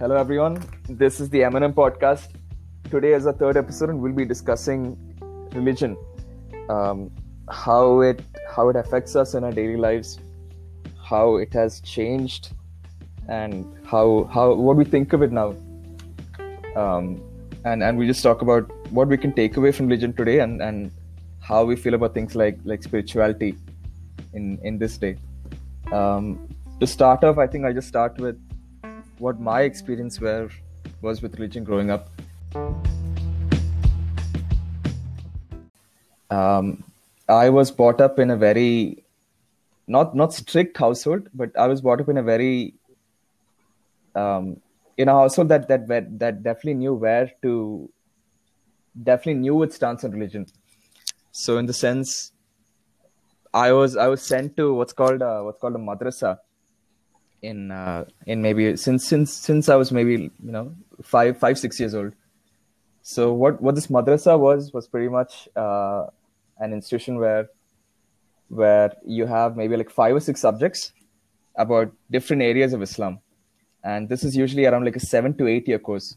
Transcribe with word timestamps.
Hello, 0.00 0.16
everyone. 0.16 0.54
This 0.88 1.20
is 1.20 1.28
the 1.28 1.44
M&M 1.44 1.74
podcast. 1.74 2.28
Today 2.90 3.12
is 3.12 3.26
our 3.26 3.34
third 3.34 3.58
episode, 3.58 3.90
and 3.90 4.00
we'll 4.00 4.14
be 4.14 4.24
discussing 4.24 4.96
religion, 5.52 5.94
um, 6.70 7.10
how 7.50 8.00
it 8.00 8.22
how 8.48 8.70
it 8.70 8.76
affects 8.76 9.14
us 9.14 9.34
in 9.34 9.44
our 9.44 9.52
daily 9.52 9.76
lives, 9.76 10.18
how 11.06 11.36
it 11.36 11.52
has 11.52 11.82
changed, 11.82 12.54
and 13.28 13.66
how 13.84 14.24
how 14.32 14.54
what 14.54 14.78
we 14.78 14.86
think 14.86 15.12
of 15.12 15.20
it 15.20 15.32
now. 15.32 15.54
Um, 16.74 17.20
and 17.66 17.82
and 17.82 17.98
we 17.98 18.06
just 18.06 18.22
talk 18.22 18.40
about 18.40 18.72
what 18.90 19.06
we 19.06 19.18
can 19.18 19.34
take 19.34 19.58
away 19.58 19.70
from 19.70 19.88
religion 19.88 20.14
today, 20.14 20.38
and 20.38 20.62
and 20.62 20.90
how 21.40 21.62
we 21.66 21.76
feel 21.76 21.92
about 21.92 22.14
things 22.14 22.34
like 22.34 22.58
like 22.64 22.82
spirituality 22.82 23.54
in 24.32 24.58
in 24.62 24.78
this 24.78 24.96
day. 24.96 25.18
Um, 25.92 26.48
to 26.80 26.86
start 26.86 27.22
off, 27.22 27.36
I 27.36 27.46
think 27.46 27.66
I 27.66 27.74
just 27.74 27.88
start 27.88 28.16
with 28.16 28.40
what 29.20 29.38
my 29.38 29.60
experience 29.62 30.18
were 30.20 30.48
was 31.02 31.22
with 31.22 31.34
religion 31.34 31.62
growing 31.62 31.90
up. 31.90 32.08
Um, 36.30 36.84
I 37.28 37.50
was 37.50 37.70
brought 37.70 38.00
up 38.00 38.18
in 38.18 38.30
a 38.30 38.36
very 38.36 39.04
not 39.86 40.14
not 40.14 40.32
strict 40.32 40.76
household, 40.76 41.28
but 41.34 41.56
I 41.58 41.66
was 41.66 41.80
brought 41.80 42.00
up 42.00 42.08
in 42.08 42.16
a 42.16 42.22
very 42.22 42.74
um, 44.14 44.60
in 44.96 45.08
a 45.08 45.12
household 45.12 45.48
that 45.48 45.68
that 45.68 45.86
that 45.88 46.42
definitely 46.42 46.74
knew 46.74 46.94
where 46.94 47.30
to 47.42 47.90
definitely 49.02 49.40
knew 49.40 49.62
its 49.62 49.76
stance 49.76 50.04
on 50.04 50.12
religion. 50.12 50.46
So 51.32 51.58
in 51.58 51.66
the 51.66 51.72
sense, 51.72 52.32
I 53.52 53.72
was 53.72 53.96
I 53.96 54.06
was 54.08 54.22
sent 54.22 54.56
to 54.56 54.72
what's 54.74 54.92
called 54.92 55.22
a, 55.22 55.44
what's 55.44 55.60
called 55.60 55.74
a 55.74 55.78
madrasa 55.78 56.38
in 57.42 57.70
uh, 57.70 58.04
in 58.26 58.42
maybe 58.42 58.76
since 58.76 59.06
since 59.06 59.32
since 59.32 59.68
I 59.68 59.76
was 59.76 59.92
maybe 59.92 60.14
you 60.14 60.52
know 60.52 60.74
five 61.02 61.38
five 61.38 61.58
six 61.58 61.80
years 61.80 61.94
old. 61.94 62.12
So 63.02 63.32
what 63.32 63.60
what 63.60 63.74
this 63.74 63.86
madrasa 63.86 64.38
was 64.38 64.72
was 64.72 64.86
pretty 64.86 65.08
much 65.08 65.48
uh, 65.56 66.06
an 66.58 66.72
institution 66.72 67.18
where 67.18 67.48
where 68.48 68.92
you 69.04 69.26
have 69.26 69.56
maybe 69.56 69.76
like 69.76 69.90
five 69.90 70.14
or 70.14 70.20
six 70.20 70.40
subjects 70.40 70.92
about 71.56 71.92
different 72.10 72.42
areas 72.42 72.72
of 72.72 72.82
Islam, 72.82 73.20
and 73.82 74.08
this 74.08 74.24
is 74.24 74.36
usually 74.36 74.66
around 74.66 74.84
like 74.84 74.96
a 74.96 75.00
seven 75.00 75.36
to 75.38 75.46
eight 75.46 75.66
year 75.66 75.78
course. 75.78 76.16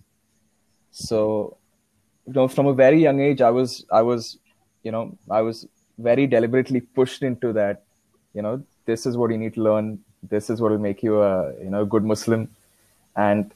So, 0.92 1.58
you 2.28 2.34
know, 2.34 2.48
from 2.48 2.68
a 2.68 2.74
very 2.74 3.02
young 3.02 3.20
age, 3.20 3.42
I 3.42 3.50
was 3.50 3.86
I 3.92 4.02
was 4.02 4.38
you 4.84 4.92
know 4.92 5.18
I 5.30 5.42
was 5.42 5.66
very 5.98 6.28
deliberately 6.28 6.82
pushed 6.82 7.24
into 7.24 7.54
that. 7.54 7.84
You 8.34 8.42
know, 8.42 8.64
this 8.86 9.06
is 9.06 9.16
what 9.16 9.32
you 9.32 9.38
need 9.38 9.54
to 9.56 9.62
learn 9.62 10.00
this 10.30 10.50
is 10.50 10.62
what 10.62 10.72
will 10.72 10.80
make 10.80 11.04
you 11.04 11.22
a 11.22 11.54
you 11.60 11.70
know 11.70 11.86
good 11.86 12.04
Muslim. 12.04 12.50
And 13.16 13.52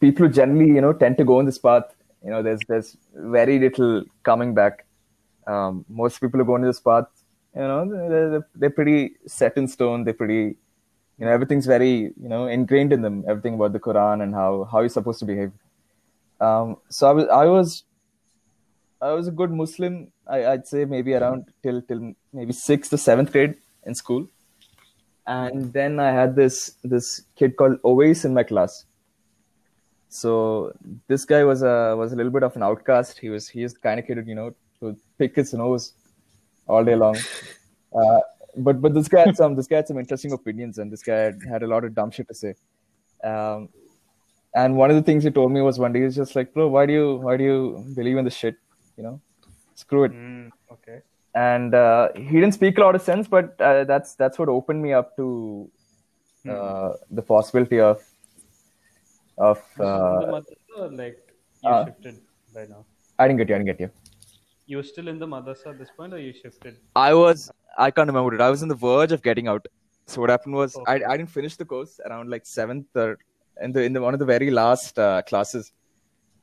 people 0.00 0.26
who 0.26 0.32
generally 0.32 0.68
you 0.68 0.80
know 0.80 0.92
tend 0.92 1.18
to 1.18 1.24
go 1.24 1.38
on 1.38 1.46
this 1.46 1.58
path, 1.58 1.94
you 2.24 2.30
know, 2.30 2.42
there's 2.42 2.60
there's 2.68 2.96
very 3.14 3.58
little 3.58 4.04
coming 4.22 4.54
back. 4.54 4.84
Um, 5.46 5.84
most 5.88 6.20
people 6.20 6.38
who 6.38 6.46
go 6.46 6.54
on 6.54 6.62
this 6.62 6.80
path, 6.80 7.06
you 7.54 7.62
know, 7.62 8.08
they're, 8.08 8.46
they're 8.54 8.70
pretty 8.70 9.14
set 9.26 9.56
in 9.56 9.66
stone. 9.66 10.04
They're 10.04 10.14
pretty, 10.14 10.56
you 11.18 11.24
know, 11.26 11.32
everything's 11.32 11.66
very 11.66 12.12
you 12.24 12.28
know 12.28 12.46
ingrained 12.46 12.92
in 12.92 13.02
them. 13.02 13.24
Everything 13.26 13.54
about 13.54 13.72
the 13.72 13.80
Quran 13.80 14.22
and 14.22 14.34
how 14.34 14.68
how 14.70 14.80
you're 14.80 14.88
supposed 14.88 15.18
to 15.20 15.24
behave. 15.24 15.52
Um, 16.40 16.76
so 16.88 17.08
I 17.08 17.12
was 17.12 17.28
I 17.28 17.46
was 17.46 17.84
I 19.00 19.12
was 19.12 19.28
a 19.28 19.32
good 19.32 19.50
Muslim. 19.50 20.12
I, 20.26 20.40
would 20.50 20.66
say 20.66 20.84
maybe 20.84 21.14
around 21.14 21.46
till 21.62 21.82
till 21.82 22.14
maybe 22.32 22.52
sixth 22.52 22.92
or 22.92 22.96
seventh 22.96 23.32
grade 23.32 23.56
in 23.84 23.94
school 23.96 24.28
and 25.26 25.72
then 25.72 26.00
I 26.00 26.10
had 26.10 26.34
this 26.34 26.76
this 26.82 27.22
kid 27.36 27.56
called 27.56 27.80
Owais 27.82 28.24
in 28.24 28.34
my 28.34 28.42
class. 28.42 28.84
So 30.08 30.72
this 31.08 31.24
guy 31.24 31.44
was 31.44 31.62
a 31.62 31.94
was 31.96 32.12
a 32.12 32.16
little 32.16 32.32
bit 32.32 32.42
of 32.42 32.56
an 32.56 32.62
outcast. 32.62 33.18
He 33.18 33.28
was 33.28 33.48
he 33.48 33.64
the 33.64 33.74
kind 33.82 34.00
of 34.00 34.06
kid 34.06 34.26
you 34.26 34.34
know 34.34 34.54
to 34.80 34.96
pick 35.18 35.36
his 35.36 35.54
nose 35.54 35.92
all 36.66 36.84
day 36.84 36.96
long. 36.96 37.16
Uh, 37.94 38.20
but 38.56 38.80
but 38.80 38.94
this 38.94 39.06
guy 39.06 39.26
had 39.26 39.36
some 39.36 39.54
this 39.54 39.66
guy 39.66 39.76
had 39.76 39.86
some 39.86 39.98
interesting 39.98 40.32
opinions, 40.32 40.78
and 40.78 40.90
this 40.90 41.02
guy 41.02 41.16
had, 41.16 41.38
had 41.46 41.62
a 41.62 41.66
lot 41.66 41.84
of 41.84 41.94
dumb 41.94 42.10
shit 42.10 42.26
to 42.26 42.32
say. 42.32 42.54
Um, 43.22 43.68
and 44.54 44.78
one 44.78 44.88
of 44.88 44.96
the 44.96 45.02
things 45.02 45.24
he 45.24 45.30
told 45.30 45.52
me 45.52 45.60
was 45.60 45.78
one 45.78 45.92
day 45.92 45.98
he 45.98 46.06
was 46.06 46.16
just 46.16 46.34
like, 46.34 46.54
"Bro, 46.54 46.68
why 46.68 46.86
do 46.86 46.94
you 46.94 47.16
why 47.16 47.36
do 47.36 47.44
you 47.44 47.84
believe 47.94 48.16
in 48.16 48.24
this 48.24 48.34
shit? 48.34 48.56
You 48.96 49.02
know, 49.02 49.20
screw 49.74 50.04
it." 50.04 50.12
Mm, 50.12 50.52
okay 50.72 51.02
and 51.34 51.74
uh, 51.74 52.08
he 52.14 52.40
didn't 52.40 52.52
speak 52.52 52.78
a 52.78 52.80
lot 52.80 52.94
of 52.94 53.02
sense, 53.02 53.26
but 53.26 53.60
uh, 53.60 53.84
that's 53.84 54.14
that's 54.14 54.38
what 54.38 54.48
opened 54.48 54.82
me 54.82 54.92
up 54.92 55.16
to 55.16 55.70
mm. 56.44 56.96
the 57.10 57.22
possibility 57.22 57.80
of 57.80 58.02
of 59.38 59.62
uh, 59.80 60.40
like 60.90 61.18
you 61.62 61.70
uh, 61.70 61.84
shifted 61.86 62.20
by 62.54 62.66
now. 62.66 62.84
I 63.18 63.28
didn't 63.28 63.38
get 63.38 63.48
you. 63.48 63.54
I 63.54 63.58
didn't 63.58 63.66
get 63.66 63.80
you. 63.80 63.90
You 64.66 64.76
were 64.78 64.82
still 64.82 65.08
in 65.08 65.18
the 65.18 65.26
madrasa 65.26 65.68
at 65.68 65.78
this 65.78 65.90
point, 65.96 66.14
or 66.14 66.18
you 66.18 66.32
shifted? 66.32 66.76
I 66.94 67.14
was. 67.14 67.50
I 67.78 67.90
can't 67.90 68.06
remember 68.06 68.34
it. 68.34 68.40
I 68.40 68.50
was 68.50 68.62
on 68.62 68.68
the 68.68 68.74
verge 68.74 69.12
of 69.12 69.22
getting 69.22 69.48
out. 69.48 69.66
So 70.06 70.20
what 70.20 70.30
happened 70.30 70.54
was 70.54 70.76
okay. 70.76 71.04
I, 71.04 71.12
I 71.12 71.16
didn't 71.16 71.30
finish 71.30 71.56
the 71.56 71.64
course 71.64 72.00
around 72.04 72.28
like 72.28 72.44
seventh 72.44 72.86
or 72.94 73.18
in 73.60 73.72
the 73.72 73.82
in 73.82 73.92
the 73.92 74.00
one 74.00 74.14
of 74.14 74.20
the 74.20 74.26
very 74.26 74.50
last 74.50 74.98
uh, 74.98 75.22
classes. 75.22 75.72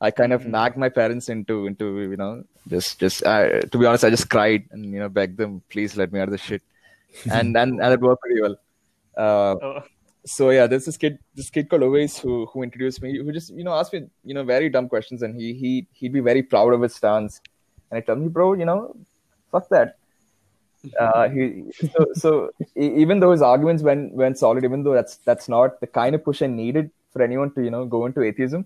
I 0.00 0.10
kind 0.10 0.32
of 0.32 0.42
mm. 0.42 0.50
nagged 0.50 0.76
my 0.76 0.88
parents 0.88 1.28
into 1.28 1.66
into 1.66 2.00
you 2.00 2.16
know 2.16 2.44
just 2.68 2.98
just 2.98 3.22
uh, 3.24 3.60
to 3.60 3.78
be 3.78 3.84
honest, 3.84 4.04
I 4.04 4.10
just 4.10 4.30
cried 4.30 4.64
and 4.70 4.92
you 4.92 4.98
know 4.98 5.08
begged 5.08 5.36
them, 5.36 5.62
please 5.68 5.96
let 5.96 6.12
me 6.12 6.20
out 6.20 6.28
of 6.28 6.32
the 6.32 6.38
shit, 6.38 6.62
and 7.30 7.56
and, 7.56 7.80
and 7.80 7.92
it 7.92 8.00
worked 8.00 8.22
pretty 8.22 8.40
well. 8.40 8.56
Uh, 9.16 9.56
oh. 9.62 9.82
So 10.26 10.50
yeah, 10.50 10.66
there's 10.66 10.84
this 10.84 10.98
kid, 10.98 11.18
this 11.34 11.48
kid 11.48 11.68
called 11.68 11.82
Owais 11.82 12.18
who 12.18 12.46
who 12.46 12.62
introduced 12.62 13.02
me, 13.02 13.16
who 13.16 13.32
just 13.32 13.50
you 13.50 13.64
know 13.64 13.72
asked 13.72 13.92
me 13.92 14.06
you 14.24 14.34
know 14.34 14.44
very 14.44 14.68
dumb 14.68 14.88
questions, 14.88 15.22
and 15.22 15.34
he 15.34 15.52
he 15.54 15.86
he'd 15.92 16.12
be 16.12 16.20
very 16.20 16.42
proud 16.42 16.72
of 16.72 16.82
his 16.82 16.94
stance, 16.94 17.40
and 17.90 17.98
I 17.98 18.00
tell 18.00 18.16
me, 18.16 18.28
bro, 18.28 18.54
you 18.54 18.64
know, 18.64 18.96
fuck 19.50 19.68
that. 19.70 19.96
Uh, 20.98 21.28
he 21.28 21.64
so, 21.92 22.06
so 22.14 22.50
even 22.74 23.20
though 23.20 23.32
his 23.32 23.42
arguments 23.42 23.82
went 23.82 24.14
went 24.14 24.38
solid, 24.38 24.64
even 24.64 24.82
though 24.82 24.94
that's 24.94 25.16
that's 25.26 25.46
not 25.46 25.78
the 25.82 25.86
kind 25.86 26.14
of 26.14 26.24
push 26.24 26.40
I 26.40 26.46
needed 26.46 26.90
for 27.12 27.20
anyone 27.20 27.52
to 27.52 27.62
you 27.62 27.70
know 27.70 27.84
go 27.84 28.06
into 28.06 28.22
atheism 28.22 28.64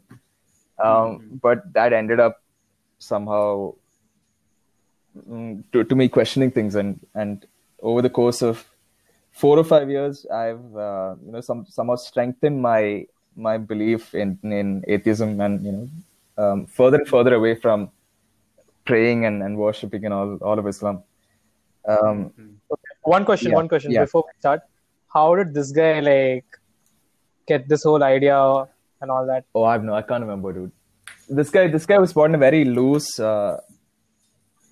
um, 0.83 0.87
mm-hmm. 0.89 1.37
but 1.37 1.73
that 1.73 1.93
ended 1.93 2.21
up 2.21 2.43
somehow 2.99 3.73
mm, 5.29 5.63
to, 5.73 5.85
to 5.85 5.95
me 5.95 6.09
questioning 6.09 6.51
things 6.51 6.75
and 6.75 7.01
and 7.15 7.47
over 7.81 8.03
the 8.03 8.11
course 8.11 8.43
of 8.43 8.65
four 9.31 9.59
or 9.59 9.65
five 9.65 9.91
years 9.91 10.27
i've 10.27 10.77
uh, 10.77 11.15
you 11.25 11.33
know 11.33 11.41
some 11.41 11.67
somehow 11.67 11.97
strengthened 11.97 12.61
my 12.61 13.07
my 13.37 13.57
belief 13.59 14.15
in 14.15 14.39
in 14.43 14.85
atheism 14.89 15.41
and 15.41 15.65
you 15.65 15.73
know 15.73 15.89
um, 16.43 16.67
further 16.67 16.99
and 16.99 17.09
further 17.09 17.35
away 17.35 17.55
from 17.55 17.91
praying 18.85 19.25
and, 19.25 19.43
and 19.43 19.57
worshiping 19.57 20.05
and 20.05 20.15
all 20.15 20.37
all 20.37 20.59
of 20.59 20.67
islam 20.67 21.03
um, 21.87 21.99
mm-hmm. 21.99 22.51
okay. 22.73 22.95
one 23.03 23.25
question 23.25 23.51
yeah, 23.51 23.57
one 23.57 23.69
question 23.69 23.91
yeah. 23.91 24.05
before 24.05 24.25
we 24.27 24.39
start 24.39 24.61
how 25.13 25.35
did 25.35 25.53
this 25.55 25.71
guy 25.71 26.01
like 26.01 26.47
get 27.47 27.69
this 27.69 27.83
whole 27.85 28.03
idea 28.03 28.37
and 29.05 29.11
all 29.17 29.27
that. 29.33 29.45
Oh, 29.55 29.65
I've 29.73 29.85
no, 29.91 29.95
I 30.01 30.03
can't 30.03 30.25
remember, 30.29 30.53
dude. 30.53 30.73
This 31.29 31.51
guy, 31.57 31.69
this 31.77 31.87
guy 31.87 31.99
was 31.99 32.13
born 32.19 32.33
in 32.33 32.37
a 32.41 32.43
very 32.47 32.65
loose. 32.79 33.11
Uh, 33.19 33.61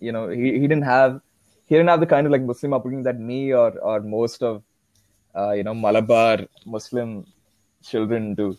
you 0.00 0.12
know, 0.16 0.24
he, 0.28 0.58
he 0.60 0.66
didn't 0.70 0.88
have 0.94 1.20
he 1.68 1.76
didn't 1.76 1.88
have 1.94 2.00
the 2.00 2.10
kind 2.14 2.26
of 2.26 2.32
like 2.32 2.42
Muslim 2.42 2.74
upbringing 2.74 3.04
that 3.04 3.20
me 3.30 3.40
or 3.52 3.70
or 3.90 4.00
most 4.00 4.42
of 4.42 4.62
uh, 5.34 5.52
you 5.52 5.64
know 5.68 5.74
Malabar 5.74 6.40
Muslim 6.66 7.24
children 7.90 8.34
do. 8.34 8.56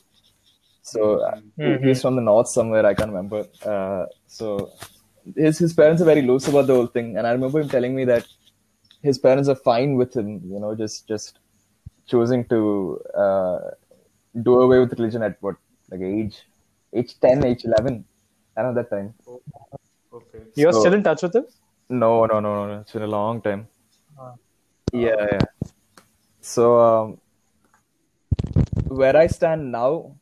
So 0.82 1.20
uh, 1.20 1.40
mm-hmm. 1.58 1.88
he's 1.88 2.02
from 2.02 2.16
the 2.16 2.22
north 2.22 2.50
somewhere. 2.50 2.86
I 2.86 2.94
can't 2.94 3.12
remember. 3.12 3.46
Uh, 3.74 4.06
so 4.28 4.72
his 5.36 5.60
his 5.60 5.74
parents 5.74 6.02
are 6.02 6.10
very 6.14 6.22
loose 6.22 6.48
about 6.48 6.68
the 6.68 6.76
whole 6.76 6.92
thing, 6.98 7.18
and 7.18 7.28
I 7.28 7.32
remember 7.32 7.62
him 7.62 7.70
telling 7.70 7.96
me 7.96 8.06
that 8.06 8.26
his 9.02 9.18
parents 9.18 9.50
are 9.50 9.56
fine 9.72 9.96
with 9.96 10.16
him. 10.16 10.42
You 10.54 10.60
know, 10.60 10.76
just 10.76 11.08
just 11.08 11.40
choosing 12.08 12.46
to 12.46 13.00
uh, 13.26 13.60
do 14.42 14.62
away 14.62 14.80
with 14.80 14.98
religion 15.00 15.24
at 15.24 15.38
what 15.42 15.56
like 15.94 16.02
age 16.02 16.38
age 16.94 17.20
10 17.20 17.46
age 17.46 17.66
11 17.66 18.04
around 18.58 18.76
that 18.76 18.90
time. 18.90 19.14
Okay. 20.14 20.42
You're 20.56 20.74
so, 20.74 20.82
still 20.82 20.94
in 20.94 21.04
touch 21.04 21.24
with 21.24 21.36
him? 21.36 21.46
No 21.90 22.26
no 22.26 22.40
no 22.40 22.68
no 22.68 22.80
it's 22.82 22.92
been 22.92 23.04
a 23.04 23.08
long 23.08 23.42
time. 23.42 23.68
Uh, 24.20 24.34
yeah 24.92 25.28
yeah. 25.32 25.46
So 26.42 26.64
um, 26.80 27.18
where 28.88 29.16
i 29.18 29.28
stand 29.28 29.72
now 29.72 30.16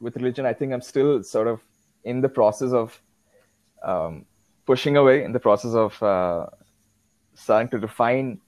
with 0.00 0.16
religion 0.16 0.46
i 0.46 0.52
think 0.52 0.72
i'm 0.72 0.82
still 0.82 1.22
sort 1.22 1.48
of 1.48 1.60
in 2.04 2.20
the 2.20 2.28
process 2.28 2.72
of 2.72 3.00
um, 3.82 4.24
pushing 4.66 4.96
away 4.96 5.24
in 5.24 5.32
the 5.32 5.40
process 5.40 5.74
of 5.74 6.00
uh, 6.02 6.46
starting 7.34 7.68
to 7.68 7.78
refine 7.78 8.40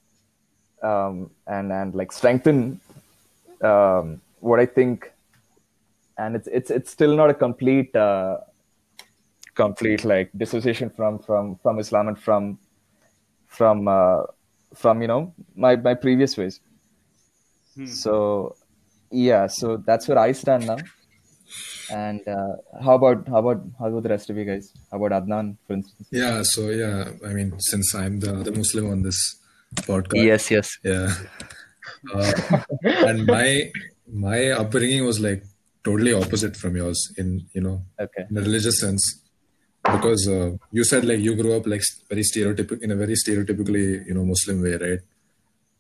um, 0.83 1.31
and 1.47 1.73
and 1.73 1.95
like 1.95 2.13
strengthen 2.13 2.81
um, 3.63 4.21
what 4.41 4.61
I 4.61 4.67
think, 4.67 5.11
and 6.19 6.37
it's 6.37 6.49
it's 6.49 6.71
it's 6.71 6.91
still 6.91 7.15
not 7.17 7.31
a 7.31 7.35
complete 7.35 7.95
uh, 7.97 8.39
complete 9.55 10.05
like 10.05 10.31
dissociation 10.37 10.91
from 10.91 11.19
from 11.19 11.57
from 11.63 11.79
Islam 11.79 12.09
and 12.09 12.19
from 12.19 12.59
from 13.47 13.89
uh, 13.89 14.23
from 14.75 15.03
you 15.03 15.09
know 15.09 15.35
my 15.57 15.77
my 15.77 15.95
previous 15.95 16.37
ways. 16.37 16.61
Hmm. 17.75 17.87
So 17.87 18.57
yeah, 19.11 19.47
so 19.47 19.77
that's 19.79 20.09
where 20.09 20.19
I 20.19 20.33
stand 20.33 20.67
now. 20.67 20.79
And 21.91 22.21
uh, 22.29 22.57
how 22.85 22.95
about 22.95 23.27
how 23.29 23.39
about 23.39 23.63
how 23.79 23.87
about 23.87 24.03
the 24.03 24.11
rest 24.11 24.29
of 24.29 24.37
you 24.37 24.45
guys? 24.45 24.73
How 24.91 24.99
about 25.03 25.23
Adnan, 25.23 25.57
for 25.67 25.73
instance? 25.75 26.09
Yeah. 26.11 26.43
So 26.43 26.69
yeah, 26.69 27.13
I 27.25 27.33
mean, 27.33 27.59
since 27.59 27.95
I'm 27.95 28.21
the 28.21 28.33
the 28.45 28.53
Muslim 28.53 28.91
on 28.91 29.03
this 29.03 29.19
podcast, 29.89 30.25
Yes, 30.25 30.51
yes. 30.51 30.69
yeah, 30.83 31.15
uh, 32.15 32.33
and 32.85 33.27
my 33.27 33.73
my 34.13 34.51
upbringing 34.51 35.07
was 35.07 35.21
like 35.21 35.43
totally 35.85 36.13
opposite 36.13 36.57
from 36.57 36.77
yours 36.77 37.01
in 37.17 37.29
you 37.55 37.61
know 37.67 37.77
Okay. 38.05 38.25
in 38.31 38.37
a 38.37 38.43
religious 38.49 38.79
sense 38.81 39.05
because 39.95 40.29
uh, 40.29 40.51
you 40.73 40.85
said 40.85 41.05
like 41.05 41.21
you 41.21 41.35
grew 41.41 41.53
up 41.57 41.67
like 41.67 41.83
very 42.09 42.23
stereotypical 42.23 42.81
in 42.83 42.91
a 42.91 42.97
very 42.97 43.15
stereotypically 43.15 44.07
you 44.09 44.15
know 44.15 44.25
Muslim 44.25 44.63
way, 44.63 44.75
right? 44.87 45.01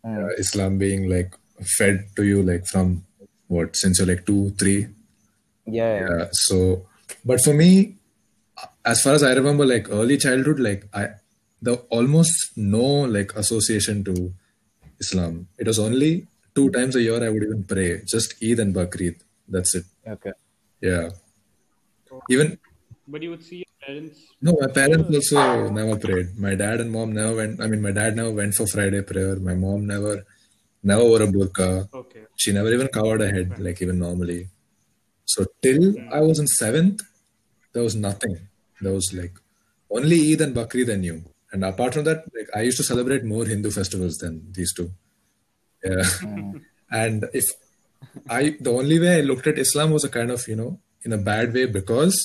Uh, 0.04 0.28
Islam 0.38 0.78
being 0.78 1.08
like 1.10 1.34
fed 1.76 2.04
to 2.16 2.22
you 2.24 2.42
like 2.42 2.64
from 2.66 3.04
what 3.48 3.76
since 3.76 3.98
you're 3.98 4.06
like 4.12 4.24
two, 4.24 4.50
three, 4.60 4.86
Yeah. 5.66 6.00
yeah. 6.00 6.08
yeah 6.18 6.28
so 6.32 6.86
but 7.24 7.40
for 7.40 7.52
me 7.54 7.96
as 8.84 9.02
far 9.02 9.12
as 9.18 9.22
i 9.22 9.32
remember 9.38 9.64
like 9.66 9.86
early 9.98 10.16
childhood 10.24 10.58
like 10.66 10.82
i 11.00 11.08
the 11.66 11.74
almost 11.96 12.34
no 12.56 12.86
like 13.16 13.30
association 13.42 14.02
to 14.08 14.14
islam 15.04 15.34
it 15.58 15.66
was 15.70 15.78
only 15.86 16.26
two 16.54 16.66
times 16.76 16.96
a 17.00 17.02
year 17.06 17.18
i 17.26 17.28
would 17.34 17.44
even 17.48 17.62
pray 17.72 17.88
just 18.14 18.34
eid 18.48 18.60
and 18.64 18.74
bakrid 18.78 19.16
that's 19.48 19.74
it. 19.74 19.84
Okay. 20.06 20.32
yeah. 20.80 21.08
Even 22.30 22.58
But 23.06 23.22
you 23.22 23.30
would 23.30 23.44
see 23.48 23.58
your 23.64 23.72
parents. 23.84 24.18
no 24.46 24.52
my 24.60 24.68
parents 24.78 25.08
also 25.18 25.70
never 25.78 25.96
prayed. 26.04 26.28
My 26.46 26.54
dad 26.62 26.80
and 26.82 26.90
mom 26.96 27.10
never 27.18 27.34
went 27.40 27.60
i 27.64 27.66
mean 27.70 27.82
my 27.86 27.92
dad 28.00 28.16
never 28.20 28.32
went 28.40 28.54
for 28.58 28.66
friday 28.74 29.02
prayer. 29.10 29.36
My 29.48 29.54
mom 29.64 29.86
never 29.92 30.14
never 30.90 31.04
wore 31.10 31.22
a 31.26 31.28
burqa. 31.36 31.68
Okay. 32.00 32.24
she 32.42 32.52
never 32.58 32.72
even 32.76 32.88
covered 32.98 33.20
her 33.24 33.32
head 33.36 33.58
like 33.66 33.80
even 33.84 33.98
normally. 34.06 34.40
So 35.32 35.46
till 35.62 35.84
i 36.18 36.20
was 36.28 36.38
in 36.44 36.48
seventh 36.62 37.00
there 37.72 37.84
was 37.88 37.96
nothing. 38.08 38.36
There 38.82 38.94
was 38.98 39.08
like 39.20 39.34
only 39.98 40.18
eid 40.32 40.40
and 40.46 40.54
bakrid 40.60 40.90
i 40.96 40.98
knew. 41.04 41.18
And 41.52 41.64
apart 41.72 41.94
from 41.94 42.04
that 42.10 42.20
like 42.36 42.50
i 42.58 42.62
used 42.68 42.80
to 42.82 42.88
celebrate 42.92 43.24
more 43.34 43.44
hindu 43.52 43.70
festivals 43.80 44.16
than 44.24 44.34
these 44.58 44.72
two. 44.80 44.88
Yeah. 45.84 46.04
Mm. 46.32 46.62
And 47.04 47.24
if 47.40 47.46
i 48.30 48.56
the 48.60 48.70
only 48.80 48.98
way 48.98 49.12
i 49.18 49.20
looked 49.20 49.46
at 49.46 49.58
islam 49.58 49.90
was 49.90 50.04
a 50.04 50.14
kind 50.18 50.30
of 50.30 50.46
you 50.48 50.56
know 50.56 50.78
in 51.04 51.12
a 51.12 51.22
bad 51.30 51.52
way 51.52 51.66
because 51.66 52.16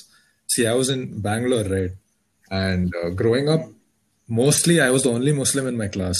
see 0.47 0.65
i 0.67 0.73
was 0.73 0.89
in 0.89 1.21
bangalore 1.21 1.67
right 1.75 1.91
and 2.51 2.93
uh, 3.03 3.09
growing 3.21 3.47
up 3.49 3.61
mostly 4.27 4.79
i 4.81 4.89
was 4.89 5.03
the 5.03 5.13
only 5.17 5.33
muslim 5.43 5.67
in 5.67 5.77
my 5.77 5.87
class 5.87 6.19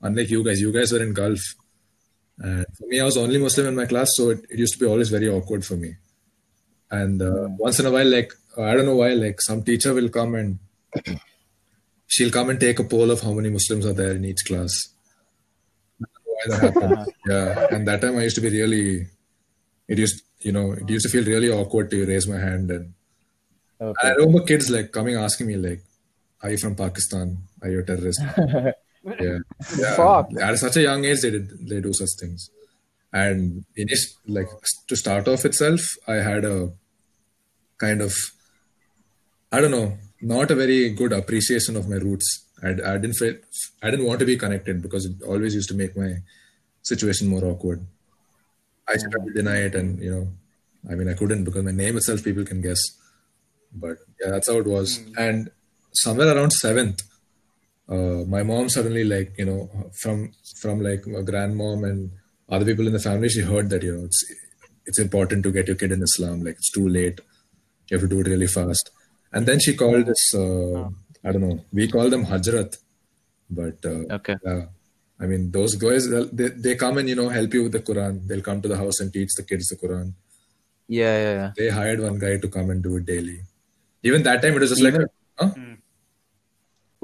unlike 0.00 0.30
you 0.30 0.44
guys 0.44 0.60
you 0.60 0.72
guys 0.72 0.92
were 0.92 1.02
in 1.02 1.12
gulf 1.12 1.42
and 2.38 2.66
for 2.76 2.86
me, 2.88 3.00
I 3.00 3.04
was 3.04 3.14
the 3.14 3.20
only 3.20 3.38
Muslim 3.38 3.66
in 3.68 3.76
my 3.76 3.86
class, 3.86 4.10
so 4.14 4.30
it, 4.30 4.44
it 4.50 4.58
used 4.58 4.74
to 4.74 4.78
be 4.78 4.86
always 4.86 5.10
very 5.10 5.28
awkward 5.28 5.64
for 5.64 5.76
me. 5.76 5.94
And 6.90 7.22
uh, 7.22 7.48
once 7.56 7.78
in 7.78 7.86
a 7.86 7.90
while, 7.90 8.08
like 8.08 8.32
uh, 8.56 8.64
I 8.64 8.74
don't 8.74 8.86
know 8.86 8.96
why, 8.96 9.10
like 9.10 9.40
some 9.40 9.62
teacher 9.62 9.94
will 9.94 10.08
come 10.08 10.34
and 10.34 10.58
she'll 12.06 12.32
come 12.32 12.50
and 12.50 12.58
take 12.58 12.78
a 12.78 12.84
poll 12.84 13.10
of 13.10 13.20
how 13.20 13.32
many 13.32 13.48
Muslims 13.48 13.86
are 13.86 13.92
there 13.92 14.12
in 14.12 14.24
each 14.24 14.44
class. 14.46 14.72
I 16.00 16.04
don't 16.04 16.26
know 16.26 16.31
why 16.31 16.31
that 16.48 16.60
happened. 16.60 16.92
Uh-huh. 16.92 17.04
yeah, 17.26 17.66
and 17.70 17.86
that 17.88 18.00
time 18.00 18.16
I 18.18 18.22
used 18.22 18.36
to 18.36 18.40
be 18.42 18.50
really, 18.50 19.06
it 19.88 19.98
used, 19.98 20.22
you 20.40 20.52
know, 20.52 20.72
it 20.72 20.88
used 20.88 21.04
to 21.06 21.10
feel 21.10 21.24
really 21.24 21.50
awkward 21.50 21.90
to 21.90 22.06
raise 22.06 22.26
my 22.28 22.38
hand, 22.38 22.70
and, 22.70 22.92
Okay. 23.80 23.98
and 24.02 24.12
I 24.12 24.14
remember 24.14 24.44
kids 24.46 24.70
like 24.70 24.92
coming 24.92 25.16
asking 25.16 25.46
me 25.48 25.56
like, 25.56 25.82
"Are 26.42 26.50
you 26.50 26.58
from 26.58 26.74
Pakistan? 26.76 27.38
Are 27.62 27.68
you 27.68 27.80
a 27.80 27.82
terrorist?" 27.82 28.20
yeah. 29.20 29.38
yeah. 29.78 29.94
Fuck. 29.96 30.30
At 30.40 30.56
such 30.58 30.76
a 30.76 30.82
young 30.82 31.04
age, 31.04 31.20
they 31.22 31.30
did 31.30 31.50
they 31.68 31.80
do 31.80 31.92
such 31.92 32.10
things. 32.20 32.48
And 33.12 33.64
init- 33.76 34.14
like 34.26 34.48
to 34.88 34.96
start 34.96 35.26
off 35.28 35.44
itself, 35.44 35.80
I 36.06 36.14
had 36.28 36.44
a 36.44 36.70
kind 37.78 38.00
of 38.00 38.14
I 39.50 39.60
don't 39.60 39.70
know, 39.72 39.98
not 40.20 40.50
a 40.50 40.54
very 40.54 40.90
good 40.90 41.12
appreciation 41.12 41.76
of 41.76 41.88
my 41.88 41.96
roots. 41.96 42.46
I, 42.62 42.70
I 42.70 42.98
didn't 42.98 43.14
feel 43.14 43.34
I 43.82 43.90
didn't 43.90 44.06
want 44.06 44.20
to 44.20 44.26
be 44.26 44.36
connected 44.36 44.82
because 44.82 45.06
it 45.06 45.22
always 45.22 45.54
used 45.54 45.68
to 45.70 45.74
make 45.74 45.96
my 45.96 46.16
situation 46.82 47.28
more 47.28 47.44
awkward. 47.44 47.86
I 48.88 48.96
tried 48.96 49.26
to 49.26 49.32
deny 49.34 49.58
it, 49.58 49.74
and 49.74 49.98
you 50.00 50.10
know, 50.10 50.28
I 50.90 50.94
mean, 50.94 51.08
I 51.08 51.14
couldn't 51.14 51.44
because 51.44 51.64
my 51.64 51.70
name 51.70 51.96
itself 51.96 52.24
people 52.24 52.44
can 52.44 52.60
guess. 52.60 52.80
But 53.72 53.98
yeah, 54.20 54.30
that's 54.30 54.48
how 54.48 54.58
it 54.58 54.66
was. 54.66 55.00
And 55.16 55.50
somewhere 55.92 56.36
around 56.36 56.52
seventh, 56.52 57.02
uh, 57.88 58.24
my 58.34 58.42
mom 58.42 58.68
suddenly 58.68 59.04
like 59.04 59.32
you 59.38 59.44
know 59.44 59.90
from 60.00 60.32
from 60.60 60.80
like 60.80 61.06
my 61.06 61.20
grandmom 61.20 61.88
and 61.88 62.10
other 62.48 62.64
people 62.64 62.86
in 62.86 62.92
the 62.92 63.06
family 63.08 63.28
she 63.28 63.40
heard 63.40 63.70
that 63.70 63.82
you 63.82 63.94
know 63.96 64.04
it's 64.04 64.24
it's 64.86 64.98
important 64.98 65.42
to 65.42 65.52
get 65.52 65.66
your 65.66 65.76
kid 65.76 65.92
in 65.92 66.02
islam 66.02 66.42
like 66.42 66.54
it's 66.54 66.70
too 66.70 66.88
late 66.88 67.20
you 67.88 67.96
have 67.96 68.04
to 68.06 68.12
do 68.14 68.20
it 68.20 68.30
really 68.32 68.46
fast 68.46 68.90
and 69.32 69.46
then 69.46 69.58
she 69.58 69.74
called 69.74 70.06
this 70.06 70.24
uh, 70.34 70.88
i 71.24 71.32
don't 71.32 71.44
know 71.46 71.56
we 71.78 71.84
call 71.94 72.08
them 72.14 72.24
hajrat 72.32 72.78
but 73.60 73.78
uh, 73.92 74.02
Okay. 74.18 74.36
yeah 74.48 74.62
i 75.22 75.26
mean 75.30 75.42
those 75.56 75.74
guys 75.84 76.02
they'll- 76.12 76.30
they, 76.40 76.48
they 76.66 76.74
come 76.84 76.96
and 77.00 77.08
you 77.12 77.16
know 77.20 77.28
help 77.38 77.52
you 77.58 77.62
with 77.66 77.74
the 77.78 77.84
quran 77.90 78.14
they'll 78.28 78.46
come 78.50 78.60
to 78.66 78.70
the 78.74 78.80
house 78.84 78.98
and 79.04 79.12
teach 79.18 79.32
the 79.40 79.46
kids 79.52 79.68
the 79.74 79.78
quran 79.84 80.08
Yeah, 81.00 81.12
yeah, 81.24 81.34
yeah. 81.40 81.50
they 81.58 81.68
hired 81.80 82.00
one 82.06 82.16
guy 82.24 82.32
to 82.44 82.48
come 82.56 82.68
and 82.72 82.80
do 82.86 82.90
it 83.00 83.04
daily 83.12 83.36
even 84.10 84.24
that 84.28 84.42
time 84.44 84.56
it 84.58 84.62
was 84.64 84.72
just 84.74 84.82
like 84.86 84.94
Even- 84.96 85.12
huh? 85.42 85.50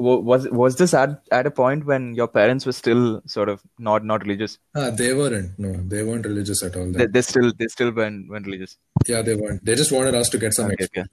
Wa- 0.06 0.21
Was 0.31 0.43
was 0.62 0.76
this 0.81 0.93
at 0.94 1.12
at 1.38 1.47
a 1.50 1.50
point 1.61 1.85
when 1.91 2.03
your 2.19 2.29
parents 2.35 2.64
were 2.69 2.75
still 2.81 3.00
sort 3.35 3.49
of 3.53 3.62
not 3.87 4.05
not 4.11 4.23
religious? 4.26 4.53
ah, 4.81 4.91
they 5.00 5.09
weren't 5.21 5.59
no 5.64 5.71
they 5.94 6.03
weren't 6.09 6.26
religious 6.31 6.61
at 6.67 6.76
all 6.81 6.93
They, 6.99 7.06
they 7.17 7.23
still 7.31 7.49
they 7.62 7.67
still 7.76 7.91
weren't, 7.97 8.29
weren't 8.31 8.47
religious. 8.50 8.76
Yeah, 9.12 9.23
they 9.29 9.35
weren't. 9.41 9.64
They 9.71 9.75
just 9.81 9.91
wanted 9.97 10.14
us 10.21 10.29
to 10.35 10.38
get 10.44 10.55
some 10.59 10.67
Okay, 10.67 10.85
extra. 10.85 11.03
okay. 11.03 11.11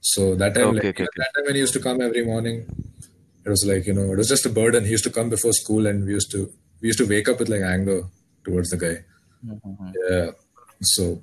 So 0.00 0.34
that 0.36 0.54
time, 0.54 0.68
Okay, 0.68 0.88
like, 0.88 1.00
okay, 1.00 1.06
that 1.16 1.30
time 1.34 1.44
when 1.44 1.54
he 1.54 1.60
used 1.60 1.74
to 1.74 1.80
come 1.80 2.00
every 2.00 2.24
morning, 2.24 2.66
it 3.44 3.48
was 3.48 3.64
like 3.66 3.86
you 3.86 3.92
know, 3.94 4.12
it 4.12 4.16
was 4.18 4.28
just 4.28 4.46
a 4.46 4.48
burden. 4.50 4.84
He 4.84 4.90
used 4.90 5.04
to 5.04 5.10
come 5.10 5.28
before 5.28 5.52
school, 5.52 5.86
and 5.86 6.04
we 6.04 6.12
used 6.12 6.30
to 6.32 6.50
we 6.80 6.88
used 6.88 6.98
to 6.98 7.06
wake 7.06 7.28
up 7.28 7.38
with 7.38 7.48
like 7.48 7.62
anger 7.62 8.02
towards 8.44 8.70
the 8.70 8.76
guy. 8.76 9.04
Yeah. 10.08 10.30
So 10.82 11.22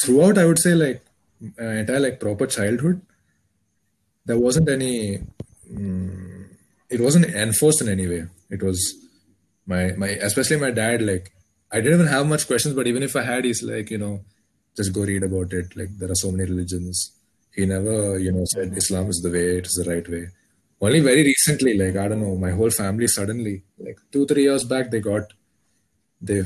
throughout, 0.00 0.38
I 0.38 0.44
would 0.46 0.58
say 0.58 0.74
like 0.74 1.04
my 1.58 1.78
entire 1.78 2.00
like 2.00 2.20
proper 2.20 2.46
childhood, 2.46 3.00
there 4.26 4.38
wasn't 4.38 4.68
any. 4.68 5.18
mm 5.70 6.38
it 6.92 7.00
wasn't 7.00 7.24
enforced 7.24 7.80
in 7.80 7.88
any 7.88 8.06
way. 8.06 8.26
It 8.50 8.62
was 8.62 8.78
my 9.66 9.92
my 9.92 10.08
especially 10.08 10.58
my 10.58 10.70
dad 10.70 11.00
like 11.00 11.32
I 11.70 11.76
didn't 11.80 11.94
even 11.94 12.06
have 12.06 12.26
much 12.26 12.46
questions, 12.46 12.74
but 12.74 12.86
even 12.86 13.02
if 13.02 13.16
I 13.16 13.22
had, 13.22 13.46
he's 13.46 13.62
like 13.62 13.90
you 13.90 13.96
know 13.96 14.20
just 14.76 14.92
go 14.92 15.02
read 15.02 15.22
about 15.22 15.54
it. 15.54 15.74
Like 15.74 15.96
there 15.98 16.10
are 16.10 16.14
so 16.14 16.30
many 16.30 16.44
religions. 16.50 17.12
He 17.54 17.66
never 17.66 18.18
you 18.18 18.32
know 18.32 18.44
said 18.44 18.76
Islam 18.76 19.08
is 19.08 19.20
the 19.22 19.30
way, 19.30 19.58
it 19.58 19.66
is 19.66 19.82
the 19.82 19.90
right 19.90 20.08
way. 20.08 20.28
Only 20.80 21.00
very 21.00 21.22
recently, 21.22 21.76
like 21.78 21.96
I 21.96 22.08
don't 22.08 22.20
know, 22.20 22.36
my 22.36 22.50
whole 22.50 22.70
family 22.70 23.06
suddenly 23.06 23.62
like 23.78 23.98
two 24.10 24.26
three 24.26 24.44
years 24.44 24.64
back 24.64 24.90
they 24.90 25.00
got 25.00 25.32
they 26.20 26.42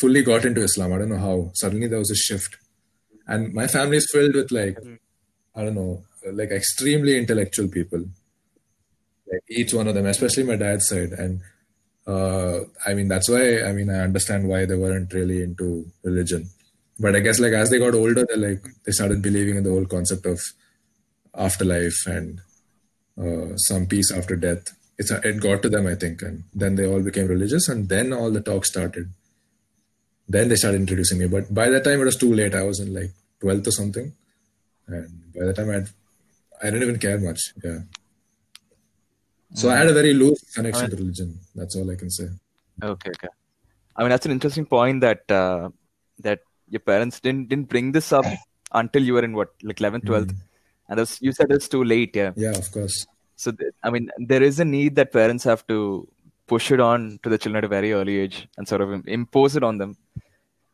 fully 0.00 0.22
got 0.22 0.44
into 0.44 0.62
Islam. 0.62 0.92
I 0.92 0.98
don't 0.98 1.10
know 1.10 1.18
how. 1.18 1.50
Suddenly 1.54 1.88
there 1.88 1.98
was 1.98 2.10
a 2.10 2.16
shift, 2.16 2.56
and 3.26 3.52
my 3.54 3.66
family 3.66 3.98
is 3.98 4.10
filled 4.12 4.34
with 4.34 4.50
like 4.50 4.78
I 5.54 5.64
don't 5.64 5.74
know, 5.74 6.02
like 6.32 6.50
extremely 6.50 7.16
intellectual 7.16 7.68
people. 7.68 8.04
Like 9.30 9.44
each 9.48 9.72
one 9.72 9.88
of 9.88 9.94
them, 9.94 10.06
especially 10.06 10.44
my 10.44 10.56
dad's 10.56 10.88
side, 10.88 11.12
and 11.12 11.40
uh, 12.06 12.60
I 12.86 12.94
mean 12.94 13.08
that's 13.08 13.28
why 13.28 13.62
I 13.62 13.72
mean 13.72 13.88
I 13.88 14.00
understand 14.00 14.48
why 14.48 14.64
they 14.66 14.76
weren't 14.76 15.12
really 15.12 15.42
into 15.42 15.86
religion. 16.02 16.50
But 16.98 17.16
I 17.16 17.20
guess 17.20 17.40
like 17.40 17.52
as 17.52 17.70
they 17.70 17.78
got 17.78 17.94
older, 17.94 18.24
they 18.28 18.36
like 18.36 18.64
they 18.84 18.92
started 18.92 19.20
believing 19.22 19.56
in 19.56 19.64
the 19.64 19.70
whole 19.70 19.86
concept 19.86 20.26
of 20.26 20.40
afterlife 21.34 22.06
and 22.06 22.40
uh, 23.20 23.56
some 23.56 23.86
peace 23.86 24.12
after 24.12 24.36
death. 24.36 24.72
It's 24.96 25.10
it 25.10 25.40
got 25.40 25.62
to 25.62 25.68
them, 25.68 25.88
I 25.88 25.96
think, 25.96 26.22
and 26.22 26.44
then 26.54 26.76
they 26.76 26.86
all 26.86 27.02
became 27.02 27.26
religious, 27.26 27.68
and 27.68 27.88
then 27.88 28.12
all 28.12 28.30
the 28.30 28.40
talk 28.40 28.64
started. 28.64 29.10
Then 30.28 30.48
they 30.48 30.54
started 30.56 30.80
introducing 30.80 31.18
me, 31.18 31.26
but 31.26 31.52
by 31.52 31.68
that 31.68 31.84
time 31.84 32.00
it 32.00 32.04
was 32.04 32.16
too 32.16 32.32
late. 32.32 32.54
I 32.54 32.62
was 32.62 32.78
in 32.78 32.94
like 32.94 33.10
twelfth 33.40 33.66
or 33.66 33.72
something, 33.72 34.12
and 34.86 35.32
by 35.34 35.46
the 35.46 35.52
time 35.52 35.70
I, 35.70 36.66
I 36.66 36.70
didn't 36.70 36.82
even 36.82 36.98
care 37.00 37.18
much. 37.18 37.40
Yeah. 37.62 37.80
So 39.54 39.68
I 39.70 39.76
had 39.76 39.88
a 39.88 39.92
very 39.92 40.14
loose 40.14 40.42
connection 40.54 40.90
to 40.90 40.96
religion. 40.96 41.38
That's 41.54 41.76
all 41.76 41.90
I 41.90 41.96
can 41.96 42.10
say. 42.10 42.28
Okay, 42.82 43.10
okay. 43.10 43.28
I 43.96 44.02
mean, 44.02 44.10
that's 44.10 44.26
an 44.26 44.32
interesting 44.32 44.66
point 44.66 45.00
that 45.00 45.30
uh, 45.30 45.70
that 46.20 46.40
your 46.76 46.84
parents 46.92 47.16
didn't 47.24 47.44
didn't 47.50 47.68
bring 47.74 47.88
this 47.96 48.08
up 48.18 48.26
until 48.80 49.02
you 49.08 49.14
were 49.16 49.24
in 49.28 49.34
what 49.38 49.50
like 49.68 49.78
11th, 49.84 50.04
12th, 50.10 50.34
and 50.88 50.98
that's, 50.98 51.14
you 51.26 51.32
said 51.38 51.50
it's 51.56 51.68
too 51.74 51.84
late. 51.94 52.14
Yeah. 52.22 52.32
Yeah, 52.44 52.54
of 52.62 52.70
course. 52.76 52.96
So 53.42 53.50
th- 53.58 53.72
I 53.86 53.90
mean, 53.94 54.10
there 54.32 54.42
is 54.50 54.60
a 54.64 54.66
need 54.76 54.92
that 54.98 55.12
parents 55.20 55.44
have 55.52 55.62
to 55.72 55.78
push 56.52 56.66
it 56.76 56.80
on 56.90 57.18
to 57.22 57.28
the 57.32 57.38
children 57.42 57.58
at 57.62 57.68
a 57.70 57.72
very 57.76 57.92
early 57.98 58.16
age 58.24 58.38
and 58.58 58.68
sort 58.72 58.80
of 58.84 59.08
impose 59.18 59.56
it 59.60 59.64
on 59.70 59.78
them, 59.78 59.96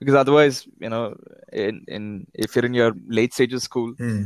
because 0.01 0.17
otherwise, 0.23 0.57
you 0.85 0.91
know, 0.95 1.05
in 1.53 1.85
in 1.97 2.05
if 2.35 2.55
you're 2.57 2.69
in 2.71 2.75
your 2.83 2.93
late 3.19 3.33
stages 3.39 3.59
of 3.61 3.63
school, 3.71 3.91
Hmm. 4.03 4.25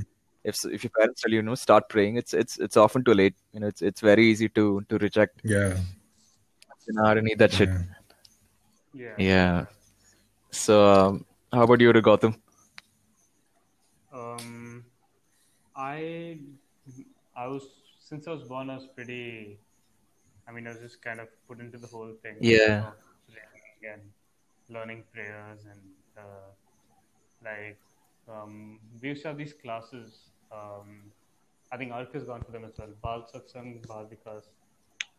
if 0.52 0.64
if 0.76 0.84
your 0.84 0.94
parents 0.98 1.20
tell 1.22 1.32
you, 1.34 1.40
you 1.42 1.46
know, 1.48 1.54
start 1.66 1.88
praying, 1.94 2.16
it's 2.22 2.32
it's 2.42 2.58
it's 2.68 2.76
often 2.86 3.04
too 3.08 3.14
late. 3.22 3.36
You 3.52 3.60
know, 3.60 3.68
it's 3.74 3.82
it's 3.90 4.00
very 4.10 4.24
easy 4.32 4.48
to 4.60 4.64
to 4.88 4.98
reject. 5.06 5.40
Yeah. 5.56 5.76
You 6.88 6.94
know 6.96 7.04
how 7.10 7.14
to 7.20 7.22
need 7.28 7.38
that 7.44 7.52
shit. 7.58 7.68
yeah. 7.68 7.84
Yeah. 9.02 9.14
Yeah. 9.28 9.64
So, 10.64 10.74
um, 10.94 11.24
how 11.54 11.64
about 11.64 11.80
you, 11.80 11.92
Gautam? 11.92 12.36
I 15.76 16.38
I 17.36 17.46
was 17.46 17.62
since 17.98 18.26
I 18.28 18.32
was 18.32 18.44
born, 18.44 18.70
I 18.70 18.76
was 18.76 18.86
pretty. 18.86 19.58
I 20.46 20.52
mean, 20.52 20.66
I 20.66 20.70
was 20.70 20.80
just 20.80 21.02
kind 21.02 21.20
of 21.20 21.28
put 21.48 21.60
into 21.60 21.78
the 21.78 21.86
whole 21.86 22.14
thing. 22.22 22.36
Yeah. 22.40 22.92
and 23.82 24.12
learning 24.68 25.04
prayers 25.12 25.66
and 25.66 25.80
uh, 26.16 26.50
like 27.44 27.78
um, 28.28 28.80
we 29.00 29.08
used 29.08 29.22
to 29.22 29.28
have 29.28 29.38
these 29.38 29.52
classes. 29.52 30.30
Um, 30.52 31.12
I 31.72 31.76
think 31.76 31.92
Ark 31.92 32.12
has 32.14 32.24
gone 32.24 32.42
for 32.42 32.52
them 32.52 32.64
as 32.64 32.78
well. 32.78 32.92
Bal 33.02 33.26
Satsang, 33.32 33.86
Bal 33.86 34.06
Vikas, 34.06 34.44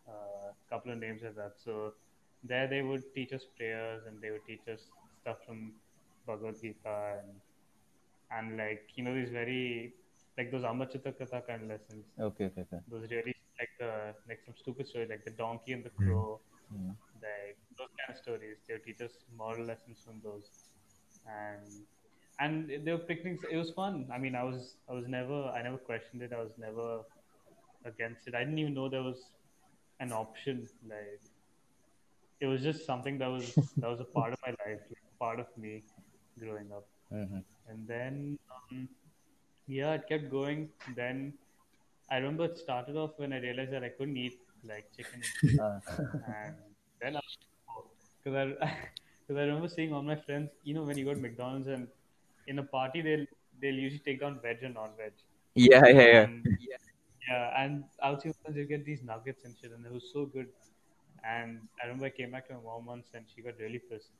a 0.07 0.11
uh, 0.11 0.51
couple 0.69 0.91
of 0.91 0.97
names 0.99 1.21
like 1.23 1.35
that. 1.35 1.53
So 1.63 1.93
there 2.43 2.67
they 2.67 2.81
would 2.81 3.03
teach 3.13 3.33
us 3.33 3.45
prayers 3.57 4.03
and 4.07 4.21
they 4.21 4.31
would 4.31 4.45
teach 4.45 4.67
us 4.67 4.89
stuff 5.21 5.37
from 5.45 5.73
Bhagavad 6.25 6.61
Gita 6.61 7.19
and 7.19 7.41
and 8.31 8.57
like 8.57 8.89
you 8.95 9.03
know 9.03 9.13
these 9.13 9.29
very 9.29 9.93
like 10.37 10.51
those 10.51 10.63
Amar 10.63 10.87
Chitra 10.87 11.13
Katha 11.19 11.45
kind 11.47 11.63
of 11.63 11.69
lessons. 11.69 12.05
Okay, 12.19 12.45
okay, 12.45 12.61
okay. 12.61 12.79
Those 12.89 13.09
really 13.09 13.35
like 13.59 13.69
the 13.79 14.13
like 14.27 14.41
some 14.45 14.55
stupid 14.57 14.87
story 14.87 15.07
like 15.07 15.23
the 15.25 15.31
donkey 15.31 15.73
and 15.73 15.83
the 15.83 15.89
crow, 15.89 16.41
Mm. 16.73 16.95
like 17.21 17.57
those 17.77 17.89
kind 17.99 18.09
of 18.09 18.17
stories. 18.17 18.57
They 18.67 18.73
would 18.73 18.83
teach 18.83 19.01
us 19.01 19.13
moral 19.37 19.65
lessons 19.65 19.99
from 20.03 20.19
those, 20.23 20.49
and 21.27 21.85
and 22.39 22.69
they 22.85 22.91
were 22.91 22.97
picnics. 23.11 23.43
It 23.49 23.55
was 23.57 23.71
fun. 23.71 24.09
I 24.11 24.17
mean, 24.17 24.35
I 24.35 24.43
was 24.43 24.77
I 24.89 24.93
was 24.93 25.07
never 25.07 25.45
I 25.45 25.61
never 25.61 25.77
questioned 25.77 26.21
it. 26.23 26.33
I 26.33 26.41
was 26.41 26.51
never 26.57 27.03
against 27.85 28.27
it. 28.27 28.35
I 28.35 28.39
didn't 28.39 28.59
even 28.59 28.73
know 28.73 28.89
there 28.89 29.03
was 29.03 29.31
an 29.99 30.11
option. 30.11 30.67
Like 30.89 31.21
it 32.39 32.47
was 32.47 32.61
just 32.61 32.85
something 32.85 33.17
that 33.19 33.27
was 33.27 33.55
that 33.79 33.89
was 33.89 33.99
a 33.99 34.05
part 34.05 34.33
of 34.33 34.39
my 34.45 34.51
life, 34.65 34.81
like, 34.89 35.19
part 35.19 35.39
of 35.39 35.47
me 35.57 35.83
growing 36.39 36.71
up. 36.71 36.87
Mhm. 37.11 37.43
And 37.67 37.87
then 37.87 38.39
um, 38.53 38.87
yeah, 39.67 39.93
it 39.93 40.07
kept 40.07 40.29
going. 40.29 40.69
Then 40.95 41.33
I 42.09 42.17
remember 42.17 42.45
it 42.45 42.57
started 42.57 42.95
off 42.95 43.11
when 43.17 43.33
I 43.33 43.39
realized 43.39 43.71
that 43.71 43.83
I 43.83 43.89
couldn't 43.89 44.17
eat 44.17 44.39
like 44.63 44.91
chicken, 44.95 45.21
Uh, 45.59 45.79
and 46.27 46.55
then 47.01 47.17
because 48.23 48.35
I 48.35 48.45
because 49.27 49.39
I 49.41 49.45
remember 49.45 49.67
seeing 49.67 49.93
all 49.93 50.01
my 50.01 50.15
friends. 50.15 50.51
You 50.63 50.75
know, 50.75 50.83
when 50.83 50.97
you 50.97 51.05
go 51.05 51.13
to 51.13 51.19
McDonald's 51.19 51.67
and 51.67 51.87
in 52.47 52.59
a 52.59 52.63
party, 52.63 53.01
they'll 53.01 53.25
they'll 53.61 53.81
usually 53.85 54.03
take 54.05 54.19
down 54.21 54.39
veg 54.41 54.63
and 54.63 54.75
non-veg. 54.75 55.13
Yeah, 55.55 55.87
yeah, 55.87 55.91
yeah. 55.93 56.21
And, 56.23 56.57
yeah, 57.27 57.63
and 57.63 57.83
I'll 58.03 58.19
see 58.19 58.31
when 58.43 58.55
they 58.55 58.65
get 58.65 58.85
these 58.85 59.01
nuggets 59.03 59.45
and 59.45 59.55
shit, 59.59 59.71
and 59.71 59.85
it 59.85 59.91
was 59.91 60.09
so 60.13 60.25
good. 60.25 60.47
And 61.23 61.61
I 61.81 61.87
remember 61.87 62.05
I 62.05 62.09
came 62.09 62.31
back 62.31 62.47
to 62.49 62.53
my 62.55 62.59
mom 62.61 62.85
once, 62.85 63.07
and 63.13 63.25
she 63.33 63.41
got 63.41 63.57
really 63.59 63.79
pissed. 63.79 64.11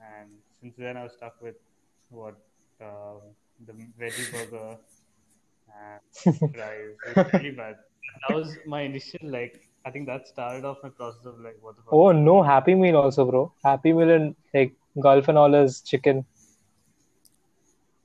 And 0.00 0.30
since 0.60 0.74
then, 0.76 0.96
I 0.96 1.02
was 1.04 1.12
stuck 1.12 1.40
with 1.42 1.56
what 2.10 2.36
um 2.80 3.20
the 3.66 3.72
veggie 4.00 4.30
burger 4.32 4.76
and 5.80 6.38
fries. 6.54 6.96
It 7.08 7.16
was 7.16 7.32
really 7.34 7.50
bad. 7.50 7.76
That 8.28 8.34
was 8.36 8.56
my 8.66 8.80
initial 8.82 9.20
like. 9.22 9.66
I 9.84 9.90
think 9.90 10.06
that 10.08 10.28
started 10.28 10.64
off 10.66 10.78
my 10.82 10.90
process 10.90 11.24
of 11.24 11.40
like, 11.40 11.56
what 11.62 11.76
the 11.76 11.82
fuck. 11.82 11.92
Oh 11.92 12.12
no, 12.12 12.42
Happy 12.42 12.74
Meal 12.74 12.96
also, 12.96 13.24
bro. 13.24 13.52
Happy 13.64 13.92
Meal 13.92 14.10
and 14.10 14.34
like 14.54 14.74
Gulf 15.00 15.28
and 15.28 15.38
all 15.38 15.54
is 15.54 15.80
chicken. 15.80 16.24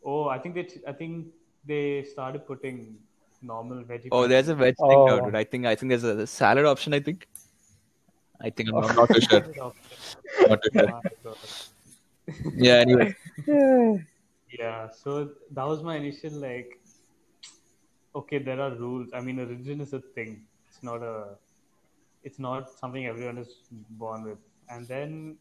Oh, 0.04 0.28
I 0.30 0.38
think 0.40 0.56
they. 0.56 0.68
I 0.88 0.94
think 0.94 1.28
they 1.66 2.04
started 2.04 2.46
putting 2.48 2.98
normal 3.42 3.84
veggie. 3.84 4.08
Oh, 4.12 4.28
there's 4.28 4.48
a 4.48 4.56
veg 4.56 4.75
thing 4.78 4.88
now, 5.06 5.20
Oh. 5.20 5.25
dude. 5.25 5.36
I 5.36 5.44
think 5.44 5.66
I 5.66 5.75
think 5.75 5.90
there's 5.90 6.04
a 6.04 6.28
salad 6.28 6.66
option. 6.66 6.94
I 6.94 7.00
think. 7.00 7.28
I 8.42 8.50
think 8.52 8.70
I'm, 8.70 8.75
I'm 8.84 8.96
not 8.96 9.10
too 9.10 9.22
sure. 9.22 9.74
Not 10.48 10.62
too 10.64 10.70
sure. 10.74 11.02
My 12.27 12.34
God. 12.34 12.53
Yeah. 12.55 12.75
Anyway. 12.86 13.15
Yeah, 14.58 14.89
so 14.89 15.32
that 15.51 15.65
was 15.67 15.84
my 15.84 15.98
initial 15.98 16.32
like, 16.32 16.79
okay, 18.15 18.38
there 18.38 18.62
are 18.62 18.74
rules. 18.75 19.10
I 19.13 19.20
mean, 19.20 19.39
a 19.39 19.46
religion 19.46 19.82
is 19.82 19.91
a 19.94 20.00
thing. 20.00 20.46
It's 20.70 20.82
not 20.84 21.03
a, 21.03 21.36
it's 22.24 22.39
not 22.39 22.70
something 22.70 23.05
everyone 23.05 23.38
is 23.38 23.50
born 23.72 24.24
with. 24.24 24.38
And 24.70 24.88
then 24.88 25.38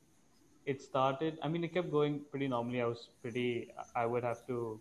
it 0.67 0.83
started. 0.83 1.39
I 1.43 1.49
mean, 1.49 1.65
it 1.65 1.73
kept 1.75 1.91
going 1.91 2.23
pretty 2.31 2.49
normally. 2.49 2.83
I 2.83 2.87
was 2.87 3.09
pretty. 3.23 3.69
I 3.95 4.07
would 4.07 4.25
have 4.25 4.47
to 4.49 4.81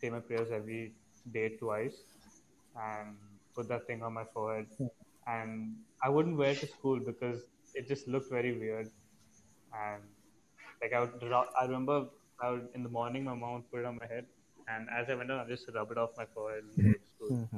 say 0.00 0.10
my 0.10 0.20
prayers 0.20 0.50
every 0.52 0.94
day 1.32 1.50
twice, 1.56 1.96
and 2.76 3.16
put 3.54 3.68
that 3.68 3.86
thing 3.86 4.02
on 4.02 4.12
my 4.12 4.24
forehead. 4.32 4.66
And 5.26 5.76
I 6.02 6.08
wouldn't 6.08 6.36
wear 6.36 6.50
it 6.50 6.60
to 6.60 6.66
school 6.66 7.00
because 7.00 7.42
it 7.74 7.88
just 7.88 8.08
looked 8.08 8.30
very 8.30 8.58
weird. 8.58 8.90
And 9.74 10.02
like 10.82 10.92
I 10.92 11.00
would, 11.00 11.32
I 11.60 11.64
remember 11.64 12.06
I 12.40 12.50
would 12.50 12.68
in 12.74 12.82
the 12.82 12.88
morning 12.88 13.24
my 13.24 13.34
mom 13.34 13.54
would 13.54 13.70
put 13.70 13.80
it 13.80 13.86
on 13.86 13.98
my 14.00 14.06
head, 14.06 14.26
and 14.68 14.88
as 14.90 15.08
I 15.08 15.14
went 15.14 15.30
on, 15.30 15.40
I 15.40 15.48
just 15.48 15.68
rub 15.74 15.90
it 15.92 15.98
off 15.98 16.10
my 16.16 16.26
forehead. 16.34 16.64
To 16.76 16.94
school. 17.16 17.48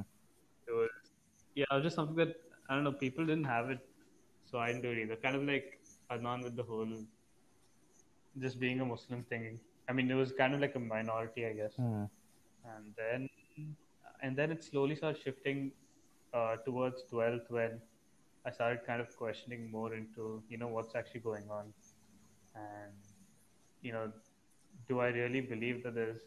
It 0.68 0.72
was, 0.72 0.90
yeah, 1.54 1.64
it 1.70 1.74
was 1.74 1.84
just 1.84 1.96
something 1.96 2.16
that 2.16 2.36
I 2.68 2.74
don't 2.74 2.84
know. 2.84 2.92
People 2.92 3.26
didn't 3.26 3.44
have 3.44 3.70
it, 3.70 3.80
so 4.50 4.58
I 4.58 4.68
didn't 4.68 4.82
do 4.82 4.90
it 4.90 4.98
either. 4.98 5.16
Kind 5.16 5.36
of 5.36 5.44
like 5.44 5.80
Adnan 6.10 6.44
with 6.44 6.56
the 6.56 6.62
whole 6.62 6.88
just 8.40 8.58
being 8.58 8.80
a 8.80 8.84
Muslim 8.84 9.22
thing. 9.24 9.60
I 9.88 9.92
mean, 9.92 10.10
it 10.10 10.14
was 10.14 10.32
kind 10.32 10.54
of 10.54 10.60
like 10.60 10.74
a 10.74 10.78
minority, 10.78 11.46
I 11.46 11.52
guess. 11.52 11.72
Mm. 11.78 12.08
And 12.64 12.94
then, 12.96 13.28
and 14.22 14.36
then 14.36 14.50
it 14.50 14.64
slowly 14.64 14.96
started 14.96 15.22
shifting 15.22 15.72
uh, 16.32 16.56
towards 16.64 17.04
12th 17.12 17.50
when 17.50 17.80
I 18.46 18.50
started 18.50 18.80
kind 18.86 19.00
of 19.00 19.14
questioning 19.16 19.70
more 19.70 19.94
into, 19.94 20.42
you 20.48 20.58
know, 20.58 20.68
what's 20.68 20.94
actually 20.94 21.20
going 21.20 21.44
on. 21.50 21.72
And, 22.54 22.92
you 23.84 23.92
know, 23.92 24.04
do 24.88 25.00
I 25.06 25.08
really 25.08 25.40
believe 25.52 25.82
that 25.84 25.94
there's 25.94 26.22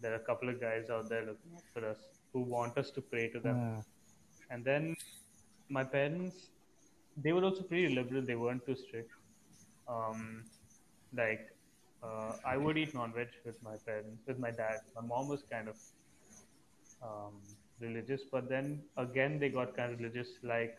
there 0.00 0.12
are 0.12 0.20
a 0.22 0.26
couple 0.28 0.48
of 0.52 0.60
guys 0.60 0.90
out 0.94 1.08
there 1.08 1.24
looking 1.28 1.52
out 1.56 1.66
for 1.72 1.82
us 1.90 2.00
who 2.32 2.40
want 2.54 2.76
us 2.82 2.90
to 2.96 3.00
pray 3.00 3.28
to 3.34 3.40
them? 3.40 3.56
Mm. 3.56 3.84
And 4.50 4.64
then 4.64 4.96
my 5.68 5.84
parents, 5.84 6.50
they 7.16 7.32
were 7.32 7.44
also 7.44 7.62
pretty 7.62 7.94
liberal. 7.94 8.22
They 8.30 8.34
weren't 8.34 8.66
too 8.66 8.76
strict. 8.76 9.12
Um, 9.88 10.44
like 11.16 11.48
uh, 12.02 12.32
I 12.44 12.56
would 12.56 12.76
eat 12.76 12.94
non-veg 12.94 13.28
with 13.46 13.62
my 13.62 13.76
parents, 13.86 14.22
with 14.26 14.38
my 14.38 14.50
dad. 14.50 14.80
My 14.96 15.06
mom 15.12 15.28
was 15.28 15.44
kind 15.50 15.68
of 15.68 15.76
um, 17.02 17.34
religious, 17.80 18.22
but 18.30 18.48
then 18.48 18.82
again 18.96 19.38
they 19.38 19.48
got 19.48 19.76
kind 19.76 19.92
of 19.92 20.00
religious, 20.00 20.28
like 20.42 20.78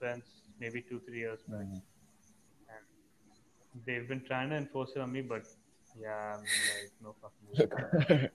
parents, 0.00 0.30
maybe 0.60 0.82
two, 0.88 1.00
three 1.06 1.18
years 1.18 1.40
back. 1.48 1.66
Mhm. 1.66 1.82
They've 3.86 4.08
been 4.08 4.24
trying 4.24 4.50
to 4.50 4.56
enforce 4.56 4.92
it 4.96 5.00
on 5.00 5.12
me, 5.12 5.22
but 5.22 5.42
yeah, 6.00 6.36
I'm 6.36 6.42
like 6.70 6.90
no 7.02 7.14
fucking. 7.20 7.48
way. 7.52 8.30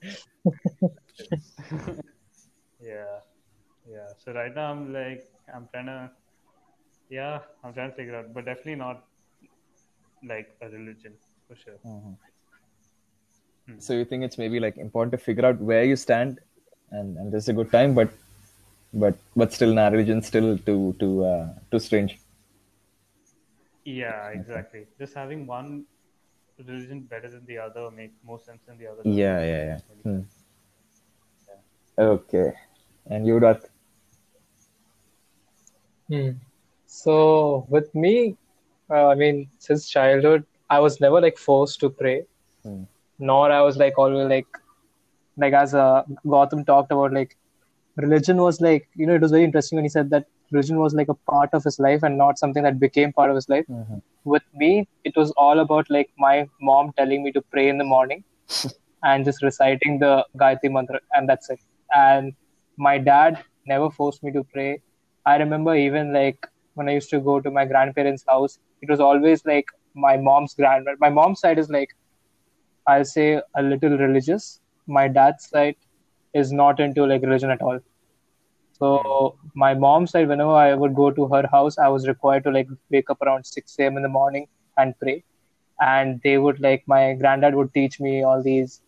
yeah, 2.83 3.19
yeah. 3.89 4.07
So 4.23 4.33
right 4.33 4.53
now 4.53 4.71
I'm 4.71 4.93
like 4.93 5.29
I'm 5.53 5.67
trying 5.71 5.85
to, 5.87 6.11
yeah, 7.09 7.39
I'm 7.63 7.73
trying 7.73 7.91
to 7.91 7.95
figure 7.95 8.15
out, 8.15 8.33
but 8.33 8.45
definitely 8.45 8.75
not 8.75 9.05
like 10.27 10.55
a 10.61 10.69
religion 10.69 11.13
for 11.47 11.55
sure. 11.55 11.79
Mhm. 11.85 12.15
Hmm. 13.67 13.79
So 13.79 13.93
you 13.93 14.05
think 14.05 14.23
it's 14.23 14.37
maybe 14.37 14.59
like 14.59 14.77
important 14.77 15.11
to 15.13 15.17
figure 15.17 15.45
out 15.45 15.59
where 15.59 15.83
you 15.83 15.95
stand, 15.95 16.39
and 16.91 17.17
and 17.17 17.31
this 17.31 17.43
is 17.43 17.49
a 17.49 17.53
good 17.53 17.71
time, 17.71 17.93
but 17.93 18.09
but 18.93 19.15
but 19.35 19.53
still, 19.53 19.73
nah, 19.73 19.87
religion 19.87 20.21
still 20.21 20.57
too 20.57 20.95
too 20.99 21.25
uh, 21.25 21.47
too 21.71 21.79
strange. 21.79 22.19
Yeah, 23.89 24.29
exactly. 24.29 24.85
Just 24.99 25.13
having 25.15 25.45
one 25.47 25.85
religion 26.57 27.01
better 27.01 27.29
than 27.29 27.45
the 27.45 27.57
other 27.57 27.89
make 27.91 28.11
more 28.23 28.39
sense 28.39 28.61
than 28.67 28.77
the 28.77 28.87
other. 28.87 29.03
Yeah, 29.03 29.39
yeah, 29.43 29.63
yeah. 29.65 29.79
Hmm. 30.03 30.19
Okay, 31.97 32.53
and 33.09 33.25
you 33.27 33.39
got 33.39 33.61
Hmm. 36.07 36.31
So 36.87 37.65
with 37.69 37.93
me, 37.95 38.35
uh, 38.89 39.07
I 39.09 39.15
mean, 39.15 39.49
since 39.59 39.89
childhood, 39.89 40.45
I 40.69 40.79
was 40.79 40.99
never 41.01 41.21
like 41.21 41.37
forced 41.37 41.79
to 41.81 41.89
pray, 41.89 42.23
Hmm. 42.63 42.83
nor 43.19 43.51
I 43.51 43.61
was 43.61 43.77
like 43.77 43.97
always 43.97 44.27
like, 44.29 44.47
like 45.37 45.53
as 45.53 45.73
uh, 45.73 46.03
Gautam 46.25 46.65
talked 46.65 46.91
about, 46.91 47.13
like 47.13 47.35
religion 47.97 48.37
was 48.37 48.61
like, 48.61 48.87
you 48.95 49.05
know, 49.07 49.15
it 49.15 49.21
was 49.21 49.31
very 49.31 49.43
interesting 49.43 49.77
when 49.77 49.85
he 49.85 49.89
said 49.89 50.09
that 50.11 50.25
religion 50.51 50.79
was 50.79 50.93
like 50.93 51.09
a 51.09 51.15
part 51.31 51.49
of 51.53 51.63
his 51.63 51.79
life 51.79 52.03
and 52.03 52.17
not 52.17 52.39
something 52.39 52.63
that 52.63 52.79
became 52.79 53.13
part 53.13 53.29
of 53.29 53.35
his 53.35 53.49
life. 53.49 53.65
Mhm. 53.69 54.01
With 54.33 54.43
me, 54.53 54.87
it 55.03 55.15
was 55.15 55.31
all 55.31 55.59
about 55.59 55.89
like 55.89 56.09
my 56.17 56.47
mom 56.61 56.91
telling 56.97 57.23
me 57.23 57.31
to 57.37 57.41
pray 57.41 57.67
in 57.69 57.77
the 57.77 57.89
morning 57.95 58.23
and 59.03 59.25
just 59.25 59.41
reciting 59.43 59.99
the 59.99 60.25
Gayatri 60.37 60.71
mantra, 60.71 60.99
and 61.13 61.27
that's 61.29 61.49
it. 61.49 61.59
And 61.95 62.33
my 62.77 62.97
dad 62.97 63.43
never 63.65 63.89
forced 63.89 64.23
me 64.23 64.31
to 64.31 64.43
pray. 64.43 64.81
I 65.25 65.37
remember 65.37 65.75
even 65.75 66.13
like 66.13 66.47
when 66.75 66.89
I 66.89 66.93
used 66.93 67.09
to 67.11 67.19
go 67.19 67.39
to 67.41 67.51
my 67.51 67.65
grandparents' 67.65 68.25
house, 68.27 68.59
it 68.81 68.89
was 68.89 68.99
always 68.99 69.45
like 69.45 69.65
my 69.95 70.17
mom's 70.17 70.53
grand. 70.53 70.87
My 70.99 71.09
mom's 71.09 71.39
side 71.41 71.59
is 71.59 71.69
like, 71.69 71.95
I'll 72.87 73.05
say 73.05 73.41
a 73.55 73.61
little 73.61 73.97
religious. 73.97 74.59
My 74.87 75.07
dad's 75.07 75.47
side 75.49 75.75
is 76.33 76.51
not 76.51 76.79
into 76.79 77.05
like 77.05 77.21
religion 77.21 77.51
at 77.51 77.61
all. 77.61 77.79
So 78.79 79.37
my 79.55 79.73
mom's 79.73 80.11
side, 80.11 80.27
whenever 80.27 80.51
I 80.51 80.73
would 80.73 80.95
go 80.95 81.11
to 81.11 81.27
her 81.27 81.47
house, 81.51 81.77
I 81.77 81.89
was 81.89 82.07
required 82.07 82.43
to 82.45 82.51
like 82.51 82.67
wake 82.89 83.09
up 83.09 83.21
around 83.21 83.45
6 83.45 83.75
a.m. 83.79 83.97
in 83.97 84.03
the 84.03 84.09
morning 84.09 84.47
and 84.77 84.97
pray. 84.99 85.23
And 85.81 86.21
they 86.23 86.37
would 86.37 86.59
like 86.59 86.83
my 86.87 87.13
granddad 87.13 87.55
would 87.55 87.73
teach 87.73 87.99
me 87.99 88.23
all 88.23 88.41
these, 88.41 88.81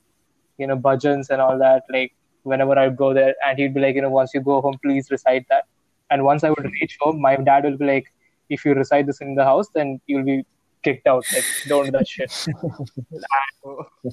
you 0.58 0.68
know, 0.68 0.78
bhajans 0.78 1.30
and 1.30 1.42
all 1.42 1.58
that, 1.58 1.84
like 1.90 2.14
whenever 2.44 2.78
I'd 2.78 2.98
go 2.98 3.14
there, 3.14 3.36
and 3.46 3.60
he'd 3.60 3.74
be 3.74 3.80
like, 3.82 3.96
you 3.96 4.02
know, 4.02 4.10
once 4.10 4.32
you 4.34 4.42
go 4.42 4.62
home, 4.62 4.78
please 4.84 5.12
recite 5.12 5.46
that. 5.50 5.66
And 6.10 6.26
once 6.26 6.44
I 6.44 6.50
would 6.50 6.66
reach 6.80 6.98
home, 7.00 7.22
my 7.22 7.36
dad 7.38 7.64
will 7.64 7.78
be 7.78 7.86
like, 7.86 8.06
if 8.50 8.66
you 8.66 8.74
recite 8.74 9.06
this 9.06 9.22
in 9.22 9.36
the 9.36 9.46
house, 9.46 9.68
then 9.74 10.02
you'll 10.08 10.26
be 10.26 10.44
kicked 10.84 11.08
out. 11.08 11.24
Like, 11.34 11.46
don't 11.68 11.86
do 11.86 11.92
that 11.92 12.08
shit. 12.08 12.32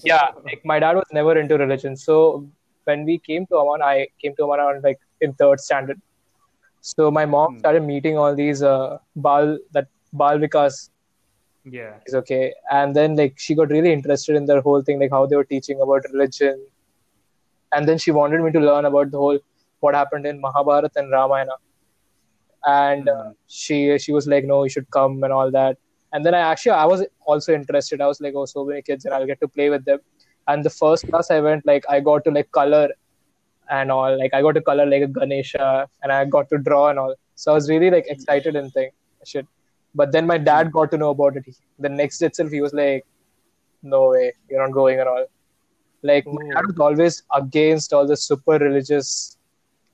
Yeah, 0.04 0.28
like 0.44 0.62
my 0.64 0.78
dad 0.78 0.94
was 0.94 1.06
never 1.11 1.38
into 1.38 1.56
religion. 1.56 1.97
So 1.97 2.47
when 2.85 3.04
we 3.04 3.18
came 3.18 3.47
to 3.47 3.56
Oman, 3.56 3.82
I 3.82 4.08
came 4.20 4.37
to 4.37 4.42
Oman 4.42 4.61
around 4.61 4.85
like 4.85 5.00
in 5.20 5.34
third 5.34 5.60
standard. 5.60 6.00
So 6.80 7.10
my 7.10 7.26
mom 7.26 7.48
Hmm. 7.48 7.58
started 7.58 7.82
meeting 7.84 8.18
all 8.18 8.34
these 8.34 8.62
uh, 8.62 8.98
Bal 9.16 9.58
that 9.72 9.87
Bal 10.12 10.38
Vikas 10.38 10.90
Yeah. 11.64 12.00
is 12.06 12.14
okay, 12.14 12.52
and 12.70 12.94
then 12.96 13.16
like 13.16 13.34
she 13.38 13.54
got 13.54 13.70
really 13.70 13.92
interested 13.92 14.37
in 14.37 14.46
the 14.46 14.60
whole 14.60 14.82
thing, 14.82 14.98
like 15.00 15.10
how 15.10 15.26
they 15.26 15.37
were 15.37 15.44
teaching 15.44 15.80
about 15.80 16.02
religion, 16.12 16.58
and 17.72 17.88
then 17.88 17.98
she 17.98 18.10
wanted 18.10 18.40
me 18.42 18.50
to 18.52 18.60
learn 18.60 18.84
about 18.84 19.10
the 19.10 19.18
whole 19.18 19.38
what 19.80 19.94
happened 19.94 20.26
in 20.26 20.40
Mahabharata 20.40 20.90
and 20.96 21.10
Ramayana, 21.12 21.52
and 22.66 23.08
uh, 23.08 23.25
Hmm. 23.25 23.34
she 23.46 23.98
she 23.98 24.12
was 24.12 24.26
like, 24.26 24.44
no, 24.44 24.62
you 24.64 24.70
should 24.70 24.90
come 24.90 25.22
and 25.22 25.32
all 25.32 25.50
that, 25.50 25.76
and 26.12 26.25
then 26.25 26.34
I 26.34 26.40
actually 26.40 26.72
I 26.72 26.84
was 26.87 27.04
also 27.26 27.54
interested. 27.54 28.00
I 28.00 28.06
was 28.06 28.20
like, 28.20 28.34
oh, 28.37 28.44
so 28.46 28.64
many 28.64 28.82
kids, 28.82 29.04
and 29.04 29.14
I'll 29.14 29.26
get 29.26 29.40
to 29.40 29.48
play 29.48 29.70
with 29.70 29.84
them. 29.84 29.98
And 30.46 30.64
the 30.64 30.70
first 30.70 31.06
class 31.08 31.30
I 31.30 31.40
went, 31.40 31.66
like 31.66 31.84
I 31.88 32.00
got 32.00 32.25
to 32.25 32.30
like 32.30 32.50
color 32.52 32.88
and 33.70 33.90
all. 33.90 34.16
Like 34.18 34.34
I 34.34 34.42
got 34.42 34.52
to 34.52 34.60
color 34.62 34.87
like 34.87 35.02
a 35.02 35.06
Ganesha, 35.06 35.88
and 36.02 36.12
I 36.12 36.25
got 36.25 36.48
to 36.50 36.58
draw 36.58 36.88
and 36.88 36.98
all. 36.98 37.14
So 37.34 37.52
I 37.52 37.54
was 37.54 37.68
really 37.70 37.90
like 37.90 38.06
excited 38.08 38.56
and 38.56 38.72
thing 38.72 38.90
shit. 39.25 39.46
But 39.94 40.12
then 40.12 40.26
my 40.26 40.38
dad 40.38 40.72
got 40.72 40.90
to 40.92 40.98
know 40.98 41.10
about 41.10 41.37
it. 41.37 41.44
The 41.78 41.88
next 41.88 42.18
day 42.18 42.26
itself, 42.26 42.50
he 42.50 42.60
was 42.60 42.72
like, 42.72 43.04
"No 43.82 44.10
way, 44.10 44.32
you're 44.50 44.62
not 44.66 44.72
going 44.72 45.00
and 45.00 45.08
all." 45.08 45.26
Like 46.02 46.26
my 46.26 46.44
Oh. 46.46 46.50
dad 46.54 46.66
was 46.72 46.78
always 46.88 47.22
against 47.40 47.92
all 47.92 48.06
the 48.06 48.16
super 48.16 48.58
religious. 48.58 49.37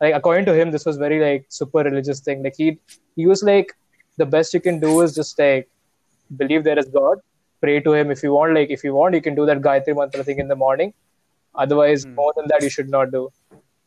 Like 0.00 0.14
according 0.14 0.45
to 0.47 0.54
him, 0.54 0.71
this 0.71 0.85
was 0.85 0.97
very 0.97 1.21
like 1.21 1.47
super 1.49 1.83
religious 1.90 2.21
thing. 2.21 2.43
Like 2.43 2.57
he 2.64 2.78
he 3.16 3.26
was 3.26 3.43
like, 3.43 3.73
the 4.19 4.26
best 4.26 4.52
you 4.54 4.61
can 4.61 4.81
do 4.81 5.00
is 5.02 5.14
just 5.14 5.38
like 5.38 5.69
believe 6.37 6.64
there 6.64 6.78
is 6.78 6.87
God, 6.99 7.19
pray 7.61 7.81
to 7.81 7.93
Him 7.95 8.11
if 8.11 8.23
you 8.23 8.33
want. 8.35 8.54
Like 8.54 8.71
if 8.71 8.85
you 8.85 8.93
want, 8.95 9.14
you 9.14 9.23
can 9.23 9.35
do 9.35 9.47
that 9.47 9.61
Gayatri 9.66 9.97
mantra 10.00 10.25
thing 10.28 10.38
in 10.45 10.49
the 10.49 10.57
morning. 10.64 10.93
Otherwise, 11.64 12.04
Hmm. 12.04 12.14
more 12.21 12.33
than 12.37 12.47
that, 12.52 12.62
you 12.62 12.71
should 12.76 12.90
not 12.90 13.11
do, 13.16 13.23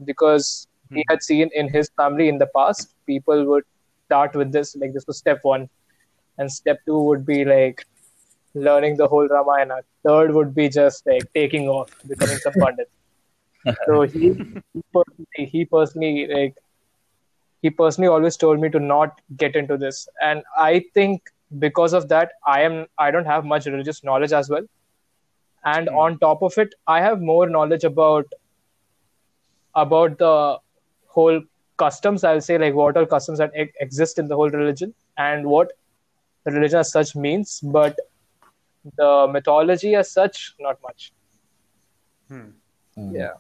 because 0.06 0.68
he 0.94 1.04
had 1.10 1.22
seen 1.24 1.50
in 1.54 1.70
his 1.70 1.90
family 1.98 2.28
in 2.30 2.38
the 2.38 2.48
past, 2.56 2.94
people 3.06 3.46
would 3.46 3.64
start 4.06 4.36
with 4.36 4.52
this. 4.52 4.76
Like 4.76 4.94
this 4.94 5.06
was 5.08 5.18
step 5.18 5.40
one, 5.44 5.70
and 6.38 6.52
step 6.52 6.80
two 6.86 7.00
would 7.00 7.26
be 7.26 7.46
like 7.46 7.86
learning 8.56 8.98
the 8.98 9.08
whole 9.08 9.28
Ramayana. 9.28 9.82
Third 10.06 10.34
would 10.34 10.54
be 10.56 10.70
just 10.70 11.06
like 11.06 11.30
taking 11.34 11.68
off, 11.68 11.90
becoming 12.08 12.40
some 12.40 12.56
pundit 12.60 12.90
so 13.86 14.02
he, 14.04 14.32
he 14.74 14.82
personally, 14.94 15.46
he 15.52 15.66
personally 15.66 16.28
like 16.28 16.56
he 17.62 17.70
personally 17.70 18.08
always 18.08 18.36
told 18.38 18.60
me 18.60 18.70
to 18.70 18.80
not 18.80 19.22
get 19.38 19.56
into 19.56 19.78
this 19.78 20.08
and 20.22 20.44
i 20.58 20.84
think 20.94 21.22
because 21.60 21.94
of 21.94 22.08
that 22.10 22.32
i 22.46 22.62
am 22.62 22.86
i 22.98 23.10
don't 23.12 23.26
have 23.34 23.46
much 23.46 23.66
religious 23.66 24.04
knowledge 24.04 24.32
as 24.34 24.50
well 24.50 24.66
and 25.66 25.90
Hmm. 25.90 26.04
on 26.04 26.18
top 26.20 26.42
of 26.48 26.58
it 26.64 26.74
i 26.88 27.00
have 27.02 27.22
more 27.22 27.48
knowledge 27.50 27.84
about 27.84 28.26
about 29.86 30.18
the 30.24 30.34
whole 31.16 31.40
customs 31.84 32.24
i'll 32.30 32.42
say 32.50 32.58
like 32.64 32.74
what 32.82 32.98
are 33.00 33.06
customs 33.16 33.40
that 33.44 33.52
e- 33.64 33.72
exist 33.88 34.20
in 34.22 34.28
the 34.28 34.36
whole 34.42 34.50
religion 34.62 34.94
and 35.26 35.46
what 35.56 35.74
the 36.46 36.52
religion 36.58 36.80
as 36.86 36.92
such 36.92 37.16
means 37.28 37.60
but 37.80 38.00
the 39.02 39.12
mythology 39.36 39.94
as 40.04 40.12
such 40.20 40.40
not 40.68 40.78
much 40.90 41.12
Hmm. 42.30 42.48
yeah 43.16 43.34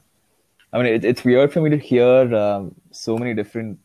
I 0.73 0.77
mean, 0.77 0.87
it, 0.95 1.05
it's 1.05 1.23
weird 1.23 1.51
for 1.53 1.61
me 1.61 1.69
to 1.69 1.77
hear 1.77 2.35
um, 2.35 2.75
so 2.91 3.17
many 3.17 3.33
different, 3.33 3.79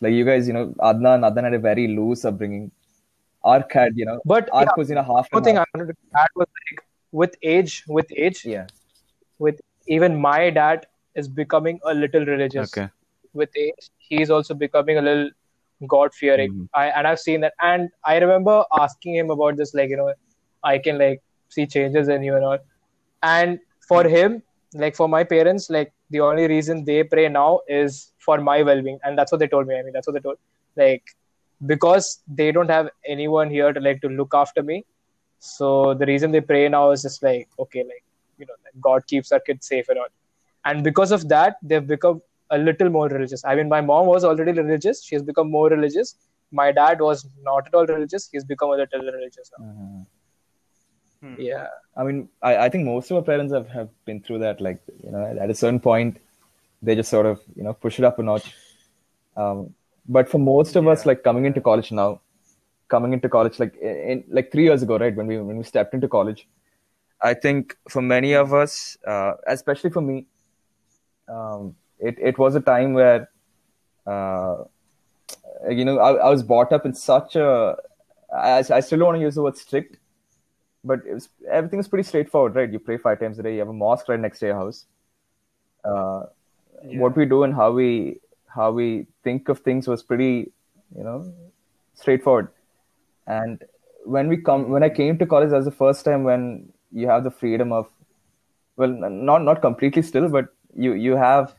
like 0.00 0.12
you 0.12 0.24
guys, 0.24 0.46
you 0.46 0.54
know, 0.54 0.66
Adnan, 0.78 1.24
Adnan 1.28 1.44
had 1.44 1.54
a 1.54 1.58
very 1.58 1.88
loose 1.88 2.24
upbringing. 2.24 2.70
Ark 3.42 3.72
had, 3.72 3.96
you 3.96 4.06
know, 4.06 4.20
but 4.24 4.48
Ark 4.52 4.68
yeah, 4.68 4.74
was, 4.76 4.88
you 4.88 4.94
know, 4.94 5.02
half. 5.02 5.26
one 5.32 5.42
thing 5.42 5.56
half. 5.56 5.66
i 5.74 5.78
wanted 5.78 5.92
to 5.94 6.18
add 6.22 6.28
was 6.36 6.46
like 6.68 6.84
with 7.10 7.34
age 7.42 7.84
with 7.88 8.06
age 8.16 8.44
Yeah. 8.44 8.66
with 9.40 9.60
even 9.88 10.14
my 10.28 10.50
dad 10.50 10.86
is 11.14 11.28
becoming 11.28 11.80
a 11.84 11.94
little 11.94 12.24
religious 12.24 12.70
Okay. 12.76 12.88
with 13.34 13.50
age. 13.56 13.90
He's 13.98 14.30
also 14.30 14.54
becoming 14.54 14.98
a 14.98 15.02
little 15.02 15.30
god 15.92 16.12
fearing 16.14 16.52
Mhm. 16.52 16.68
i 16.74 16.86
and 16.98 17.06
i've 17.06 17.20
seen 17.20 17.40
that. 17.42 17.52
And 17.60 17.88
i 18.04 18.18
remember 18.18 18.64
asking 18.78 19.14
him 19.16 19.30
about 19.30 19.56
this 19.56 19.74
like 19.74 19.90
you 19.90 19.96
know 19.96 20.12
i 20.64 20.78
can 20.78 20.98
like 20.98 21.20
see 21.48 21.66
changes 21.66 22.08
in 22.08 22.22
you 22.22 22.34
and 22.36 22.44
all. 22.44 22.58
And 23.22 23.58
for 23.88 24.04
him 24.04 24.42
like 24.74 24.96
for 24.96 25.08
my 25.08 25.22
parents 25.24 25.68
like 25.70 25.92
the 26.10 26.20
only 26.20 26.46
reason 26.48 26.84
they 26.84 27.02
pray 27.04 27.28
now 27.28 27.60
is 27.68 28.12
for 28.18 28.38
my 28.38 28.62
well-being. 28.62 28.98
And 29.04 29.18
that's 29.18 29.32
what 29.32 29.38
they 29.40 29.48
told 29.48 29.66
me. 29.66 29.76
I 29.78 29.82
mean 29.82 29.92
that's 29.92 30.06
what 30.06 30.14
they 30.14 30.20
told 30.20 30.38
like 30.76 31.02
because 31.66 32.20
they 32.28 32.50
don't 32.52 32.70
have 32.70 32.88
anyone 33.06 33.50
here 33.50 33.72
to 33.72 33.80
like 33.80 34.00
to 34.02 34.08
look 34.08 34.34
after 34.34 34.62
me. 34.62 34.84
So 35.38 35.94
the 35.94 36.06
reason 36.06 36.30
they 36.32 36.40
pray 36.40 36.68
now 36.68 36.90
is 36.90 37.02
just 37.02 37.22
like 37.22 37.48
okay 37.58 37.82
like 37.84 38.04
you 38.38 38.46
know 38.46 38.54
that 38.64 38.80
god 38.80 39.06
keeps 39.06 39.32
our 39.32 39.40
kids 39.40 39.66
safe 39.66 39.88
and 39.88 39.98
all 39.98 40.08
and 40.68 40.84
because 40.88 41.12
of 41.18 41.28
that 41.34 41.56
they've 41.62 41.88
become 41.94 42.20
a 42.56 42.58
little 42.58 42.90
more 42.98 43.08
religious 43.08 43.44
i 43.44 43.54
mean 43.58 43.68
my 43.76 43.80
mom 43.90 44.06
was 44.12 44.24
already 44.30 44.52
religious 44.60 45.02
she 45.08 45.14
has 45.14 45.24
become 45.32 45.50
more 45.56 45.68
religious 45.76 46.14
my 46.60 46.70
dad 46.80 47.00
was 47.08 47.26
not 47.48 47.66
at 47.66 47.74
all 47.80 47.86
religious 47.94 48.28
he's 48.32 48.44
become 48.54 48.70
a 48.76 48.78
little 48.82 49.02
religious 49.16 49.52
now. 49.58 49.64
Mhm. 49.64 50.06
Hmm. 51.20 51.34
yeah 51.44 51.66
I 51.98 52.04
mean, 52.04 52.28
I, 52.40 52.56
I 52.56 52.68
think 52.68 52.84
most 52.84 53.10
of 53.10 53.16
our 53.16 53.22
parents 53.22 53.52
have, 53.52 53.68
have 53.68 53.88
been 54.04 54.20
through 54.20 54.38
that. 54.38 54.60
Like, 54.60 54.80
you 55.02 55.10
know, 55.10 55.24
at 55.24 55.50
a 55.50 55.54
certain 55.54 55.80
point, 55.80 56.18
they 56.80 56.94
just 56.94 57.10
sort 57.10 57.26
of, 57.26 57.40
you 57.56 57.64
know, 57.64 57.72
push 57.72 57.98
it 57.98 58.04
up 58.04 58.20
a 58.20 58.22
notch. 58.22 58.54
Um, 59.36 59.74
but 60.08 60.28
for 60.28 60.38
most 60.38 60.76
of 60.76 60.86
us, 60.86 61.04
like 61.04 61.24
coming 61.24 61.44
into 61.44 61.60
college 61.60 61.90
now, 61.90 62.20
coming 62.86 63.12
into 63.12 63.28
college, 63.28 63.58
like 63.58 63.76
in, 63.82 64.22
like 64.28 64.52
three 64.52 64.62
years 64.62 64.82
ago, 64.82 64.96
right, 64.96 65.14
when 65.14 65.26
we 65.26 65.38
when 65.38 65.56
we 65.56 65.64
stepped 65.64 65.92
into 65.92 66.08
college, 66.08 66.46
I 67.20 67.34
think 67.34 67.76
for 67.88 68.00
many 68.00 68.32
of 68.34 68.54
us, 68.54 68.96
uh, 69.06 69.32
especially 69.48 69.90
for 69.90 70.00
me, 70.00 70.26
um, 71.28 71.76
it 71.98 72.16
it 72.18 72.38
was 72.38 72.54
a 72.54 72.60
time 72.60 72.94
where, 72.94 73.28
uh, 74.06 74.64
you 75.68 75.84
know, 75.84 75.98
I, 75.98 76.12
I 76.14 76.30
was 76.30 76.42
brought 76.42 76.72
up 76.72 76.86
in 76.86 76.94
such 76.94 77.36
a. 77.36 77.76
I, 78.34 78.58
I 78.58 78.80
still 78.80 78.98
don't 78.98 79.06
want 79.06 79.16
to 79.18 79.22
use 79.22 79.34
the 79.36 79.42
word 79.42 79.56
strict, 79.56 79.98
but 80.84 81.00
it 81.06 81.14
was, 81.14 81.28
everything 81.50 81.80
is 81.80 81.88
pretty 81.88 82.06
straightforward, 82.06 82.54
right? 82.54 82.70
You 82.70 82.78
pray 82.78 82.98
five 82.98 83.20
times 83.20 83.38
a 83.38 83.42
day. 83.42 83.54
You 83.54 83.60
have 83.60 83.68
a 83.68 83.72
mosque 83.72 84.08
right 84.08 84.20
next 84.20 84.40
to 84.40 84.46
your 84.46 84.56
house. 84.56 84.84
Uh, 85.84 86.26
What 87.02 87.16
we 87.16 87.24
do 87.30 87.42
and 87.44 87.54
how 87.58 87.72
we 87.76 88.20
how 88.56 88.66
we 88.72 89.06
think 89.24 89.48
of 89.52 89.60
things 89.68 89.88
was 89.92 90.02
pretty, 90.10 90.52
you 90.96 91.04
know, 91.06 91.16
straightforward. 91.94 92.48
And 93.26 93.64
when 94.04 94.28
we 94.28 94.36
come, 94.48 94.70
when 94.74 94.84
I 94.86 94.88
came 94.98 95.18
to 95.18 95.26
college, 95.26 95.50
that 95.50 95.56
was 95.56 95.64
the 95.70 95.78
first 95.80 96.04
time 96.04 96.22
when 96.28 96.72
you 96.92 97.08
have 97.08 97.24
the 97.24 97.32
freedom 97.40 97.72
of, 97.78 97.88
well, 98.76 98.94
not 99.32 99.42
not 99.48 99.60
completely 99.60 100.02
still, 100.02 100.28
but 100.28 100.54
you 100.74 100.92
you 100.92 101.16
have 101.16 101.54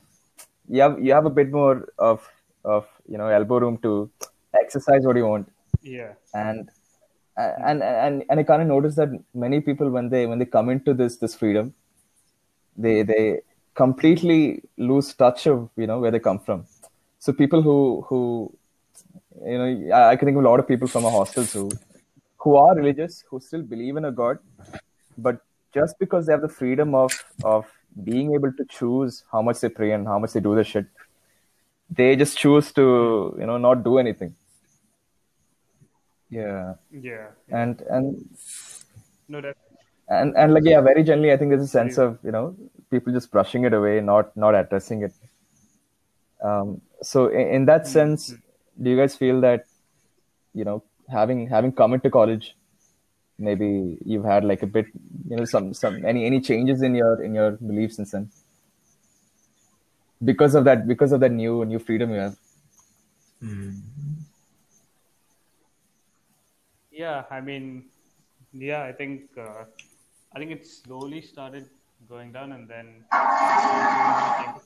you 0.68 0.82
have 0.82 1.00
you 1.04 1.14
have 1.14 1.26
a 1.26 1.30
bit 1.30 1.52
more 1.52 1.88
of 1.98 2.28
of 2.64 2.86
you 3.08 3.18
know 3.18 3.28
elbow 3.28 3.60
room 3.60 3.78
to 3.80 4.10
exercise 4.64 5.06
what 5.06 5.16
you 5.16 5.26
want 5.26 5.48
Yeah. 5.82 6.14
and 6.34 6.70
and 7.38 7.82
and 7.84 8.24
and 8.30 8.40
I 8.40 8.44
kind 8.44 8.62
of 8.62 8.68
noticed 8.68 8.98
that 8.98 9.12
many 9.34 9.62
people 9.62 9.90
when 9.90 10.10
they 10.10 10.26
when 10.26 10.40
they 10.40 10.46
come 10.46 10.70
into 10.70 10.94
this 10.94 11.18
this 11.18 11.36
freedom, 11.36 11.74
they 12.78 13.04
they 13.04 13.40
completely 13.76 14.62
lose 14.78 15.14
touch 15.14 15.48
of 15.48 15.70
you 15.78 15.88
know 15.88 16.00
where 16.00 16.12
they 16.12 16.20
come 16.20 16.40
from. 16.40 16.66
So 17.20 17.32
people 17.32 17.62
who 17.62 18.06
who 18.10 18.20
you 19.46 19.58
know 19.58 19.70
I 20.00 20.10
I 20.12 20.16
can 20.18 20.26
think 20.28 20.38
of 20.38 20.44
a 20.44 20.50
lot 20.50 20.60
of 20.60 20.68
people 20.68 20.88
from 20.96 21.06
our 21.06 21.12
hostels 21.12 21.54
who 21.54 21.72
who 22.44 22.56
are 22.64 22.76
religious 22.76 23.24
who 23.30 23.40
still 23.40 23.62
believe 23.62 23.96
in 23.96 24.06
a 24.06 24.12
god, 24.12 24.40
but 25.18 25.40
just 25.74 25.98
because 26.00 26.26
they 26.26 26.34
have 26.34 26.42
the 26.42 26.56
freedom 26.62 26.94
of 26.96 27.14
of 27.44 27.66
being 28.04 28.34
able 28.34 28.52
to 28.54 28.66
choose 28.66 29.24
how 29.32 29.42
much 29.42 29.60
they 29.62 29.70
pray 29.70 29.92
and 29.92 30.08
how 30.08 30.20
much 30.20 30.34
they 30.34 30.40
do 30.40 30.56
the 30.56 30.64
shit, 30.64 30.86
they 31.90 32.16
just 32.16 32.38
choose 32.38 32.72
to 32.74 33.36
you 33.40 33.46
know 33.46 33.58
not 33.58 33.84
do 33.84 33.98
anything. 33.98 34.36
Yeah 36.30 36.76
Yeah. 36.92 37.28
and 37.50 37.82
and 37.90 38.26
No, 39.28 39.42
that. 39.42 39.58
and 40.10 40.36
and 40.38 40.54
like 40.54 40.64
yeah 40.66 40.82
very 40.82 41.04
generally 41.04 41.32
i 41.32 41.38
think 41.38 41.50
there's 41.52 41.64
a 41.64 41.68
sense 41.80 41.98
of 42.04 42.18
you 42.24 42.32
know 42.36 42.56
people 42.92 43.14
just 43.14 43.32
brushing 43.32 43.64
it 43.70 43.74
away 43.80 44.00
not 44.02 44.36
not 44.44 44.56
addressing 44.60 45.04
it 45.08 45.14
um 46.50 46.82
so 47.02 47.28
in, 47.28 47.48
in 47.58 47.66
that 47.66 47.88
sense 47.88 48.34
do 48.82 48.90
you 48.92 48.98
guys 49.02 49.16
feel 49.16 49.42
that 49.42 49.66
you 50.54 50.66
know 50.70 50.78
having 51.18 51.48
having 51.48 51.72
come 51.82 51.94
into 51.98 52.10
college 52.10 52.56
maybe 53.40 53.98
you've 54.06 54.26
had 54.26 54.44
like 54.44 54.64
a 54.64 54.68
bit 54.68 54.88
you 55.30 55.38
know 55.38 55.46
some 55.46 55.74
some 55.74 56.06
any 56.06 56.26
any 56.26 56.42
changes 56.42 56.82
in 56.82 56.96
your 56.96 57.22
in 57.24 57.34
your 57.34 57.52
beliefs 57.52 57.98
and 57.98 58.08
sense 58.08 58.44
because 60.24 60.56
of 60.56 60.66
that 60.66 60.88
because 60.88 61.12
of 61.12 61.20
that 61.20 61.32
new 61.32 61.66
new 61.66 61.80
freedom 61.80 62.12
you 62.12 62.20
have 62.20 62.36
Yeah. 67.00 67.24
I 67.32 67.40
mean, 67.40 67.86
yeah. 68.52 68.84
I 68.84 68.92
think. 68.92 69.30
Uh, 69.38 69.64
I 70.36 70.38
think 70.38 70.52
it 70.52 70.68
slowly 70.68 71.22
started 71.22 71.70
going 72.08 72.32
down, 72.32 72.52
and 72.52 72.68
then 72.68 73.04
as 73.12 74.62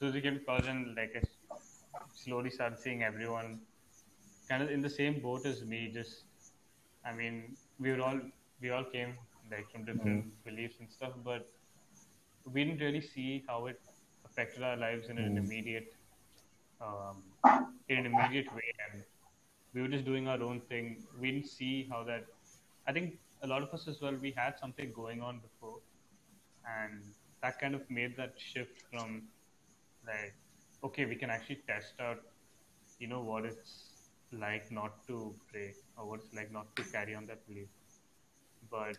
we 0.00 0.20
came 0.20 0.38
to 0.38 0.44
college 0.44 0.66
and 0.66 0.96
like 0.96 1.22
slowly 2.12 2.50
started 2.50 2.78
seeing 2.78 3.04
everyone 3.04 3.60
kind 4.48 4.62
of 4.62 4.70
in 4.70 4.80
the 4.80 4.90
same 4.90 5.20
boat 5.20 5.46
as 5.46 5.64
me. 5.64 5.90
Just, 5.92 6.24
I 7.04 7.12
mean, 7.12 7.56
we 7.78 7.90
were 7.92 8.00
all 8.00 8.20
we 8.60 8.70
all 8.70 8.84
came 8.84 9.14
like 9.50 9.70
from 9.70 9.84
different 9.84 10.44
beliefs 10.44 10.76
and 10.80 10.90
stuff, 10.90 11.12
but 11.24 11.46
we 12.52 12.64
didn't 12.64 12.80
really 12.80 13.00
see 13.00 13.44
how 13.46 13.66
it 13.66 13.80
affected 14.24 14.62
our 14.62 14.76
lives 14.76 15.08
in 15.08 15.18
an 15.18 15.36
immediate 15.36 15.94
um, 16.80 17.22
in 17.88 17.98
an 17.98 18.06
immediate 18.06 18.52
way, 18.54 18.72
and 18.86 19.02
we 19.74 19.82
were 19.82 19.88
just 19.88 20.04
doing 20.04 20.28
our 20.28 20.42
own 20.42 20.60
thing. 20.68 21.04
We 21.20 21.32
didn't 21.32 21.48
see 21.48 21.86
how 21.90 22.04
that. 22.04 22.24
I 22.86 22.92
think 22.92 23.18
a 23.42 23.46
lot 23.46 23.62
of 23.62 23.72
us 23.74 23.88
as 23.88 24.00
well. 24.00 24.14
We 24.20 24.32
had 24.36 24.58
something 24.58 24.92
going 24.92 25.20
on 25.22 25.40
before, 25.40 25.78
and 26.78 27.02
that 27.42 27.58
kind 27.60 27.74
of 27.74 27.88
made 27.90 28.16
that 28.16 28.34
shift 28.38 28.82
from 28.90 29.22
like, 30.06 30.34
okay, 30.82 31.04
we 31.06 31.16
can 31.16 31.30
actually 31.30 31.60
test 31.66 31.94
out, 32.00 32.20
you 32.98 33.06
know, 33.06 33.20
what 33.22 33.44
it's 33.44 33.93
like 34.38 34.70
not 34.70 35.06
to 35.08 35.34
pray 35.50 35.74
or 35.96 36.06
what 36.08 36.20
it's 36.20 36.34
like 36.34 36.52
not 36.52 36.74
to 36.76 36.84
carry 36.84 37.14
on 37.14 37.26
that 37.26 37.46
belief. 37.48 37.68
But 38.70 38.98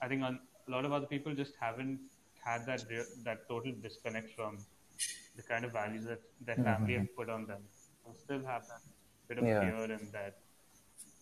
I 0.00 0.08
think 0.08 0.22
on, 0.22 0.40
a 0.68 0.70
lot 0.70 0.84
of 0.84 0.92
other 0.92 1.06
people 1.06 1.34
just 1.34 1.54
haven't 1.60 2.00
had 2.44 2.66
that 2.66 2.84
real, 2.90 3.04
that 3.24 3.48
total 3.48 3.72
disconnect 3.82 4.34
from 4.36 4.58
the 5.36 5.42
kind 5.42 5.64
of 5.64 5.72
values 5.72 6.04
that 6.06 6.20
their 6.40 6.56
family 6.56 6.94
have 6.94 7.14
put 7.16 7.28
on 7.30 7.46
them. 7.46 7.62
They 8.06 8.12
still 8.24 8.44
have 8.44 8.66
that 8.68 8.82
bit 9.28 9.38
of 9.38 9.46
Yeah. 9.46 9.60
fear 9.60 9.84
and 9.84 10.12
that 10.12 10.38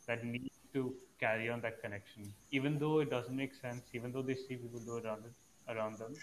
that 0.06 0.24
need 0.24 0.50
to 0.74 0.94
carry 1.20 1.48
on 1.50 1.60
that 1.60 1.80
connection, 1.82 2.34
even 2.50 2.78
though 2.78 3.00
it 3.00 3.10
doesn't 3.10 3.36
make 3.36 3.54
sense. 3.54 3.82
Even 3.92 4.12
though 4.12 4.22
they 4.22 4.34
see 4.34 4.56
people 4.56 4.80
do 4.80 4.96
around 4.98 5.24
it, 5.26 5.34
around 5.68 5.98
them, 5.98 6.14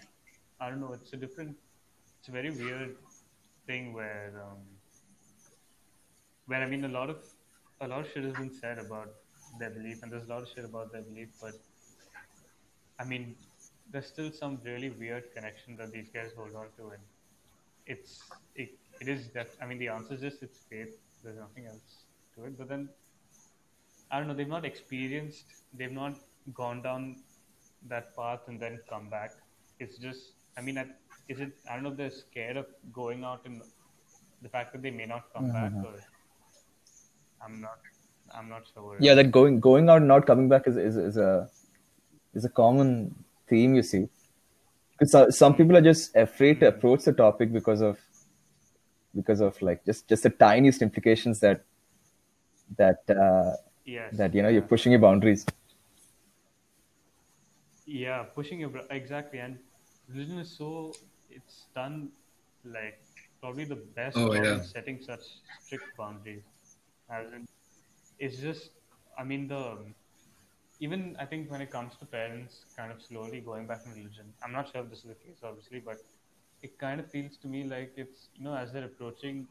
I 0.59 0.69
don't 0.69 0.81
know. 0.81 0.93
It's 0.93 1.13
a 1.13 1.17
different. 1.17 1.55
It's 2.19 2.27
a 2.29 2.31
very 2.31 2.51
weird 2.51 2.97
thing 3.67 3.93
where 3.93 4.33
um, 4.45 4.76
where 6.47 6.61
I 6.61 6.65
mean 6.65 6.85
a 6.85 6.93
lot 6.99 7.09
of 7.09 7.17
a 7.81 7.87
lot 7.87 8.01
of 8.01 8.11
shit 8.11 8.23
has 8.23 8.33
been 8.33 8.51
said 8.51 8.79
about 8.79 9.09
their 9.59 9.69
belief, 9.69 10.03
and 10.03 10.11
there's 10.11 10.25
a 10.25 10.29
lot 10.29 10.41
of 10.41 10.49
shit 10.49 10.65
about 10.65 10.91
their 10.91 11.01
belief, 11.01 11.29
but 11.41 11.53
I 12.99 13.05
mean, 13.05 13.35
there's 13.91 14.07
still 14.07 14.31
some 14.31 14.59
really 14.63 14.89
weird 14.89 15.33
connection 15.35 15.77
that 15.77 15.91
these 15.91 16.09
guys 16.09 16.31
hold 16.35 16.55
on 16.55 16.67
to, 16.77 16.91
and 16.95 17.03
it's 17.85 18.21
it, 18.55 18.71
it 18.99 19.07
is 19.07 19.29
that 19.29 19.49
I 19.61 19.65
mean 19.65 19.77
the 19.77 19.89
answer 19.89 20.15
is 20.15 20.21
just 20.21 20.43
it's 20.43 20.59
faith. 20.69 20.97
There's 21.23 21.37
nothing 21.37 21.67
else 21.67 22.03
to 22.35 22.45
it. 22.45 22.57
But 22.57 22.69
then 22.69 22.89
I 24.11 24.19
don't 24.19 24.27
know. 24.27 24.33
They've 24.33 24.47
not 24.47 24.65
experienced. 24.65 25.45
They've 25.73 25.91
not 25.91 26.15
gone 26.53 26.81
down 26.81 27.17
that 27.87 28.15
path 28.15 28.41
and 28.47 28.59
then 28.59 28.79
come 28.89 29.09
back. 29.09 29.31
It's 29.79 29.97
just. 29.97 30.31
I 30.57 30.61
mean, 30.61 30.77
I- 30.77 30.87
is 31.29 31.39
it? 31.39 31.51
I 31.69 31.75
don't 31.75 31.83
know. 31.83 31.91
if 31.91 31.97
They're 31.97 32.09
scared 32.09 32.57
of 32.57 32.65
going 32.91 33.23
out 33.23 33.41
and 33.45 33.61
the 34.41 34.49
fact 34.49 34.71
that 34.73 34.81
they 34.81 34.91
may 34.91 35.05
not 35.05 35.25
come 35.33 35.45
mm-hmm. 35.45 35.81
back, 35.81 35.85
or 35.85 35.99
I'm 37.41 37.61
not. 37.61 37.79
I'm 38.37 38.49
not 38.49 38.63
sure. 38.73 38.97
yeah 38.99 39.13
that 39.15 39.31
going 39.31 39.59
going 39.65 39.89
out 39.89 39.97
and 40.03 40.07
not 40.07 40.25
coming 40.29 40.49
back 40.49 40.67
is, 40.67 40.75
is, 40.77 40.97
is 40.97 41.17
a 41.17 41.49
is 42.33 42.45
a 42.45 42.49
common 42.49 42.89
theme 43.49 43.73
you 43.75 43.83
see 43.83 44.01
because 44.91 45.11
so- 45.11 45.29
some 45.29 45.55
people 45.59 45.77
are 45.77 45.81
just 45.81 46.15
afraid 46.15 46.59
to 46.59 46.67
approach 46.67 47.03
the 47.05 47.13
topic 47.13 47.53
because 47.53 47.81
of 47.81 47.97
because 49.15 49.39
of 49.39 49.61
like 49.61 49.85
just 49.85 50.07
just 50.09 50.23
the 50.23 50.29
tiniest 50.29 50.81
implications 50.81 51.39
that 51.39 51.63
that 52.77 52.99
uh, 53.09 53.53
Yes. 53.85 54.17
that 54.17 54.33
you 54.35 54.41
know 54.43 54.49
you're 54.49 54.69
pushing 54.73 54.91
your 54.91 54.99
boundaries 55.07 55.45
Yeah, 57.85 58.23
pushing 58.35 58.59
your 58.59 58.69
br- 58.69 58.87
exactly, 58.91 59.39
and 59.39 59.57
religion 60.09 60.39
is 60.39 60.55
so 60.57 60.93
it's 61.29 61.65
done 61.73 62.09
like 62.65 62.99
probably 63.41 63.63
the 63.63 63.77
best 63.99 64.17
Oh, 64.17 64.33
job 64.33 64.43
yeah. 64.43 64.61
setting 64.61 64.99
such 65.01 65.21
strict 65.65 65.95
boundaries. 65.97 66.43
As 67.09 67.25
in, 67.33 67.47
it's 68.19 68.37
just, 68.37 68.69
I 69.17 69.23
mean, 69.23 69.47
the 69.47 69.77
even 70.79 71.15
I 71.19 71.25
think 71.25 71.49
when 71.49 71.61
it 71.61 71.71
comes 71.71 71.95
to 71.99 72.05
parents 72.05 72.65
kind 72.75 72.91
of 72.91 73.01
slowly 73.01 73.39
going 73.39 73.65
back 73.65 73.81
in 73.85 73.91
religion, 73.93 74.33
I'm 74.43 74.51
not 74.51 74.71
sure 74.71 74.81
if 74.81 74.89
this 74.89 74.99
is 74.99 75.05
the 75.05 75.15
case, 75.15 75.37
obviously, 75.43 75.79
but 75.79 75.97
it 76.61 76.77
kind 76.77 76.99
of 76.99 77.09
feels 77.09 77.37
to 77.37 77.47
me 77.47 77.63
like 77.63 77.93
it's 77.95 78.27
you 78.35 78.43
know 78.43 78.55
as 78.55 78.71
they're 78.71 78.85
approaching 78.85 79.47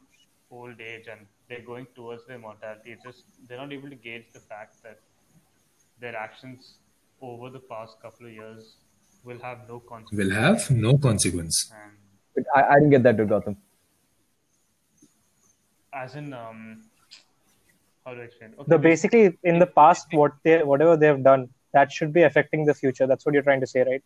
old 0.51 0.79
age 0.79 1.07
and 1.11 1.25
they're 1.49 1.65
going 1.65 1.87
towards 1.95 2.25
their 2.27 2.39
mortality, 2.39 2.91
it's 2.91 3.03
just 3.03 3.23
they're 3.47 3.57
not 3.57 3.73
able 3.73 3.89
to 3.89 3.95
gauge 3.95 4.25
the 4.33 4.39
fact 4.39 4.81
that 4.83 4.99
their 5.99 6.15
actions 6.15 6.75
over 7.21 7.49
the 7.49 7.59
past 7.59 7.99
couple 8.01 8.27
of 8.27 8.31
years 8.31 8.75
will 9.23 9.39
have 9.39 9.67
no 9.67 9.79
consequence. 9.79 10.25
Will 10.25 10.35
have 10.35 10.71
no 10.71 10.97
consequence. 10.97 11.71
And 11.73 11.97
but 12.35 12.43
I, 12.55 12.73
I 12.73 12.73
didn't 12.75 12.91
get 12.91 13.03
that 13.03 13.17
dude 13.17 13.29
Gautam 13.29 13.57
as 15.97 16.15
in, 16.15 16.33
um, 16.33 16.83
how 18.07 18.13
do 18.15 18.21
explain? 18.21 18.53
Okay, 18.57 18.69
The 18.73 18.77
basically 18.77 19.37
in 19.43 19.59
the 19.59 19.67
past, 19.67 20.07
what 20.11 20.33
they 20.43 20.63
whatever 20.63 20.95
they 20.95 21.07
have 21.07 21.23
done, 21.23 21.49
that 21.73 21.91
should 21.91 22.13
be 22.17 22.23
affecting 22.23 22.65
the 22.65 22.73
future. 22.73 23.07
That's 23.07 23.25
what 23.25 23.33
you're 23.33 23.47
trying 23.47 23.59
to 23.61 23.67
say, 23.67 23.83
right? 23.83 24.03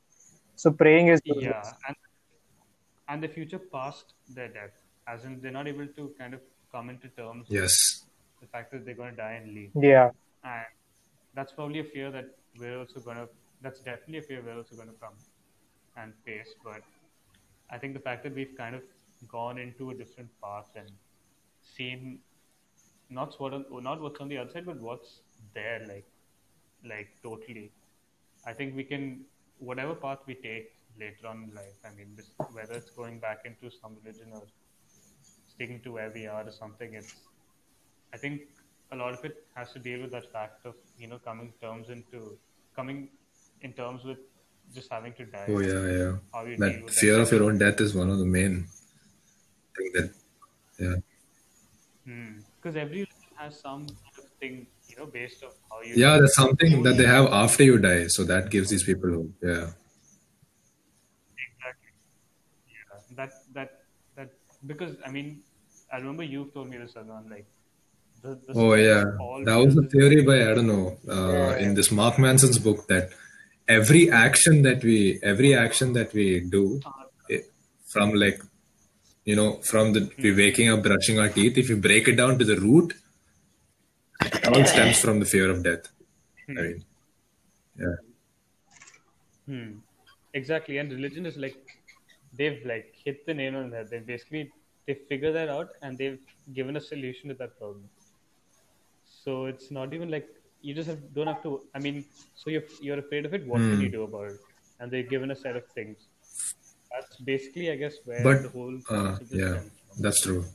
So 0.56 0.72
praying 0.72 1.10
is 1.16 1.22
yeah, 1.26 1.74
and 1.88 1.96
and 3.08 3.24
the 3.24 3.28
future 3.28 3.60
past 3.76 4.16
their 4.40 4.48
death, 4.48 4.80
as 5.08 5.26
in 5.26 5.40
they're 5.42 5.58
not 5.58 5.68
able 5.74 5.88
to 6.00 6.08
kind 6.20 6.34
of 6.34 6.42
come 6.72 6.90
into 6.90 7.10
terms 7.10 7.50
with 7.50 7.60
Yes. 7.62 7.78
the 8.42 8.48
fact 8.48 8.72
that 8.72 8.86
they're 8.86 9.00
going 9.02 9.12
to 9.12 9.22
die 9.22 9.34
and 9.34 9.54
leave, 9.54 9.72
yeah. 9.76 10.10
and 10.44 10.66
that's 11.36 11.54
probably 11.60 11.80
a 11.80 11.84
fear 11.84 12.10
that 12.18 12.34
we're 12.64 12.80
also 12.80 13.00
going 13.10 13.18
to. 13.18 13.28
That's 13.62 13.82
definitely 13.90 14.20
a 14.20 14.24
fear 14.24 14.42
we're 14.48 14.58
also 14.58 14.76
going 14.76 14.88
to 14.88 15.00
come 15.06 15.14
and 15.98 16.14
face. 16.26 16.56
But 16.64 16.82
I 17.70 17.78
think 17.78 17.94
the 17.94 18.04
fact 18.10 18.24
that 18.24 18.36
we've 18.42 18.56
kind 18.58 18.76
of 18.76 18.82
gone 19.38 19.60
into 19.66 19.92
a 19.92 19.94
different 19.94 20.30
path 20.42 20.72
and 20.76 20.90
seen 21.76 22.20
not 23.12 23.40
what 23.40 23.54
on, 23.54 23.66
not 23.84 24.02
what's 24.02 24.20
on 24.20 24.30
the 24.30 24.38
other 24.38 24.52
side, 24.52 24.66
but 24.66 24.80
what's 24.80 25.20
there, 25.54 25.82
like 25.88 26.08
like 26.88 27.10
totally. 27.24 27.72
I 28.46 28.54
think 28.54 28.76
we 28.76 28.84
can 28.84 29.26
whatever 29.60 29.94
path 29.96 30.20
we 30.26 30.36
take 30.36 30.74
later 31.00 31.28
on 31.28 31.44
in 31.44 31.56
life. 31.56 31.78
I 31.86 31.96
mean, 31.96 32.16
this, 32.16 32.32
whether 32.54 32.74
it's 32.74 32.90
going 32.92 33.20
back 33.20 33.40
into 33.46 33.70
some 33.82 33.98
religion 34.04 34.32
or 34.34 34.44
sticking 35.48 35.82
to 35.82 35.92
where 35.94 36.12
we 36.14 36.28
are 36.28 36.48
or 36.48 36.52
something, 36.52 36.94
it's. 36.94 37.16
I 38.14 38.18
think 38.18 38.42
a 38.92 38.96
lot 38.96 39.14
of 39.14 39.24
it 39.24 39.46
has 39.56 39.72
to 39.74 39.80
deal 39.80 40.02
with 40.02 40.12
that 40.12 40.32
fact 40.32 40.66
of 40.66 40.76
you 40.98 41.08
know 41.08 41.20
coming 41.20 41.54
terms 41.62 41.90
into 41.90 42.38
coming 42.76 43.10
in 43.62 43.74
terms 43.74 44.04
with 44.04 44.18
just 44.74 44.92
having 44.92 45.14
to 45.14 45.26
die. 45.26 45.46
Oh 45.50 45.60
yeah, 45.60 45.86
yeah. 45.98 46.12
How 46.34 46.46
you 46.46 46.58
deal 46.58 46.86
That 46.86 46.92
fear 46.92 47.16
that. 47.16 47.22
of 47.22 47.32
your 47.32 47.44
own 47.44 47.58
death 47.58 47.80
is 47.82 47.94
one 47.94 48.10
of 48.10 48.20
the 48.20 48.26
main 48.26 48.68
thing 49.78 49.92
that 49.94 50.14
yeah. 50.80 50.96
Because 52.58 52.76
every 52.76 53.08
has 53.36 53.60
some 53.60 53.88
kind 53.88 54.18
of 54.18 54.26
thing, 54.40 54.68
you 54.88 54.96
know, 54.98 55.06
based 55.06 55.44
on 55.44 55.52
how 55.70 55.82
you. 55.82 55.96
Yeah, 55.96 56.18
that's 56.20 56.36
something 56.36 56.84
that 56.84 56.98
they 56.98 57.06
have 57.06 57.28
after 57.28 57.64
you 57.64 57.78
die. 57.78 58.08
So 58.08 58.24
that 58.26 58.50
gives 58.50 58.70
these 58.70 58.84
people 58.84 59.10
hope. 59.12 59.32
Yeah. 59.42 59.68
Exactly. 61.46 61.92
Yeah. 62.76 63.00
That 63.20 63.32
that 63.54 63.70
that 64.16 64.30
because 64.66 64.96
I 65.06 65.10
mean, 65.12 65.42
I 65.92 65.98
remember 65.98 66.24
you've 66.24 66.54
told 66.54 66.70
me 66.70 66.78
this, 66.78 66.94
Adnan, 66.94 67.30
like. 67.30 67.46
The, 68.24 68.40
the 68.48 68.54
Oh 68.54 68.74
yeah, 68.76 69.04
that 69.46 69.56
was 69.56 69.76
a 69.76 69.82
theory 69.90 70.22
by 70.24 70.36
I 70.48 70.54
don't 70.54 70.68
know 70.68 70.96
uh, 71.10 71.56
in 71.58 71.74
this 71.74 71.90
Mark 71.92 72.20
Manson's 72.20 72.60
book 72.60 72.88
that 72.88 73.10
every 73.68 74.12
action 74.12 74.62
that 74.62 74.84
we 74.84 75.20
every 75.24 75.56
action 75.56 75.94
that 75.94 76.14
we 76.14 76.42
do 76.42 76.80
it, 77.30 77.52
from 77.88 78.14
like 78.14 78.40
you 79.32 79.38
know 79.40 79.50
from 79.72 79.94
the 79.96 80.02
we 80.24 80.32
waking 80.42 80.70
up 80.74 80.84
brushing 80.90 81.20
our 81.24 81.30
teeth 81.38 81.58
if 81.64 81.70
you 81.72 81.78
break 81.88 82.08
it 82.14 82.18
down 82.22 82.38
to 82.42 82.46
the 82.52 82.58
root 82.68 82.94
it 84.26 84.48
all 84.48 84.66
stems 84.66 85.00
from 85.02 85.20
the 85.20 85.26
fear 85.26 85.50
of 85.50 85.64
death. 85.64 85.88
I 86.58 86.62
mean, 86.62 86.86
yeah, 87.78 87.96
Hmm. 89.48 89.72
Exactly, 90.34 90.78
and 90.78 90.92
religion 90.92 91.26
is 91.26 91.38
like 91.38 91.58
they've 92.34 92.66
like 92.66 92.94
hit 93.04 93.26
the 93.26 93.34
nail 93.34 93.58
on 93.58 93.70
the 93.70 93.78
head. 93.78 93.90
They 93.90 94.00
basically 94.00 94.52
they 94.88 94.96
figure 95.10 95.32
that 95.34 95.50
out 95.50 95.70
and 95.82 95.98
they've 95.98 96.20
given 96.54 96.78
a 96.78 96.82
solution 96.82 97.30
to 97.30 97.36
that 97.36 97.58
problem. 97.58 97.90
So 99.24 99.46
it's 99.46 99.72
not 99.72 99.94
even 99.94 100.10
like 100.10 100.28
you 100.62 100.74
just 100.74 100.90
have, 100.90 101.14
don't 101.14 101.28
have 101.28 101.44
to. 101.44 101.62
I 101.76 101.80
mean, 101.80 102.06
so 102.36 102.50
you're 102.50 102.64
you're 102.82 103.00
afraid 103.00 103.26
of 103.26 103.34
it. 103.34 103.46
What 103.48 103.66
can 103.70 103.82
you 103.82 103.90
do 103.90 104.04
about 104.04 104.32
it? 104.32 104.40
And 104.80 104.92
they've 104.92 105.10
given 105.10 105.32
a 105.32 105.36
set 105.36 105.56
of 105.56 105.68
things. 105.68 106.08
That's 106.94 107.16
basically, 107.18 107.72
I 107.72 107.76
guess, 107.76 107.96
where 108.06 108.24
but 108.24 108.44
the 108.44 108.50
whole 108.50 108.78
uh, 108.90 109.18
yeah, 109.30 109.60
from. 109.60 109.72
that's 110.00 110.22
true. 110.22 110.46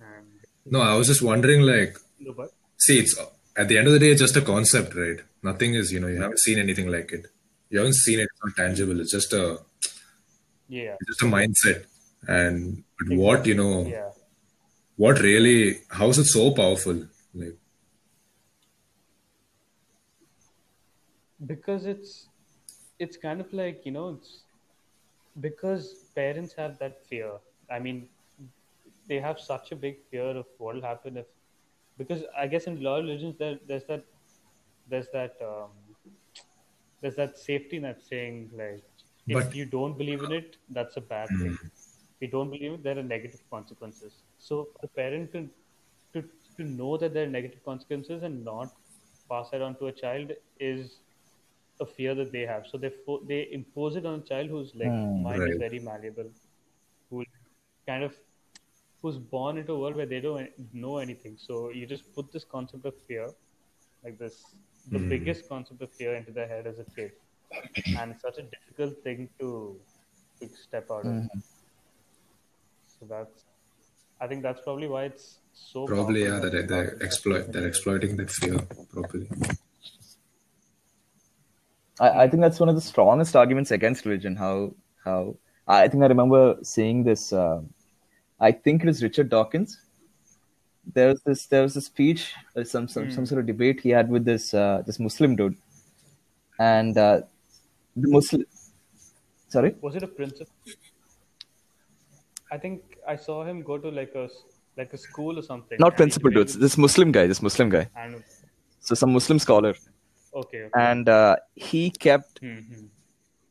And 0.00 0.26
No, 0.66 0.80
I 0.80 0.94
was 0.94 1.06
just 1.06 1.22
wondering 1.22 1.62
like 1.62 1.96
no, 2.20 2.32
but 2.32 2.52
see 2.78 2.98
it's 2.98 3.18
at 3.56 3.68
the 3.68 3.78
end 3.78 3.86
of 3.86 3.92
the 3.92 3.98
day 3.98 4.10
it's 4.10 4.20
just 4.20 4.36
a 4.36 4.42
concept, 4.42 4.94
right? 4.94 5.20
Nothing 5.42 5.74
is 5.74 5.92
you 5.92 6.00
know 6.00 6.08
you 6.08 6.20
haven't 6.20 6.40
seen 6.40 6.58
anything 6.58 6.88
like 6.88 7.12
it. 7.12 7.26
You 7.70 7.78
haven't 7.78 7.96
seen 7.96 8.20
it. 8.20 8.28
It's 8.30 8.44
not 8.44 8.56
tangible. 8.56 9.00
It's 9.00 9.12
just 9.12 9.32
a 9.32 9.58
yeah, 10.68 10.96
it's 11.00 11.08
just 11.08 11.22
a 11.22 11.26
mindset 11.26 11.84
and 12.26 12.82
but 12.98 13.16
what 13.16 13.46
you 13.46 13.54
know 13.54 13.86
yeah. 13.86 14.10
what 14.96 15.20
really 15.20 15.78
how 15.90 16.08
is 16.08 16.18
it 16.18 16.24
so 16.24 16.50
powerful 16.50 17.06
like 17.34 17.56
because 21.46 21.86
it's 21.86 22.26
it's 22.98 23.16
kind 23.16 23.40
of 23.40 23.52
like 23.52 23.82
you 23.84 23.92
know 23.92 24.18
it's 24.18 24.40
because 25.40 25.94
parents 26.14 26.52
have 26.54 26.78
that 26.78 27.04
fear. 27.06 27.32
I 27.70 27.78
mean, 27.78 28.08
they 29.06 29.18
have 29.20 29.40
such 29.40 29.72
a 29.72 29.76
big 29.76 29.98
fear 30.10 30.30
of 30.36 30.46
what 30.58 30.74
will 30.74 30.82
happen 30.82 31.16
if, 31.16 31.26
because 31.96 32.22
I 32.36 32.46
guess 32.46 32.64
in 32.66 32.78
a 32.78 32.80
lot 32.80 33.00
of 33.00 33.04
religions 33.06 33.36
there, 33.38 33.58
there's 33.66 33.84
that, 33.84 34.04
there's 34.88 35.08
that, 35.12 35.36
um, 35.42 35.70
there's 37.00 37.16
that 37.16 37.38
safety 37.38 37.78
net 37.78 38.02
saying 38.02 38.50
like, 38.54 38.82
if 39.26 39.34
But- 39.34 39.54
you 39.54 39.64
don't 39.66 39.96
believe 39.96 40.22
in 40.22 40.32
it, 40.32 40.56
that's 40.70 40.96
a 40.96 41.00
bad 41.00 41.28
thing. 41.28 41.58
If 41.62 42.22
you 42.22 42.28
don't 42.28 42.50
believe 42.50 42.72
it, 42.74 42.82
there 42.82 42.98
are 42.98 43.02
negative 43.02 43.42
consequences. 43.50 44.22
So 44.38 44.64
for 44.72 44.78
the 44.82 44.88
parent 44.88 45.32
to, 45.32 45.48
to 46.14 46.28
to 46.56 46.64
know 46.64 46.96
that 46.96 47.14
there 47.14 47.24
are 47.24 47.30
negative 47.30 47.64
consequences 47.64 48.24
and 48.24 48.44
not 48.44 48.72
pass 49.30 49.50
that 49.50 49.62
on 49.62 49.76
to 49.76 49.86
a 49.86 49.92
child 49.92 50.32
is 50.58 50.96
a 51.80 51.86
fear 51.86 52.14
that 52.14 52.32
they 52.32 52.42
have. 52.42 52.66
So 52.66 52.78
they 52.78 52.90
fo- 53.06 53.22
they 53.24 53.48
impose 53.52 53.96
it 53.96 54.06
on 54.06 54.20
a 54.20 54.22
child 54.22 54.48
who's 54.50 54.74
like 54.74 54.90
Hmm. 54.90 55.22
mind 55.22 55.42
is 55.48 55.56
very 55.58 55.78
malleable, 55.80 56.30
who 57.10 57.24
kind 57.86 58.04
of 58.04 58.14
who's 59.02 59.18
born 59.18 59.58
into 59.58 59.72
a 59.72 59.78
world 59.78 59.96
where 59.96 60.06
they 60.06 60.20
don't 60.20 60.50
know 60.74 60.98
anything. 60.98 61.36
So 61.38 61.70
you 61.70 61.86
just 61.86 62.12
put 62.14 62.32
this 62.32 62.44
concept 62.44 62.84
of 62.84 62.94
fear, 63.06 63.30
like 64.04 64.18
this, 64.18 64.54
the 64.90 64.98
Hmm. 64.98 65.08
biggest 65.08 65.48
concept 65.48 65.82
of 65.82 65.92
fear 65.92 66.14
into 66.16 66.32
their 66.32 66.48
head 66.48 66.66
as 66.66 66.78
a 66.78 66.84
kid, 66.96 67.12
and 67.96 68.12
it's 68.12 68.22
such 68.22 68.38
a 68.38 68.42
difficult 68.42 69.02
thing 69.04 69.28
to 69.40 69.80
to 70.40 70.48
step 70.66 70.90
out 70.90 71.06
of. 71.06 71.16
So 73.00 73.06
that's, 73.08 73.44
I 74.20 74.26
think 74.26 74.42
that's 74.42 74.60
probably 74.62 74.88
why 74.88 75.04
it's 75.04 75.38
so 75.54 75.86
Probably, 75.86 76.24
yeah, 76.24 76.38
that 76.40 76.68
they're 76.68 76.84
powerful. 76.84 77.06
exploit 77.06 77.52
they're 77.52 77.68
exploiting 77.68 78.16
that 78.16 78.30
fear 78.30 78.58
properly. 78.92 79.28
I, 82.00 82.24
I 82.24 82.28
think 82.28 82.40
that's 82.40 82.60
one 82.60 82.68
of 82.68 82.74
the 82.74 82.80
strongest 82.80 83.36
arguments 83.36 83.70
against 83.70 84.04
religion. 84.04 84.36
How 84.36 84.74
how 85.04 85.36
I 85.66 85.88
think 85.88 86.02
I 86.02 86.06
remember 86.06 86.56
seeing 86.62 87.04
this. 87.04 87.32
Uh, 87.32 87.60
I 88.40 88.52
think 88.52 88.82
it 88.82 88.86
was 88.86 89.02
Richard 89.02 89.28
Dawkins. 89.28 89.80
There 90.94 91.08
was 91.08 91.22
this 91.22 91.46
there 91.46 91.62
was 91.62 91.76
a 91.76 91.80
speech, 91.80 92.34
uh, 92.56 92.64
some 92.64 92.88
some, 92.88 93.10
some 93.10 93.26
sort 93.26 93.40
of 93.40 93.46
debate 93.46 93.80
he 93.80 93.90
had 93.90 94.08
with 94.08 94.24
this 94.24 94.54
uh, 94.54 94.82
this 94.86 94.98
Muslim 94.98 95.36
dude, 95.36 95.56
and 96.58 96.96
uh, 96.96 97.22
the 97.96 98.08
Muslim. 98.08 98.44
Sorry. 99.48 99.74
Was 99.80 99.96
it 99.96 100.02
a 100.02 100.06
principal? 100.06 100.52
I 102.50 102.56
think 102.56 102.82
I 103.06 103.16
saw 103.16 103.44
him 103.44 103.62
go 103.62 103.76
to 103.76 103.90
like 103.90 104.14
a 104.14 104.28
like 104.76 104.92
a 104.92 104.98
school 104.98 105.38
or 105.38 105.42
something. 105.42 105.76
Not 105.80 105.96
principal 105.96 106.30
dudes. 106.30 106.56
This 106.56 106.78
Muslim 106.78 107.12
guy. 107.12 107.26
This 107.26 107.42
Muslim 107.42 107.68
guy. 107.68 107.88
So 108.80 108.94
some 108.94 109.12
Muslim 109.12 109.38
scholar, 109.38 109.74
okay, 110.34 110.62
okay. 110.62 110.70
and 110.74 111.08
uh, 111.08 111.36
he 111.54 111.90
kept 111.90 112.38
Hmm, 112.40 112.58
hmm. 112.58 112.86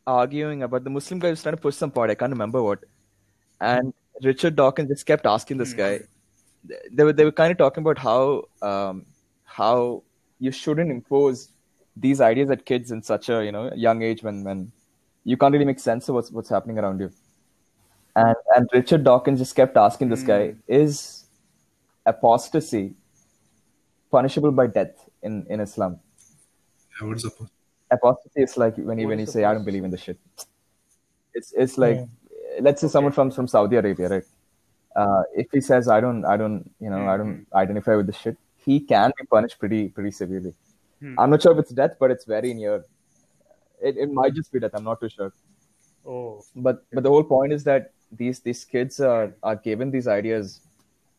arguing 0.05 0.63
about 0.63 0.83
the 0.83 0.89
Muslim 0.89 1.19
guy 1.19 1.29
was 1.29 1.41
trying 1.41 1.55
to 1.55 1.61
push 1.61 1.75
some 1.75 1.91
point. 1.91 2.11
I 2.11 2.15
can't 2.15 2.31
remember 2.31 2.63
what. 2.63 2.83
And 3.59 3.93
Richard 4.23 4.55
Dawkins 4.55 4.89
just 4.89 5.05
kept 5.05 5.25
asking 5.25 5.57
this 5.57 5.73
guy. 5.73 6.01
They 6.91 7.03
were 7.03 7.13
they 7.13 7.25
were 7.25 7.31
kind 7.31 7.51
of 7.51 7.57
talking 7.57 7.81
about 7.83 7.97
how 7.97 8.43
um, 8.61 9.05
how 9.43 10.03
you 10.39 10.51
shouldn't 10.51 10.91
impose 10.91 11.49
these 11.95 12.21
ideas 12.21 12.49
at 12.51 12.65
kids 12.65 12.91
in 12.91 13.01
such 13.01 13.29
a 13.29 13.43
you 13.43 13.51
know 13.51 13.71
young 13.75 14.01
age 14.03 14.23
when 14.23 14.43
when 14.43 14.71
you 15.23 15.37
can't 15.37 15.51
really 15.53 15.65
make 15.65 15.79
sense 15.79 16.09
of 16.09 16.15
what's 16.15 16.31
what's 16.31 16.49
happening 16.49 16.77
around 16.79 16.99
you. 16.99 17.11
And 18.15 18.35
and 18.55 18.69
Richard 18.73 19.03
Dawkins 19.03 19.39
just 19.39 19.55
kept 19.55 19.77
asking 19.77 20.09
this 20.09 20.23
guy, 20.23 20.55
is 20.67 21.25
apostasy 22.05 22.95
punishable 24.11 24.51
by 24.51 24.67
death 24.67 25.09
in, 25.21 25.45
in 25.49 25.59
Islam? 25.59 25.99
Yeah, 26.99 27.07
what's 27.07 27.25
up? 27.25 27.33
apostasy 27.89 28.41
is 28.43 28.57
like 28.57 28.75
when 28.77 28.97
you 28.99 29.05
What 29.05 29.11
when 29.11 29.19
you 29.19 29.23
is 29.23 29.31
say 29.31 29.43
I 29.43 29.53
don't 29.53 29.63
believe 29.63 29.83
in 29.83 29.91
the 29.91 29.97
shit. 29.97 30.17
It's 31.33 31.53
it's 31.53 31.77
like 31.77 31.99
let's 32.59 32.81
say 32.81 32.87
someone 32.87 33.13
from 33.13 33.31
from 33.31 33.47
Saudi 33.47 33.75
Arabia, 33.77 34.09
right? 34.09 34.23
Uh, 34.95 35.23
if 35.35 35.47
he 35.51 35.61
says 35.61 35.87
I 35.87 35.99
don't 36.01 36.25
I 36.25 36.37
don't 36.37 36.69
you 36.79 36.89
know 36.89 37.07
I 37.07 37.17
don't 37.17 37.45
identify 37.53 37.95
with 37.95 38.07
the 38.07 38.13
shit, 38.13 38.37
he 38.65 38.79
can 38.79 39.13
be 39.19 39.25
punished 39.25 39.59
pretty 39.59 39.89
pretty 39.89 40.11
severely. 40.11 40.53
I'm 41.17 41.29
not 41.29 41.41
sure 41.43 41.51
if 41.53 41.59
it's 41.59 41.71
death, 41.71 41.95
but 41.99 42.09
it's 42.11 42.25
very 42.25 42.53
near. 42.53 42.83
It 43.81 43.97
it 43.97 44.11
might 44.11 44.33
just 44.33 44.51
be 44.51 44.59
death. 44.59 44.71
I'm 44.73 44.83
not 44.83 44.99
too 44.99 45.09
sure. 45.09 45.31
Oh, 46.05 46.43
But 46.55 46.83
but 46.91 47.03
the 47.03 47.09
whole 47.09 47.23
point 47.23 47.53
is 47.53 47.63
that 47.65 47.91
these 48.11 48.39
these 48.39 48.65
kids 48.65 48.99
are 48.99 49.33
are 49.43 49.55
given 49.55 49.91
these 49.91 50.07
ideas 50.07 50.61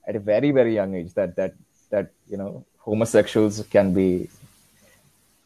at 0.09 0.17
a 0.17 0.21
very 0.21 0.51
very 0.51 0.75
young 0.75 0.95
age 0.95 1.15
that 1.15 1.37
that 1.37 1.55
that 1.91 2.11
you 2.29 2.37
know 2.37 2.65
homosexuals 2.79 3.63
can 3.71 3.95
be 3.95 4.29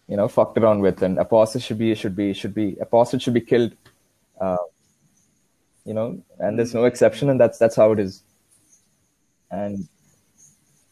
you 0.09 0.17
know 0.17 0.29
fucked 0.29 0.59
around 0.59 0.81
with. 0.81 1.03
And 1.03 1.19
apostates 1.19 1.65
should 1.65 1.79
be 1.79 1.95
should 1.95 2.17
be 2.17 2.33
should 2.33 2.55
be 2.55 2.77
apostates 2.81 3.25
should 3.25 3.35
be 3.35 3.41
killed. 3.41 3.73
Uh, 4.41 4.57
you 5.85 5.95
know 5.95 6.23
and 6.39 6.59
there's 6.59 6.75
no 6.75 6.85
exception 6.85 7.31
and 7.31 7.41
that's 7.41 7.59
that's 7.59 7.77
how 7.77 7.93
it 7.93 7.99
is. 7.99 8.23
And 9.51 9.89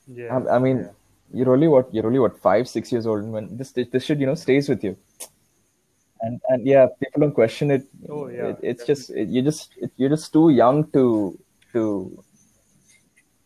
yeah. 0.06 0.36
I, 0.36 0.56
I 0.56 0.58
mean 0.58 0.88
you're 1.32 1.52
only 1.52 1.68
what 1.68 1.92
you're 1.94 2.06
only 2.06 2.18
what 2.18 2.38
five 2.38 2.68
six 2.68 2.90
years 2.90 3.06
old 3.06 3.22
and 3.22 3.32
when 3.32 3.56
this 3.56 3.72
this 3.72 4.04
should 4.04 4.20
you 4.20 4.26
know 4.26 4.34
stays 4.34 4.68
with 4.68 4.82
you. 4.82 4.96
And 6.22 6.40
and 6.48 6.66
yeah 6.66 6.86
people 6.98 7.20
don't 7.20 7.32
question 7.32 7.70
it. 7.70 7.86
Oh, 8.08 8.28
yeah, 8.28 8.48
it, 8.48 8.58
it's 8.62 8.84
just 8.84 9.10
it, 9.10 9.28
you 9.28 9.42
just 9.42 9.72
it, 9.78 9.90
you're 9.96 10.10
just 10.10 10.32
too 10.32 10.50
young 10.50 10.90
to 10.92 11.38
to 11.72 12.24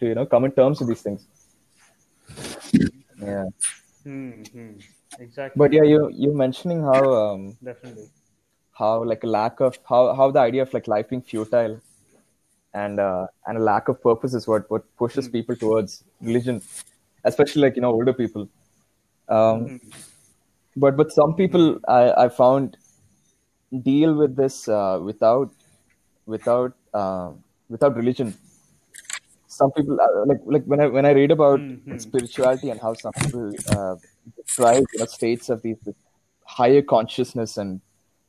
to 0.00 0.07
you 0.07 0.14
know 0.14 0.27
come 0.27 0.44
in 0.46 0.53
terms 0.53 0.81
with 0.81 0.88
these 0.88 1.03
things. 1.03 1.27
Yeah 3.22 3.44
Hmm, 4.05 4.42
hmm. 4.53 4.72
Exactly. 5.18 5.59
but 5.59 5.72
yeah 5.72 5.83
you 5.83 6.11
you're 6.12 6.35
mentioning 6.35 6.83
how 6.83 7.03
um 7.14 7.57
Definitely. 7.62 8.09
how 8.72 9.05
like 9.05 9.22
a 9.22 9.27
lack 9.27 9.61
of 9.61 9.79
how 9.88 10.14
how 10.14 10.31
the 10.31 10.40
idea 10.40 10.62
of 10.62 10.72
like 10.74 10.88
life 10.88 11.09
being 11.09 11.22
futile 11.22 11.81
and 12.74 12.98
uh, 12.98 13.27
and 13.46 13.59
a 13.59 13.61
lack 13.61 13.88
of 13.88 14.03
purpose 14.03 14.35
is 14.35 14.48
what 14.48 14.70
what 14.70 14.85
pushes 14.96 15.29
people 15.29 15.57
towards 15.57 16.03
religion 16.20 16.61
especially 17.24 17.62
like 17.62 17.77
you 17.77 17.83
know 17.83 17.92
older 17.92 18.12
people 18.12 18.48
um 19.29 19.81
but 20.77 20.96
but 20.96 21.12
some 21.12 21.35
people 21.35 21.79
i 21.88 22.24
i 22.24 22.29
found 22.29 22.77
deal 23.83 24.14
with 24.14 24.37
this 24.37 24.68
uh, 24.68 24.98
without 25.03 25.50
without 26.27 26.72
uh, 26.92 27.31
without 27.68 27.96
religion 27.96 28.35
some 29.58 29.70
people 29.72 30.00
uh, 30.00 30.24
like 30.30 30.40
like 30.54 30.64
when 30.72 30.80
i 30.84 30.86
when 30.96 31.06
i 31.10 31.12
read 31.18 31.30
about 31.30 31.60
spirituality 32.06 32.70
and 32.70 32.80
how 32.80 32.92
some 32.94 33.12
people 33.20 33.52
uh, 33.76 33.94
describe 34.36 34.84
you 34.92 34.98
know 35.00 35.06
states 35.06 35.48
of 35.48 35.62
these 35.62 35.88
higher 36.44 36.82
consciousness 36.94 37.56
and 37.56 37.80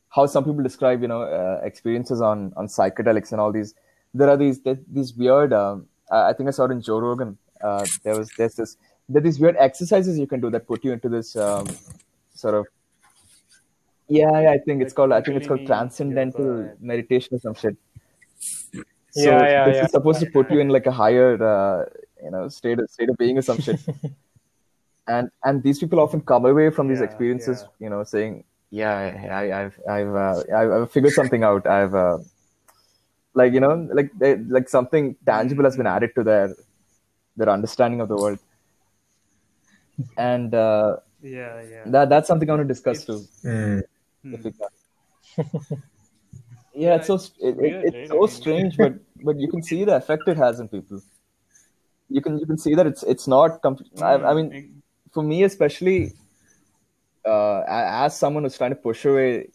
how 0.10 0.26
some 0.26 0.44
people 0.44 0.64
describe 0.64 1.02
you 1.02 1.12
know 1.14 1.22
uh, 1.24 1.60
experiences 1.64 2.22
on 2.22 2.54
on 2.56 2.68
psychedelics 2.68 3.32
and 3.32 3.42
all 3.42 3.52
these 3.52 3.74
there 4.14 4.30
are 4.30 4.38
these 4.38 4.62
there, 4.62 4.80
these 5.00 5.14
weird 5.14 5.54
um, 5.54 5.88
I 6.12 6.34
think 6.34 6.48
I 6.50 6.52
saw 6.52 6.66
it 6.66 6.72
in 6.72 6.82
Joe 6.82 7.00
Rogan 7.00 7.38
uh, 7.62 7.86
there 8.04 8.18
was 8.18 8.32
there's 8.38 8.56
this 8.56 8.78
there 9.10 9.20
are 9.22 9.28
these 9.30 9.40
weird 9.40 9.58
exercises 9.68 10.18
you 10.18 10.28
can 10.28 10.40
do 10.46 10.50
that 10.52 10.68
put 10.68 10.84
you 10.86 10.94
into 10.98 11.10
this 11.10 11.36
um, 11.36 11.68
sort 12.34 12.56
of 12.56 12.66
yeah, 14.08 14.40
yeah 14.42 14.52
I 14.52 14.60
think 14.60 14.82
it's 14.84 14.94
called 14.94 15.12
I 15.12 15.22
think 15.22 15.38
it's 15.38 15.48
called 15.48 15.66
transcendental 15.66 16.72
meditation 16.80 17.36
or 17.36 17.40
some 17.40 17.56
shit 17.56 17.76
so 19.16 19.30
Yeah, 19.30 19.48
yeah, 19.50 19.66
this 19.68 19.78
yeah. 19.78 19.86
is 19.86 19.92
supposed 19.92 20.20
to 20.22 20.28
put 20.28 20.52
you 20.52 20.60
in 20.60 20.70
like 20.70 20.86
a 20.88 20.92
higher 20.92 21.30
uh, 21.54 21.86
you 22.24 22.32
know 22.32 22.48
state 22.50 22.80
of 22.80 22.90
state 22.90 23.10
of 23.10 23.18
being 23.18 23.38
or 23.38 23.42
some 23.42 23.60
shit 23.60 23.80
and 25.08 25.30
and 25.44 25.64
these 25.64 25.80
people 25.80 26.00
often 26.00 26.22
come 26.22 26.46
away 26.46 26.70
from 26.70 26.88
these 26.88 27.00
Yeah, 27.00 27.06
experiences 27.10 27.64
yeah. 27.64 27.86
you 27.86 27.90
know 27.90 28.04
saying 28.04 28.44
yeah 28.72 28.96
I, 29.40 29.44
I've 29.62 29.80
I've 29.98 30.16
uh, 30.16 30.44
I've 30.60 30.72
I've 30.78 30.92
figured 30.92 31.14
something 31.14 31.44
out 31.44 31.68
I've 31.68 31.96
uh, 31.96 32.18
like 33.34 33.54
you 33.54 33.60
know 33.60 33.88
like 33.94 34.12
they, 34.18 34.38
like 34.38 34.70
something 34.70 35.16
tangible 35.26 35.64
has 35.64 35.78
been 35.78 35.88
added 35.88 36.12
to 36.16 36.24
their 36.24 36.56
their 37.38 37.50
understanding 37.50 38.02
of 38.02 38.08
the 38.08 38.16
world 38.16 38.40
and 40.18 40.54
uh, 40.54 40.98
Yeah, 41.22 41.62
yeah. 41.62 41.84
that 41.86 42.10
that's 42.10 42.28
something 42.28 42.50
I 42.50 42.54
want 42.56 42.68
to 42.68 42.74
discuss 42.74 43.06
too 43.06 43.22
Mm. 43.46 43.84
if 44.34 44.42
yeah, 46.74 46.96
it's 46.96 47.08
so 47.08 47.16
it, 47.16 47.56
it, 47.60 47.94
it's 47.94 48.10
so 48.10 48.26
strange, 48.26 48.78
but 48.78 48.94
but 49.24 49.40
you 49.40 49.48
can 49.48 49.62
see 49.64 49.84
the 49.84 49.96
effect 49.96 50.28
it 50.28 50.38
has 50.38 50.60
in 50.60 50.68
people. 50.68 51.02
You 52.10 52.22
can 52.22 52.38
you 52.38 52.46
can 52.46 52.58
see 52.58 52.76
that 52.76 52.86
it's 52.86 53.04
it's 53.04 53.28
not. 53.28 53.62
Com- 53.62 53.78
I, 54.02 54.14
I 54.14 54.34
mean, 54.34 54.52
Mm, 54.52 54.72
for 55.12 55.24
me 55.24 55.44
especially, 55.44 56.14
uh, 57.26 57.64
as 57.68 58.18
someone 58.18 58.44
who's 58.44 58.58
trying 58.58 58.72
to 58.72 58.76
push 58.76 59.06
away, 59.06 59.50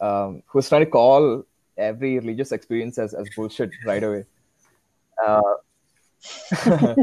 um, 0.00 0.42
who's 0.46 0.68
trying 0.68 0.84
to 0.84 0.90
call 0.90 1.44
every 1.76 2.18
religious 2.18 2.52
experience 2.52 2.98
as, 2.98 3.14
as 3.14 3.28
bullshit 3.36 3.70
right 3.84 4.02
away. 4.02 4.24
Uh, 5.26 5.54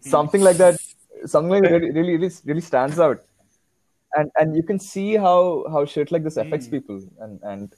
something 0.00 0.40
like 0.40 0.56
that, 0.56 0.78
something 1.26 1.50
like 1.50 1.62
that 1.62 1.72
really, 1.72 1.90
really, 1.90 2.16
really, 2.16 2.34
really 2.44 2.60
stands 2.60 2.98
out, 2.98 3.24
and 4.14 4.30
and 4.38 4.56
you 4.56 4.62
can 4.62 4.78
see 4.78 5.16
how 5.16 5.64
how 5.70 5.84
shit 5.84 6.12
like 6.12 6.24
this 6.24 6.36
affects 6.36 6.68
people, 6.68 7.02
and 7.20 7.40
and 7.42 7.74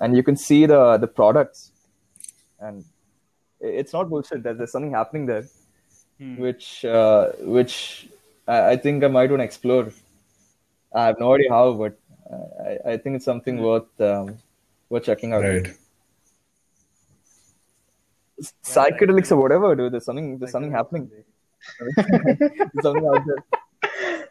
and 0.00 0.16
you 0.16 0.22
can 0.22 0.36
see 0.36 0.66
the 0.66 0.96
the 0.98 1.06
products, 1.06 1.72
and 2.60 2.84
it's 3.60 3.92
not 3.92 4.08
bullshit. 4.08 4.42
There's, 4.42 4.58
there's 4.58 4.72
something 4.72 4.92
happening 4.92 5.26
there, 5.26 5.46
which 6.36 6.84
uh, 6.84 7.32
which 7.40 8.08
I, 8.46 8.70
I 8.70 8.76
think 8.76 9.04
I 9.04 9.08
might 9.08 9.30
want 9.30 9.40
to 9.40 9.44
explore. 9.44 9.90
I 10.94 11.06
have 11.06 11.20
no 11.20 11.34
idea 11.34 11.50
how, 11.50 11.72
but 11.74 11.98
uh, 12.30 12.78
I, 12.88 12.92
I 12.92 12.96
think 12.96 13.16
it's 13.16 13.24
something 13.24 13.62
worth 13.62 14.00
um, 14.00 14.38
worth 14.88 15.04
checking 15.04 15.32
out. 15.32 15.42
Right. 15.42 15.74
Psychedelics 18.62 19.32
or 19.32 19.36
whatever, 19.36 19.74
dude. 19.74 19.92
There's 19.92 20.04
something. 20.04 20.38
There's 20.38 20.52
something 20.52 20.72
happening. 20.72 21.10
there's 21.96 22.82
something 22.82 23.06
out 23.06 23.24
there. 23.26 23.44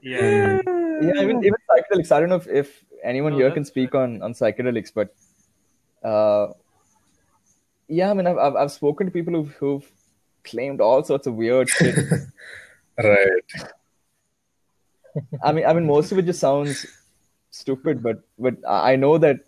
Yeah. 0.02 0.62
Yeah, 1.02 1.22
even 1.22 1.44
even 1.44 1.60
psychedelics. 1.70 2.12
I 2.12 2.20
don't 2.20 2.30
know 2.30 2.38
if, 2.38 2.48
if 2.48 2.84
anyone 3.04 3.34
No, 3.34 3.40
here 3.40 3.52
can 3.52 3.64
that's 3.64 3.70
speak 3.70 3.94
on 3.94 4.22
on 4.22 4.34
psychedelics, 4.34 4.92
but 4.94 5.14
uh, 6.04 6.54
yeah, 7.88 8.10
I 8.12 8.14
mean, 8.14 8.28
I've 8.28 8.38
I've, 8.38 8.56
I've 8.56 8.72
spoken 8.72 9.08
to 9.08 9.12
people 9.12 9.34
who've, 9.34 9.52
who've 9.54 9.92
claimed 10.44 10.82
all 10.82 11.04
sorts 11.04 11.28
of 11.28 11.36
weird 11.36 11.70
shit. 11.70 11.96
Right. 12.98 13.44
I 15.44 15.52
mean, 15.52 15.66
I 15.68 15.74
mean, 15.74 15.86
most 15.86 16.12
of 16.12 16.18
it 16.18 16.26
just 16.26 16.40
sounds 16.40 16.86
stupid, 17.52 18.02
but 18.02 18.22
but 18.40 18.56
I 18.68 18.94
I 18.94 18.96
know 18.96 19.20
that 19.20 19.42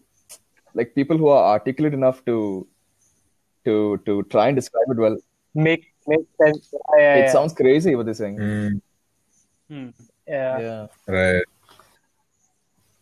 like 0.75 0.93
people 0.93 1.17
who 1.17 1.29
are 1.29 1.53
articulate 1.53 1.95
enough 1.95 2.23
to 2.25 2.67
to 3.65 3.97
to 4.05 4.21
try 4.29 4.47
and 4.49 4.55
describe 4.55 4.85
it 4.89 4.97
well, 4.97 5.17
Make 5.55 5.93
make 6.07 6.27
sense. 6.41 6.69
Yeah, 6.73 6.99
yeah, 7.01 7.15
it 7.15 7.19
yeah. 7.25 7.31
sounds 7.31 7.53
crazy 7.53 7.95
what 7.95 8.05
they're 8.05 8.13
saying. 8.13 8.37
Mm, 8.37 8.81
Hmm. 9.67 9.89
yeah. 10.27 10.59
Yeah. 10.59 10.87
right. 11.07 11.43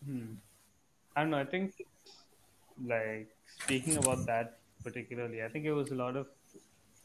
Hmm. 0.04 0.34
I 1.14 1.20
don't 1.22 1.30
know. 1.30 1.38
I 1.38 1.44
think, 1.44 1.74
like, 2.84 3.28
speaking 3.60 3.96
about 3.98 4.24
that 4.26 4.57
particularly, 4.88 5.42
I 5.42 5.48
think 5.48 5.64
it 5.72 5.72
was 5.80 5.90
a 5.90 5.98
lot 6.04 6.16
of, 6.16 6.28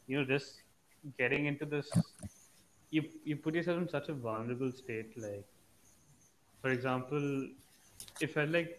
you 0.06 0.18
know, 0.18 0.24
just 0.24 0.62
getting 1.18 1.46
into 1.52 1.66
this. 1.76 1.90
You 2.90 3.02
you 3.24 3.36
put 3.44 3.54
yourself 3.60 3.78
in 3.82 3.88
such 3.88 4.08
a 4.08 4.14
vulnerable 4.26 4.72
state. 4.80 5.16
Like, 5.26 5.44
for 6.62 6.70
example, 6.70 7.24
it 8.20 8.30
felt 8.34 8.50
like 8.50 8.74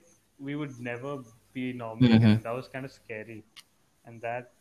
we 0.50 0.56
would 0.56 0.80
never 0.90 1.16
be 1.54 1.66
normal. 1.74 2.14
again. 2.20 2.42
That 2.44 2.56
was 2.60 2.68
kind 2.76 2.86
of 2.86 2.92
scary, 2.92 3.44
and 4.06 4.22
that 4.22 4.52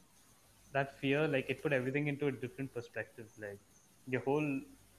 that 0.73 0.99
fear, 1.01 1.27
like, 1.29 1.49
it 1.55 1.63
put 1.63 1.73
everything 1.73 2.09
into 2.13 2.27
a 2.27 2.33
different 2.33 2.75
perspective. 2.75 3.27
Like, 3.47 3.61
your 4.15 4.23
whole 4.23 4.49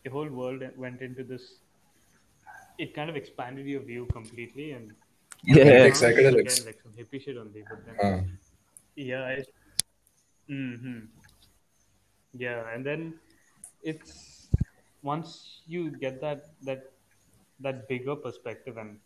your 0.06 0.14
whole 0.14 0.30
world 0.42 0.64
went 0.86 1.02
into 1.02 1.24
this. 1.24 1.48
It 2.78 2.94
kind 2.94 3.10
of 3.10 3.16
expanded 3.16 3.66
your 3.74 3.82
view 3.82 4.06
completely, 4.20 4.72
and 4.78 4.94
Yeah. 5.44 5.84
Like 5.84 5.94
psychedelics. 5.94 6.56
Again, 6.60 6.66
like 6.70 6.80
some 6.84 6.94
hippie 7.00 7.20
shit 7.24 7.38
only, 7.38 7.64
but 7.70 7.86
then, 7.86 7.96
Ah, 8.04 8.20
yeah, 8.96 9.24
I, 9.24 9.44
hmm 10.48 11.00
yeah, 12.34 12.64
and 12.74 12.86
then 12.86 13.14
it's 13.84 14.48
once 15.02 15.62
you 15.68 15.92
get 15.92 16.20
that 16.22 16.50
that 16.64 16.92
that 17.60 17.88
bigger 17.88 18.16
perspective, 18.16 18.78
and 18.78 19.00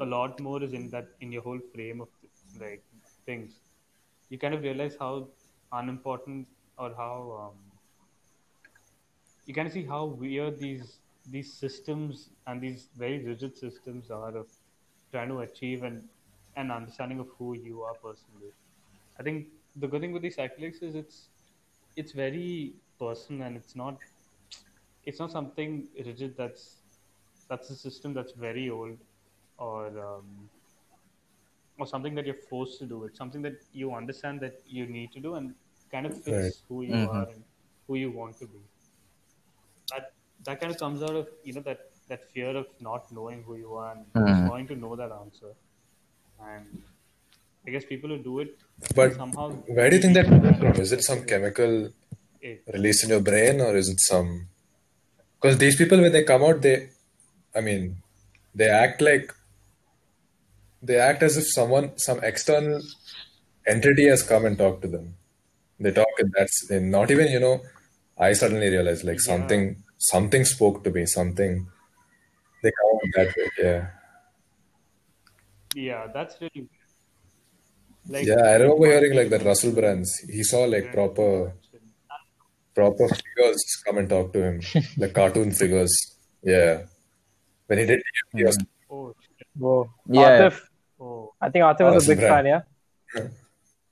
a 0.00 0.06
lot 0.06 0.40
more 0.40 0.62
is 0.62 0.72
in 0.72 0.88
that 0.90 1.08
in 1.20 1.32
your 1.32 1.42
whole 1.42 1.60
frame 1.74 2.00
of 2.00 2.08
like 2.60 2.82
things. 3.26 3.52
You 4.30 4.38
kind 4.38 4.54
of 4.54 4.62
realize 4.62 4.96
how 4.98 5.28
unimportant 5.72 6.46
or 6.78 6.94
how 6.96 7.16
um, 7.42 7.58
you 9.46 9.54
kind 9.54 9.66
of 9.66 9.72
see 9.72 9.84
how 9.84 10.04
weird 10.04 10.58
these 10.58 10.98
these 11.30 11.52
systems 11.52 12.28
and 12.46 12.60
these 12.60 12.88
very 12.96 13.18
rigid 13.24 13.56
systems 13.56 14.10
are 14.10 14.36
of 14.36 14.46
trying 15.10 15.28
to 15.28 15.40
achieve 15.40 15.82
an 15.82 16.02
an 16.56 16.70
understanding 16.70 17.20
of 17.20 17.28
who 17.38 17.54
you 17.54 17.82
are 17.82 17.94
personally. 17.94 18.52
I 19.22 19.24
think 19.24 19.48
the 19.76 19.88
good 19.88 20.02
thing 20.02 20.12
with 20.12 20.22
these 20.22 20.36
psychedelics 20.36 20.82
is 20.82 20.96
it's 20.96 21.30
it's 21.96 22.12
very 22.12 22.76
personal 22.98 23.46
and 23.46 23.56
it's 23.56 23.76
not 23.76 24.00
it's 25.04 25.18
not 25.18 25.30
something 25.30 25.88
rigid 26.04 26.36
that's 26.36 26.82
that's 27.48 27.70
a 27.70 27.76
system 27.76 28.14
that's 28.14 28.32
very 28.32 28.70
old 28.70 28.98
or 29.58 29.86
um, 29.98 30.50
or 31.78 31.86
something 31.86 32.14
that 32.14 32.26
you're 32.26 32.34
forced 32.48 32.78
to 32.78 32.86
do. 32.86 33.04
It's 33.04 33.18
something 33.18 33.42
that 33.42 33.64
you 33.72 33.94
understand 33.94 34.40
that 34.40 34.62
you 34.66 34.86
need 34.86 35.12
to 35.12 35.20
do 35.20 35.34
and 35.34 35.54
kind 35.90 36.06
of 36.06 36.14
fits 36.22 36.52
Right. 36.52 36.62
who 36.68 36.82
you 36.82 37.04
are 37.04 37.28
and 37.28 37.44
who 37.86 37.96
you 37.96 38.10
want 38.10 38.38
to 38.38 38.46
be. 38.46 38.62
That 39.90 40.14
that 40.44 40.60
kind 40.60 40.72
of 40.72 40.78
comes 40.78 41.02
out 41.02 41.14
of 41.14 41.28
you 41.44 41.52
know 41.52 41.60
that 41.62 41.92
that 42.08 42.24
fear 42.32 42.56
of 42.56 42.66
not 42.80 43.12
knowing 43.12 43.42
who 43.44 43.56
you 43.56 43.74
are 43.74 43.92
and 43.92 44.06
just 44.26 44.44
wanting 44.44 44.66
to 44.68 44.76
know 44.76 44.96
that 44.96 45.12
answer. 45.12 45.54
And 46.40 46.84
I 47.66 47.70
guess 47.70 47.84
people 47.84 48.10
who 48.10 48.18
do 48.18 48.40
it 48.40 48.58
But 48.94 49.14
somehow 49.14 49.50
where 49.50 49.88
do 49.90 49.96
you 49.96 50.02
think 50.02 50.14
that 50.14 50.26
comes 50.26 50.58
from? 50.58 50.80
Is 50.84 50.92
it 50.92 51.02
some 51.02 51.24
chemical 51.24 51.90
eh. 52.42 52.56
release 52.72 53.04
in 53.04 53.10
your 53.10 53.20
brain 53.20 53.60
or 53.60 53.76
is 53.76 53.88
it 53.88 54.00
some 54.00 54.48
because 55.40 55.58
these 55.58 55.76
people 55.76 56.00
when 56.00 56.12
they 56.12 56.24
come 56.24 56.42
out 56.42 56.62
they 56.62 56.88
i 57.54 57.60
mean 57.60 57.96
they 58.54 58.68
act 58.68 59.00
like 59.00 59.32
they 60.82 60.98
act 60.98 61.22
as 61.22 61.36
if 61.36 61.46
someone 61.46 61.86
some 61.96 62.20
external 62.22 62.80
entity 63.66 64.06
has 64.08 64.22
come 64.22 64.44
and 64.44 64.58
talked 64.58 64.82
to 64.82 64.88
them. 64.88 65.14
They 65.78 65.92
talk 65.92 66.14
and 66.18 66.32
that's 66.36 66.70
and 66.70 66.90
not 66.90 67.10
even 67.10 67.28
you 67.28 67.40
know 67.40 67.60
i 68.18 68.32
suddenly 68.32 68.68
realized 68.68 69.04
like 69.04 69.20
something 69.20 69.62
something 69.98 70.44
spoke 70.44 70.84
to 70.84 70.90
me 70.90 71.06
something 71.06 71.66
they 72.62 72.72
come 72.78 72.92
out 72.94 73.10
that 73.16 73.36
way 73.36 73.50
yeah. 73.58 73.86
Yeah, 75.74 76.06
that's 76.12 76.40
really 76.40 76.68
like 78.08 78.26
yeah 78.26 78.42
i 78.52 78.54
remember 78.62 78.86
hearing 78.86 79.14
like 79.16 79.30
that 79.30 79.44
russell 79.44 79.72
brands 79.72 80.10
he 80.36 80.42
saw 80.42 80.64
like 80.64 80.92
proper 80.92 81.52
proper 82.74 83.06
figures 83.08 83.62
come 83.84 83.98
and 83.98 84.08
talk 84.08 84.32
to 84.32 84.42
him 84.42 84.60
like 84.98 85.12
cartoon 85.12 85.50
figures 85.52 85.92
yeah 86.42 86.82
when 87.66 87.78
he 87.78 87.86
did 87.86 88.02
he 88.34 88.44
was 88.44 88.58
oh 88.90 89.14
shit. 89.20 89.46
Whoa. 89.58 89.90
Yeah. 90.08 90.48
Atif, 90.48 90.60
oh 91.00 91.32
I 91.40 91.50
think 91.50 91.62
Atif 91.64 91.80
was 91.94 91.94
Russell 92.08 92.12
a 92.12 92.16
big 92.16 92.20
Brand. 92.24 92.34
fan, 92.34 92.46
yeah? 92.46 93.28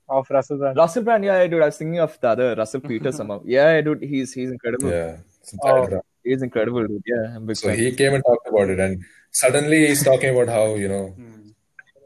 Of 0.08 0.28
Russell 0.30 0.58
Brand. 0.58 0.76
Russell 0.76 1.02
Brand, 1.04 1.24
yeah, 1.24 1.46
dude. 1.46 1.62
I 1.62 1.66
was 1.66 1.76
thinking 1.78 2.00
of 2.00 2.18
the 2.20 2.28
other 2.28 2.54
Russell 2.56 2.80
Peters 2.80 3.16
somehow. 3.16 3.42
Yeah, 3.56 3.80
dude, 3.80 4.02
he's 4.02 4.32
he's 4.32 4.50
incredible. 4.50 4.90
yeah 4.90 5.18
it's 5.40 5.54
Oh. 5.62 5.86
bad, 5.86 6.00
He's 6.24 6.42
incredible, 6.42 6.86
dude. 6.86 7.02
Yeah, 7.06 7.36
I'm 7.36 7.46
big 7.46 7.56
So 7.56 7.68
fan. 7.68 7.78
he 7.78 7.92
came 7.92 8.14
and 8.14 8.24
talked 8.24 8.46
about 8.48 8.68
it, 8.70 8.80
and 8.80 9.04
suddenly 9.30 9.86
he's 9.86 10.02
talking 10.04 10.30
about 10.34 10.48
how 10.48 10.74
you 10.74 10.88
know 10.88 11.04
hmm. 11.08 11.39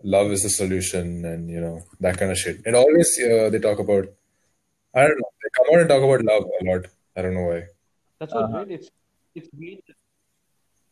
Love 0.04 0.30
is 0.30 0.42
the 0.42 0.50
solution, 0.50 1.24
and 1.24 1.50
you 1.50 1.60
know 1.60 1.80
that 2.00 2.18
kind 2.18 2.30
of 2.30 2.38
shit. 2.38 2.60
And 2.66 2.76
always 2.76 3.10
uh, 3.20 3.50
they 3.50 3.58
talk 3.58 3.78
about 3.78 4.06
I 4.94 5.06
don't 5.08 5.18
know 5.18 5.30
they 5.42 5.50
come 5.58 5.74
out 5.74 5.80
and 5.80 5.88
talk 5.88 6.02
about 6.08 6.24
love 6.32 6.44
a 6.60 6.64
lot. 6.70 6.86
I 7.16 7.22
don't 7.22 7.34
know 7.34 7.46
why. 7.52 7.62
That's 8.20 8.34
what 8.34 8.50
weird. 8.52 8.70
It's 8.70 8.90
it's 9.34 9.48
weird. 9.52 9.80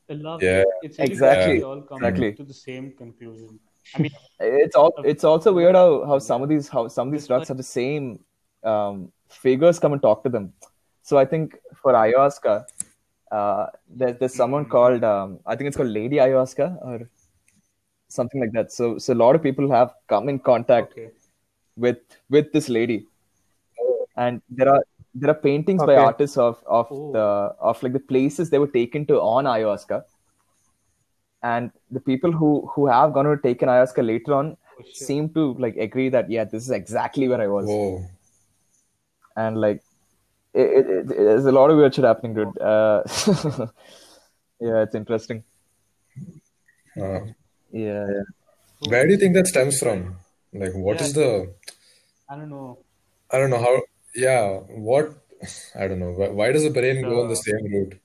The 0.09 0.15
love. 0.15 0.43
Yeah. 0.43 0.65
It's 0.83 0.99
Exactly. 0.99 1.55
weird 1.55 1.65
all 1.65 1.83
come 1.83 1.99
Exactly. 2.05 2.33
to 2.35 2.45
the 2.45 2.55
same 2.55 2.93
conclusion. 2.93 3.61
I 3.95 3.99
mean, 4.03 4.13
It's 4.41 4.77
all 4.77 4.93
it's 5.05 5.25
also 5.25 5.53
weird 5.53 5.75
how, 5.77 6.05
how 6.07 6.19
some 6.19 6.43
of 6.43 6.49
these 6.49 6.69
how 6.69 6.89
some 6.89 7.09
of 7.09 7.13
these 7.13 7.27
drugs 7.27 7.49
have 7.49 7.57
the 7.57 7.71
same 7.81 8.25
um, 8.65 9.13
figures 9.29 9.79
come 9.79 9.93
and 9.93 10.03
talk 10.03 10.23
to 10.25 10.29
them. 10.29 10.53
So 11.03 11.19
I 11.19 11.25
think 11.25 11.57
for 11.83 11.93
ayahuasca, 11.93 12.65
uh, 13.31 13.67
there, 13.89 14.13
there's 14.13 14.35
someone 14.35 14.67
called 14.67 15.05
um, 15.05 15.41
I 15.47 15.57
think 15.57 15.69
it's 15.69 15.77
called 15.77 15.89
Lady 15.89 16.17
Ayahuasca 16.17 16.67
or 16.83 17.09
something 18.19 18.41
like 18.45 18.53
that. 18.53 18.73
So 18.79 18.99
so 18.99 19.13
a 19.13 19.21
lot 19.25 19.35
of 19.37 19.43
people 19.43 19.71
have 19.71 19.91
come 20.13 20.29
in 20.29 20.39
contact 20.39 20.93
okay. 20.93 21.11
with 21.77 21.99
with 22.37 22.53
this 22.53 22.69
lady, 22.69 22.99
and 24.17 24.43
there 24.51 24.69
are 24.75 24.83
there 25.15 25.31
are 25.31 25.41
paintings 25.49 25.85
by 25.91 25.97
artists 25.97 26.39
of 26.49 26.63
of 26.81 26.87
Oh. 26.91 27.13
the 27.19 27.27
of 27.71 27.83
like 27.83 27.95
the 27.99 28.07
places 28.15 28.51
they 28.51 28.59
were 28.65 28.75
taken 28.81 29.07
to 29.13 29.21
on 29.21 29.45
ayahuasca, 29.55 30.03
and 31.43 31.71
the 31.91 32.01
people 32.11 32.33
who 32.41 32.51
who 32.75 32.87
have 32.87 33.13
gone 33.19 33.31
to 33.35 33.37
take 33.49 33.63
an 33.63 33.69
ayahuasca 33.77 34.07
later 34.15 34.35
on 34.41 34.57
Oh, 34.81 34.85
seem 35.07 35.29
to 35.37 35.43
like 35.65 35.77
agree 35.77 36.09
that 36.09 36.31
yeah 36.31 36.45
this 36.45 36.63
is 36.65 36.71
exactly 36.71 37.29
where 37.29 37.41
I 37.41 37.49
was, 37.55 37.67
Whoa, 37.67 38.07
and 39.37 39.61
like 39.61 39.83
it, 40.55 40.69
it, 40.79 40.87
it, 40.95 41.09
there's 41.09 41.45
a 41.47 41.53
lot 41.53 41.71
of 41.71 41.77
weird 41.77 41.95
shit 41.95 42.05
happening, 42.05 42.35
dude. 42.35 42.59
Uh, 42.59 43.03
yeah, 44.61 44.83
it's 44.83 44.95
interesting. 44.95 45.45
uh, 47.01 47.21
Yeah, 47.73 48.07
yeah. 48.07 48.89
where 48.89 49.07
do 49.07 49.13
you 49.13 49.19
think 49.19 49.35
that 49.35 49.47
stems 49.47 49.79
from? 49.79 50.17
Like, 50.53 50.75
what 50.75 51.01
is 51.01 51.15
the 51.15 51.53
I 52.29 52.37
don't 52.37 52.51
know. 52.51 52.79
I 53.31 53.39
don't 53.39 53.51
know 53.51 53.59
how. 53.61 53.83
Yeah, 54.15 54.59
what 54.89 55.15
I 55.79 55.89
don't 55.89 55.99
know. 55.99 56.13
Why, 56.13 56.29
why 56.29 56.53
does 56.53 56.65
the 56.65 56.71
brain 56.71 57.03
go 57.03 57.23
on 57.23 57.29
the 57.29 57.37
same 57.37 57.65
route? 57.73 58.01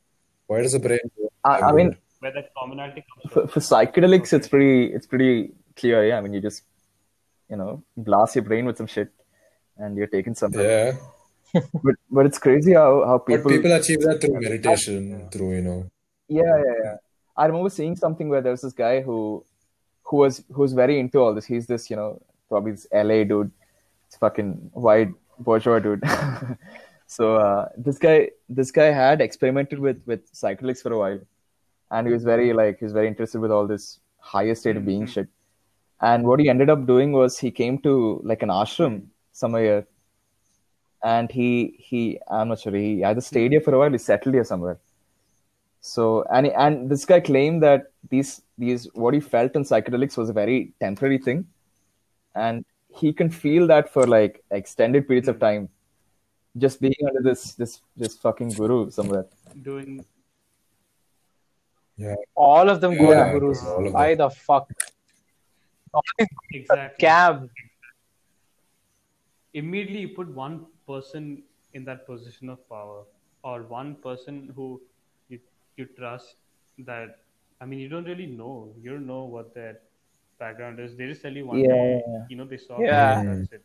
Why 0.48 0.62
does 0.62 0.74
the 0.74 0.80
brain? 0.80 1.00
Go 1.18 1.30
on 1.46 1.60
the 1.60 1.66
I, 1.66 1.70
I 1.70 1.72
mean. 1.74 1.98
Where 2.20 2.34
that 2.34 2.52
commonality 2.58 3.06
comes 3.08 3.32
for, 3.32 3.42
from. 3.42 3.50
for 3.50 3.60
psychedelics, 3.60 4.34
it's 4.34 4.48
pretty 4.48 4.86
it's 4.92 5.06
pretty 5.06 5.52
clear. 5.76 6.08
Yeah, 6.08 6.18
I 6.18 6.22
mean, 6.22 6.34
you 6.34 6.42
just 6.42 6.64
you 7.50 7.56
know 7.56 7.84
blast 7.96 8.36
your 8.36 8.44
brain 8.44 8.66
with 8.66 8.78
some 8.78 8.88
shit, 8.88 9.12
and 9.78 9.96
you're 9.96 10.08
taking 10.08 10.34
something. 10.34 10.60
yeah, 10.60 10.94
But 11.54 11.96
but 12.10 12.26
it's 12.26 12.40
crazy 12.40 12.74
how 12.74 13.06
how 13.06 13.18
but 13.20 13.28
people. 13.28 13.52
people 13.52 13.72
achieve 13.72 14.02
that 14.02 14.20
through 14.20 14.42
meditation, 14.42 15.30
through 15.32 15.56
you 15.58 15.62
know. 15.62 15.90
Yeah, 16.28 16.58
yeah, 16.66 16.74
yeah. 16.84 16.96
I 17.38 17.46
remember 17.46 17.70
seeing 17.70 17.96
something 17.96 18.30
where 18.30 18.42
there 18.42 18.52
was 18.52 18.62
this 18.62 18.74
guy 18.74 19.02
who 19.02 19.46
who 20.08 20.18
was 20.18 20.44
who 20.54 20.62
was 20.62 20.74
very 20.74 21.00
into 21.00 21.20
all 21.20 21.34
this. 21.34 21.46
He's 21.46 21.68
this, 21.68 21.90
you 21.90 21.96
know, 21.96 22.22
probably 22.50 22.72
this 22.74 22.88
LA 22.94 23.24
dude. 23.24 23.52
It's 24.08 24.18
fucking 24.18 24.72
white 24.74 25.10
bourgeois 25.40 25.80
dude. 25.80 26.04
so 27.08 27.36
uh, 27.36 27.70
this 27.78 27.98
guy 27.98 28.30
this 28.50 28.72
guy 28.72 28.92
had 28.92 29.22
experimented 29.22 29.80
with 29.80 30.02
with 30.06 30.32
psychedelics 30.34 30.82
for 30.82 30.94
a 30.94 30.98
while. 30.98 31.20
And 31.92 32.08
he 32.08 32.14
was 32.14 32.24
very 32.24 32.54
like 32.54 32.80
he 32.80 32.86
was 32.86 32.94
very 32.94 33.08
interested 33.08 33.40
with 33.40 33.52
all 33.52 33.68
this 33.68 34.00
higher 34.20 34.56
state 34.56 34.78
of 34.78 34.86
being 34.86 35.06
shit. 35.06 35.28
and 36.02 36.28
what 36.28 36.40
he 36.40 36.50
ended 36.50 36.70
up 36.70 36.86
doing 36.86 37.12
was 37.12 37.38
he 37.40 37.52
came 37.52 37.78
to 37.80 38.22
like 38.24 38.44
an 38.44 38.50
ashram 38.50 38.96
somewhere 39.32 39.86
and 41.04 41.32
he 41.32 41.76
he 41.80 42.20
i'm 42.30 42.50
not 42.50 42.60
sure 42.60 42.74
he 42.74 43.04
either 43.04 43.22
stayed 43.22 43.52
here 43.52 43.62
for 43.62 43.74
a 43.74 43.80
while 43.80 43.92
he 43.92 43.98
settled 43.98 44.36
here 44.36 44.44
somewhere 44.44 44.78
so 45.82 46.24
and 46.32 46.48
and 46.48 46.90
this 46.90 47.06
guy 47.06 47.20
claimed 47.20 47.64
that 47.64 47.92
these 48.10 48.42
these 48.58 48.86
what 48.94 49.14
he 49.14 49.20
felt 49.20 49.56
in 49.56 49.64
psychedelics 49.64 50.18
was 50.18 50.30
a 50.30 50.34
very 50.34 50.74
temporary 50.80 51.18
thing 51.18 51.46
and 52.36 52.66
he 52.90 53.14
can 53.14 53.30
feel 53.30 53.68
that 53.68 53.90
for 53.90 54.06
like 54.08 54.44
extended 54.52 55.08
periods 55.08 55.28
of 55.28 55.36
hmm. 55.36 55.42
time 55.48 55.70
just 56.58 56.82
being 56.82 56.96
under 57.08 57.22
this 57.30 57.54
this 57.54 57.82
this 57.96 58.18
fucking 58.18 58.50
guru 58.50 58.90
somewhere 58.90 59.26
Doing 59.62 60.06
Yeah. 61.98 62.16
All 62.36 62.70
of 62.70 62.80
them 62.82 62.96
go 62.98 63.12
Yeah, 63.12 63.34
to 63.34 63.40
gurus. 63.40 63.64
all 63.66 63.92
Why 63.92 64.16
the 64.16 64.30
fuck? 64.30 64.72
exactly. 66.54 67.06
Cab. 67.06 67.50
immediately 69.54 70.02
you 70.02 70.10
put 70.16 70.28
one 70.40 70.58
person 70.88 71.44
in 71.74 71.86
that 71.86 72.06
position 72.06 72.50
of 72.50 72.60
power 72.70 73.00
or 73.44 73.64
one 73.64 73.96
person 73.96 74.52
who 74.56 74.82
you, 75.30 75.40
you 75.78 75.86
trust 75.86 76.36
that 76.90 77.20
i 77.62 77.66
mean 77.66 77.80
you 77.80 77.90
don't 77.90 78.06
really 78.06 78.28
know 78.28 78.74
you 78.82 78.92
don't 78.92 79.08
know 79.08 79.24
what 79.36 79.54
their 79.54 79.80
background 80.40 80.80
is 80.80 80.96
they 80.98 81.08
just 81.08 81.22
tell 81.22 81.34
you 81.42 81.46
one 81.46 81.60
Yeah, 81.60 81.74
day 81.74 81.84
yeah, 81.92 82.02
yeah. 82.14 82.26
you 82.30 82.38
know 82.38 82.46
they 82.46 82.58
saw 82.58 82.82
Yeah. 82.82 83.34
it 83.52 83.62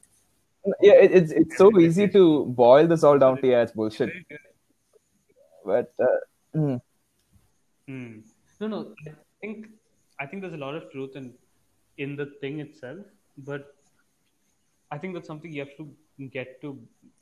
yeah 0.80 0.92
it, 1.04 1.10
it's 1.18 1.32
it's 1.32 1.56
so 1.58 1.68
easy 1.80 2.08
to 2.08 2.46
boil 2.62 2.86
this 2.86 3.02
all 3.04 3.18
down 3.18 3.40
to 3.40 3.48
yeah 3.48 3.62
it's 3.62 3.72
bullshit 3.72 4.12
but 5.64 5.92
uh, 6.00 6.16
mm, 6.56 6.80
Hmm. 7.88 8.20
no 8.60 8.66
no 8.72 8.78
i 9.08 9.12
think 9.40 9.66
i 10.20 10.26
think 10.26 10.42
there's 10.42 10.54
a 10.58 10.64
lot 10.64 10.76
of 10.80 10.84
truth 10.92 11.16
in 11.20 11.24
in 12.04 12.14
the 12.20 12.26
thing 12.42 12.60
itself 12.64 13.00
but 13.48 13.74
i 14.90 14.98
think 14.98 15.14
that's 15.14 15.30
something 15.32 15.52
you 15.56 15.64
have 15.64 15.76
to 15.80 15.86
get 16.36 16.60
to 16.62 16.70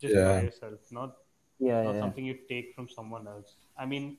just 0.04 0.14
by 0.14 0.36
yourself 0.46 0.92
not 0.98 1.16
yeah, 1.58 1.82
not 1.86 1.94
yeah. 1.94 2.00
something 2.02 2.24
you 2.24 2.36
take 2.48 2.74
from 2.74 2.88
someone 2.88 3.26
else. 3.28 3.56
I 3.76 3.84
mean, 3.84 4.16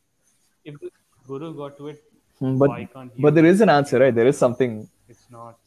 if 0.63 0.75
the 0.79 0.89
guru 1.27 1.55
got 1.55 1.75
to 1.77 1.87
it, 1.87 2.03
but 2.41 2.69
why 2.69 2.85
can't 2.93 3.11
you? 3.15 3.21
but 3.23 3.35
there 3.35 3.45
is 3.53 3.61
an 3.61 3.69
answer 3.69 3.99
right 4.03 4.15
there 4.19 4.27
is 4.33 4.37
something 4.45 4.71
It's 5.13 5.27
not. 5.37 5.57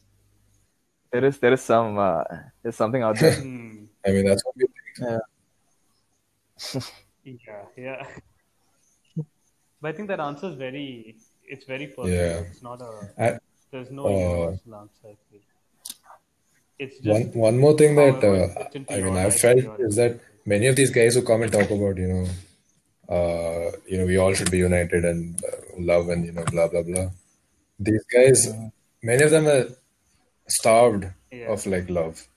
there 1.11 1.25
is 1.29 1.37
there 1.43 1.53
is 1.57 1.61
some 1.61 1.97
uh, 1.97 2.23
there's 2.61 2.75
something 2.83 3.01
out 3.07 3.17
there 3.19 3.35
Hmm. 3.35 3.85
I 4.07 4.11
mean, 4.15 4.25
that's 4.29 4.43
what 4.45 4.55
we 4.57 4.65
think. 4.73 4.97
yeah 4.99 5.19
Yeah, 7.25 7.63
yeah. 7.85 8.03
but 9.81 9.87
I 9.89 9.93
think 9.97 10.07
that 10.09 10.19
answer 10.19 10.47
is 10.51 10.55
very. 10.55 11.15
It's 11.47 11.65
very 11.65 11.87
personal. 11.87 12.13
Yeah. 12.19 12.37
It's 12.51 12.61
not 12.61 12.81
a. 12.81 12.91
I- 13.25 13.39
There's 13.71 13.89
no 13.99 14.03
Uh, 14.05 14.11
universal 14.11 14.75
answer. 14.81 15.07
I 15.11 15.15
feel. 15.29 15.41
It's 16.83 16.97
just 16.99 17.09
One 17.13 17.25
one 17.47 17.57
more 17.63 17.73
thing 17.81 17.95
that 18.01 18.23
uh, 18.29 18.93
I 18.95 19.01
mean 19.05 19.17
I've 19.23 19.35
felt 19.45 19.79
is 19.87 19.95
that 20.01 20.19
many 20.53 20.67
of 20.71 20.75
these 20.79 20.91
guys 20.99 21.15
who 21.15 21.23
come 21.31 21.41
and 21.47 21.51
talk 21.57 21.69
about 21.77 21.97
you 22.03 22.07
know 22.13 22.23
uh, 23.09 23.71
you 23.87 23.97
know 23.97 24.05
we 24.05 24.17
all 24.17 24.33
should 24.33 24.51
be 24.51 24.57
united 24.57 25.05
and 25.05 25.43
uh, 25.43 25.57
love 25.79 26.09
and 26.09 26.25
you 26.25 26.31
know 26.31 26.45
blah 26.45 26.67
blah 26.67 26.83
blah. 26.83 27.09
These 27.79 28.05
guys, 28.13 28.47
many 29.03 29.23
of 29.23 29.31
them 29.31 29.47
are 29.47 29.65
starved 30.47 31.05
Yeah. 31.31 31.47
of 31.53 31.65
like 31.65 31.89
love 31.89 32.27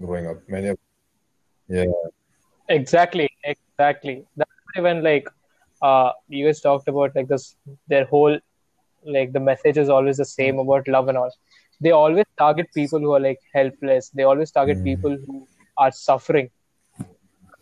growing 0.00 0.26
up. 0.26 0.38
Many 0.48 0.68
of 0.68 0.78
yeah 1.68 1.86
Exactly, 2.68 3.28
exactly. 3.44 4.24
That's 4.36 4.50
why 4.74 4.82
when 4.82 5.02
like 5.02 5.28
uh 5.82 6.12
you 6.28 6.46
guys 6.46 6.60
talked 6.60 6.88
about 6.88 7.16
like 7.16 7.28
this 7.28 7.56
their 7.88 8.04
whole 8.04 8.38
like 9.04 9.32
the 9.32 9.40
message 9.40 9.78
is 9.78 9.88
always 9.88 10.16
the 10.16 10.24
same 10.24 10.58
about 10.58 10.86
love 10.88 11.08
and 11.08 11.18
all. 11.18 11.30
They 11.80 11.90
always 11.90 12.26
target 12.38 12.68
people 12.74 13.00
who 13.00 13.12
are 13.12 13.20
like 13.20 13.40
helpless. 13.54 14.10
They 14.10 14.22
always 14.22 14.52
target 14.52 14.84
people 14.84 15.16
who 15.26 15.48
are 15.76 15.90
suffering. 15.90 16.50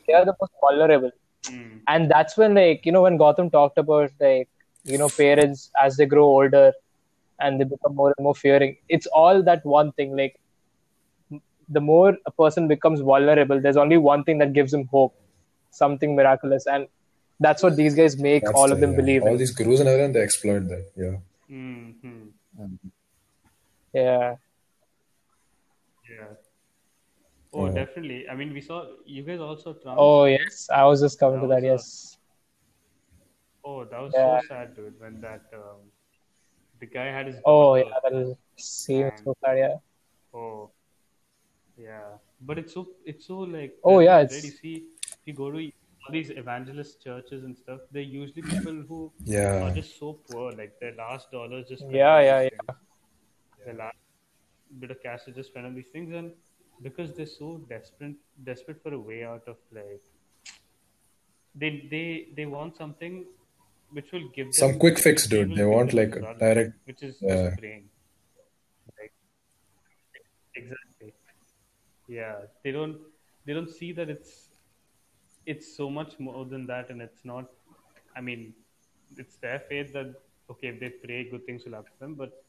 They 0.06 0.14
are 0.14 0.24
the 0.24 0.34
most 0.40 0.52
vulnerable. 0.60 1.10
Hmm. 1.48 1.78
And 1.88 2.10
that's 2.10 2.36
when 2.36 2.54
like, 2.54 2.84
you 2.84 2.92
know, 2.92 3.02
when 3.02 3.18
Gautam 3.18 3.50
talked 3.50 3.78
about 3.78 4.10
like, 4.20 4.48
you 4.84 4.98
know, 4.98 5.08
parents 5.08 5.70
as 5.82 5.96
they 5.96 6.06
grow 6.06 6.24
older 6.24 6.72
and 7.38 7.60
they 7.60 7.64
become 7.64 7.94
more 7.96 8.12
and 8.16 8.22
more 8.24 8.34
fearing. 8.34 8.76
It's 8.88 9.06
all 9.06 9.42
that 9.44 9.64
one 9.64 9.92
thing. 9.92 10.16
Like 10.16 10.38
the 11.68 11.80
more 11.80 12.16
a 12.26 12.30
person 12.30 12.68
becomes 12.68 13.00
vulnerable, 13.00 13.60
there's 13.60 13.76
only 13.76 13.96
one 13.96 14.24
thing 14.24 14.38
that 14.38 14.52
gives 14.52 14.72
him 14.74 14.86
hope, 14.86 15.14
something 15.70 16.14
miraculous, 16.16 16.66
and 16.66 16.88
that's 17.38 17.62
what 17.62 17.76
these 17.76 17.94
guys 17.94 18.18
make 18.18 18.42
that's 18.44 18.54
all 18.54 18.66
the- 18.68 18.74
of 18.74 18.80
them 18.80 18.90
yeah. 18.90 18.96
believe 18.96 19.22
All 19.22 19.28
in. 19.32 19.38
these 19.38 19.52
gurus 19.52 19.80
and 19.80 19.88
everything 19.88 20.12
they 20.12 20.20
exploit 20.22 20.68
that. 20.68 20.84
Yeah. 20.96 21.16
hmm 21.48 21.90
Yeah, 22.58 22.66
Yeah. 23.94 24.34
Oh, 27.52 27.66
Yeah. 27.66 27.72
definitely. 27.72 28.28
I 28.28 28.34
mean, 28.36 28.52
we 28.52 28.60
saw 28.60 28.86
you 29.04 29.22
guys 29.24 29.40
also 29.40 29.72
Trump. 29.74 29.98
Oh 29.98 30.24
yes, 30.24 30.68
I 30.70 30.84
was 30.84 31.00
just 31.00 31.18
coming 31.18 31.40
to 31.40 31.46
That 31.48 31.62
that. 31.62 31.72
was 31.72 31.82
Yes. 31.84 32.18
Oh, 33.64 33.84
that 33.84 34.00
was 34.00 34.12
Yeah. 34.14 34.40
so 34.40 34.46
sad, 34.48 34.76
dude. 34.76 35.00
When 35.00 35.20
that 35.20 35.42
um, 35.52 35.80
the 36.80 36.86
guy 36.86 37.06
had 37.06 37.26
his. 37.26 37.36
Oh 37.44 37.74
yeah, 37.74 37.90
that 38.02 38.12
is 38.12 38.36
seems 38.56 39.10
And- 39.16 39.24
so 39.24 39.36
sad. 39.44 39.58
Yeah. 39.58 39.76
Oh, 40.32 40.70
yeah. 41.76 42.08
But 42.40 42.58
it's 42.58 42.72
so 42.74 42.88
it's 43.04 43.26
so 43.26 43.38
like. 43.40 43.76
Oh, 43.84 43.98
yeah, 44.00 44.20
it's- 44.20 44.44
You 44.44 44.50
see, 44.50 44.74
if 45.12 45.18
you 45.26 45.34
go 45.34 45.50
to 45.50 45.58
all 45.58 46.12
these 46.12 46.30
evangelist 46.30 47.02
churches 47.02 47.44
and 47.44 47.56
stuff, 47.58 47.80
they're 47.90 48.10
usually 48.20 48.42
people 48.42 48.72
who 48.92 49.12
yeah. 49.24 49.64
are 49.64 49.74
just 49.74 49.98
so 49.98 50.12
poor, 50.30 50.52
like 50.52 50.78
their 50.80 50.94
last 50.94 51.30
dollar 51.32 51.62
just. 51.64 51.82
Yeah, 51.90 52.20
yeah, 52.20 52.40
yeah. 52.42 52.48
things. 52.48 52.78
Their 53.66 53.74
last 53.74 53.96
bit 54.78 54.90
of 54.92 55.02
cash 55.02 55.26
is 55.26 55.34
just 55.34 55.50
spent 55.50 55.66
on 55.66 55.74
these 55.74 55.88
things, 55.92 56.14
and 56.14 56.32
because 56.82 57.12
they're 57.16 57.26
so 57.26 57.60
desperate, 57.68 58.14
desperate 58.44 58.82
for 58.82 58.92
a 58.94 58.98
way 58.98 59.24
out 59.24 59.42
of 59.46 59.56
like. 59.72 60.02
They 61.54 61.88
they 61.90 62.28
they 62.36 62.46
want 62.46 62.76
something. 62.76 63.24
Which 63.92 64.12
will 64.12 64.28
give 64.34 64.46
them 64.46 64.52
Some 64.52 64.78
quick 64.78 64.98
fix, 65.00 65.26
dude. 65.26 65.56
They 65.56 65.64
want 65.64 65.92
like 65.92 66.14
result, 66.14 66.38
direct. 66.38 66.74
which 66.84 67.02
is 67.02 67.16
uh, 67.22 67.26
Yeah. 67.26 67.50
just. 67.56 67.88
Like, 68.98 69.12
exactly. 70.54 71.12
Yeah, 72.06 72.36
they 72.62 72.70
don't 72.70 72.98
they 73.46 73.52
don't 73.52 73.68
see 73.70 73.90
that 73.92 74.08
it's 74.08 74.50
it's 75.46 75.76
so 75.76 75.90
much 75.90 76.20
more 76.20 76.44
than 76.44 76.66
that, 76.66 76.90
and 76.90 77.02
it's 77.02 77.24
not. 77.24 77.50
I 78.16 78.20
mean, 78.20 78.54
it's 79.16 79.36
their 79.36 79.58
faith 79.58 79.92
that 79.92 80.14
okay, 80.50 80.68
if 80.68 80.78
they 80.78 80.90
pray, 80.90 81.28
good 81.28 81.44
things 81.46 81.64
will 81.64 81.72
happen 81.72 81.92
to 81.92 81.98
them. 81.98 82.14
But 82.14 82.44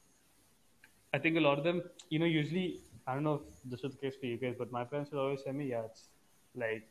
I 1.12 1.18
think 1.18 1.38
a 1.38 1.42
lot 1.42 1.58
of 1.58 1.64
them, 1.64 1.82
you 2.10 2.20
know, 2.20 2.26
usually 2.26 2.82
I 3.08 3.14
don't 3.14 3.24
know 3.24 3.36
if 3.36 3.42
this 3.70 3.82
was 3.84 3.94
the 3.94 4.00
case 4.00 4.16
for 4.20 4.26
you 4.28 4.38
guys, 4.38 4.56
but 4.58 4.72
my 4.72 4.84
parents 4.84 5.12
would 5.12 5.20
always 5.20 5.44
tell 5.44 5.54
me, 5.54 5.70
yeah, 5.70 5.84
it's 5.86 6.10
like 6.56 6.88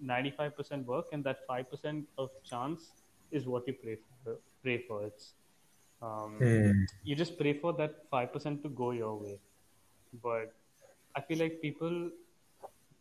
ninety 0.00 0.30
five 0.30 0.56
percent 0.56 0.86
work, 0.86 1.06
and 1.12 1.24
that 1.24 1.46
five 1.46 1.70
percent 1.70 2.06
of 2.18 2.30
chance 2.44 2.92
is 3.30 3.46
what 3.46 3.66
you 3.66 3.74
pray 3.74 3.96
for. 4.24 4.36
Pray 4.62 4.78
for 4.88 5.04
it's. 5.06 5.34
Um, 6.02 6.34
Hmm. 6.38 6.84
you 7.04 7.14
just 7.16 7.38
pray 7.38 7.52
for 7.58 7.72
that 7.74 8.08
5% 8.10 8.62
to 8.62 8.68
go 8.68 8.90
your 8.92 9.14
way 9.16 9.38
but 10.22 10.52
i 11.16 11.20
feel 11.20 11.38
like 11.38 11.60
people 11.62 12.10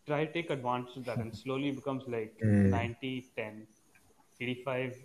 try 0.07 0.25
to 0.25 0.31
take 0.33 0.49
advantage 0.49 0.97
of 0.97 1.05
that 1.05 1.19
and 1.19 1.35
slowly 1.35 1.69
it 1.69 1.75
becomes 1.75 2.03
like 2.07 2.35
Mm. 2.43 2.71
90 2.71 3.29
10 3.35 3.67
85 4.39 4.95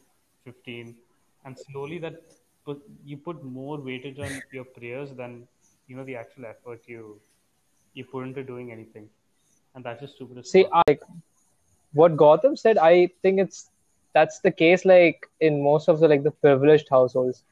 15 0.44 0.96
and 1.44 1.58
slowly 1.58 1.98
that 1.98 2.22
put, 2.64 2.82
you 3.04 3.16
put 3.16 3.42
more 3.44 3.78
weightage 3.78 4.18
on 4.20 4.42
your 4.50 4.64
prayers 4.64 5.10
than 5.14 5.46
you 5.86 5.96
know 5.96 6.04
the 6.04 6.16
actual 6.16 6.46
effort 6.46 6.82
you 6.86 7.20
you 7.96 8.04
put 8.04 8.24
into 8.28 8.42
doing 8.44 8.72
anything 8.72 9.08
and 9.74 9.84
that's 9.84 10.00
just 10.00 10.16
stupid 10.16 10.46
See. 10.46 10.66
I, 10.72 10.98
what 11.92 12.16
Gautam 12.16 12.58
said, 12.58 12.78
I 12.78 13.08
think 13.22 13.40
it's 13.40 13.70
that's 14.14 14.40
the 14.40 14.50
case 14.50 14.84
like 14.84 15.26
in 15.40 15.62
most 15.62 15.88
of 15.88 16.00
the 16.00 16.08
like 16.08 16.22
the 16.22 16.30
privileged 16.30 16.88
households. 16.90 17.42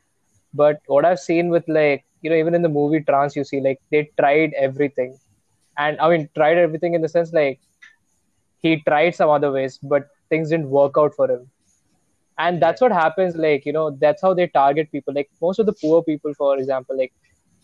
But 0.54 0.80
what 0.86 1.04
I've 1.04 1.20
seen 1.20 1.50
with 1.50 1.68
like 1.68 2.04
you 2.22 2.30
know 2.30 2.36
even 2.36 2.54
in 2.54 2.62
the 2.62 2.68
movie 2.68 3.00
Trance, 3.00 3.36
you 3.36 3.44
see 3.44 3.60
like 3.60 3.80
they 3.90 4.10
tried 4.18 4.54
everything, 4.54 5.18
and 5.78 6.00
I 6.00 6.10
mean 6.10 6.28
tried 6.34 6.58
everything 6.58 6.94
in 6.94 7.02
the 7.02 7.08
sense 7.08 7.32
like 7.32 7.60
he 8.62 8.82
tried 8.88 9.14
some 9.14 9.30
other 9.30 9.52
ways, 9.52 9.78
but 9.82 10.08
things 10.30 10.50
didn't 10.50 10.70
work 10.70 10.94
out 10.96 11.14
for 11.14 11.30
him. 11.30 11.50
And 12.38 12.60
that's 12.62 12.80
what 12.80 12.92
happens. 12.92 13.36
Like 13.36 13.66
you 13.66 13.72
know 13.72 13.90
that's 13.90 14.22
how 14.22 14.34
they 14.34 14.46
target 14.48 14.90
people. 14.90 15.14
Like 15.14 15.30
most 15.40 15.58
of 15.58 15.66
the 15.66 15.74
poor 15.74 16.02
people, 16.02 16.34
for 16.34 16.58
example, 16.58 16.96
like 16.96 17.12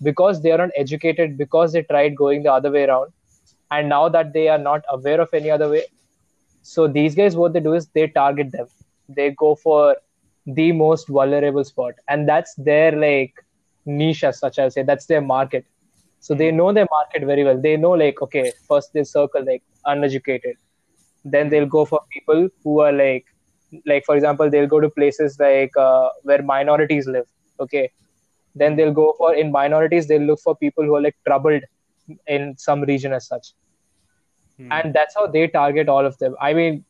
because 0.02 0.42
they 0.42 0.52
are 0.52 0.58
not 0.58 0.70
educated, 0.76 1.36
because 1.38 1.72
they 1.72 1.82
tried 1.82 2.16
going 2.16 2.42
the 2.42 2.52
other 2.52 2.70
way 2.70 2.84
around, 2.84 3.12
and 3.70 3.88
now 3.88 4.08
that 4.08 4.32
they 4.32 4.48
are 4.48 4.58
not 4.58 4.82
aware 4.90 5.20
of 5.20 5.28
any 5.32 5.50
other 5.50 5.68
way 5.68 5.84
so 6.62 6.86
these 6.86 7.14
guys 7.14 7.36
what 7.36 7.52
they 7.52 7.60
do 7.60 7.74
is 7.74 7.88
they 7.88 8.08
target 8.08 8.52
them. 8.52 8.66
They 9.08 9.30
go 9.30 9.54
for 9.54 9.96
the 10.46 10.72
most 10.72 11.08
vulnerable 11.08 11.64
spot 11.64 11.94
and 12.08 12.28
that's 12.28 12.54
their 12.56 12.92
like 12.92 13.34
niche 13.86 14.24
as 14.24 14.38
such 14.38 14.58
as 14.58 14.74
say. 14.74 14.82
That's 14.82 15.06
their 15.06 15.20
market. 15.20 15.66
So 16.20 16.34
they 16.34 16.50
know 16.50 16.72
their 16.72 16.86
market 16.90 17.24
very 17.24 17.44
well. 17.44 17.60
They 17.60 17.76
know 17.76 17.92
like 17.92 18.20
okay 18.22 18.52
first 18.68 18.92
they 18.92 19.04
circle 19.04 19.44
like 19.44 19.62
uneducated. 19.86 20.56
Then 21.24 21.48
they'll 21.48 21.66
go 21.66 21.84
for 21.84 22.00
people 22.10 22.48
who 22.62 22.80
are 22.80 22.92
like 22.92 23.24
like 23.86 24.04
for 24.04 24.16
example 24.16 24.50
they'll 24.50 24.66
go 24.66 24.80
to 24.80 24.90
places 24.90 25.38
like 25.38 25.76
uh, 25.76 26.08
where 26.22 26.42
minorities 26.42 27.06
live 27.06 27.26
okay 27.60 27.90
then 28.54 28.76
they'll 28.76 28.92
go 28.92 29.12
for 29.18 29.34
in 29.34 29.50
minorities 29.50 30.06
they'll 30.06 30.28
look 30.30 30.40
for 30.40 30.54
people 30.56 30.84
who 30.84 30.94
are 30.96 31.02
like 31.02 31.16
troubled 31.26 31.62
in 32.26 32.54
some 32.56 32.82
region 32.82 33.12
as 33.12 33.26
such 33.26 33.52
Hmm. 34.58 34.70
and 34.72 34.94
that's 34.94 35.14
how 35.14 35.26
they 35.26 35.46
target 35.48 35.88
all 35.88 36.04
of 36.04 36.16
them 36.18 36.34
i 36.40 36.52
mean 36.52 36.84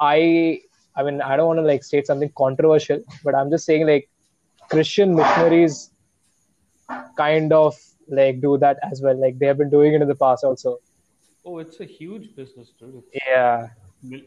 i 0.00 0.60
i 0.96 1.02
mean 1.02 1.20
i 1.22 1.36
don't 1.36 1.46
want 1.46 1.58
to 1.58 1.66
like 1.70 1.82
state 1.84 2.06
something 2.06 2.30
controversial 2.36 3.00
but 3.24 3.34
i'm 3.34 3.50
just 3.50 3.64
saying 3.64 3.86
like 3.86 4.08
christian 4.70 5.14
missionaries 5.14 5.90
kind 7.16 7.52
of 7.52 7.74
like 8.08 8.40
do 8.40 8.56
that 8.58 8.78
as 8.90 9.00
well 9.02 9.18
like 9.20 9.38
they 9.38 9.46
have 9.46 9.58
been 9.58 9.70
doing 9.70 9.94
it 9.94 10.02
in 10.02 10.08
the 10.08 10.14
past 10.26 10.44
also 10.44 10.78
Oh, 11.48 11.58
it's 11.58 11.78
a 11.78 11.84
huge 11.84 12.34
business, 12.34 12.72
dude. 12.78 13.04
Yeah 13.28 13.68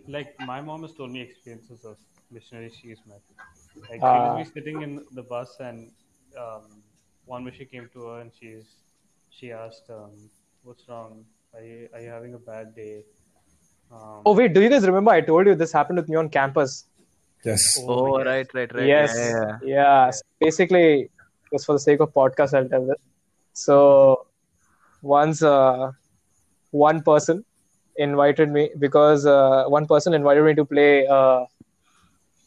Like 0.07 0.29
my 0.39 0.61
mom 0.61 0.83
has 0.83 0.93
told 0.93 1.11
me 1.11 1.19
experiences 1.21 1.83
of 1.83 1.97
missionaries 2.31 2.75
she's 2.81 3.01
met. 3.09 3.21
Like 3.89 3.99
Ah. 4.01 4.11
she 4.13 4.19
will 4.23 4.37
be 4.43 4.45
sitting 4.53 4.81
in 4.85 4.91
the 5.17 5.23
bus, 5.23 5.57
and 5.59 5.91
um, 6.37 6.83
one 7.25 7.43
mission 7.43 7.67
came 7.71 7.89
to 7.93 8.03
her, 8.07 8.21
and 8.21 8.31
she's 8.39 8.75
she 9.29 9.51
asked, 9.51 9.89
um, 9.89 10.11
"What's 10.63 10.87
wrong? 10.89 11.25
Are 11.53 11.63
you 11.63 11.87
are 11.93 12.01
you 12.01 12.09
having 12.09 12.33
a 12.33 12.39
bad 12.39 12.75
day?" 12.75 13.03
Um, 13.91 14.21
oh 14.25 14.33
wait 14.33 14.53
do 14.53 14.61
you 14.61 14.69
guys 14.69 14.85
remember 14.85 15.09
i 15.11 15.19
told 15.19 15.47
you 15.47 15.55
this 15.55 15.71
happened 15.71 15.97
with 15.97 16.07
me 16.07 16.15
on 16.15 16.29
campus 16.29 16.85
Yes. 17.43 17.63
Oh, 17.87 18.17
yes. 18.17 18.27
right, 18.27 18.53
right, 18.53 18.75
right. 18.75 18.85
yes 18.87 19.15
Yeah, 19.17 19.29
yeah. 19.29 19.57
yeah. 19.75 20.11
So 20.11 20.21
basically 20.39 21.09
just 21.51 21.65
for 21.65 21.73
the 21.73 21.79
sake 21.79 21.99
of 22.01 22.13
podcast 22.13 22.53
i'll 22.53 22.69
tell 22.69 22.85
this 22.85 23.01
so 23.53 24.27
once 25.01 25.41
uh, 25.41 25.91
one 26.71 27.01
person 27.01 27.43
invited 27.97 28.51
me 28.51 28.69
because 28.77 29.25
uh, 29.25 29.63
one 29.67 29.87
person 29.87 30.13
invited 30.13 30.43
me 30.43 30.53
to 30.53 30.65
play 30.65 31.07
uh, 31.07 31.45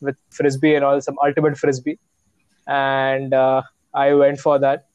with 0.01 0.17
frisbee 0.31 0.75
and 0.77 0.85
all 0.85 1.01
some 1.01 1.19
ultimate 1.27 1.57
frisbee 1.59 1.99
and 2.67 3.35
uh, 3.35 3.63
i 3.95 4.15
went 4.15 4.41
for 4.41 4.59
that. 4.59 4.87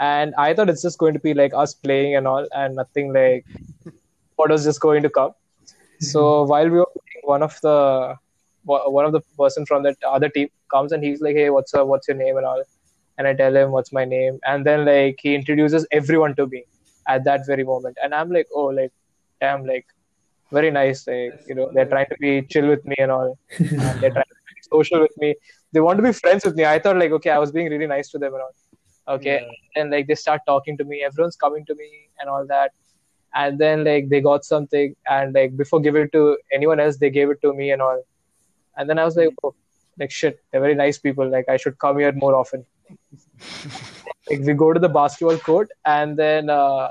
And 0.00 0.34
i 0.38 0.54
thought 0.54 0.70
it's 0.70 0.82
just 0.82 0.98
going 0.98 1.14
to 1.14 1.20
be 1.20 1.34
like 1.34 1.52
us 1.54 1.74
playing 1.74 2.14
and 2.16 2.26
all 2.28 2.46
and 2.54 2.76
nothing 2.76 3.12
like 3.12 3.44
what 4.36 4.50
was 4.50 4.64
just 4.64 4.80
going 4.80 5.02
to 5.02 5.10
come. 5.10 5.32
So 6.00 6.44
while 6.44 6.68
we 6.68 6.78
were 6.78 6.86
playing, 6.86 7.24
one 7.24 7.42
of 7.42 7.60
the 7.60 8.16
one 8.64 9.04
of 9.04 9.12
the 9.12 9.20
person 9.36 9.66
from 9.66 9.82
that 9.82 9.96
other 10.06 10.28
team 10.28 10.48
comes 10.70 10.92
and 10.92 11.02
he's 11.02 11.20
like 11.20 11.36
hey 11.36 11.50
what's 11.50 11.74
up? 11.74 11.86
What's 11.88 12.08
your 12.08 12.16
name 12.16 12.36
and 12.36 12.46
all? 12.46 12.62
And 13.16 13.26
i 13.26 13.34
tell 13.34 13.56
him 13.56 13.72
what's 13.72 13.92
my 13.92 14.04
name. 14.04 14.38
And 14.46 14.64
then 14.64 14.84
like 14.84 15.18
he 15.20 15.34
introduces 15.34 15.86
everyone 15.90 16.36
to 16.36 16.46
me 16.46 16.64
at 17.08 17.24
that 17.24 17.46
very 17.46 17.64
moment. 17.64 17.96
And 18.02 18.14
i'm 18.14 18.30
like 18.30 18.46
oh 18.54 18.66
like 18.66 18.92
damn 19.40 19.66
like 19.66 19.86
very 20.52 20.70
nice 20.70 21.06
like 21.06 21.40
you 21.48 21.54
know 21.54 21.70
they're 21.74 21.86
trying 21.86 22.06
to 22.06 22.16
be 22.20 22.42
chill 22.42 22.68
with 22.68 22.84
me 22.84 22.96
and 22.98 23.10
all. 23.10 23.38
And 23.58 24.00
they're 24.00 24.16
trying 24.18 24.34
to 24.34 24.54
be 24.54 24.62
social 24.70 25.00
with 25.00 25.16
me 25.18 25.34
they 25.72 25.80
want 25.80 25.98
to 25.98 26.02
be 26.02 26.12
friends 26.12 26.44
with 26.44 26.56
me. 26.56 26.64
I 26.64 26.78
thought 26.78 26.96
like 26.96 27.12
okay 27.12 27.30
i 27.30 27.38
was 27.38 27.52
being 27.52 27.70
really 27.70 27.86
nice 27.86 28.10
to 28.10 28.18
them 28.18 28.34
and 28.34 28.42
all. 28.42 29.14
Okay. 29.16 29.40
Yeah. 29.42 29.80
and 29.80 29.90
like 29.90 30.06
they 30.06 30.14
start 30.14 30.42
talking 30.46 30.76
to 30.78 30.84
me. 30.84 31.02
Everyone's 31.02 31.36
coming 31.36 31.64
to 31.66 31.74
me 31.74 31.90
and 32.20 32.28
all 32.28 32.46
that. 32.46 32.72
And 33.34 33.58
then 33.58 33.84
like 33.84 34.08
they 34.08 34.20
got 34.20 34.44
something. 34.44 34.94
And 35.08 35.34
like 35.34 35.56
before 35.56 35.80
giving 35.80 36.02
it 36.02 36.12
to 36.12 36.38
anyone 36.52 36.80
else 36.80 36.98
they 36.98 37.10
gave 37.10 37.30
it 37.30 37.40
to 37.42 37.54
me 37.54 37.70
and 37.70 37.82
all. 37.82 38.02
And 38.76 38.88
then 38.88 38.98
i 38.98 39.04
was 39.04 39.16
like 39.16 39.34
oh, 39.42 39.54
like 39.98 40.10
shit 40.10 40.40
they're 40.50 40.60
very 40.60 40.74
nice 40.74 40.98
people. 40.98 41.28
Like 41.28 41.48
i 41.48 41.56
should 41.56 41.78
come 41.78 41.98
here 41.98 42.12
more 42.12 42.34
often. 42.34 42.64
Like 44.30 44.40
we 44.40 44.52
go 44.52 44.74
to 44.74 44.80
the 44.80 44.88
basketball 44.90 45.38
court 45.38 45.70
and 45.86 46.14
then 46.14 46.50
uh, 46.50 46.88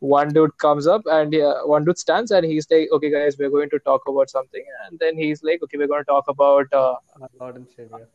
one 0.00 0.32
dude 0.32 0.56
comes 0.58 0.86
up 0.86 1.02
and 1.06 1.34
uh, 1.34 1.60
one 1.62 1.84
dude 1.84 1.98
stands 1.98 2.30
and 2.30 2.44
he's 2.44 2.66
like 2.70 2.88
okay 2.92 3.10
guys 3.10 3.36
we're 3.38 3.50
going 3.50 3.70
to 3.70 3.78
talk 3.80 4.02
about 4.08 4.30
something. 4.30 4.64
And 4.86 4.98
then 4.98 5.16
he's 5.16 5.42
like 5.42 5.62
okay 5.62 5.76
we're 5.76 5.86
going 5.86 6.02
to 6.02 6.10
talk 6.10 6.24
about 6.28 6.72
uh, 6.72 6.96
Lord 7.38 7.56
and 7.56 7.66
Savior. 7.76 8.08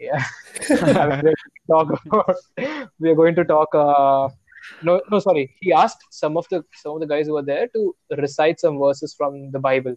yeah. 0.00 0.24
We're 0.68 1.22
going 1.22 1.22
to 1.22 1.34
talk 1.70 1.88
about 2.06 2.36
we 2.98 3.10
are 3.10 3.14
going 3.14 3.34
to 3.36 3.44
talk 3.44 3.74
uh, 3.74 4.28
no 4.82 5.00
no 5.10 5.18
sorry. 5.18 5.54
He 5.60 5.72
asked 5.72 6.04
some 6.10 6.36
of 6.36 6.46
the 6.50 6.64
some 6.74 6.94
of 6.94 7.00
the 7.00 7.06
guys 7.06 7.26
who 7.26 7.34
were 7.34 7.42
there 7.42 7.68
to 7.68 7.94
recite 8.18 8.60
some 8.60 8.78
verses 8.78 9.14
from 9.14 9.50
the 9.50 9.58
bible. 9.58 9.96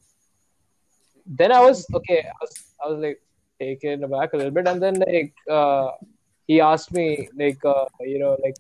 Then 1.26 1.52
i 1.52 1.60
was 1.60 1.86
okay 1.94 2.20
i 2.20 2.38
was, 2.40 2.52
I 2.84 2.88
was 2.90 3.00
like 3.00 3.20
taken 3.60 4.04
aback 4.04 4.34
a 4.34 4.38
little 4.38 4.52
bit. 4.52 4.68
And 4.68 4.82
then 4.82 4.96
like 4.96 5.34
uh, 5.50 5.92
he 6.48 6.62
asked 6.62 6.94
me 6.94 7.30
like 7.36 7.64
uh, 7.66 7.86
you 8.02 8.20
know 8.20 8.38
like 8.44 8.56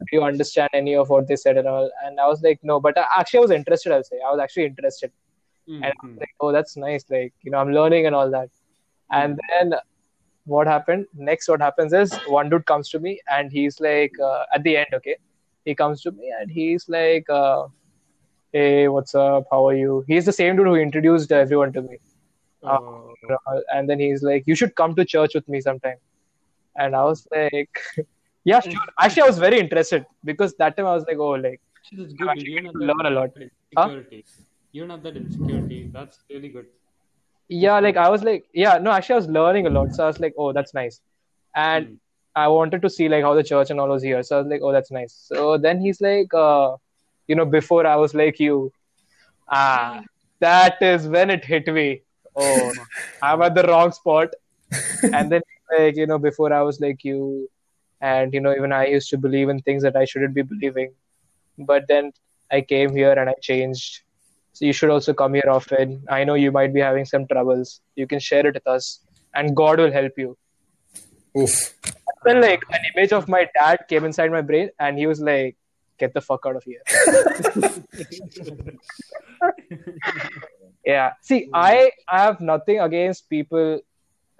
do 0.00 0.06
you 0.16 0.22
understand 0.22 0.68
any 0.74 0.94
of 0.94 1.08
what 1.08 1.26
they 1.28 1.36
said 1.36 1.56
and 1.56 1.66
all 1.68 1.90
and 2.04 2.20
i 2.20 2.26
was 2.26 2.42
like 2.42 2.58
no 2.62 2.80
but 2.80 2.96
I, 2.98 3.04
actually 3.18 3.38
i 3.38 3.42
was 3.42 3.50
interested 3.50 3.92
i'll 3.92 4.04
say 4.04 4.18
i 4.26 4.30
was 4.30 4.40
actually 4.40 4.66
interested 4.66 5.10
and 5.82 5.92
I 5.92 5.94
was 6.02 6.12
Mhm. 6.14 6.20
like, 6.20 6.34
oh, 6.40 6.52
that's 6.52 6.76
nice. 6.76 7.04
Like, 7.10 7.32
you 7.42 7.50
know, 7.50 7.58
I'm 7.58 7.72
learning 7.72 8.06
and 8.06 8.14
all 8.14 8.30
that. 8.30 8.50
And 9.12 9.38
then 9.50 9.74
what 10.44 10.66
happened? 10.66 11.06
Next, 11.14 11.48
what 11.48 11.60
happens 11.60 11.92
is 11.92 12.14
one 12.28 12.48
dude 12.48 12.66
comes 12.66 12.88
to 12.90 12.98
me 12.98 13.20
and 13.30 13.50
he's 13.52 13.80
like, 13.80 14.12
uh, 14.22 14.44
at 14.54 14.62
the 14.62 14.76
end, 14.76 14.86
okay, 14.94 15.16
he 15.64 15.74
comes 15.74 16.02
to 16.02 16.12
me 16.12 16.32
and 16.40 16.50
he's 16.50 16.88
like, 16.88 17.28
uh, 17.28 17.66
hey, 18.52 18.88
what's 18.88 19.14
up? 19.14 19.44
How 19.50 19.66
are 19.68 19.74
you? 19.74 20.04
He's 20.06 20.24
the 20.24 20.32
same 20.32 20.56
dude 20.56 20.66
who 20.66 20.76
introduced 20.76 21.32
everyone 21.32 21.72
to 21.74 21.82
me. 21.82 21.98
Oh, 22.62 23.14
Uh, 23.30 23.60
And 23.72 23.88
then 23.90 23.98
he's 24.00 24.22
like, 24.22 24.44
you 24.46 24.54
should 24.54 24.74
come 24.76 24.94
to 24.94 25.04
church 25.04 25.34
with 25.34 25.48
me 25.48 25.60
sometime. 25.60 25.98
And 26.76 26.94
I 26.96 27.04
was 27.04 27.26
like, 27.34 27.70
yeah, 28.50 28.60
sure. 28.60 28.72
Actually, 29.04 29.24
I 29.24 29.26
was 29.34 29.38
very 29.38 29.58
interested 29.64 30.06
because 30.30 30.54
that 30.62 30.76
time 30.76 30.86
I 30.86 30.94
was 30.94 31.04
like, 31.10 31.18
oh, 31.18 31.32
like, 31.46 31.60
actually, 31.78 32.14
good. 32.20 32.28
actually 32.34 32.52
You 32.52 32.62
don't 32.62 32.82
learn 32.90 33.06
a 33.12 33.14
lot. 33.18 33.30
Insecurity. 33.36 34.24
You 34.72 34.82
don't 34.82 34.90
have 34.96 35.02
that 35.08 35.16
insecurity. 35.24 35.80
That's 36.00 36.18
really 36.34 36.50
good. 36.56 36.66
yeah 37.62 37.76
like 37.84 37.98
i 38.04 38.06
was 38.12 38.22
like 38.26 38.40
yeah 38.60 38.72
no 38.84 38.92
actually 38.94 39.16
i 39.16 39.18
was 39.18 39.28
learning 39.34 39.66
a 39.68 39.70
lot 39.74 39.90
so 39.96 40.00
i 40.06 40.08
was 40.12 40.16
like 40.24 40.34
oh 40.44 40.46
that's 40.56 40.72
nice 40.78 40.96
and 41.64 41.84
Mm. 41.90 41.98
i 42.44 42.46
wanted 42.54 42.80
to 42.86 42.90
see 42.94 43.06
like 43.12 43.22
how 43.26 43.30
the 43.40 43.44
church 43.50 43.70
and 43.74 43.82
all 43.82 43.92
was 43.94 44.06
here 44.08 44.22
so 44.28 44.32
i 44.38 44.40
was 44.40 44.48
like 44.54 44.64
oh 44.68 44.72
that's 44.76 44.92
nice 44.96 45.14
so 45.28 45.44
then 45.66 45.84
he's 45.84 46.00
like 46.06 46.34
uh 46.46 46.66
you 47.32 47.36
know 47.40 47.46
before 47.54 47.78
i 47.92 47.94
was 48.04 48.16
like 48.22 48.40
you 48.46 48.56
ah 49.60 50.02
that 50.46 50.82
is 50.90 51.06
when 51.16 51.30
it 51.36 51.44
hit 51.52 51.70
me 51.78 51.86
oh 52.44 52.72
i'm 53.30 53.42
at 53.48 53.54
the 53.60 53.64
wrong 53.70 53.92
spot 54.00 54.34
and 55.12 55.30
then 55.36 55.42
like 55.78 55.96
you 56.02 56.08
know 56.12 56.18
before 56.28 56.52
i 56.60 56.62
was 56.70 56.80
like 56.88 57.04
you 57.10 57.20
and 58.00 58.34
you 58.34 58.40
know 58.40 58.54
even 58.54 58.72
i 58.72 58.86
used 58.86 59.08
to 59.10 59.18
believe 59.18 59.48
in 59.48 59.60
things 59.62 59.82
that 59.82 59.96
i 59.96 60.04
shouldn't 60.04 60.34
be 60.34 60.42
believing 60.42 60.92
but 61.58 61.86
then 61.88 62.12
i 62.50 62.60
came 62.60 62.94
here 62.94 63.12
and 63.12 63.30
i 63.30 63.34
changed 63.40 64.02
so 64.56 64.64
you 64.64 64.72
should 64.72 64.88
also 64.88 65.12
come 65.12 65.34
here 65.34 65.50
often. 65.50 66.02
I 66.08 66.24
know 66.24 66.32
you 66.32 66.50
might 66.50 66.72
be 66.72 66.80
having 66.80 67.04
some 67.04 67.26
troubles. 67.26 67.82
You 67.94 68.06
can 68.06 68.18
share 68.18 68.46
it 68.46 68.54
with 68.54 68.66
us, 68.66 69.00
and 69.34 69.54
God 69.54 69.78
will 69.78 69.92
help 69.92 70.12
you. 70.16 70.38
Oof. 71.38 71.74
Then, 72.24 72.40
like 72.40 72.62
an 72.70 72.80
image 72.94 73.12
of 73.12 73.28
my 73.28 73.46
dad 73.58 73.80
came 73.86 74.06
inside 74.06 74.30
my 74.30 74.40
brain, 74.40 74.70
and 74.78 74.96
he 74.96 75.06
was 75.06 75.20
like, 75.20 75.58
"Get 75.98 76.14
the 76.14 76.22
fuck 76.22 76.46
out 76.46 76.56
of 76.56 76.64
here." 76.64 76.80
yeah. 80.86 81.12
See, 81.20 81.50
I 81.52 81.90
I 82.08 82.20
have 82.20 82.40
nothing 82.40 82.80
against 82.80 83.28
people. 83.28 83.80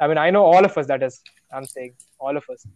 I 0.01 0.09
mean, 0.09 0.17
I 0.17 0.31
know 0.31 0.45
all 0.45 0.65
of 0.65 0.79
us. 0.79 0.87
That 0.87 1.03
is, 1.03 1.21
I'm 1.53 1.67
saying 1.67 1.93
all 2.19 2.39
of 2.39 2.49
us. 2.49 2.67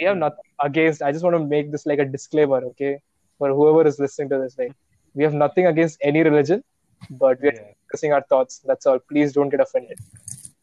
We 0.00 0.06
have 0.06 0.16
nothing 0.16 0.44
against. 0.64 1.02
I 1.02 1.12
just 1.12 1.24
want 1.24 1.36
to 1.36 1.44
make 1.44 1.70
this 1.72 1.86
like 1.86 1.98
a 1.98 2.04
disclaimer, 2.04 2.64
okay, 2.70 3.00
for 3.38 3.50
whoever 3.50 3.86
is 3.86 3.98
listening 3.98 4.30
to 4.30 4.38
this. 4.38 4.56
Like, 4.58 4.72
we 5.14 5.24
have 5.24 5.34
nothing 5.34 5.66
against 5.66 5.98
any 6.02 6.22
religion, 6.22 6.62
but 7.10 7.40
we 7.40 7.48
are 7.48 7.52
Yeah. 7.52 7.72
discussing 7.82 8.12
our 8.12 8.22
thoughts. 8.22 8.60
That's 8.70 8.86
all. 8.86 8.98
Please 9.12 9.32
don't 9.32 9.50
get 9.50 9.60
offended. 9.60 9.98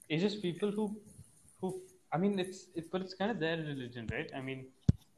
It's 0.10 0.24
just 0.24 0.42
people 0.42 0.72
who, 0.72 0.86
who. 1.62 1.82
I 2.12 2.18
mean, 2.18 2.40
it's 2.40 2.68
it, 2.76 2.90
but 2.92 3.02
it's 3.02 3.14
kind 3.14 3.32
of 3.32 3.40
their 3.40 3.58
religion, 3.58 4.08
right? 4.12 4.30
I 4.34 4.42
mean, 4.42 4.66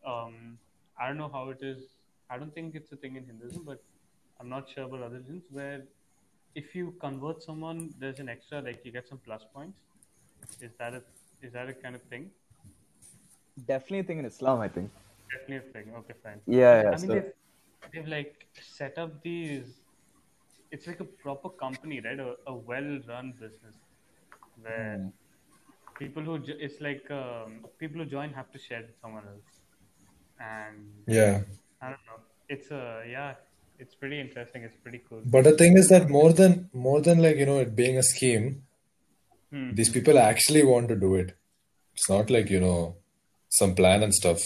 um, 0.06 0.58
I 1.00 1.08
don't 1.08 1.18
know 1.18 1.30
how 1.38 1.50
it 1.50 1.62
is. 1.62 1.84
I 2.30 2.38
don't 2.38 2.54
think 2.54 2.76
it's 2.76 2.92
a 2.92 2.96
thing 2.96 3.16
in 3.16 3.26
Hinduism, 3.26 3.64
but 3.64 3.84
I'm 4.40 4.50
not 4.50 4.70
sure 4.70 4.84
about 4.86 5.02
other 5.04 5.18
religions 5.18 5.44
where 5.52 5.84
if 6.56 6.76
you 6.76 6.94
convert 7.00 7.44
someone, 7.44 7.94
there's 8.00 8.20
an 8.20 8.30
extra 8.30 8.62
like 8.62 8.84
you 8.84 8.92
get 8.92 9.08
some 9.08 9.20
plus 9.30 9.46
points. 9.54 9.80
Is 10.62 10.72
that 10.80 10.94
a 10.96 11.04
is 11.42 11.54
that 11.54 11.70
a 11.70 11.74
kind 11.74 11.96
of 11.96 12.02
thing? 12.04 12.32
Definitely 13.68 14.00
a 14.00 14.04
thing 14.04 14.20
in 14.20 14.26
Islam, 14.26 14.60
I 14.60 14.68
think. 14.68 14.90
Definitely 15.32 15.70
a 15.70 15.74
thing. 15.74 15.94
Okay, 16.00 16.14
fine. 16.24 16.40
Yeah, 16.48 16.82
yeah. 16.84 16.90
I 16.92 16.98
mean, 16.98 17.08
they've, 17.10 17.32
they've 17.94 18.08
like 18.08 18.48
set 18.62 18.98
up 18.98 19.22
these. 19.24 19.82
It's 20.72 20.86
like 20.88 21.00
a 21.00 21.06
proper 21.06 21.50
company, 21.50 22.00
right? 22.02 22.20
A, 22.20 22.36
a 22.48 22.54
well-run 22.56 23.32
business 23.40 23.76
where 24.62 24.98
Hmm. 24.98 25.08
people 25.98 26.24
who 26.24 26.40
jo- 26.40 26.60
it's 26.60 26.80
like 26.82 27.10
um, 27.12 27.66
people 27.80 28.02
who 28.04 28.06
join 28.06 28.32
have 28.34 28.52
to 28.52 28.60
share 28.60 28.82
with 28.82 28.98
someone 29.02 29.24
else, 29.28 29.52
and 30.40 30.90
Yeah. 31.08 31.42
I 31.82 31.86
don't 31.92 32.06
know. 32.10 32.20
It's 32.50 32.72
a 32.72 33.04
yeah. 33.10 33.34
It's 33.80 33.96
pretty 33.96 34.20
interesting. 34.20 34.64
It's 34.64 34.76
pretty 34.84 35.02
cool. 35.10 35.22
But 35.26 35.46
the 35.46 35.54
thing 35.54 35.78
is 35.78 35.88
that 35.90 36.10
more 36.10 36.34
than 36.34 36.70
more 36.74 37.02
than 37.02 37.20
like 37.26 37.38
you 37.38 37.46
know 37.46 37.60
it 37.60 37.76
being 37.76 37.98
a 37.98 38.04
scheme, 38.04 38.64
Hmm. 39.52 39.74
these 39.74 39.90
people 39.90 40.20
actually 40.20 40.64
want 40.64 40.90
to 40.90 40.96
do 40.96 41.16
it. 41.16 41.36
It's 41.94 42.10
not 42.10 42.30
like 42.30 42.50
you 42.50 42.60
know 42.60 42.96
some 43.50 43.76
plan 43.76 44.04
and 44.04 44.14
stuff. 44.14 44.42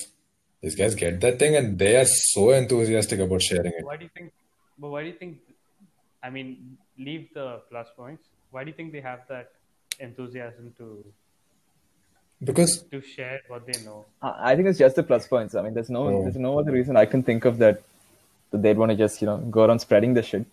These 0.62 0.76
guys 0.76 0.96
get 0.96 1.20
that 1.22 1.40
thing 1.40 1.56
and 1.56 1.78
they 1.78 1.96
are 1.98 2.06
so 2.06 2.52
enthusiastic 2.52 3.20
about 3.20 3.42
sharing 3.42 3.74
it. 3.78 3.84
Why 3.86 3.98
do 3.98 4.04
you 4.06 4.10
think? 4.18 4.32
But 4.80 4.90
why 4.90 5.02
do 5.04 5.08
you 5.10 5.14
think? 5.14 5.40
I 6.24 6.30
mean, 6.30 6.78
leave 6.98 7.28
the 7.34 7.62
plus 7.70 7.88
points. 7.98 8.24
Why 8.52 8.64
do 8.64 8.70
you 8.70 8.76
think 8.76 8.94
they 8.94 9.02
have 9.02 9.22
that 9.28 9.52
enthusiasm 10.00 10.74
to? 10.78 11.04
Because 12.44 12.84
to 12.92 13.02
share 13.02 13.40
what 13.48 13.66
they 13.66 13.84
know. 13.84 14.06
I 14.22 14.52
I 14.52 14.56
think 14.56 14.68
it's 14.70 14.80
just 14.80 14.96
the 14.96 15.04
plus 15.04 15.28
points. 15.28 15.54
I 15.56 15.62
mean, 15.62 15.74
there's 15.74 15.90
no 15.90 16.08
Oh. 16.08 16.24
there's 16.24 16.36
no 16.48 16.58
other 16.60 16.72
reason 16.72 16.96
I 16.98 17.06
can 17.06 17.24
think 17.24 17.46
of 17.46 17.58
that, 17.60 17.82
that 18.52 18.62
they'd 18.62 18.78
want 18.78 18.92
to 18.92 18.98
just 18.98 19.22
you 19.22 19.28
know 19.28 19.38
go 19.38 19.64
around 19.66 19.80
spreading 19.80 20.14
the 20.14 20.24
shit. 20.24 20.46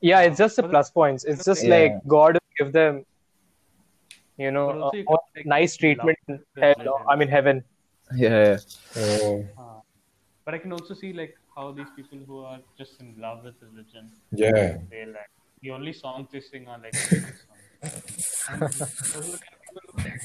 Yeah, 0.00 0.20
it's 0.22 0.38
just 0.38 0.56
the 0.56 0.62
plus 0.64 0.90
points. 0.90 1.24
It's 1.24 1.44
just 1.44 1.64
Yeah. 1.64 1.74
like 1.76 2.06
God 2.06 2.38
give 2.58 2.72
them, 2.72 3.04
you 4.36 4.50
know, 4.50 4.70
uh, 4.70 4.90
you 4.92 5.04
more 5.04 5.20
can, 5.34 5.40
like, 5.40 5.46
nice 5.46 5.76
treatment 5.76 6.18
in 6.28 6.40
love 6.58 6.76
hell. 6.78 7.02
I 7.08 7.16
mean, 7.16 7.28
heaven. 7.28 7.64
Yeah, 8.14 8.58
yeah. 8.96 9.02
oh 9.02 9.44
Uh, 9.58 9.80
but 10.44 10.54
I 10.54 10.58
can 10.58 10.72
also 10.72 10.94
see 10.94 11.12
like 11.12 11.34
how 11.56 11.72
these 11.72 11.88
people 11.96 12.18
who 12.26 12.44
are 12.44 12.60
just 12.76 13.00
in 13.00 13.14
love 13.18 13.44
with 13.44 13.54
religion, 13.62 14.10
yeah, 14.32 14.76
they 14.90 15.06
like 15.06 15.30
the 15.62 15.70
only 15.70 15.92
songs 15.92 16.28
they 16.32 16.40
sing 16.40 16.68
are 16.68 16.78
like 16.78 16.92
religious 16.92 17.40
songs. 17.48 17.64
And 18.50 18.60
those 18.60 19.28
are 19.28 19.36
the 19.36 19.40
kind 19.44 19.54
of 19.56 19.60
people 19.64 19.82
who 19.88 20.02
like 20.04 20.20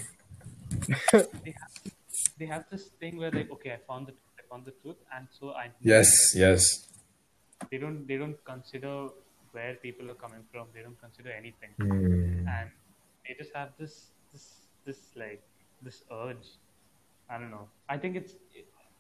they 1.46 1.54
have, 1.62 1.94
they 2.38 2.46
have 2.46 2.66
this 2.72 2.86
thing 3.00 3.18
where 3.18 3.32
like 3.32 3.50
okay, 3.52 3.72
I 3.74 3.80
found 3.88 4.08
the 4.08 4.14
I 4.40 4.42
found 4.50 4.66
the 4.66 4.74
truth, 4.82 4.98
and 5.16 5.28
so 5.40 5.52
I 5.52 5.72
yes, 5.82 6.34
that 6.34 6.40
yes, 6.40 6.90
they 7.72 7.78
don't 7.78 8.06
they 8.08 8.18
don't 8.18 8.44
consider 8.44 9.08
where 9.52 9.76
people 9.76 10.12
are 10.12 10.20
coming 10.26 10.44
from. 10.52 10.68
They 10.74 10.82
don't 10.82 11.00
consider 11.00 11.32
anything, 11.32 11.72
Hmm. 11.80 12.48
and 12.48 12.70
they 13.30 13.36
just 13.36 13.56
have 13.56 13.70
this 13.78 13.96
this 14.34 14.46
this 14.86 15.00
like 15.16 15.42
this 15.82 16.04
urge. 16.12 16.48
I 17.30 17.38
don't 17.38 17.52
know. 17.52 17.68
I 17.88 17.98
think 17.98 18.16
it's 18.16 18.34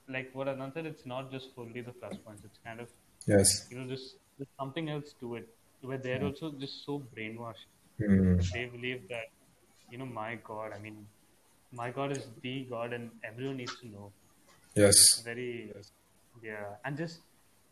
like 0.07 0.29
what 0.33 0.47
Anand 0.47 0.73
said. 0.75 0.85
It's 0.85 1.05
not 1.05 1.31
just 1.31 1.55
fully 1.55 1.81
the 1.81 1.91
plus 1.91 2.17
points. 2.25 2.43
It's 2.45 2.59
kind 2.63 2.79
of 2.79 2.89
yes. 3.25 3.67
you 3.71 3.79
know 3.79 3.87
just 3.87 4.17
there's 4.37 4.53
something 4.59 4.89
else 4.89 5.15
to 5.21 5.35
it 5.35 5.47
where 5.81 5.97
they're 5.97 6.23
also 6.23 6.51
just 6.51 6.85
so 6.85 7.01
brainwashed. 7.15 7.65
Hmm. 7.97 8.37
They 8.53 8.65
believe 8.65 9.07
that 9.09 9.29
you 9.91 9.97
know 9.97 10.05
my 10.05 10.35
God. 10.43 10.73
I 10.75 10.79
mean, 10.79 11.07
my 11.71 11.89
God 11.89 12.15
is 12.17 12.27
the 12.41 12.67
God, 12.69 12.93
and 12.93 13.09
everyone 13.23 13.57
needs 13.57 13.75
to 13.81 13.87
know. 13.87 14.11
Yes. 14.75 14.95
Very 15.23 15.73
yeah, 16.43 16.75
and 16.85 16.97
just 16.97 17.19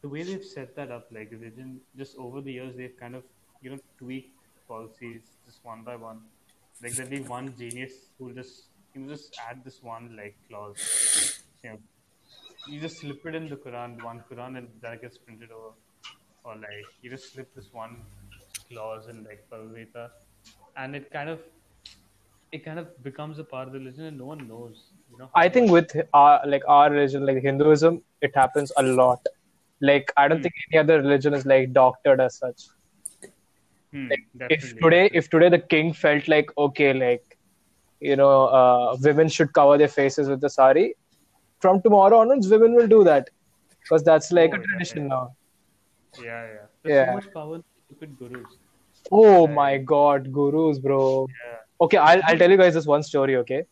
the 0.02 0.10
way 0.10 0.24
they've 0.24 0.44
set 0.44 0.76
that 0.76 0.92
up, 0.92 1.08
like 1.12 1.32
religion, 1.32 1.80
just 1.98 2.18
over 2.18 2.42
the 2.42 2.52
years 2.52 2.76
they've 2.76 2.98
kind 3.00 3.16
of 3.16 3.24
you 3.62 3.70
know 3.70 3.80
tweaked 4.00 4.34
policies 4.68 5.22
just 5.46 5.64
one 5.64 5.84
by 5.84 5.96
one. 5.96 6.20
Like 6.82 6.96
there'll 6.96 7.10
be 7.10 7.20
one 7.22 7.56
genius 7.58 7.94
who'll 8.18 8.34
just 8.34 8.70
you 8.94 9.02
know 9.02 9.10
just 9.14 9.34
add 9.38 9.64
this 9.64 9.82
one 9.82 10.16
like 10.16 10.38
clause. 10.48 10.82
You 11.64 11.72
know, 11.72 11.80
you 12.66 12.80
just 12.82 13.00
slip 13.02 13.26
it 13.26 13.36
in 13.36 13.50
the 13.50 13.58
Quran, 13.58 14.02
one 14.02 14.24
Quran, 14.32 14.58
and 14.58 14.70
that 14.82 15.02
gets 15.02 15.18
printed 15.18 15.52
over. 15.52 15.76
Or 16.44 16.56
like 16.56 16.90
you 17.02 17.10
just 17.10 17.34
slip 17.34 17.54
this 17.56 17.70
one 17.74 18.06
clause 18.70 19.08
in 19.08 19.24
like 19.24 19.48
Bhagavad 19.50 19.76
Gita, 19.88 20.12
and 20.76 20.96
it 20.96 21.12
kind 21.12 21.30
of 21.30 21.42
it 22.52 22.64
kind 22.66 22.80
of 22.80 23.02
becomes 23.04 23.40
a 23.40 23.44
part 23.44 23.68
of 23.68 23.74
the 23.74 23.80
religion, 23.80 24.06
and 24.06 24.18
no 24.18 24.26
one 24.26 24.48
knows. 24.48 24.94
You 25.10 25.18
know, 25.18 25.32
I 25.36 25.48
think 25.50 25.72
with 25.72 25.96
our 26.14 26.42
like 26.46 26.64
our 26.68 26.90
religion, 26.92 27.26
like 27.26 27.42
Hinduism, 27.42 28.04
it 28.22 28.36
happens 28.36 28.72
a 28.78 28.84
lot. 28.84 29.26
Like 29.82 30.12
I 30.18 30.28
don't 30.28 30.42
Hmm. 30.42 30.44
think 30.44 30.54
any 30.72 30.80
other 30.80 30.98
religion 31.02 31.34
is 31.34 31.46
like 31.46 31.72
doctored 31.74 32.20
as 32.20 32.38
such. 32.38 32.70
Hmm, 33.98 34.10
Like, 34.10 34.24
if 34.50 34.74
today, 34.82 35.10
if 35.14 35.30
today 35.30 35.50
the 35.50 35.60
king 35.60 35.94
felt 35.94 36.28
like 36.28 36.50
okay, 36.58 36.94
like 36.94 37.38
you 38.00 38.16
know, 38.16 38.46
uh, 38.48 38.98
women 39.02 39.28
should 39.30 39.54
cover 39.54 39.78
their 39.78 39.88
faces 39.88 40.30
with 40.30 40.42
the 40.42 40.50
sari, 40.50 40.96
from 41.60 41.82
tomorrow 41.82 42.20
onwards, 42.20 42.50
women 42.50 42.74
will 42.76 42.88
do 42.88 43.04
that 43.04 43.30
because 43.84 44.04
that's 44.04 44.32
like 44.32 44.52
Oh, 44.52 44.56
a 44.56 44.60
tradition 44.60 45.08
yeah. 45.08 45.10
now. 45.10 45.36
Yeah, 46.18 46.46
yeah. 46.54 46.68
There's 46.84 46.96
Yeah. 46.96 47.06
so 47.06 47.12
much 47.14 47.34
power 47.34 47.62
stupid 47.86 48.18
gurus. 48.18 48.58
Oh 49.12 49.48
my 49.48 49.78
God, 49.78 50.32
gurus, 50.32 50.80
bro. 50.80 51.32
Yeah. 51.46 51.60
Okay, 51.82 51.98
I'll 51.98 52.22
I'll 52.28 52.38
tell 52.38 52.50
you 52.52 52.58
guys 52.58 52.74
this 52.74 52.86
one 52.88 53.04
story. 53.04 53.36
Okay. 53.38 53.64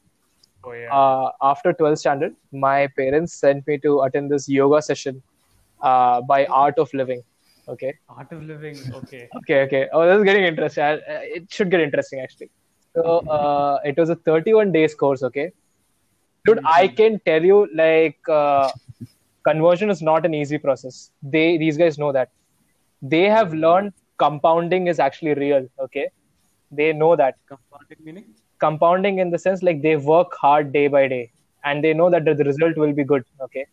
Oh 0.63 0.73
yeah. 0.73 0.99
uh, 0.99 1.29
after 1.41 1.73
12th 1.73 1.99
standard, 1.99 2.35
my 2.51 2.87
parents 2.97 3.33
sent 3.33 3.65
me 3.67 3.77
to 3.79 4.01
attend 4.01 4.31
this 4.31 4.47
yoga 4.49 4.81
session 4.81 5.23
uh, 5.81 6.21
by 6.21 6.45
Art 6.45 6.77
of 6.79 6.93
Living. 6.93 7.23
Okay, 7.67 7.93
Art 8.09 8.31
of 8.31 8.43
living. 8.43 8.77
Okay. 8.93 9.27
okay, 9.37 9.61
okay. 9.63 9.87
Oh, 9.91 10.05
this 10.07 10.17
is 10.19 10.23
getting 10.23 10.43
interesting. 10.43 10.83
I, 10.83 10.91
it 11.39 11.51
should 11.51 11.71
get 11.71 11.81
interesting 11.81 12.19
actually. 12.19 12.49
So 12.95 13.19
uh, 13.37 13.79
it 13.83 13.97
was 13.97 14.09
a 14.09 14.15
31 14.15 14.71
days 14.71 14.93
course. 14.95 15.23
Okay, 15.23 15.51
dude, 16.45 16.59
I 16.65 16.87
can 16.87 17.19
tell 17.25 17.43
you 17.43 17.67
like 17.73 18.17
uh, 18.29 18.69
conversion 19.47 19.89
is 19.89 20.01
not 20.01 20.25
an 20.25 20.33
easy 20.33 20.57
process. 20.57 21.11
They 21.23 21.57
these 21.57 21.77
guys 21.77 21.97
know 21.97 22.11
that. 22.11 22.29
They 23.01 23.23
have 23.23 23.53
learned 23.53 23.93
compounding 24.17 24.87
is 24.87 24.99
actually 24.99 25.33
real. 25.33 25.67
Okay, 25.79 26.07
they 26.71 26.93
know 26.93 27.15
that 27.15 27.35
Compounding 27.47 27.97
meaning? 28.03 28.25
compounding 28.59 29.19
in 29.19 29.29
the 29.31 29.37
sense 29.39 29.61
like 29.63 29.81
they 29.81 29.95
work 29.97 30.33
hard 30.41 30.71
day 30.71 30.87
by 30.87 31.07
day 31.07 31.31
and 31.63 31.83
they 31.83 31.93
know 31.93 32.09
that 32.09 32.25
the 32.25 32.35
result 32.45 32.77
will 32.77 32.93
be 32.93 33.03
good 33.03 33.23
okay 33.41 33.65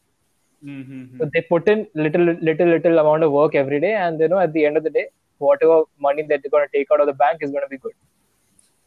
Mm-hmm. 0.64 1.18
so 1.18 1.28
they 1.34 1.40
put 1.42 1.68
in 1.68 1.88
little 1.94 2.24
little 2.48 2.68
little 2.68 2.98
amount 3.00 3.24
of 3.24 3.32
work 3.32 3.56
every 3.56 3.80
day 3.80 3.94
and 3.94 4.20
they 4.20 4.28
know 4.28 4.38
at 4.38 4.52
the 4.52 4.64
end 4.64 4.76
of 4.76 4.84
the 4.84 4.90
day 4.90 5.06
whatever 5.38 5.82
money 5.98 6.22
that 6.22 6.40
they're 6.40 6.50
going 6.50 6.66
to 6.68 6.78
take 6.78 6.86
out 6.92 7.00
of 7.00 7.08
the 7.08 7.12
bank 7.12 7.38
is 7.40 7.50
going 7.50 7.64
to 7.64 7.68
be 7.68 7.78
good. 7.78 7.92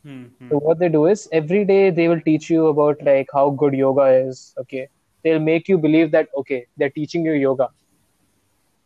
Mm-hmm. 0.06 0.50
so 0.50 0.58
what 0.60 0.80
they 0.80 0.88
do 0.88 1.08
is 1.08 1.28
every 1.34 1.66
day 1.66 1.90
they 1.90 2.08
will 2.08 2.22
teach 2.22 2.50
you 2.50 2.68
about 2.68 3.02
like 3.04 3.28
how 3.34 3.50
good 3.50 3.74
yoga 3.74 4.06
is 4.06 4.54
okay? 4.60 4.88
They'll 5.24 5.40
make 5.40 5.68
you 5.68 5.78
believe 5.78 6.12
that 6.12 6.30
okay 6.38 6.68
they're 6.78 6.92
teaching 6.92 7.26
you 7.26 7.34
yoga. 7.34 7.70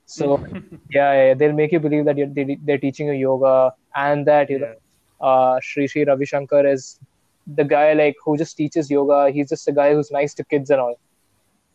So 0.06 0.44
yeah, 0.90 1.12
yeah 1.14 1.34
they'll 1.36 1.54
make 1.54 1.72
you 1.72 1.80
believe 1.80 2.06
that 2.06 2.18
you're, 2.18 2.28
they, 2.28 2.58
they're 2.64 2.78
teaching 2.80 3.08
you 3.08 3.14
yoga 3.14 3.74
and 3.96 4.26
that 4.26 4.50
you 4.50 4.60
know 4.60 4.74
uh 5.22 5.60
Sri 5.62 5.88
Sri 5.88 6.06
Ravi 6.06 6.26
Shankar 6.26 6.66
is 6.66 7.00
the 7.46 7.64
guy 7.64 7.94
like 7.94 8.16
who 8.24 8.36
just 8.38 8.58
teaches 8.58 8.90
yoga. 8.90 9.30
He's 9.30 9.50
just 9.50 9.68
a 9.68 9.74
guy 9.74 9.94
who's 9.94 10.10
nice 10.10 10.34
to 10.36 10.44
kids 10.44 10.72
and 10.72 10.82
all 10.82 10.96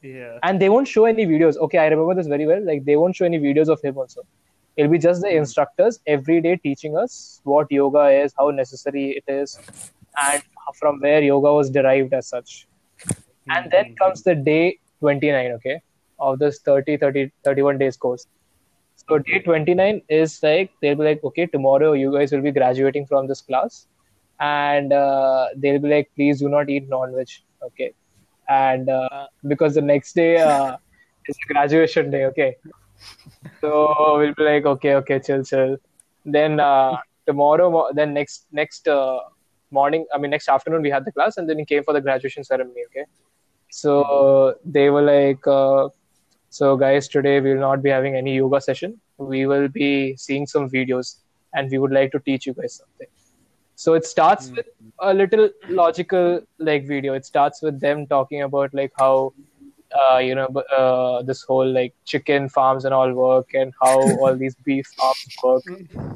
Yeah. 0.05 0.39
and 0.43 0.61
they 0.61 0.69
won't 0.69 0.87
show 0.87 1.07
any 1.07 1.25
videos. 1.25 1.57
Okay 1.57 1.79
i 1.79 1.87
remember 1.87 2.15
this 2.15 2.27
very 2.27 2.47
well. 2.47 2.63
Like 2.63 2.85
they 2.85 2.97
won't 2.97 3.17
show 3.17 3.25
any 3.25 3.39
videos 3.39 3.69
of 3.69 3.81
him 3.81 3.97
also. 3.97 4.23
It'll 4.77 4.91
be 4.91 4.99
just 4.99 5.23
the 5.23 5.35
instructors 5.35 6.01
every 6.07 6.41
day 6.43 6.57
teaching 6.57 6.97
us 6.97 7.41
what 7.45 7.73
yoga 7.73 8.09
is 8.11 8.35
how 8.39 8.51
necessary 8.51 9.05
it 9.23 9.33
is 9.33 9.59
and 10.23 10.43
from 10.81 11.01
where 11.01 11.23
yoga 11.23 11.55
was 11.55 11.71
derived 11.71 12.13
as 12.13 12.29
such. 12.29 12.67
And 13.49 13.71
then 13.71 13.95
comes 13.97 14.23
the 14.23 14.35
day 14.35 14.79
29 15.01 15.53
okay 15.53 15.81
of 16.19 16.39
this 16.39 16.61
30 16.61 16.99
30 16.99 17.33
31 17.43 17.79
days 17.79 17.97
course. 17.97 18.27
So 19.09 19.19
day 19.19 19.41
29 19.41 20.03
is 20.09 20.39
like 20.43 20.71
they'll 20.83 20.97
be 20.97 21.05
like 21.05 21.25
okay 21.25 21.47
tomorrow 21.47 21.93
you 21.95 22.13
guys 22.13 22.31
will 22.31 22.43
be 22.43 22.53
graduating 22.53 23.07
from 23.07 23.27
this 23.27 23.41
class. 23.41 23.87
And 24.39 24.93
uh, 24.93 25.49
they'll 25.57 25.79
be 25.79 25.89
like 25.89 26.11
please 26.15 26.41
do 26.41 26.49
not 26.51 26.69
eat 26.69 26.89
non-veg 26.91 27.29
okay 27.63 27.95
and 28.49 28.89
uh, 28.89 29.27
because 29.47 29.75
the 29.75 29.83
next 29.83 30.15
day 30.15 30.39
uh, 30.39 30.77
is 31.29 31.37
a 31.45 31.53
graduation 31.53 32.11
day 32.11 32.25
okay. 32.27 32.57
So 33.61 34.19
we'll 34.19 34.35
be 34.35 34.45
like 34.45 34.67
okay 34.67 34.95
okay 34.97 35.21
chill 35.21 35.45
chill. 35.45 35.77
Then 36.25 36.61
uh, 36.61 36.97
tomorrow 37.27 37.89
then 37.93 38.15
next 38.15 38.47
next 38.53 38.89
uh, 38.89 39.21
morning 39.71 40.07
i 40.15 40.19
mean 40.19 40.31
next 40.31 40.49
afternoon 40.49 40.83
we 40.83 40.91
had 40.91 41.05
the 41.05 41.13
class 41.13 41.37
and 41.39 41.49
then 41.49 41.57
we 41.57 41.65
came 41.65 41.83
for 41.83 41.95
the 41.95 42.01
graduation 42.01 42.45
ceremony 42.45 42.83
okay. 42.89 43.05
So 43.71 44.55
they 44.65 44.91
were 44.91 45.03
like 45.03 45.45
uh, 45.47 45.89
so 46.51 46.77
guys 46.77 47.09
today 47.09 47.41
we 47.41 47.55
will 47.55 47.61
not 47.61 47.83
be 47.83 47.91
having 47.91 48.15
any 48.15 48.37
yoga 48.37 48.61
session. 48.61 49.01
We 49.19 49.47
will 49.47 49.69
be 49.69 50.17
seeing 50.17 50.47
some 50.47 50.69
videos 50.71 51.17
and 51.55 51.71
we 51.71 51.79
would 51.79 51.93
like 51.93 52.13
to 52.13 52.21
teach 52.21 52.47
you 52.47 52.55
guys 52.55 52.75
something 52.77 53.09
so 53.75 53.95
it 53.95 54.05
starts 54.05 54.51
with 54.57 54.67
a 55.01 55.13
little 55.15 55.51
logical 55.69 56.41
like 56.59 56.87
video. 56.87 57.15
It 57.15 57.25
starts 57.27 57.63
with 57.63 57.81
them 57.81 58.07
talking 58.07 58.43
about 58.43 58.73
like 58.75 58.93
how 58.99 59.35
uh, 59.99 60.19
you 60.19 60.35
know 60.35 60.47
uh, 60.77 61.23
this 61.23 61.43
whole 61.43 61.67
like 61.71 61.95
chicken 62.05 62.49
farms 62.49 62.85
and 62.85 62.95
all 62.95 63.13
work 63.13 63.49
and 63.55 63.73
how 63.81 63.97
all 64.23 64.37
these 64.37 64.55
beef 64.65 64.87
farms 64.99 65.37
work. 65.43 65.65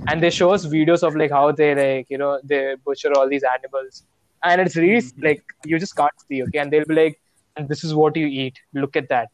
And 0.09 0.23
they 0.23 0.31
show 0.31 0.51
us 0.51 0.67
videos 0.67 1.03
of 1.03 1.17
like 1.17 1.31
how 1.31 1.53
they 1.53 1.75
like 1.75 2.07
you 2.11 2.19
know 2.19 2.41
they 2.45 2.77
butcher 2.85 3.13
all 3.15 3.29
these 3.29 3.45
animals. 3.45 4.05
And 4.45 4.61
it's 4.61 4.77
really 4.77 5.03
like 5.23 5.43
you 5.65 5.79
just 5.79 5.97
can't 5.97 6.13
see 6.29 6.43
okay? 6.45 6.59
And 6.59 6.73
they'll 6.73 6.87
be 6.87 6.95
like 6.95 7.21
and 7.57 7.69
this 7.69 7.85
is 7.85 7.95
what 7.95 8.17
you 8.17 8.27
eat. 8.27 8.59
Look 8.75 8.97
at 8.97 9.09
that. 9.09 9.29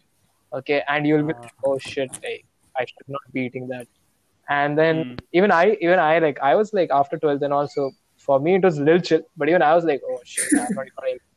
Okay? 0.52 0.82
And 0.88 1.06
you'll 1.06 1.22
be 1.22 1.34
like, 1.42 1.52
oh 1.64 1.78
shit 1.78 2.10
like, 2.24 2.44
i 2.78 2.82
should 2.82 3.08
not 3.08 3.20
be 3.32 3.42
eating 3.42 3.68
that. 3.68 3.86
And 4.48 4.76
then 4.78 5.04
Mm. 5.04 5.18
even 5.32 5.50
i 5.52 5.76
even 5.80 5.98
i 5.98 6.18
like 6.18 6.38
i 6.40 6.54
was 6.54 6.72
like 6.72 6.90
after 6.90 7.18
12 7.18 7.40
then 7.40 7.52
also 7.52 7.90
for 8.26 8.40
me 8.40 8.54
it 8.56 8.62
was 8.62 8.78
a 8.78 8.82
little 8.82 9.00
chill. 9.00 9.22
But 9.36 9.48
even 9.48 9.62
i 9.62 9.74
was 9.74 9.84
like 9.84 10.02
oh 10.08 10.20
shit 10.24 10.60
i'm 10.60 10.74
not 10.74 10.86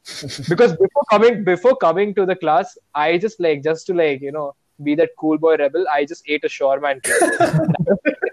because 0.49 0.71
before 0.83 1.03
coming 1.09 1.43
before 1.43 1.75
coming 1.75 2.15
to 2.15 2.25
the 2.25 2.35
class 2.35 2.77
i 2.95 3.17
just 3.17 3.41
like 3.45 3.63
just 3.63 3.87
to 3.87 3.93
like 3.93 4.21
you 4.21 4.31
know 4.31 4.53
be 4.83 4.95
that 4.95 5.09
cool 5.19 5.37
boy 5.37 5.55
rebel 5.57 5.85
i 5.91 6.05
just 6.05 6.23
ate 6.27 6.43
a 6.45 6.47
shawarma 6.47 6.91
and 6.91 7.01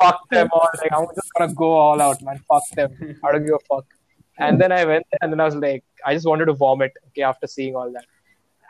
fuck 0.00 0.28
them 0.30 0.48
all. 0.52 0.68
Like 0.82 0.92
i'm 0.92 1.06
just 1.14 1.32
gonna 1.34 1.54
go 1.54 1.72
all 1.72 2.00
out 2.00 2.22
man. 2.22 2.40
Fuck 2.48 2.68
them. 2.74 3.18
I 3.24 3.32
don't 3.32 3.44
give 3.44 3.54
a 3.54 3.74
fuck. 3.74 3.86
And 4.38 4.60
then 4.60 4.72
i 4.72 4.84
went 4.84 5.06
and 5.20 5.32
then 5.32 5.40
i 5.40 5.44
was 5.44 5.56
like 5.56 5.84
i 6.06 6.14
just 6.14 6.26
wanted 6.26 6.46
to 6.46 6.54
vomit 6.54 6.92
okay 7.08 7.22
after 7.22 7.46
seeing 7.46 7.76
all 7.76 7.90
that. 7.92 8.04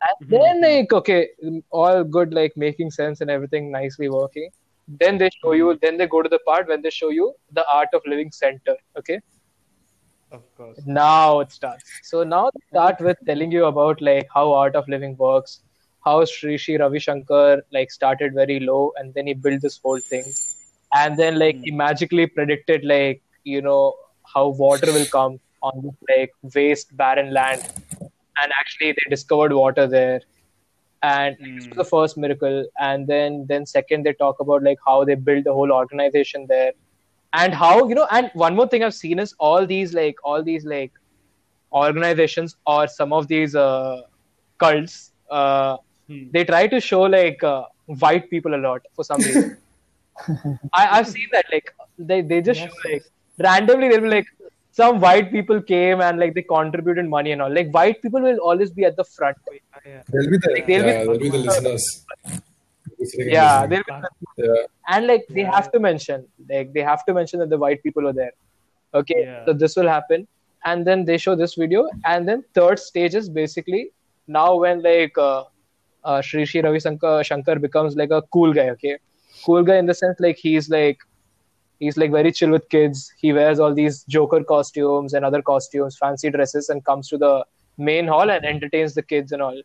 And 0.09 0.31
mm-hmm. 0.31 0.43
then 0.43 0.63
like 0.63 0.93
okay 0.93 1.29
all 1.71 2.05
good 2.05 2.35
like 2.35 2.57
making 2.57 2.91
sense 2.91 3.21
and 3.21 3.31
everything 3.31 3.71
nicely 3.71 4.09
working 4.09 4.51
then 4.99 5.19
they 5.19 5.31
show 5.43 5.53
you 5.53 5.79
then 5.83 5.97
they 5.97 6.07
go 6.07 6.23
to 6.23 6.29
the 6.29 6.39
part 6.47 6.69
when 6.69 6.83
they 6.83 6.91
show 6.91 7.11
you 7.11 7.33
the 7.53 7.65
art 7.71 7.89
of 7.95 8.03
living 8.07 8.31
center 8.33 8.77
okay? 8.99 9.21
Of 10.33 10.43
course. 10.57 10.79
now 10.87 11.41
it 11.41 11.51
starts. 11.51 11.85
So 12.05 12.23
now 12.23 12.51
they 12.55 12.61
start 12.69 13.01
with 13.01 13.17
telling 13.27 13.51
you 13.51 13.65
about 13.65 14.01
like 14.01 14.29
how 14.33 14.53
art 14.53 14.77
of 14.77 14.89
living 14.89 15.17
works, 15.17 15.61
how 16.05 16.25
Sri 16.25 16.57
Sri 16.57 16.77
Ravi 16.77 17.01
Shankar 17.01 17.63
like 17.73 17.91
started 17.91 18.35
very 18.35 18.61
low 18.61 18.93
and 18.97 19.13
then 19.15 19.27
he 19.27 19.35
built 19.35 19.61
this 19.61 19.81
whole 19.83 19.99
thing, 19.99 20.25
and 20.95 21.17
then 21.17 21.39
like 21.39 21.57
he 21.57 21.71
hmm. 21.71 21.79
magically 21.79 22.27
predicted 22.27 22.85
like 22.85 23.23
you 23.43 23.61
know 23.61 23.95
how 24.35 24.49
water 24.49 24.93
will 24.93 25.07
come 25.07 25.41
on 25.63 25.83
this 25.83 25.95
like 26.09 26.33
waste 26.55 26.97
barren 26.97 27.33
land, 27.33 27.63
and 28.01 28.53
actually 28.61 28.93
they 28.93 29.11
discovered 29.11 29.53
water 29.53 29.89
there, 29.89 30.21
and 31.03 31.37
this 31.41 31.67
was 31.69 31.77
the 31.77 31.85
first 31.85 32.17
miracle. 32.17 32.65
And 32.79 33.07
then 33.07 33.47
then 33.49 33.67
second 33.67 34.05
they 34.05 34.13
talk 34.13 34.41
about 34.41 34.63
like 34.63 34.79
how 34.87 35.05
they 35.05 35.15
build 35.15 35.45
the 35.45 35.53
whole 35.53 35.73
organization 35.73 36.47
there. 36.49 36.73
And 37.33 37.55
how 37.55 37.89
you 37.89 37.95
know 37.95 38.07
and 38.11 38.31
one 38.35 38.57
more 38.57 38.67
thing 38.67 38.83
i've 38.83 38.95
seen 38.95 39.21
is 39.21 39.35
all 39.39 39.65
these 39.65 39.95
like 39.95 40.17
all 40.25 40.43
these 40.43 40.65
like 40.65 40.93
organizations 41.73 42.57
or 42.67 42.89
some 42.89 43.13
of 43.13 43.29
these 43.29 43.55
uh, 43.55 44.03
cults. 44.59 45.13
Uh, 45.31 45.77
they 46.33 46.45
try 46.45 46.67
to 46.67 46.81
show 46.81 47.03
like 47.03 47.43
uh, 47.45 47.65
white 47.87 48.29
people 48.31 48.55
a 48.55 48.61
lot 48.69 48.83
for 48.95 49.05
some 49.05 49.19
reason. 49.19 49.57
I, 50.75 50.99
i've 50.99 51.09
seen 51.09 51.29
that 51.33 51.47
like 51.51 51.75
they, 51.99 52.21
they 52.21 52.43
just 52.43 52.61
show 52.61 52.69
like 52.85 53.05
randomly 53.39 53.89
they'll 53.89 54.03
be 54.03 54.09
like 54.09 54.27
some 54.73 55.01
white 55.01 55.31
people 55.33 55.61
came 55.61 56.01
and 56.01 56.19
like 56.19 56.35
they 56.35 56.43
contributed 56.43 57.09
money 57.09 57.33
and 57.33 57.43
all 57.43 57.53
like 57.53 57.71
white 57.73 58.01
people 58.03 58.21
will 58.21 58.39
always 58.39 58.71
be 58.71 58.85
at 58.85 58.97
the 58.97 59.05
front 59.05 59.37
Yeah. 59.87 60.03
They'll 60.13 60.31
be 60.31 60.39
the, 60.39 60.51
Like, 60.55 60.67
they'll 60.67 60.85
be- 60.85 60.91
they'll 60.91 61.19
be 61.19 61.31
the 61.31 61.39
listeners. 61.39 61.85
They'll 62.27 62.99
be 62.99 63.07
sitting 63.07 63.27
and 63.27 63.33
yeah 63.33 63.67
they'll 63.67 63.83
be 63.91 64.45
yeah. 64.45 64.63
and 64.95 65.07
like 65.07 65.25
they 65.31 65.43
have 65.43 65.71
to 65.73 65.81
mention 65.81 66.27
like 66.49 66.73
they 66.73 66.83
have 66.91 67.05
to 67.07 67.15
mention 67.15 67.41
that 67.41 67.51
the 67.55 67.59
white 67.65 67.83
people 67.83 68.07
are 68.11 68.13
there 68.13 68.33
okay 69.01 69.23
Yeah. 69.25 69.45
so 69.47 69.53
this 69.53 69.77
will 69.77 69.89
happen 69.89 70.27
and 70.65 70.87
then 70.87 71.05
they 71.05 71.19
show 71.25 71.35
this 71.43 71.55
video 71.55 71.89
and 72.05 72.29
then 72.29 72.45
third 72.55 72.79
stage 72.79 73.15
is 73.15 73.29
basically 73.29 73.83
now 74.27 74.49
when 74.57 74.83
like 74.83 75.17
uh, 75.19 75.45
uh, 76.05 76.21
Sri 76.23 76.45
Sri 76.47 76.61
Ravi 76.61 76.81
Shankar, 76.81 77.25
Shankar 77.25 77.57
becomes 77.59 77.97
like 77.97 78.11
a 78.11 78.23
cool 78.35 78.53
guy 78.53 78.69
okay 78.71 78.99
cool 79.45 79.63
guy 79.63 79.77
in 79.77 79.87
the 79.87 79.95
sense 79.95 80.19
like 80.21 80.37
he's 80.37 80.69
like 80.71 80.99
he's 81.81 81.99
like 81.99 82.13
very 82.13 82.33
chill 82.33 82.51
with 82.51 82.69
kids. 82.71 83.13
He 83.21 83.33
wears 83.33 83.61
all 83.61 83.75
these 83.75 84.05
joker 84.05 84.45
costumes 84.45 85.15
and 85.15 85.25
other 85.25 85.43
costumes 85.43 85.99
fancy 85.99 86.31
dresses 86.31 86.71
and 86.71 86.85
comes 86.85 87.09
to 87.11 87.19
the 87.19 87.45
main 87.79 88.07
hall 88.09 88.31
and 88.31 88.45
entertains 88.45 88.95
the 88.95 89.03
kids 89.03 89.33
and 89.33 89.43
all. 89.43 89.61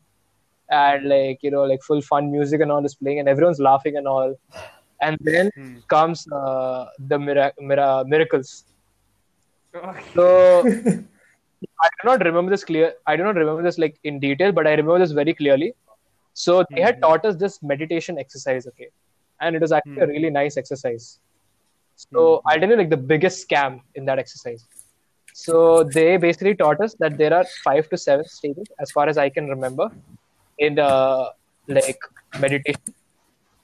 And 0.69 1.07
like 1.09 1.39
you 1.43 1.51
know 1.51 1.63
like 1.63 1.81
full 1.83 2.01
fun 2.01 2.31
music 2.31 2.61
and 2.61 2.71
all 2.71 2.85
is 2.85 2.95
playing 2.95 3.19
and 3.19 3.29
everyone's 3.29 3.59
laughing 3.59 3.97
and 3.97 4.07
all. 4.07 4.35
And 5.01 5.17
then 5.21 5.51
Hmm. 5.55 5.79
comes 5.89 6.25
uh, 6.31 6.85
the 6.99 7.19
mira- 7.19 7.53
mira- 7.59 8.05
miracles. 8.07 8.65
So 10.15 10.65
i 11.85 11.87
do 11.99 12.03
not 12.09 12.23
remember 12.25 12.51
this 12.51 12.63
clear 12.69 12.93
i 13.07 13.15
do 13.17 13.23
not 13.23 13.35
remember 13.41 13.63
this 13.63 13.77
like 13.83 13.95
in 14.03 14.19
detail 14.19 14.51
but 14.51 14.67
i 14.67 14.71
remember 14.71 14.99
this 14.99 15.11
very 15.11 15.33
clearly. 15.33 15.73
So 16.33 16.63
they 16.75 16.81
had 16.81 16.97
taught 17.01 17.25
us 17.25 17.35
this 17.37 17.61
meditation 17.63 18.17
exercise 18.19 18.67
okay? 18.67 18.89
And 19.41 19.55
it 19.55 19.61
was 19.61 19.71
actually 19.71 20.03
a 20.03 20.07
really 20.07 20.29
nice 20.29 20.57
exercise 20.57 21.19
so 21.95 22.41
I 22.45 22.57
didn't 22.57 22.77
like 22.77 22.89
the 22.89 22.97
biggest 22.97 23.47
scam 23.47 23.81
in 23.95 24.05
that 24.05 24.19
exercise. 24.19 24.65
So 25.33 25.83
they 25.83 26.17
basically 26.17 26.55
taught 26.55 26.81
us 26.81 26.95
that 26.99 27.17
there 27.17 27.33
are 27.33 27.45
five 27.63 27.89
to 27.89 27.97
seven 27.97 28.25
stages 28.25 28.67
as 28.79 28.91
far 28.91 29.09
as 29.09 29.17
i 29.17 29.29
can 29.29 29.49
remember 29.49 29.89
in 30.59 30.79
uh, 30.79 31.29
like 31.67 31.99
meditation. 32.39 32.93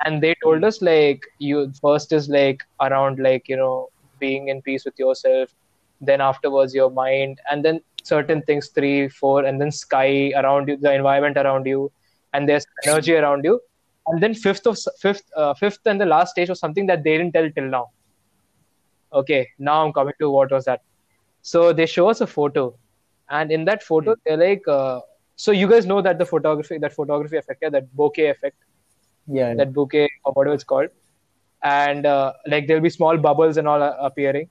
And 0.04 0.22
they 0.22 0.36
told 0.44 0.64
us 0.64 0.82
like 0.82 1.22
you 1.40 1.72
first 1.82 2.12
is 2.12 2.28
like 2.28 2.62
around 2.82 3.20
like 3.20 3.48
you 3.48 3.56
know 3.56 3.90
being 4.20 4.48
in 4.50 4.62
peace 4.62 4.84
with 4.86 4.98
yourself 4.98 5.54
then 6.02 6.20
afterwards 6.20 6.74
your 6.74 6.90
mind 6.90 7.40
and 7.52 7.64
then 7.64 7.80
certain 8.04 8.42
things 8.42 8.70
three 8.70 9.08
four 9.08 9.46
and 9.46 9.62
then 9.62 9.72
sky 9.72 10.32
around 10.36 10.68
you 10.68 10.76
the 10.76 10.92
environment 10.92 11.38
around 11.38 11.66
you 11.68 11.92
and 12.34 12.50
there's 12.50 12.66
energy 12.86 13.16
around 13.16 13.46
you. 13.46 13.60
And 14.08 14.22
then 14.22 14.34
fifth 14.34 14.66
of 14.66 14.80
fifth 15.00 15.24
uh, 15.38 15.54
fifth 15.54 15.80
and 15.86 16.02
the 16.02 16.06
last 16.06 16.32
stage 16.32 16.50
was 16.50 16.60
something 16.60 16.88
that 16.88 17.04
they 17.04 17.18
didn't 17.18 17.34
tell 17.34 17.50
till 17.52 17.70
now 17.78 17.88
okay 19.14 19.48
now 19.60 19.84
i'm 19.86 19.94
coming 19.94 20.14
to 20.20 20.30
what 20.30 20.52
was 20.52 20.66
that. 20.66 20.82
So 21.42 21.74
they 21.74 21.86
show 21.86 22.08
us 22.10 22.22
a 22.22 22.28
photo. 22.28 22.76
And 23.30 23.52
in 23.52 23.66
that 23.66 23.84
photo 23.84 24.16
they're 24.26 24.38
like 24.38 24.68
uh, 24.68 25.02
so 25.36 25.52
you 25.52 25.68
guys 25.68 25.86
know 25.86 26.02
that 26.02 26.20
the 26.20 26.26
photography 26.26 26.78
that 26.78 26.94
photography 26.94 27.38
effect 27.38 27.62
yeah, 27.62 27.70
that 27.70 27.96
bokeh 27.96 28.30
effect? 28.30 28.58
Yeah. 29.28 29.54
that 29.56 29.74
bouquet 29.74 30.10
or 30.26 30.34
whatever 30.34 30.54
it's 30.56 30.64
called. 30.64 30.90
And 31.64 32.06
uh, 32.06 32.34
like 32.48 32.68
there'll 32.68 32.84
be 32.84 32.90
small 32.90 33.18
bubbles 33.18 33.58
and 33.58 33.68
all 33.68 33.82
uh, 33.82 33.96
appearing. 34.00 34.50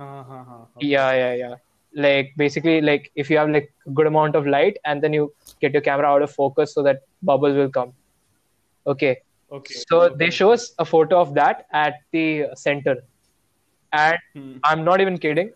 Uh, 0.00 0.22
huh, 0.22 0.44
huh. 0.48 0.64
yeah 0.80 1.12
yeah 1.12 1.34
yeah. 1.34 1.54
Like 1.94 2.32
basically 2.36 2.80
like 2.80 3.10
if 3.14 3.28
you 3.30 3.36
have 3.38 3.50
like 3.50 3.72
good 3.92 4.06
amount 4.06 4.34
of 4.34 4.46
light 4.46 4.78
and 4.84 5.02
then 5.02 5.12
you 5.12 5.32
get 5.60 5.72
your 5.72 5.82
camera 5.82 6.06
out 6.06 6.22
of 6.22 6.30
focus 6.30 6.74
so 6.74 6.82
that 6.82 7.02
bubbles 7.22 7.56
will 7.56 7.70
come. 7.70 7.92
Okay. 8.86 9.18
Okay. 9.52 9.74
so 9.88 10.00
okay. 10.02 10.14
they 10.16 10.30
show 10.30 10.50
us 10.50 10.72
a 10.78 10.84
photo 10.84 11.20
of 11.20 11.34
that 11.34 11.66
at 11.72 11.96
the 12.10 12.46
center 12.54 12.96
and 13.92 14.18
Hmm. 14.34 14.52
i'm 14.64 14.84
not 14.84 15.00
even 15.04 15.16
kidding 15.24 15.50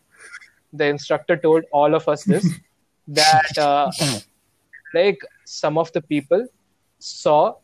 the 0.80 0.86
instructor 0.94 1.36
told 1.36 1.64
all 1.72 1.94
of 1.98 2.08
us 2.14 2.24
this 2.24 2.46
that 3.20 3.58
uh, 3.58 3.90
like 4.94 5.18
some 5.44 5.78
of 5.78 5.92
the 5.92 6.02
people 6.02 6.46
saw 6.98 7.54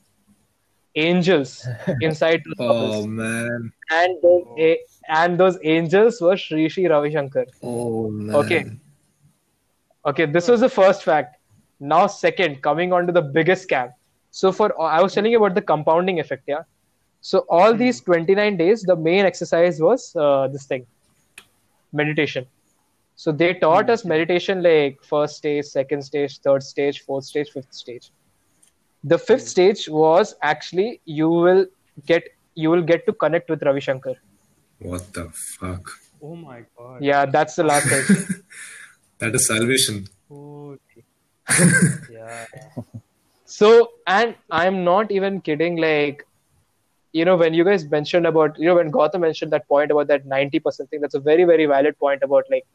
angels 0.95 1.67
inside 2.01 2.43
bubbles 2.57 2.97
Oh 3.05 3.07
man. 3.07 3.73
and 3.91 4.17
those 4.23 4.45
a- 4.59 4.81
and 5.21 5.39
those 5.41 5.59
angels 5.77 6.21
were 6.21 6.37
Sri 6.37 6.69
Sri 6.69 6.87
Ravi 6.87 7.11
Shankar. 7.13 7.45
Oh 7.63 8.09
man. 8.11 8.37
Okay. 8.41 8.61
Okay, 10.11 10.27
this 10.27 10.49
was 10.49 10.61
the 10.61 10.69
first 10.69 11.03
fact. 11.05 11.37
Now, 11.81 12.07
second, 12.07 12.61
coming 12.63 12.93
on 12.93 13.07
to 13.07 13.13
the 13.13 13.23
biggest 13.23 13.69
scam. 13.69 13.91
So, 14.31 14.51
for 14.53 14.69
I 14.81 15.01
was 15.03 15.15
telling 15.15 15.33
you 15.33 15.39
about 15.43 15.55
the 15.55 15.63
compounding 15.63 16.21
effect, 16.21 16.45
yeah. 16.47 16.63
So, 17.23 17.45
all 17.49 17.73
these 17.73 18.01
hmm. 18.01 18.13
29 18.13 18.57
days, 18.57 18.83
the 18.83 18.97
main 18.97 19.25
exercise 19.25 19.81
was 19.81 20.15
uh, 20.17 20.49
this 20.49 20.67
thing 20.67 20.87
meditation. 21.93 22.47
So, 23.17 23.33
they 23.33 23.55
taught 23.55 23.89
us 23.89 24.03
hmm. 24.03 24.09
meditation 24.09 24.63
like 24.63 25.03
first 25.03 25.37
stage, 25.37 25.65
second 25.65 26.03
stage, 26.03 26.39
third 26.41 26.63
stage, 26.63 27.01
fourth 27.03 27.25
stage, 27.25 27.51
fifth 27.51 27.73
stage. 27.73 28.11
The 29.05 29.19
fifth 29.19 29.43
hmm. 29.43 29.55
stage 29.57 29.89
was 29.89 30.35
actually 30.43 31.01
you 31.05 31.29
will 31.31 31.67
get 32.07 32.29
you 32.55 32.71
will 32.71 32.83
get 32.83 33.07
to 33.07 33.13
connect 33.13 33.49
with 33.49 33.63
Ravi 33.63 33.81
Shankar. 33.81 34.15
What 34.79 35.13
the 35.13 35.31
fuck? 35.31 35.91
Oh 36.21 36.37
my 36.37 36.65
god. 36.77 37.03
Yeah, 37.03 37.25
that's 37.25 37.57
the 37.57 37.65
last 37.65 37.87
stage. 37.87 38.27
That 39.23 39.37
is 39.37 39.47
salvation. 39.47 40.09
Holy. 40.29 40.79
yeah. 42.11 42.45
So, 43.45 43.91
and 44.05 44.35
I'm 44.51 44.83
not 44.83 45.13
even 45.13 45.41
kidding. 45.41 45.77
Like, 45.77 46.27
you 47.13 47.25
know, 47.25 47.37
when 47.37 47.55
you 47.55 47.65
guys 47.65 47.89
mentioned 47.91 48.27
about, 48.27 48.59
you 48.59 48.67
know, 48.67 48.77
when 48.77 48.91
Gautam 48.91 49.21
mentioned 49.21 49.53
that 49.53 49.69
point 49.69 49.91
about 49.91 50.09
that 50.09 50.27
90% 50.27 50.89
thing, 50.89 51.01
that's 51.01 51.15
a 51.15 51.21
very, 51.21 51.45
very 51.45 51.67
valid 51.67 51.99
point 51.99 52.23
about 52.23 52.45
like 52.51 52.67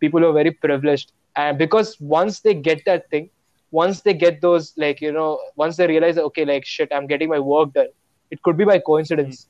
people 0.00 0.20
who 0.20 0.26
are 0.26 0.32
very 0.32 0.50
privileged. 0.50 1.12
And 1.36 1.58
because 1.58 1.98
once 2.00 2.40
they 2.40 2.54
get 2.54 2.84
that 2.86 3.08
thing, 3.10 3.30
once 3.70 4.02
they 4.02 4.14
get 4.14 4.40
those, 4.40 4.74
like, 4.76 5.00
you 5.00 5.12
know, 5.12 5.40
once 5.56 5.76
they 5.76 5.86
realize 5.86 6.18
okay, 6.18 6.44
like, 6.44 6.64
shit, 6.64 6.88
I'm 6.92 7.06
getting 7.06 7.28
my 7.28 7.38
work 7.38 7.72
done, 7.72 7.88
it 8.30 8.42
could 8.42 8.56
be 8.56 8.64
by 8.64 8.78
coincidence. 8.78 9.46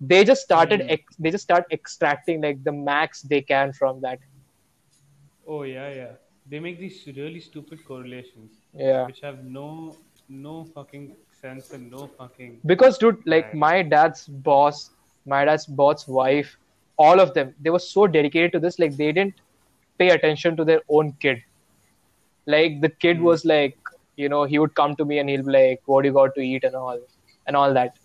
Hmm. 0.00 0.06
They 0.06 0.24
just 0.24 0.42
started, 0.42 0.82
hmm. 0.82 0.90
ex- 0.90 1.16
they 1.18 1.30
just 1.30 1.44
start 1.44 1.64
extracting 1.70 2.40
like 2.40 2.62
the 2.64 2.72
max 2.72 3.22
they 3.22 3.42
can 3.42 3.72
from 3.72 4.00
that. 4.00 4.18
Oh 5.46 5.62
yeah, 5.62 5.92
yeah. 5.92 6.12
They 6.46 6.58
make 6.60 6.78
these 6.78 7.06
really 7.16 7.40
stupid 7.40 7.84
correlations 7.84 8.52
Yeah. 8.74 9.06
which 9.06 9.20
have 9.20 9.44
no 9.44 9.96
no 10.28 10.64
fucking 10.64 11.16
sense 11.42 11.70
and 11.72 11.90
no 11.90 12.06
fucking 12.18 12.58
because 12.66 12.98
dude 12.98 13.20
like 13.24 13.54
my 13.54 13.82
dad's 13.82 14.26
boss 14.48 14.90
my 15.26 15.44
dad's 15.44 15.66
boss 15.66 16.06
wife 16.06 16.56
all 16.98 17.20
of 17.20 17.32
them 17.34 17.54
they 17.60 17.70
were 17.70 17.84
so 17.86 18.06
dedicated 18.06 18.52
to 18.52 18.60
this 18.64 18.78
like 18.78 18.96
they 18.96 19.12
didn't 19.12 19.40
pay 20.00 20.10
attention 20.16 20.56
to 20.58 20.64
their 20.70 20.82
own 20.88 21.14
kid. 21.24 21.42
Like 22.46 22.80
the 22.84 22.92
kid 23.04 23.18
hmm. 23.18 23.24
was 23.30 23.44
like 23.44 23.76
you 24.16 24.28
know 24.34 24.44
he 24.52 24.58
would 24.58 24.74
come 24.74 24.94
to 25.00 25.08
me 25.10 25.18
and 25.18 25.32
he'll 25.32 25.48
be 25.48 25.56
like 25.56 25.82
what 25.86 26.02
do 26.02 26.08
you 26.08 26.14
got 26.20 26.34
to 26.36 26.46
eat 26.52 26.64
and 26.70 26.74
all? 26.84 27.00
And 27.46 27.56
all 27.56 27.74
that. 27.80 27.98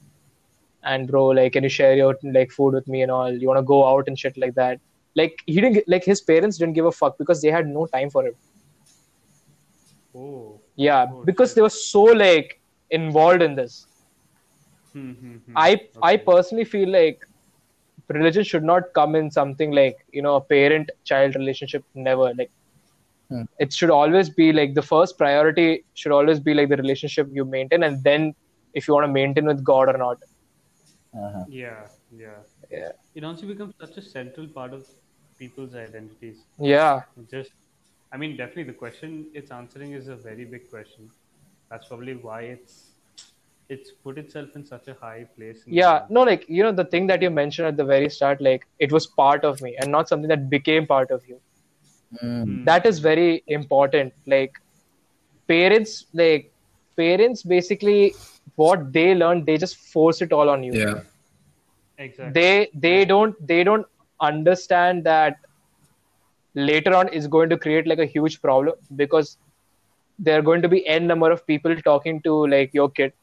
And 0.83 1.07
bro 1.11 1.27
like 1.39 1.53
can 1.53 1.63
you 1.63 1.73
share 1.77 1.95
your 2.01 2.17
like 2.39 2.51
food 2.57 2.73
with 2.79 2.87
me 2.95 3.01
and 3.05 3.11
all? 3.19 3.31
You 3.43 3.47
want 3.51 3.59
to 3.63 3.69
go 3.75 3.79
out 3.91 4.11
and 4.11 4.19
shit 4.25 4.37
like 4.45 4.55
that? 4.55 4.79
Like 5.15 5.39
he 5.45 5.61
didn't 5.61 5.87
like 5.95 6.11
his 6.11 6.21
parents 6.33 6.57
didn't 6.57 6.73
give 6.81 6.91
a 6.91 6.91
fuck 6.91 7.17
because 7.17 7.41
they 7.41 7.55
had 7.57 7.67
no 7.67 7.87
time 7.95 8.09
for 8.09 8.25
him. 8.27 8.35
Oh. 10.15 10.59
Yeah 10.75 11.07
Oh, 11.09 11.23
because 11.23 11.49
shit. 11.49 11.55
they 11.55 11.61
were 11.67 11.77
so 11.79 12.03
like 12.03 12.59
involved 12.89 13.41
in 13.41 13.55
this 13.55 13.87
hmm, 14.93 15.11
hmm, 15.11 15.35
hmm. 15.45 15.53
I 15.55 15.81
I 16.01 16.17
personally 16.17 16.65
feel 16.65 16.89
like 16.89 17.25
religion 18.09 18.43
should 18.43 18.63
not 18.63 18.93
come 18.93 19.15
in 19.15 19.29
something 19.31 19.71
like 19.71 19.97
you 20.11 20.21
know 20.21 20.35
a 20.35 20.41
parent 20.41 20.91
child 21.03 21.35
relationship 21.35 21.83
never 21.95 22.33
like 22.33 22.51
it 23.59 23.73
should 23.73 23.89
always 23.89 24.29
be 24.29 24.51
like 24.53 24.73
the 24.73 24.81
first 24.81 25.17
priority 25.17 25.83
should 25.93 26.11
always 26.11 26.39
be 26.39 26.53
like 26.53 26.69
the 26.69 26.77
relationship 26.77 27.27
you 27.31 27.45
maintain 27.45 27.83
and 27.83 28.03
then 28.03 28.33
if 28.73 28.87
you 28.87 28.93
want 28.93 29.05
to 29.05 29.11
maintain 29.11 29.45
with 29.45 29.63
God 29.63 29.89
or 29.93 29.97
not 29.97 30.17
Uh-huh. 31.23 31.43
yeah 31.47 31.83
yeah 32.21 32.39
yeah 32.71 32.91
it 33.19 33.23
also 33.27 33.45
becomes 33.47 33.73
such 33.83 33.97
a 33.97 34.01
central 34.01 34.47
part 34.47 34.73
of 34.73 34.87
people's 35.37 35.75
identities. 35.75 36.37
Yeah. 36.59 37.01
Just, 37.31 37.51
I 38.11 38.17
mean, 38.17 38.35
definitely 38.37 38.63
the 38.63 38.73
question 38.73 39.25
it's 39.33 39.51
answering 39.51 39.93
is 39.93 40.07
a 40.07 40.15
very 40.15 40.45
big 40.45 40.69
question. 40.69 41.09
That's 41.75 41.89
probably 41.89 42.15
why 42.15 42.41
it's 42.55 42.75
it's 43.67 43.91
put 44.03 44.17
itself 44.17 44.55
in 44.55 44.65
such 44.65 44.87
a 44.87 44.93
high 44.93 45.25
place. 45.37 45.63
in 45.65 45.71
the 45.71 45.77
Yeah. 45.77 46.05
No, 46.09 46.21
like, 46.23 46.45
you 46.47 46.63
know, 46.63 46.71
the 46.71 46.85
thing 46.85 47.07
that 47.07 47.21
you 47.21 47.29
mentioned 47.29 47.67
at 47.67 47.75
the 47.75 47.83
very 47.83 48.09
start, 48.09 48.41
like, 48.41 48.65
it 48.79 48.91
was 48.91 49.07
part 49.07 49.43
of 49.43 49.61
me 49.61 49.75
and 49.79 49.91
not 49.91 50.07
something 50.07 50.29
that 50.29 50.49
became 50.49 50.87
part 50.87 51.11
of 51.11 51.27
you. 51.27 51.39
Hmm. 52.19 52.63
That 52.63 52.85
is 52.85 52.99
very 52.99 53.43
important. 53.47 54.13
Like, 54.25 54.61
parents, 55.49 56.05
like, 56.13 56.53
parents 56.95 57.43
basically, 57.43 58.13
what 58.55 58.93
they 58.93 59.15
learn, 59.15 59.43
they 59.43 59.57
just 59.57 59.77
force 59.77 60.21
it 60.21 60.31
all 60.31 60.49
on 60.57 60.63
you. 60.63 60.73
Yeah. 60.83 61.01
exactly. 62.03 62.31
they 62.35 62.69
they 62.83 63.05
don't 63.09 63.35
they 63.49 63.57
don't 63.67 63.85
understand 64.29 65.03
that 65.09 65.37
later 66.69 66.95
on 66.97 67.11
is 67.19 67.27
going 67.35 67.53
to 67.53 67.57
create 67.65 67.87
like 67.91 68.01
a 68.05 68.07
huge 68.15 68.41
problem 68.41 68.75
because 69.01 69.29
there 70.19 70.39
are 70.39 70.41
going 70.41 70.61
to 70.61 70.69
be 70.69 70.85
n 70.87 71.07
number 71.07 71.31
of 71.31 71.45
people 71.47 71.75
talking 71.87 72.21
to 72.21 72.33
like 72.47 72.73
your 72.73 72.89
kid 72.89 73.13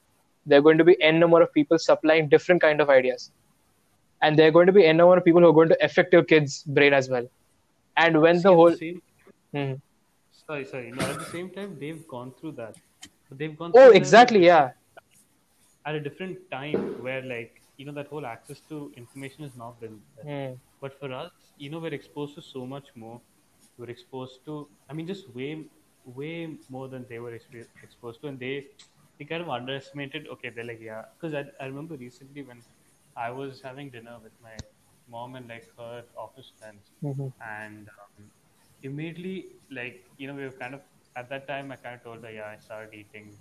there 0.47 0.59
are 0.59 0.63
going 0.63 0.79
to 0.79 0.85
be 0.85 0.97
n 1.03 1.19
number 1.19 1.41
of 1.43 1.53
people 1.53 1.79
supplying 1.79 2.29
different 2.29 2.61
kind 2.61 2.81
of 2.81 2.91
ideas 2.91 3.31
and 4.23 4.39
there 4.39 4.49
are 4.49 4.55
going 4.59 4.67
to 4.67 4.73
be 4.81 4.85
n 4.87 4.97
number 4.97 5.17
of 5.17 5.25
people 5.25 5.41
who 5.43 5.49
are 5.49 5.59
going 5.61 5.69
to 5.69 5.79
affect 5.85 6.13
your 6.13 6.25
kid's 6.25 6.63
brain 6.79 6.93
as 6.93 7.09
well 7.09 7.27
and 7.97 8.21
when 8.21 8.37
See, 8.37 8.43
the 8.49 8.55
whole 8.61 8.77
same, 8.77 9.01
Mhm. 9.55 9.81
sorry, 10.47 10.65
sorry. 10.65 10.91
No, 10.91 11.03
at 11.15 11.19
the 11.19 11.27
same 11.33 11.49
time, 11.57 11.77
they've 11.81 12.07
gone 12.13 12.31
through 12.39 12.53
that. 12.53 12.77
They've 13.41 13.57
gone. 13.59 13.73
oh 13.75 13.89
that 13.91 13.97
exactly 14.03 14.45
yeah 14.47 14.71
At 15.91 15.95
a 15.99 16.01
different 16.01 16.39
time, 16.51 16.83
where 17.05 17.23
like 17.23 17.61
you 17.77 17.85
know 17.87 17.93
that 17.99 18.09
whole 18.15 18.27
access 18.33 18.61
to 18.71 18.77
information 19.03 19.45
has 19.47 19.55
not 19.63 19.81
been. 19.81 19.95
there. 20.17 20.27
Mm. 20.35 20.59
But 20.81 20.99
for 21.01 21.09
us, 21.21 21.31
you 21.59 21.71
know, 21.71 21.81
we're 21.85 21.95
exposed 21.97 22.35
to 22.39 22.43
so 22.49 22.65
much 22.73 22.91
more. 23.05 23.17
We're 23.79 23.91
exposed 23.95 24.45
to, 24.47 24.55
I 24.89 24.93
mean, 24.99 25.07
just 25.13 25.35
way, 25.39 25.49
way 26.05 26.59
more 26.69 26.89
than 26.89 27.07
they 27.09 27.19
were 27.19 27.35
exposed 27.35 28.21
to, 28.23 28.29
and 28.29 28.39
they, 28.39 28.67
they 29.19 29.25
kind 29.25 29.43
of 29.43 29.49
underestimated. 29.51 30.27
Okay, 30.29 30.51
they're 30.51 30.65
like, 30.65 30.81
yeah, 30.81 31.03
because 31.21 31.35
I, 31.35 31.45
I 31.63 31.67
remember 31.67 31.97
recently 31.97 32.43
when 32.43 32.63
I 33.17 33.31
was 33.31 33.61
having 33.63 33.91
dinner 33.91 34.19
with 34.23 34.33
my 34.43 34.63
mom 35.09 35.35
and 35.37 35.49
like 35.49 35.69
her 35.79 36.05
office 36.17 36.53
friends, 36.59 36.91
Mhm. 37.03 37.33
and 37.41 37.89
um, 37.89 38.31
immediately, 38.83 39.47
like, 39.71 40.05
you 40.17 40.27
know, 40.29 40.35
we 40.35 40.45
were 40.45 40.53
kind 40.61 40.75
of 40.75 40.81
at 41.17 41.29
that 41.31 41.47
time. 41.49 41.71
I 41.73 41.77
kind 41.77 41.97
of 41.97 42.03
told 42.03 42.23
her, 42.25 42.31
yeah, 42.31 42.47
I 42.49 42.59
started 42.59 42.95
eating 42.95 43.39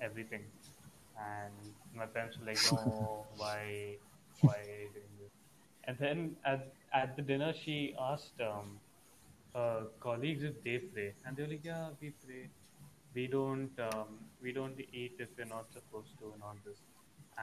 everything, 0.00 0.44
and 1.16 1.74
my 1.94 2.06
parents 2.06 2.38
were 2.38 2.46
like, 2.46 2.62
no, 2.62 3.26
why, 3.36 3.98
why 4.40 4.58
are 4.58 4.80
you 4.82 4.90
doing 4.92 5.14
this? 5.20 5.32
And 5.84 5.96
then 5.98 6.36
at, 6.44 6.74
at 6.92 7.16
the 7.16 7.22
dinner, 7.22 7.52
she 7.52 7.94
asked 7.98 8.40
um, 8.40 8.80
her 9.54 9.86
colleagues 10.00 10.42
if 10.42 10.62
they 10.64 10.78
pray, 10.92 11.08
and 11.24 11.36
they're 11.36 11.50
like, 11.54 11.64
"Yeah, 11.72 11.88
we 12.00 12.10
pray. 12.24 12.42
We 13.16 13.24
don't, 13.34 13.82
um, 13.88 14.08
we 14.46 14.52
don't 14.58 14.80
eat 15.02 15.16
if 15.26 15.28
we're 15.38 15.50
not 15.56 15.72
supposed 15.78 16.14
to, 16.20 16.32
and 16.34 16.42
all 16.48 16.56
this." 16.68 16.80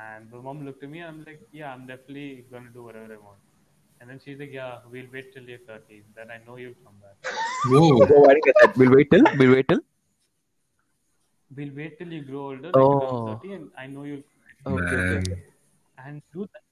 And 0.01 0.31
my 0.31 0.41
mom 0.47 0.65
looked 0.65 0.83
at 0.83 0.89
me. 0.95 0.99
and 0.99 1.09
I'm 1.11 1.23
like, 1.29 1.41
"Yeah, 1.61 1.73
I'm 1.73 1.85
definitely 1.93 2.45
gonna 2.51 2.73
do 2.79 2.83
whatever 2.89 3.13
I 3.17 3.21
want." 3.29 3.39
And 3.99 4.09
then 4.09 4.19
she's 4.25 4.39
like, 4.43 4.53
"Yeah, 4.57 4.79
we'll 4.91 5.09
wait 5.15 5.31
till 5.33 5.49
you're 5.53 5.63
30. 5.71 6.01
Then 6.19 6.31
I 6.35 6.39
know 6.45 6.57
you'll 6.63 6.79
come 6.85 6.97
back. 7.05 7.33
Whoa. 7.73 8.23
I 8.29 8.33
didn't 8.33 8.45
get 8.49 8.55
that. 8.61 8.77
We'll 8.83 8.93
wait 8.99 9.11
till. 9.15 9.23
We'll 9.41 9.53
wait 9.57 9.67
till. 9.73 9.81
We'll 11.55 11.73
wait 11.75 11.97
till 11.99 12.11
you 12.17 12.23
grow 12.31 12.43
older, 12.51 12.71
like 12.71 12.75
Oh. 12.85 12.99
become 12.99 13.39
30, 13.41 13.53
and 13.59 13.71
I 13.83 13.87
know 13.95 14.03
you'll." 14.11 14.23
Okay, 14.71 14.83
okay, 14.83 14.95
Man. 14.95 15.17
okay. 15.19 15.43
and 16.05 16.21
do 16.33 16.47
that. 16.53 16.63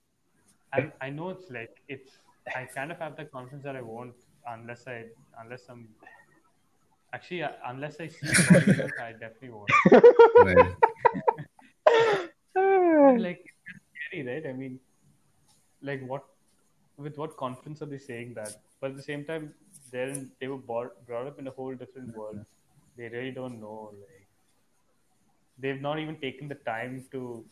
And 0.78 0.92
I 1.02 1.10
know 1.20 1.30
it's 1.36 1.50
like 1.60 1.82
it's. 1.88 2.18
I 2.56 2.66
kind 2.78 2.92
of 2.92 3.00
have 3.00 3.16
the 3.22 3.26
confidence 3.26 3.64
that 3.64 3.76
I 3.76 3.82
won't 3.82 4.16
unless 4.54 4.88
I 4.88 5.06
unless 5.42 5.64
I'm. 5.70 5.88
Actually, 7.12 7.44
uh, 7.44 7.50
unless 7.66 8.00
I 8.00 8.08
see 8.08 8.28
bodybuilders, 8.28 9.00
I 9.02 9.12
definitely 9.14 9.50
won't. 9.50 9.72
Right. 10.46 10.76
Like 13.18 13.46
it's 13.68 13.80
scary, 13.96 14.28
right? 14.28 14.46
I 14.48 14.54
mean, 14.54 14.80
like 15.82 16.06
what, 16.06 16.24
with 16.98 17.18
what 17.18 17.36
confidence 17.38 17.82
are 17.82 17.86
they 17.86 17.98
saying 17.98 18.34
that? 18.36 18.58
But 18.80 18.92
at 18.92 18.98
the 18.98 19.04
same 19.04 19.26
time, 19.26 19.54
they're 19.92 20.10
in, 20.10 20.32
they 20.40 20.48
were 20.48 20.58
brought, 20.58 21.06
brought 21.08 21.28
up 21.28 21.40
in 21.40 21.48
a 21.48 21.52
whole 21.52 21.74
different 21.74 22.16
world. 22.16 22.46
They 22.98 23.08
really 23.08 23.32
don't 23.32 23.60
know. 23.60 23.92
Like 23.94 24.28
they've 25.58 25.82
not 25.82 26.00
even 26.00 26.18
taken 26.18 26.48
the 26.48 26.56
time 26.56 27.06
to 27.12 27.46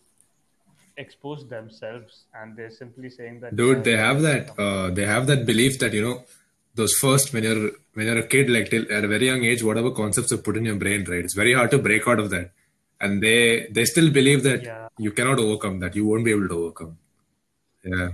expose 0.98 1.48
themselves, 1.48 2.26
and 2.34 2.56
they're 2.56 2.72
simply 2.72 3.10
saying 3.10 3.40
that. 3.42 3.56
dude 3.56 3.84
they 3.84 3.96
have 3.96 4.22
that 4.22 4.52
uh, 4.60 4.90
they 4.90 5.06
have 5.06 5.28
that 5.28 5.46
belief 5.46 5.80
that 5.80 5.94
you 5.94 6.02
know 6.02 6.24
those 6.80 6.94
first 7.04 7.34
when 7.34 7.44
you're 7.48 7.64
when 7.96 8.06
you're 8.08 8.22
a 8.26 8.28
kid 8.34 8.50
like 8.56 8.68
till 8.74 8.86
at 8.98 9.04
a 9.08 9.12
very 9.16 9.28
young 9.32 9.44
age 9.52 9.62
whatever 9.70 9.92
concepts 10.02 10.32
are 10.36 10.42
put 10.48 10.58
in 10.60 10.66
your 10.70 10.80
brain 10.84 11.04
right 11.12 11.24
it's 11.28 11.38
very 11.44 11.54
hard 11.60 11.72
to 11.76 11.80
break 11.88 12.08
out 12.12 12.20
of 12.24 12.30
that 12.36 12.48
and 13.06 13.22
they 13.26 13.40
they 13.78 13.86
still 13.94 14.10
believe 14.20 14.42
that 14.50 14.62
Yeah. 14.70 14.88
you 15.06 15.12
cannot 15.20 15.40
overcome 15.46 15.76
that 15.84 15.96
you 16.00 16.06
won't 16.10 16.26
be 16.30 16.34
able 16.38 16.50
to 16.54 16.58
overcome 16.62 16.94
yeah 17.94 18.08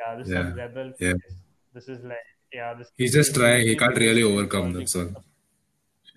Yeah, 0.00 0.12
this 0.18 0.28
Yeah. 0.34 0.46
is 0.50 0.54
rebel. 0.62 0.88
Yeah. 1.06 1.18
This 1.74 1.86
is 1.94 2.00
like 2.12 2.28
yeah. 2.58 2.70
This 2.78 2.88
he's 3.00 3.12
just 3.18 3.34
trying 3.38 3.62
he 3.70 3.74
can't 3.82 3.98
really 4.04 4.24
overcome 4.30 4.66
only- 4.68 4.80
that's 4.80 4.96
all 5.02 5.10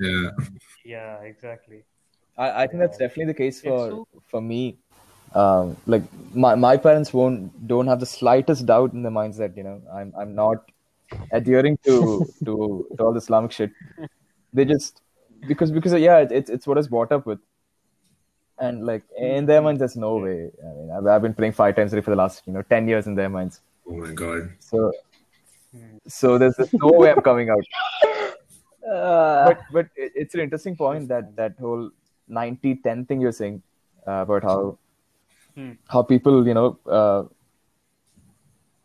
yeah 0.07 0.29
Yeah, 0.93 1.11
exactly. 1.31 1.77
I, 2.37 2.63
I 2.63 2.67
think 2.67 2.79
that's 2.83 2.97
definitely 3.03 3.27
the 3.33 3.37
case 3.43 3.59
for 3.67 3.77
so- 3.91 4.07
for 4.33 4.41
me. 4.53 4.61
Um, 5.41 5.75
like 5.93 6.03
my, 6.43 6.51
my 6.55 6.73
parents 6.85 7.09
won't 7.19 7.39
don't 7.71 7.87
have 7.91 7.99
the 8.03 8.09
slightest 8.11 8.65
doubt 8.71 8.93
in 8.97 9.01
their 9.05 9.15
minds 9.19 9.37
that 9.43 9.57
you 9.59 9.63
know 9.67 9.77
I'm 9.99 10.13
I'm 10.23 10.33
not 10.35 10.69
adhering 11.31 11.77
to 11.85 12.25
to, 12.45 12.87
to 12.97 13.03
all 13.03 13.13
the 13.13 13.19
Islamic 13.19 13.51
shit. 13.51 13.71
They 14.53 14.65
just 14.65 15.01
because 15.47 15.71
because 15.71 15.93
yeah 15.93 16.19
it's 16.29 16.49
it's 16.49 16.67
what 16.67 16.77
I 16.77 16.79
was 16.79 16.87
brought 16.87 17.11
up 17.11 17.25
with, 17.25 17.39
and 18.59 18.85
like 18.85 19.03
in 19.17 19.45
their 19.45 19.61
minds 19.61 19.79
there's 19.79 19.95
no 19.95 20.17
way. 20.17 20.49
I 20.63 20.67
mean 20.77 20.91
I've, 20.91 21.05
I've 21.07 21.21
been 21.21 21.33
praying 21.33 21.53
five 21.53 21.75
times 21.75 21.93
a 21.93 21.97
day 21.97 22.01
for 22.01 22.11
the 22.11 22.17
last 22.17 22.43
you 22.47 22.53
know 22.53 22.61
ten 22.63 22.87
years 22.87 23.07
in 23.07 23.15
their 23.15 23.29
minds. 23.29 23.61
oh 23.87 23.95
my 23.97 24.13
god 24.13 24.51
So 24.59 24.91
so 26.07 26.37
there's, 26.37 26.55
there's 26.55 26.73
no 26.73 26.91
way 26.91 27.11
I'm 27.11 27.21
coming 27.21 27.49
out. 27.49 27.63
but 28.81 29.59
but 29.71 29.87
it, 29.95 30.11
it's 30.15 30.33
an 30.35 30.41
interesting 30.41 30.75
point 30.75 31.07
that 31.09 31.35
that 31.35 31.57
whole 31.59 31.89
90 32.27 32.75
10 32.77 33.05
thing 33.05 33.21
you're 33.21 33.31
saying 33.31 33.61
uh, 34.07 34.21
about 34.27 34.43
how 34.43 34.77
Hmm. 35.55 35.71
how 35.87 36.03
people 36.03 36.45
you 36.45 36.53
know 36.53 36.77
uh, 36.85 37.23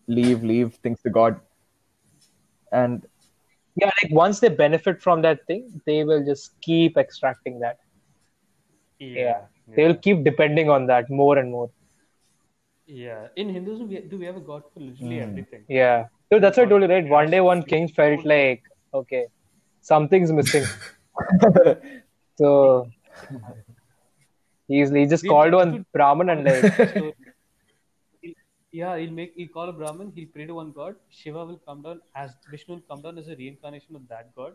leave 0.06 0.42
leave 0.42 0.74
things 0.82 1.00
to 1.02 1.10
God 1.10 1.40
and 2.72 3.06
yeah 3.76 3.90
like 4.02 4.12
once 4.12 4.40
they 4.40 4.48
benefit 4.48 5.00
from 5.02 5.22
that 5.22 5.44
thing 5.46 5.62
they 5.86 6.04
will 6.04 6.24
just 6.24 6.60
keep 6.68 6.96
extracting 7.02 7.58
that 7.64 7.78
Yeah. 8.98 9.38
they'll 9.76 9.96
keep 10.06 10.24
depending 10.24 10.68
on 10.70 10.86
that 10.92 11.10
more 11.22 11.36
and 11.42 11.50
more 11.58 11.68
Yeah. 12.86 13.26
In 13.40 13.50
Hinduism, 13.54 13.88
we, 13.90 13.98
do 14.12 14.18
we 14.20 14.26
have 14.28 14.36
a 14.38 14.40
god 14.46 14.62
for 14.72 14.80
literally 14.80 15.18
Hmm. 15.18 15.26
everything? 15.28 15.62
yeah 15.80 16.06
so 16.32 16.38
that's 16.44 16.58
what 16.58 16.66
i 16.66 16.70
told 16.70 16.82
you 16.86 16.88
right 16.92 17.08
one 17.12 17.30
day 17.34 17.40
one 17.48 17.62
king 17.72 17.86
felt 17.98 18.24
like 18.32 18.62
okay 19.00 19.22
something's 19.90 20.32
missing 20.38 20.66
so 22.40 22.50
he's 24.68 24.90
he 24.98 25.06
just 25.14 25.24
We- 25.24 25.28
called 25.34 25.54
one 25.60 25.72
brahman 25.92 26.30
and 26.34 26.44
like 26.44 27.14
yeah, 28.72 28.96
he'll 28.96 29.10
make 29.10 29.32
he'll 29.36 29.48
call 29.48 29.68
a 29.68 29.72
Brahmin, 29.72 30.12
he'll 30.14 30.28
pray 30.28 30.46
to 30.46 30.54
one 30.54 30.72
god, 30.72 30.96
Shiva 31.10 31.44
will 31.44 31.60
come 31.66 31.82
down 31.82 32.00
as 32.14 32.34
Vishnu 32.50 32.74
will 32.74 32.82
come 32.88 33.02
down 33.02 33.18
as 33.18 33.28
a 33.28 33.36
reincarnation 33.36 33.96
of 33.96 34.06
that 34.08 34.34
god, 34.36 34.54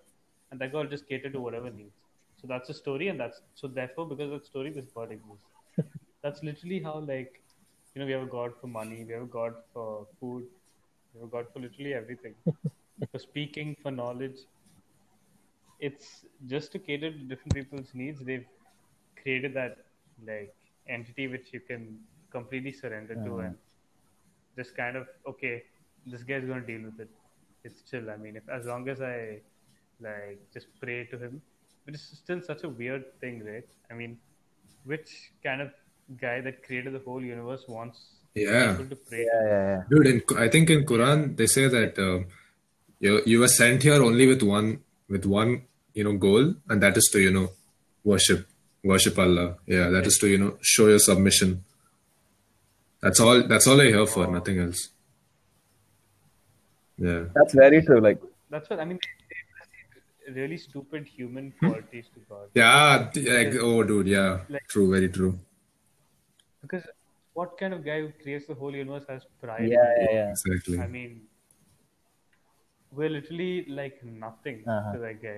and 0.52 0.60
that 0.60 0.72
god 0.72 0.86
will 0.86 0.92
just 0.92 1.08
cater 1.08 1.30
to 1.30 1.40
whatever 1.40 1.70
needs. 1.70 1.96
So 2.42 2.48
that's 2.48 2.68
the 2.68 2.74
story, 2.74 3.10
and 3.10 3.20
that's 3.20 3.42
so 3.56 3.68
therefore 3.68 4.08
because 4.08 4.32
of 4.32 4.40
that 4.40 4.46
story, 4.46 4.72
this 4.72 4.86
god 4.94 5.12
exists. 5.12 5.90
that's 6.22 6.44
literally 6.44 6.82
how 6.82 7.00
like 7.00 7.42
you 7.94 8.00
know 8.00 8.06
we 8.06 8.14
have 8.14 8.24
a 8.24 8.32
god 8.38 8.54
for 8.62 8.68
money, 8.68 9.04
we 9.04 9.14
have 9.14 9.24
a 9.24 9.34
god 9.38 9.56
for 9.74 10.08
food, 10.20 10.46
we 11.14 11.20
have 11.20 11.28
a 11.28 11.32
god 11.32 11.48
for 11.54 11.60
literally 11.60 11.94
everything. 11.94 12.36
for 13.12 13.20
speaking, 13.20 13.76
for 13.82 13.92
knowledge. 13.92 14.38
It's 15.80 16.26
just 16.48 16.72
to 16.72 16.80
cater 16.80 17.12
to 17.12 17.18
different 17.18 17.54
people's 17.54 17.94
needs. 17.94 18.22
They've 18.22 18.46
created 19.22 19.54
that 19.56 19.80
like 20.26 20.56
entity 20.88 21.28
which 21.28 21.52
you 21.52 21.60
can 21.60 22.00
completely 22.32 22.72
surrender 22.72 23.16
to 23.16 23.22
uh-huh. 23.22 23.48
and 23.48 23.56
just 24.56 24.76
kind 24.76 24.96
of 24.96 25.08
okay 25.28 25.64
this 26.06 26.24
guy's 26.24 26.46
going 26.46 26.62
to 26.62 26.68
deal 26.68 26.86
with 26.86 27.00
it. 27.00 27.10
It's 27.64 27.82
chill. 27.90 28.10
I 28.10 28.18
mean 28.18 28.36
if 28.36 28.48
as 28.50 28.66
long 28.66 28.88
as 28.90 29.02
i 29.02 29.40
like 30.02 30.40
just 30.54 30.68
pray 30.82 31.06
to 31.06 31.18
him 31.18 31.42
but 31.86 31.94
it's 31.94 32.18
still 32.24 32.42
such 32.42 32.64
a 32.64 32.70
weird 32.70 33.06
thing 33.20 33.44
right? 33.46 33.68
I 33.90 33.94
mean 33.94 34.18
which 34.84 35.32
kind 35.44 35.62
of 35.62 35.72
guy 36.22 36.42
that 36.42 36.64
created 36.64 36.94
the 36.94 37.00
whole 37.00 37.22
universe 37.22 37.64
wants 37.68 38.00
yeah. 38.36 38.72
people 38.72 38.90
to 38.90 38.96
pray 38.96 39.26
yeah 39.26 39.44
yeah 39.44 39.62
yeah. 39.72 39.84
Dude 39.90 40.08
in, 40.08 40.22
i 40.38 40.48
think 40.48 40.70
in 40.70 40.86
quran 40.86 41.36
they 41.36 41.48
say 41.48 41.68
that 41.68 41.98
um, 41.98 42.28
you 43.00 43.22
you 43.26 43.40
were 43.40 43.48
sent 43.48 43.84
here 43.84 44.02
only 44.04 44.28
with 44.28 44.44
one 44.44 44.80
with 45.10 45.26
one 45.26 45.64
you 45.94 46.04
know 46.04 46.14
goal 46.14 46.54
and 46.70 46.84
that 46.84 46.96
is 46.98 47.10
to 47.14 47.20
you 47.20 47.32
know 47.32 47.50
worship 48.04 48.48
worship 48.84 49.18
allah. 49.18 49.58
Yeah 49.66 49.90
that 49.90 50.06
is 50.06 50.18
to 50.20 50.28
you 50.28 50.38
know 50.38 50.58
show 50.62 50.88
your 50.88 51.00
submission 51.00 51.64
that's 53.06 53.20
all 53.26 53.42
that's 53.54 53.68
all 53.72 53.80
i 53.86 53.88
hear 53.96 54.06
for 54.18 54.28
nothing 54.40 54.60
else 54.66 54.84
Yeah. 57.06 57.24
That's 57.36 57.54
very 57.60 57.80
true. 57.88 57.98
Like, 58.04 58.20
That's 58.54 58.70
what 58.72 58.80
I 58.82 58.86
mean. 58.90 59.00
They, 59.32 60.34
they 60.34 60.42
really 60.44 60.58
stupid 60.66 61.08
human 61.16 61.48
qualities 61.62 62.06
to 62.14 62.22
God. 62.30 62.46
Yeah. 62.60 63.10
Like, 63.40 63.56
oh, 63.70 63.84
dude. 63.90 64.08
Yeah. 64.12 64.30
Like- 64.56 64.70
True. 64.76 64.86
Very 64.94 65.10
true. 65.18 65.32
Because 66.62 66.86
what 67.40 67.58
kind 67.64 67.74
of 67.78 67.84
guy 67.90 67.98
who 68.04 68.12
creates 68.24 68.48
the 68.52 68.56
whole 68.62 68.74
universe 68.84 69.04
has 69.10 69.28
pride? 69.42 69.68
yeah, 69.76 69.90
yeah, 70.04 70.08
yeah. 70.20 70.30
Exactly. 70.38 70.80
I 70.86 70.88
mean, 70.96 71.20
we're 72.94 73.10
literally 73.18 73.52
like 73.82 74.00
nothing 74.26 74.64
Uh-huh. 74.66 74.94
to 74.94 75.00
that 75.06 75.22
guy, 75.28 75.38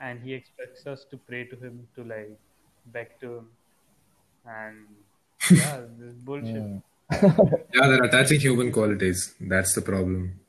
and 0.00 0.24
he 0.28 0.32
expects 0.40 0.86
us 0.96 1.04
to 1.12 1.20
pray 1.30 1.44
to 1.52 1.56
him, 1.66 1.86
to 1.96 2.08
like 2.16 2.32
beg 2.98 3.12
to 3.26 3.34
him, 3.36 3.46
and 4.46 4.86
yeah, 5.62 5.80
this 6.00 6.14
is 6.16 6.20
bullshit. 6.30 6.64
Mm. 6.78 6.82
Yeah, 7.74 7.88
they're 7.88 8.04
attaching 8.04 8.40
human 8.40 8.72
qualities. 8.72 9.34
That's 9.40 9.74
the 9.74 9.82
problem. 9.82 10.40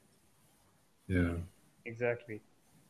Yeah. 1.08 1.34
Exactly. 1.86 2.42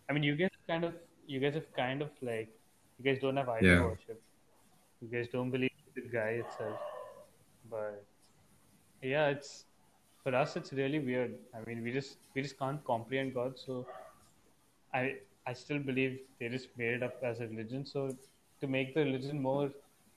I 0.09 0.13
mean, 0.13 0.23
you 0.23 0.35
guys 0.35 0.49
kind 0.67 0.83
of, 0.83 0.93
you 1.27 1.39
guys 1.39 1.53
have 1.55 1.71
kind 1.75 2.01
of 2.01 2.09
like, 2.21 2.49
you 2.97 3.05
guys 3.05 3.21
don't 3.21 3.37
have 3.37 3.49
idol 3.49 3.69
Yeah. 3.69 3.83
worship. 3.85 4.21
You 5.01 5.07
guys 5.07 5.27
don't 5.31 5.51
believe 5.51 5.71
the 5.95 6.01
guy 6.01 6.31
itself, 6.43 6.77
but 7.69 8.03
yeah, 9.01 9.27
it's 9.29 9.65
for 10.23 10.35
us. 10.35 10.55
It's 10.57 10.73
really 10.73 10.99
weird. 10.99 11.35
I 11.55 11.61
mean, 11.67 11.83
we 11.83 11.91
just 11.93 12.17
we 12.35 12.41
just 12.41 12.57
can't 12.59 12.83
comprehend 12.83 13.33
God. 13.33 13.57
So, 13.57 13.85
I 14.93 15.17
I 15.47 15.53
still 15.53 15.79
believe 15.79 16.19
they 16.39 16.49
just 16.49 16.67
made 16.77 16.93
it 16.95 17.03
up 17.03 17.23
as 17.23 17.39
a 17.39 17.47
religion. 17.47 17.85
So, 17.85 18.09
to 18.61 18.67
make 18.67 18.93
the 18.93 19.05
religion 19.05 19.41
more 19.41 19.71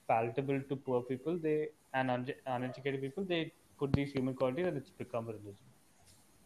palatable 0.07 0.61
to 0.69 0.75
poor 0.75 1.01
people, 1.01 1.37
they 1.37 1.69
and 1.93 2.11
un- 2.11 2.33
uneducated 2.47 3.01
people, 3.01 3.23
they 3.23 3.51
put 3.79 3.93
these 3.93 4.11
human 4.11 4.33
qualities 4.33 4.67
and 4.67 4.77
it's 4.77 4.89
become 4.89 5.25
religion, 5.27 5.55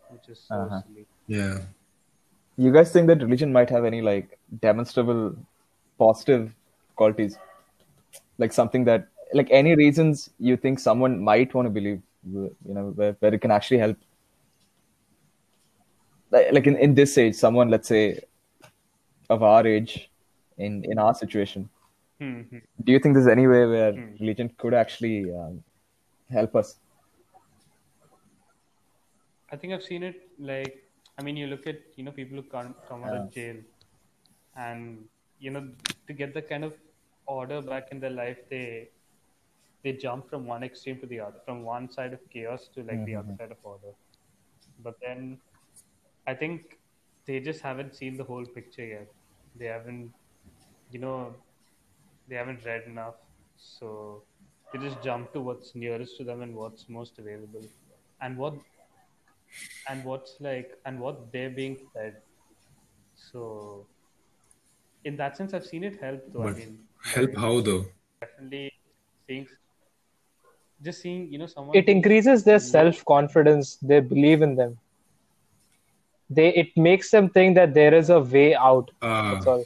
which 0.10 0.30
is 0.30 0.40
so 0.48 0.56
Uh-huh. 0.56 0.82
silly. 0.86 1.06
Yeah. 1.28 1.60
You 2.58 2.72
guys 2.72 2.92
think 2.92 3.08
that 3.08 3.22
religion 3.22 3.52
might 3.54 3.70
have 3.70 3.86
any 3.86 4.02
like 4.02 4.40
demonstrable 4.62 5.36
positive 6.00 6.54
qualities? 6.96 7.38
Like 8.38 8.54
something 8.54 8.86
that, 8.86 9.08
like 9.34 9.50
any 9.52 9.76
reasons 9.76 10.30
you 10.40 10.58
think 10.58 10.80
someone 10.80 11.20
might 11.24 11.54
want 11.54 11.66
to 11.68 11.70
believe, 11.70 12.02
you 12.26 12.56
know, 12.66 12.92
where, 12.96 13.16
where 13.20 13.34
it 13.34 13.42
can 13.42 13.52
actually 13.52 13.78
help? 13.78 13.98
Like 16.32 16.52
like 16.52 16.68
in, 16.68 16.76
in 16.78 16.94
this 16.96 17.18
age, 17.18 17.36
someone, 17.36 17.70
let's 17.70 17.88
say, 17.88 18.20
of 19.30 19.44
our 19.44 19.66
age, 19.66 20.10
in, 20.58 20.84
in 20.86 20.98
our 20.98 21.14
situation, 21.14 21.70
Hmm, 22.20 22.42
hmm. 22.42 22.58
do 22.84 22.92
you 22.92 23.00
think 23.00 23.16
there's 23.16 23.28
any 23.28 23.48
way 23.48 23.66
where 23.66 23.94
Hmm. 23.96 24.16
religion 24.20 24.50
could 24.58 24.74
actually 24.74 25.32
um, 25.34 25.64
help 26.30 26.56
us? 26.56 26.80
I 29.52 29.56
think 29.56 29.74
I've 29.74 29.84
seen 29.84 30.04
it 30.04 30.30
like 30.40 30.84
I 31.18 31.24
mean 31.24 31.38
you 31.38 31.48
look 31.48 31.68
at 31.68 31.80
you 31.96 32.04
know 32.04 32.12
people 32.12 32.38
who 32.38 32.44
come 32.44 32.76
come 32.88 33.04
out 33.04 33.14
of 33.16 33.32
jail 33.32 33.58
and 34.56 35.08
you 35.40 35.52
know 35.52 35.64
to 36.08 36.14
get 36.14 36.34
the 36.34 36.42
kind 36.42 36.64
of 36.64 36.74
order 37.26 37.62
back 37.62 37.90
in 37.92 38.00
their 38.00 38.16
life 38.22 38.40
they 38.50 38.90
they 39.84 39.94
jump 39.94 40.30
from 40.30 40.46
one 40.46 40.64
extreme 40.64 41.00
to 41.00 41.08
the 41.08 41.20
other 41.20 41.40
from 41.46 41.64
one 41.64 41.90
side 41.90 42.14
of 42.14 42.22
chaos 42.30 42.68
to 42.76 42.84
like 42.84 43.04
the 43.06 43.16
other 43.16 43.34
side 43.40 43.52
of 43.52 43.58
order 43.64 43.94
but 44.80 44.96
then 45.02 45.40
I 46.28 46.34
think 46.36 46.80
they 47.26 47.40
just 47.40 47.62
haven't 47.62 47.96
seen 47.96 48.18
the 48.18 48.24
whole 48.24 48.46
picture 48.46 48.86
yet 48.86 49.10
they 49.56 49.66
haven't 49.66 50.14
you 50.92 51.00
know 51.00 51.36
they 52.28 52.36
haven't 52.36 52.64
read 52.66 52.84
enough 52.88 53.16
so 53.58 54.24
they 54.72 54.80
just 54.80 55.02
jump 55.04 55.32
to 55.34 55.42
what's 55.42 55.76
nearest 55.76 56.18
to 56.18 56.24
them 56.24 56.42
and 56.42 56.56
what's 56.56 56.90
most 56.90 57.20
available 57.20 57.64
and 58.22 58.38
what 58.38 58.54
and 59.90 60.04
what's 60.04 60.36
like 60.40 60.72
and 60.86 61.00
what 61.00 61.32
they're 61.32 61.50
being 61.50 61.78
fed 61.94 62.18
so 63.16 63.86
in 65.06 65.16
that 65.18 65.38
sense 65.38 65.54
i've 65.54 65.66
seen 65.66 65.84
it 65.84 66.00
help 66.02 66.22
though 66.34 66.48
i 66.48 66.52
mean 66.54 66.78
help 67.04 67.36
how 67.36 67.62
though? 67.62 67.86
definitely 68.22 68.72
seeing 69.28 69.48
just 70.84 71.02
seeing 71.02 71.32
you 71.32 71.40
know 71.40 71.48
someone 71.48 71.76
It 71.78 71.88
increases 71.90 72.44
their 72.44 72.60
self 72.60 73.04
confidence. 73.06 73.78
They 73.82 74.00
believe 74.00 74.44
in 74.44 74.56
them. 74.56 74.78
They 76.30 76.50
it 76.54 76.68
makes 76.78 77.10
them 77.10 77.30
think 77.30 77.56
that 77.56 77.74
there 77.74 77.94
is 77.94 78.10
a 78.10 78.20
way 78.20 78.54
out. 78.56 78.92
Uh, 79.02 79.34
That's 79.34 79.48
all. 79.48 79.66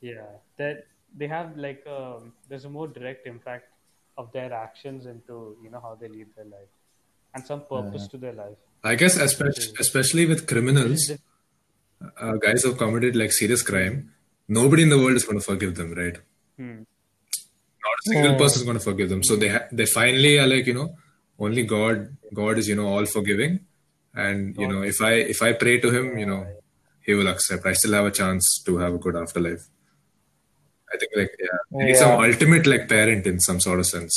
yeah 0.00 0.26
that 0.58 0.84
they 1.16 1.26
have 1.26 1.56
like 1.56 1.84
um, 1.86 2.32
there's 2.48 2.64
a 2.64 2.70
more 2.70 2.88
direct 2.88 3.26
impact 3.26 3.68
of 4.16 4.32
their 4.32 4.52
actions 4.52 5.06
into 5.06 5.56
you 5.62 5.70
know 5.70 5.80
how 5.80 5.96
they 6.00 6.08
lead 6.08 6.28
their 6.36 6.44
life 6.44 6.72
and 7.34 7.44
some 7.44 7.62
purpose 7.62 8.06
to 8.08 8.16
their 8.16 8.32
life 8.32 8.56
I 8.84 8.96
guess 8.96 9.16
especially 9.16 9.72
especially 9.80 10.26
with 10.26 10.46
criminals, 10.46 11.10
uh, 12.20 12.32
guys 12.32 12.62
who 12.62 12.68
have 12.70 12.78
committed 12.78 13.16
like 13.16 13.32
serious 13.32 13.62
crime, 13.62 14.10
nobody 14.46 14.82
in 14.82 14.90
the 14.90 14.98
world 14.98 15.16
is 15.16 15.24
going 15.24 15.38
to 15.38 15.44
forgive 15.44 15.74
them, 15.74 15.94
right? 15.94 16.18
Hmm. 16.58 16.82
Not 17.84 17.94
a 18.00 18.10
single 18.10 18.34
person 18.34 18.60
is 18.60 18.64
going 18.64 18.78
to 18.78 18.84
forgive 18.84 19.08
them. 19.08 19.22
So 19.22 19.36
they 19.36 19.48
ha- 19.48 19.68
they 19.72 19.86
finally 19.86 20.38
are 20.38 20.46
like 20.46 20.66
you 20.66 20.74
know, 20.74 20.96
only 21.38 21.62
God 21.62 22.14
God 22.34 22.58
is 22.58 22.68
you 22.68 22.74
know 22.74 22.88
all 22.88 23.06
forgiving, 23.06 23.60
and 24.14 24.54
you 24.58 24.68
know 24.68 24.82
if 24.82 25.00
I 25.00 25.12
if 25.36 25.40
I 25.40 25.54
pray 25.54 25.80
to 25.80 25.90
Him, 25.90 26.18
you 26.18 26.26
know, 26.26 26.46
He 27.00 27.14
will 27.14 27.28
accept. 27.28 27.64
I 27.64 27.72
still 27.72 27.94
have 27.94 28.04
a 28.04 28.10
chance 28.10 28.62
to 28.66 28.76
have 28.76 28.94
a 28.94 28.98
good 28.98 29.16
afterlife. 29.16 29.66
I 30.92 30.96
think 30.98 31.12
like 31.16 31.32
yeah, 31.40 31.58
they 31.78 31.84
need 31.86 31.96
some 31.96 32.20
ultimate 32.22 32.66
like 32.66 32.88
parent 32.88 33.26
in 33.26 33.40
some 33.40 33.60
sort 33.60 33.80
of 33.80 33.86
sense. 33.86 34.16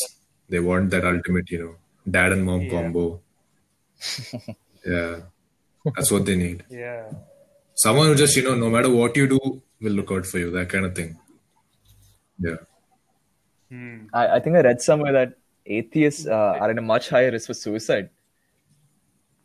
They 0.49 0.59
want 0.59 0.89
that 0.91 1.05
ultimate 1.05 1.49
you 1.51 1.59
know 1.63 1.75
dad 2.09 2.31
and 2.33 2.45
mom 2.45 2.61
Yeah. 2.61 2.69
combo. 2.71 3.21
yeah, 4.85 5.15
that's 5.95 6.11
what 6.11 6.25
they 6.25 6.35
need. 6.35 6.63
yeah 6.69 7.09
Someone 7.75 8.07
who 8.07 8.15
just, 8.15 8.35
you 8.35 8.41
know, 8.43 8.55
no 8.55 8.69
matter 8.71 8.89
what 8.89 9.15
you 9.15 9.27
do, 9.27 9.39
will 9.81 9.91
look 9.93 10.11
out 10.11 10.25
for 10.25 10.39
you, 10.39 10.49
that 10.51 10.67
kind 10.69 10.85
of 10.85 10.95
thing. 10.95 11.17
Yeah. 12.39 12.55
hmm. 13.69 14.05
I, 14.13 14.27
I 14.35 14.39
think 14.39 14.55
I 14.55 14.61
read 14.61 14.81
somewhere 14.81 15.11
that 15.13 15.33
atheists 15.65 16.25
uh, 16.27 16.33
are 16.59 16.69
at 16.71 16.77
a 16.77 16.81
much 16.81 17.09
higher 17.09 17.31
risk 17.31 17.47
for 17.47 17.53
suicide. 17.53 18.09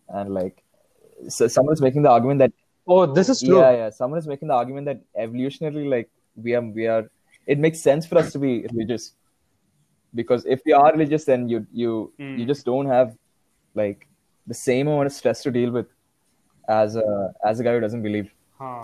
And 0.09 0.33
like, 0.35 0.63
so 1.29 1.47
someone 1.49 1.75
is 1.75 1.81
making 1.83 2.03
the 2.03 2.11
argument 2.11 2.39
that 2.39 2.53
Oh, 2.87 3.07
this 3.07 3.29
is 3.29 3.41
true. 3.43 3.59
yeah, 3.59 3.71
yeah, 3.71 3.91
someone 3.91 4.19
is 4.19 4.27
making 4.27 4.49
the 4.49 4.55
argument 4.55 4.87
that 4.87 5.01
evolutionarily, 5.17 5.89
like 5.89 6.11
we 6.37 6.55
are, 6.55 6.63
we 6.63 6.87
are. 6.87 7.11
It 7.47 7.59
makes 7.59 7.81
sense 7.81 8.07
for 8.07 8.19
us 8.19 8.33
to 8.33 8.39
be 8.39 8.67
religious, 8.73 9.15
because 10.15 10.45
if 10.47 10.61
we 10.67 10.73
are 10.73 10.93
religious, 10.93 11.25
then 11.25 11.49
you 11.49 11.67
you 11.73 12.13
you 12.19 12.45
Mm. 12.45 12.47
just 12.47 12.65
don't 12.65 12.87
have 12.87 13.17
like 13.75 14.07
the 14.47 14.55
same 14.55 14.89
amount 14.89 15.07
of 15.07 15.13
stress 15.13 15.43
to 15.43 15.51
deal 15.51 15.71
with 15.71 15.89
as 16.69 16.97
a 16.97 17.33
as 17.45 17.61
a 17.61 17.65
guy 17.65 17.75
who 17.75 17.81
doesn't 17.81 18.03
believe. 18.03 18.31
huh. 18.59 18.83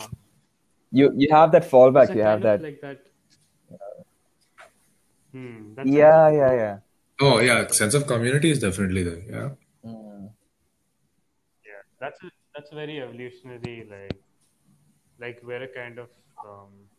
You 0.90 1.12
you 1.22 1.28
have 1.30 1.52
that 1.52 1.64
fallback. 1.70 2.14
You 2.14 2.22
have 2.22 2.42
that. 2.42 2.62
like 2.62 2.80
that 2.80 3.00
hmm. 5.32 5.74
That's 5.74 5.88
Yeah, 5.88 6.30
yeah, 6.30 6.52
yeah. 6.52 6.78
Oh, 7.20 7.38
yeah. 7.40 7.66
Sense 7.68 7.94
of 7.94 8.06
community 8.06 8.50
is 8.50 8.60
definitely 8.60 9.02
there. 9.02 9.22
Yeah. 9.36 9.48
Mm. 9.84 10.30
yeah 11.66 11.82
that's 12.00 12.22
a, 12.22 12.30
that's 12.54 12.70
very 12.72 13.00
evolutionary 13.00 13.76
like 13.90 14.16
like 15.24 15.40
we're 15.42 15.62
a 15.64 15.68
kind 15.68 15.98
of 15.98 16.08
um 16.44 16.70
we're 16.72 16.97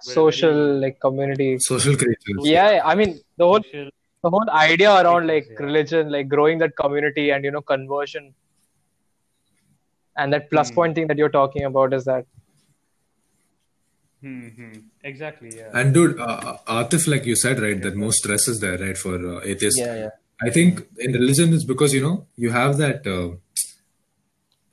Social 0.00 0.52
very 0.52 0.80
like 0.80 1.00
community. 1.00 1.56
Social 1.58 1.96
creatures. 1.96 2.42
Yeah, 2.44 2.70
yeah, 2.72 2.82
I 2.84 2.94
mean 2.94 3.20
the 3.38 3.46
whole 3.46 3.62
social 3.62 3.90
the 4.22 4.30
whole 4.30 4.50
idea 4.50 4.92
around 5.02 5.26
like 5.26 5.46
Yeah. 5.50 5.66
religion, 5.66 6.10
like 6.10 6.28
growing 6.28 6.58
that 6.58 6.76
community 6.76 7.30
and 7.30 7.44
you 7.44 7.50
know 7.50 7.62
conversion, 7.62 8.34
and 10.16 10.32
that 10.32 10.50
plus 10.50 10.70
Hmm. 10.70 10.74
point 10.74 10.94
thing 10.94 11.06
that 11.08 11.18
you're 11.18 11.28
talking 11.40 11.64
about 11.64 11.92
is 11.92 12.04
that 12.04 12.26
hmm, 14.22 14.48
hmm. 14.48 14.72
exactly 15.02 15.50
yeah 15.56 15.70
And 15.72 15.94
dude, 15.94 16.18
uh, 16.18 16.56
Atif, 16.66 17.06
like 17.06 17.26
you 17.26 17.36
said, 17.36 17.60
right, 17.60 17.80
that 17.82 17.94
most 17.96 18.18
stress 18.18 18.48
is 18.48 18.60
there, 18.60 18.78
right, 18.78 18.96
for 18.96 19.14
uh, 19.36 19.40
atheists. 19.44 19.80
Yeah, 19.80 19.94
yeah. 19.94 20.10
I 20.42 20.50
think 20.50 20.82
in 20.98 21.12
religion 21.12 21.52
it's 21.54 21.64
because 21.64 21.94
you 21.94 22.02
know 22.02 22.26
you 22.36 22.50
have 22.50 22.76
that 22.78 23.06
uh, 23.06 23.36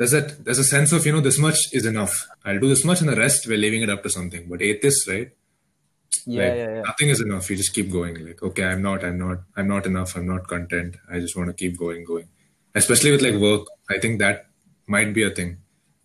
there's 0.01 0.13
that 0.17 0.43
there's 0.43 0.57
a 0.57 0.63
sense 0.63 0.91
of 0.93 1.05
you 1.05 1.11
know 1.13 1.21
this 1.21 1.37
much 1.37 1.59
is 1.73 1.85
enough. 1.85 2.13
I'll 2.43 2.59
do 2.59 2.69
this 2.69 2.83
much 2.83 3.01
and 3.01 3.09
the 3.09 3.15
rest 3.15 3.45
we're 3.47 3.63
leaving 3.65 3.83
it 3.83 3.89
up 3.95 4.01
to 4.01 4.09
something. 4.09 4.47
But 4.49 4.59
atheists, 4.59 5.07
right? 5.07 5.29
Yeah, 6.25 6.43
like, 6.43 6.55
yeah, 6.57 6.69
yeah. 6.75 6.81
Nothing 6.81 7.09
is 7.09 7.21
enough. 7.21 7.49
You 7.51 7.55
just 7.55 7.73
keep 7.75 7.91
going. 7.91 8.15
Like, 8.27 8.41
okay, 8.41 8.63
I'm 8.63 8.81
not, 8.81 9.03
I'm 9.03 9.19
not, 9.19 9.43
I'm 9.55 9.67
not 9.67 9.85
enough. 9.85 10.15
I'm 10.15 10.25
not 10.25 10.47
content. 10.47 10.95
I 11.11 11.19
just 11.19 11.35
want 11.37 11.49
to 11.49 11.53
keep 11.53 11.77
going, 11.77 12.03
going. 12.03 12.27
Especially 12.73 13.11
with 13.11 13.21
like 13.21 13.35
work, 13.35 13.67
I 13.91 13.99
think 13.99 14.17
that 14.19 14.47
might 14.87 15.13
be 15.13 15.23
a 15.23 15.29
thing. 15.29 15.57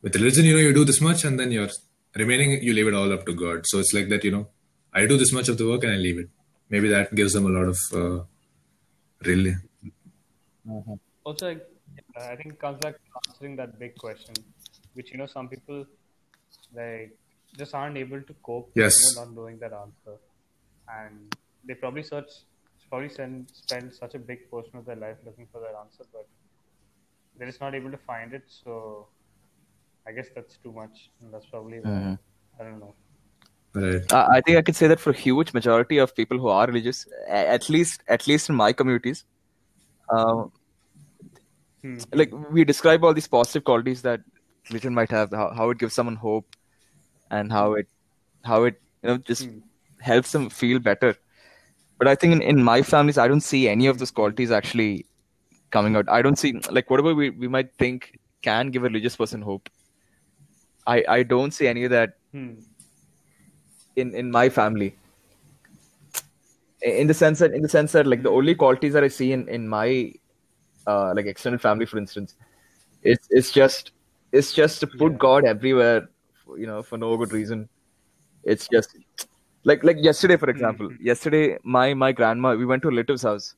With 0.03 0.15
religion, 0.17 0.45
you 0.45 0.57
know, 0.57 0.61
you 0.61 0.75
do 0.75 0.85
this 0.85 1.01
much 1.01 1.25
and 1.25 1.41
then 1.41 1.51
you're 1.51 1.71
remaining. 2.15 2.63
You 2.63 2.75
leave 2.75 2.89
it 2.89 2.95
all 2.95 3.11
up 3.15 3.25
to 3.25 3.33
God. 3.33 3.67
So 3.67 3.79
it's 3.79 3.95
like 3.95 4.11
that. 4.11 4.25
You 4.25 4.33
know, 4.33 4.49
I 4.93 5.07
do 5.07 5.17
this 5.17 5.33
much 5.33 5.49
of 5.49 5.57
the 5.57 5.67
work 5.71 5.85
and 5.85 5.95
I 5.95 5.97
leave 5.97 6.19
it. 6.19 6.29
Maybe 6.69 6.91
that 6.91 7.15
gives 7.15 7.33
them 7.33 7.47
a 7.47 7.55
lot 7.59 7.69
of 7.73 7.79
uh, 7.95 8.25
really. 9.23 9.55
also 11.25 11.49
like, 11.49 11.67
i 12.23 12.37
think 12.37 12.55
it 12.55 12.61
comes 12.61 12.79
back 12.81 12.95
to 12.95 13.31
answering 13.31 13.57
that 13.57 13.79
big 13.79 13.95
question 13.97 14.35
which 14.95 15.13
you 15.13 15.19
know 15.19 15.27
some 15.27 15.49
people 15.49 15.85
like 16.75 17.17
just 17.59 17.75
aren't 17.75 17.97
able 17.97 18.21
to 18.23 18.35
cope 18.43 18.71
Yes. 18.75 18.95
with 18.97 19.11
you 19.11 19.17
know, 19.17 19.25
not 19.25 19.35
knowing 19.35 19.59
that 19.59 19.73
answer 19.73 20.19
and 20.89 21.37
they 21.65 21.75
probably 21.75 22.03
search 22.03 22.31
probably 22.89 23.09
send, 23.09 23.47
spend 23.53 23.93
such 23.93 24.15
a 24.15 24.19
big 24.19 24.49
portion 24.51 24.77
of 24.77 24.85
their 24.85 24.97
life 24.97 25.17
looking 25.25 25.47
for 25.53 25.61
that 25.61 25.75
answer 25.79 26.05
but 26.13 26.27
they're 27.39 27.49
just 27.49 27.61
not 27.61 27.75
able 27.75 27.91
to 27.91 27.99
find 27.99 28.33
it. 28.33 28.45
So 28.47 29.09
I 30.07 30.13
guess 30.13 30.29
that's 30.35 30.57
too 30.59 30.73
much. 30.73 31.11
And 31.21 31.33
that's 31.33 31.47
probably 31.47 31.81
why, 31.81 31.91
Mhm. 31.91 32.19
I 32.59 32.63
don't 32.65 32.81
know. 32.81 32.95
Right. 33.75 34.13
Uh, 34.13 34.27
I 34.31 34.41
think 34.41 34.57
I 34.57 34.63
could 34.63 34.77
say 34.77 34.87
that 34.89 35.01
for 35.01 35.11
a 35.11 35.17
huge 35.17 35.53
majority 35.53 35.99
of 35.99 36.15
people 36.15 36.39
who 36.39 36.49
are 36.49 36.67
religious, 36.67 37.07
at 37.29 37.69
least 37.69 38.03
at 38.09 38.27
least 38.27 38.49
in 38.49 38.55
my 38.55 38.73
communities, 38.73 39.25
um, 40.11 40.53
Hmm. 41.87 41.99
like 42.21 42.33
we 42.51 42.65
describe 42.65 43.05
all 43.05 43.15
these 43.15 43.29
positive 43.29 43.65
qualities 43.65 44.03
that 44.03 44.21
religion 44.71 44.95
might 44.95 45.11
have, 45.11 45.31
how, 45.31 45.53
how 45.55 45.71
it 45.71 45.79
gives 45.79 45.95
someone 45.95 46.17
hope, 46.17 46.57
and 47.31 47.53
how 47.53 47.75
it 47.75 47.87
how 48.45 48.65
it 48.65 48.81
you 49.03 49.11
know 49.11 49.19
just 49.19 49.45
Hmm. 49.45 49.59
helps 50.01 50.33
them 50.33 50.49
feel 50.51 50.81
better. 50.91 51.15
But 51.99 52.09
I 52.09 52.15
think 52.15 52.33
in, 52.33 52.43
in 52.43 52.63
my 52.63 52.83
families, 52.83 53.19
I 53.19 53.29
don't 53.29 53.47
see 53.49 53.69
any 53.69 53.87
of 53.87 53.99
those 54.01 54.11
qualities 54.11 54.51
actually 54.51 55.07
coming 55.71 55.97
out. 55.97 56.11
I 56.17 56.23
don't 56.23 56.39
see 56.45 56.53
like 56.71 56.91
whatever 56.91 57.15
we, 57.15 57.31
we 57.31 57.49
might 57.49 57.73
think 57.79 58.19
can 58.43 58.71
give 58.71 58.85
a 58.85 58.89
religious 58.89 59.17
person 59.17 59.43
hope. 59.43 59.71
I, 60.87 61.05
I 61.09 61.23
don't 61.23 61.53
see 61.53 61.69
any 61.69 61.85
of 61.85 61.91
that 61.91 62.15
Hmm. 62.33 62.55
in 63.97 64.15
in 64.15 64.31
my 64.31 64.49
family 64.49 64.95
in 66.83 67.07
the 67.07 67.15
sense 67.15 67.39
that 67.41 67.55
in 67.55 67.63
the 67.63 67.69
sense 67.69 67.93
that 67.93 68.07
like 68.07 68.23
the 68.23 68.31
only 68.31 68.55
qualities 68.55 68.93
that 68.93 69.03
i 69.03 69.09
see 69.09 69.33
in 69.37 69.49
in 69.49 69.67
my 69.67 70.13
uh 70.87 71.13
like 71.17 71.27
extended 71.27 71.61
family 71.61 71.87
for 71.87 71.99
instance 71.99 72.35
it's 73.03 73.29
it's 73.31 73.53
just 73.53 73.93
it's 74.33 74.53
just 74.53 74.81
to 74.81 74.87
put 74.87 75.13
Yeah. 75.13 75.19
god 75.19 75.45
everywhere 75.45 76.09
you 76.57 76.67
know 76.67 76.83
for 76.83 76.99
no 76.99 77.17
good 77.17 77.33
reason 77.33 77.69
it's 78.45 78.69
just 78.69 78.97
like 79.65 79.83
like 79.85 79.97
yesterday 80.01 80.37
for 80.37 80.51
example 80.51 80.91
yesterday 81.01 81.59
my 81.63 81.95
my 81.95 82.13
grandma 82.13 82.55
we 82.55 82.67
went 82.67 82.83
to 82.83 82.89
a 82.89 82.91
relative's 82.91 83.23
house 83.23 83.55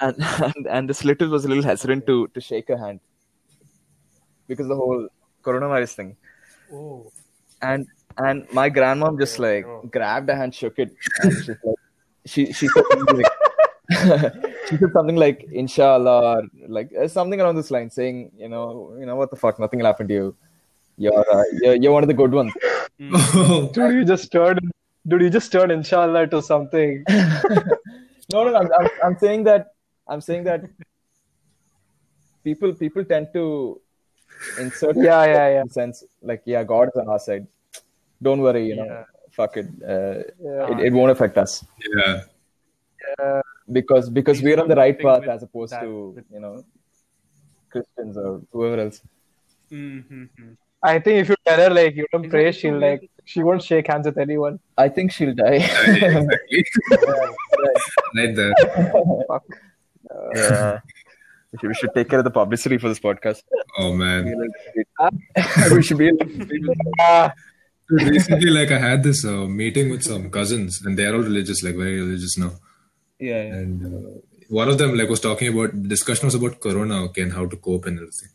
and 0.00 0.16
and, 0.46 0.66
and 0.68 0.90
this 0.90 1.04
relative 1.04 1.30
was 1.30 1.44
a 1.44 1.48
little 1.48 1.64
hesitant 1.64 2.06
to 2.06 2.28
to 2.28 2.40
shake 2.40 2.68
her 2.68 2.78
hand 2.78 3.00
because 4.48 4.68
the 4.68 4.76
whole 4.76 5.08
coronavirus 5.42 5.94
thing 5.94 6.16
Oh. 6.72 7.12
and 7.62 7.86
and 8.18 8.46
my 8.52 8.68
grandmom 8.70 9.18
just 9.20 9.38
like 9.38 9.66
oh. 9.66 9.82
grabbed 9.92 10.28
her 10.30 10.36
hand, 10.36 10.54
shook 10.54 10.78
it, 10.78 10.92
and 11.22 11.32
she's 11.32 11.48
like, 11.48 11.58
she 12.24 12.52
she 12.52 12.66
said 12.68 12.84
she 14.68 14.76
said 14.76 14.92
something 14.92 15.16
like 15.16 15.46
Inshallah, 15.52 16.20
or 16.22 16.42
like 16.68 16.90
uh, 17.00 17.06
something 17.08 17.40
along 17.40 17.56
this 17.56 17.70
line, 17.70 17.90
saying 17.90 18.32
you 18.36 18.48
know 18.48 18.96
you 18.98 19.06
know 19.06 19.16
what 19.16 19.30
the 19.30 19.36
fuck, 19.36 19.58
nothing 19.60 19.78
will 19.78 19.86
happen 19.86 20.08
to 20.08 20.14
you. 20.14 20.36
You're 20.98 21.24
uh, 21.34 21.44
you're, 21.62 21.74
you're 21.76 21.92
one 21.92 22.02
of 22.02 22.08
the 22.08 22.14
good 22.14 22.32
ones. 22.32 22.52
Dude, 22.98 23.94
you 23.94 24.04
just 24.04 24.32
turned, 24.32 24.60
dude, 25.06 25.22
you 25.22 25.30
just 25.30 25.52
turned 25.52 25.70
inshallah 25.70 26.26
to 26.28 26.42
something. 26.42 27.04
no, 27.08 28.44
no, 28.44 28.50
no 28.50 28.56
I'm, 28.56 28.70
I'm 28.78 28.88
I'm 29.04 29.18
saying 29.18 29.44
that 29.44 29.68
I'm 30.08 30.20
saying 30.20 30.44
that 30.44 30.64
people 32.42 32.72
people 32.74 33.04
tend 33.04 33.28
to 33.34 33.80
insert 34.58 34.96
Yeah, 34.96 35.24
yeah, 35.26 35.48
yeah. 35.54 35.60
in 35.60 35.68
sense 35.70 36.04
like 36.22 36.42
yeah, 36.44 36.64
God 36.64 36.88
is 36.88 36.96
on 37.00 37.08
our 37.08 37.18
side. 37.18 37.46
Don't 38.22 38.40
worry, 38.40 38.66
you 38.66 38.76
know, 38.76 39.04
fuck 39.30 39.56
it. 39.58 39.66
Uh, 39.82 40.24
Yeah. 40.40 40.70
it, 40.72 40.86
it 40.86 40.92
won't 40.92 41.10
affect 41.10 41.36
us. 41.38 41.64
Yeah. 41.94 42.22
Because 43.70 44.10
because 44.10 44.42
we're 44.42 44.60
on 44.60 44.68
the 44.68 44.76
right 44.76 44.98
path 44.98 45.24
as 45.24 45.42
opposed 45.42 45.72
that, 45.72 45.82
to 45.82 46.22
you 46.32 46.40
know 46.40 46.64
Christians 47.70 48.16
or 48.16 48.42
whoever 48.52 48.80
else. 48.82 49.02
Mm-hmm. 49.70 50.52
I 50.82 50.98
think 51.00 51.20
if 51.20 51.28
you 51.30 51.36
tell 51.44 51.58
her 51.58 51.70
like 51.70 51.96
you 51.96 52.06
don't 52.12 52.28
pray, 52.30 52.52
she'll 52.52 52.78
like 52.78 53.10
she 53.24 53.42
won't 53.42 53.62
shake 53.62 53.88
hands 53.88 54.06
with 54.06 54.18
anyone. 54.18 54.60
I 54.76 54.88
think 54.88 55.12
she'll 55.12 55.34
die. 55.34 55.56
exactly. 56.50 56.64
right 58.16 58.36
there. 58.36 58.54
yeah. 60.34 60.80
We 61.52 61.58
should, 61.58 61.68
we 61.68 61.74
should 61.74 61.94
take 61.94 62.08
care 62.08 62.18
of 62.18 62.24
the 62.24 62.30
publicity 62.30 62.78
for 62.78 62.88
this 62.88 63.00
podcast. 63.00 63.42
Oh 63.78 63.94
man. 63.94 64.32
we 65.72 65.82
should 65.82 65.98
be. 65.98 66.10
Ah, 67.00 67.32
Dude, 67.88 68.08
recently, 68.08 68.50
like 68.50 68.70
I 68.72 68.78
had 68.78 69.02
this 69.02 69.24
uh, 69.24 69.46
meeting 69.46 69.90
with 69.90 70.02
some 70.02 70.28
cousins, 70.30 70.82
and 70.84 70.98
they're 70.98 71.14
all 71.14 71.20
religious, 71.20 71.62
like 71.62 71.76
very 71.76 72.00
religious 72.00 72.36
now. 72.36 72.52
Yeah, 73.18 73.42
yeah. 73.42 73.54
And 73.54 73.84
uh, 73.86 74.10
one 74.48 74.68
of 74.68 74.78
them 74.78 74.96
like 74.96 75.08
was 75.08 75.20
talking 75.20 75.48
about 75.52 75.82
discussion 75.88 76.26
was 76.26 76.34
about 76.34 76.60
Corona, 76.60 77.04
okay, 77.04 77.22
and 77.22 77.32
how 77.32 77.46
to 77.46 77.56
cope 77.56 77.86
and 77.86 77.98
everything. 77.98 78.28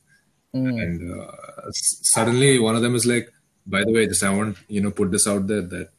Mm. 0.56 0.82
And 0.84 1.22
uh, 1.22 1.32
s- 1.68 2.00
suddenly, 2.14 2.60
one 2.60 2.76
of 2.76 2.82
them 2.82 2.96
is 2.96 3.06
like, 3.06 3.32
"By 3.66 3.84
the 3.84 3.92
way, 3.94 4.06
this 4.08 4.24
I 4.24 4.34
want 4.34 4.58
you 4.68 4.82
know 4.82 4.92
put 4.92 5.12
this 5.12 5.28
out 5.28 5.48
there 5.48 5.62
that 5.62 5.90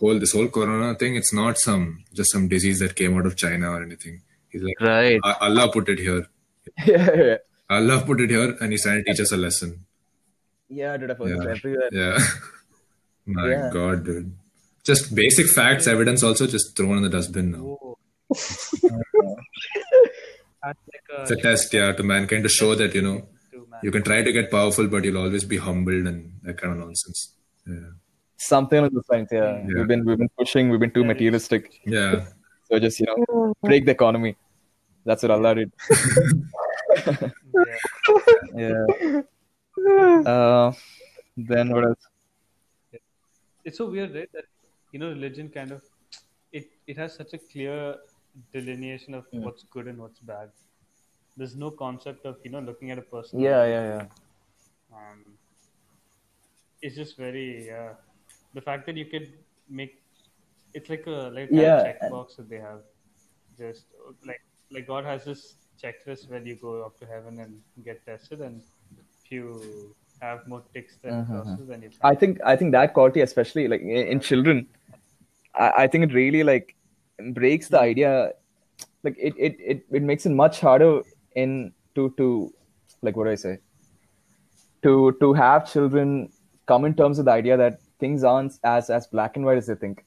whole 0.00 0.18
this 0.18 0.32
whole 0.32 0.48
Corona 0.48 0.94
thing, 0.96 1.14
it's 1.16 1.32
not 1.32 1.58
some 1.58 2.04
just 2.12 2.32
some 2.32 2.48
disease 2.48 2.78
that 2.80 2.96
came 2.96 3.16
out 3.16 3.26
of 3.26 3.36
China 3.36 3.70
or 3.72 3.82
anything." 3.82 4.22
He's 4.48 4.62
like, 4.62 4.80
Right. 4.80 5.20
"A- 5.24 5.38
"Allah 5.44 5.70
put 5.72 5.88
it 5.88 5.98
here. 5.98 6.26
yeah, 6.86 7.10
yeah. 7.14 7.36
Allah 7.70 8.02
put 8.06 8.20
it 8.20 8.30
here, 8.30 8.56
and 8.60 8.72
He's 8.72 8.82
trying 8.82 9.04
to 9.04 9.10
teach 9.12 9.20
us 9.20 9.32
a 9.32 9.36
lesson." 9.36 9.84
Yeah, 10.68 10.96
dude, 10.96 11.10
I've 11.12 11.18
heard 11.18 11.28
Yeah. 11.44 11.50
everywhere. 11.50 11.88
Yeah. 11.92 12.18
My 13.26 13.48
Yeah. 13.50 13.70
God, 13.72 14.04
dude. 14.04 14.34
Just 14.82 15.14
basic 15.14 15.46
facts, 15.46 15.86
evidence 15.86 16.22
also 16.22 16.46
just 16.46 16.76
thrown 16.76 16.96
in 16.98 17.02
the 17.04 17.08
dustbin 17.10 17.52
now. 17.52 17.78
That's 18.30 18.72
like 20.62 21.06
a 21.16 21.22
It's 21.22 21.30
a 21.30 21.36
test, 21.36 21.72
yeah, 21.74 21.92
to 21.92 22.02
mankind 22.02 22.42
to 22.44 22.48
show 22.48 22.74
that, 22.74 22.94
you 22.94 23.02
know, 23.02 23.28
you 23.82 23.90
can 23.90 24.02
try 24.02 24.22
to 24.22 24.32
get 24.32 24.50
powerful, 24.50 24.88
but 24.88 25.04
you'll 25.04 25.18
always 25.18 25.44
be 25.44 25.56
humbled 25.58 26.06
and 26.06 26.32
that 26.42 26.58
kind 26.60 26.72
of 26.72 26.78
nonsense. 26.78 27.34
Yeah. 27.66 27.90
Something 28.36 28.78
along 28.78 28.94
those 28.94 29.08
lines. 29.10 29.28
Yeah. 29.30 29.58
Yeah. 29.58 29.64
we've 29.76 29.88
been 29.88 30.04
we've 30.04 30.18
been 30.18 30.30
pushing. 30.38 30.70
We've 30.70 30.80
been 30.80 30.90
too 30.90 31.04
materialistic. 31.04 31.80
Yeah. 31.86 32.26
So 32.66 32.78
just 32.78 32.98
you 32.98 33.04
know, 33.06 33.52
break 33.62 33.84
the 33.84 33.90
economy. 33.90 34.36
That's 35.04 35.22
what 35.22 35.32
Allah 35.32 35.54
did. 35.58 35.70
Yeah. 38.54 38.86
Yeah. 39.76 40.20
Uh, 40.24 40.72
then 41.36 41.68
what 41.74 41.84
else? 41.84 42.08
It's 43.64 43.76
so 43.76 43.90
weird, 43.90 44.14
right? 44.14 44.30
That 44.32 44.44
you 44.92 44.98
know, 44.98 45.08
religion 45.10 45.50
kind 45.50 45.72
of 45.72 45.82
it 46.52 46.70
it 46.86 46.96
has 46.96 47.14
such 47.14 47.34
a 47.34 47.38
clear 47.38 47.96
delineation 48.52 49.14
of 49.14 49.26
what's 49.32 49.64
good 49.64 49.86
and 49.88 49.98
what's 49.98 50.20
bad. 50.20 50.50
There's 51.36 51.56
no 51.56 51.70
concept 51.70 52.26
of 52.26 52.38
you 52.44 52.50
know 52.50 52.60
looking 52.60 52.90
at 52.90 52.98
a 52.98 53.02
person. 53.02 53.40
Yeah, 53.40 53.64
yeah, 53.66 53.82
yeah. 53.84 54.06
Um, 54.92 55.38
it's 56.82 56.96
just 56.96 57.16
very 57.16 57.70
uh, 57.70 57.94
the 58.54 58.60
fact 58.60 58.86
that 58.86 58.96
you 58.96 59.06
could 59.06 59.32
make 59.68 60.02
it's 60.74 60.88
like 60.90 61.06
a 61.06 61.30
like 61.32 61.56
a 61.56 61.62
Yeah, 61.62 61.82
checkbox 61.82 62.36
that 62.36 62.48
they 62.48 62.58
have. 62.58 62.82
Just 63.58 63.86
like 64.26 64.42
like 64.70 64.86
God 64.86 65.04
has 65.04 65.24
this 65.24 65.56
checklist 65.82 66.28
where 66.30 66.42
you 66.42 66.56
go 66.56 66.82
up 66.84 66.98
to 67.00 67.06
heaven 67.06 67.40
and 67.40 67.62
get 67.84 68.04
tested, 68.06 68.40
and 68.40 68.62
if 69.24 69.30
you 69.30 69.94
have 70.20 70.46
more 70.46 70.62
ticks 70.74 70.96
than 71.02 71.22
crosses, 71.30 71.68
then 71.68 71.82
you. 71.82 71.90
I 72.02 72.14
think 72.14 72.40
I 72.44 72.56
think 72.56 72.72
that 72.72 72.94
quality, 72.94 73.20
especially 73.20 73.68
like 73.68 73.80
in, 73.80 73.88
in 74.14 74.20
children, 74.20 74.66
I, 75.54 75.72
I 75.78 75.86
think 75.86 76.04
it 76.04 76.14
really 76.14 76.42
like 76.42 76.74
breaks 77.32 77.68
the 77.68 77.80
idea. 77.80 78.32
Like 79.02 79.16
it, 79.18 79.34
it, 79.38 79.56
it, 79.60 79.86
it 79.90 80.02
makes 80.02 80.26
it 80.26 80.30
much 80.30 80.60
harder 80.60 81.02
in 81.34 81.72
to 81.94 82.12
to 82.16 82.52
like 83.02 83.16
what 83.16 83.24
do 83.24 83.30
I 83.30 83.34
say? 83.34 83.58
To 84.82 85.12
to 85.20 85.32
have 85.32 85.70
children 85.70 86.30
come 86.66 86.84
in 86.84 86.94
terms 86.94 87.18
of 87.18 87.26
the 87.26 87.30
idea 87.32 87.56
that 87.56 87.80
things 87.98 88.24
aren't 88.24 88.58
as 88.64 88.90
as 88.90 89.06
black 89.06 89.36
and 89.36 89.44
white 89.44 89.58
as 89.58 89.66
they 89.66 89.74
think. 89.74 90.04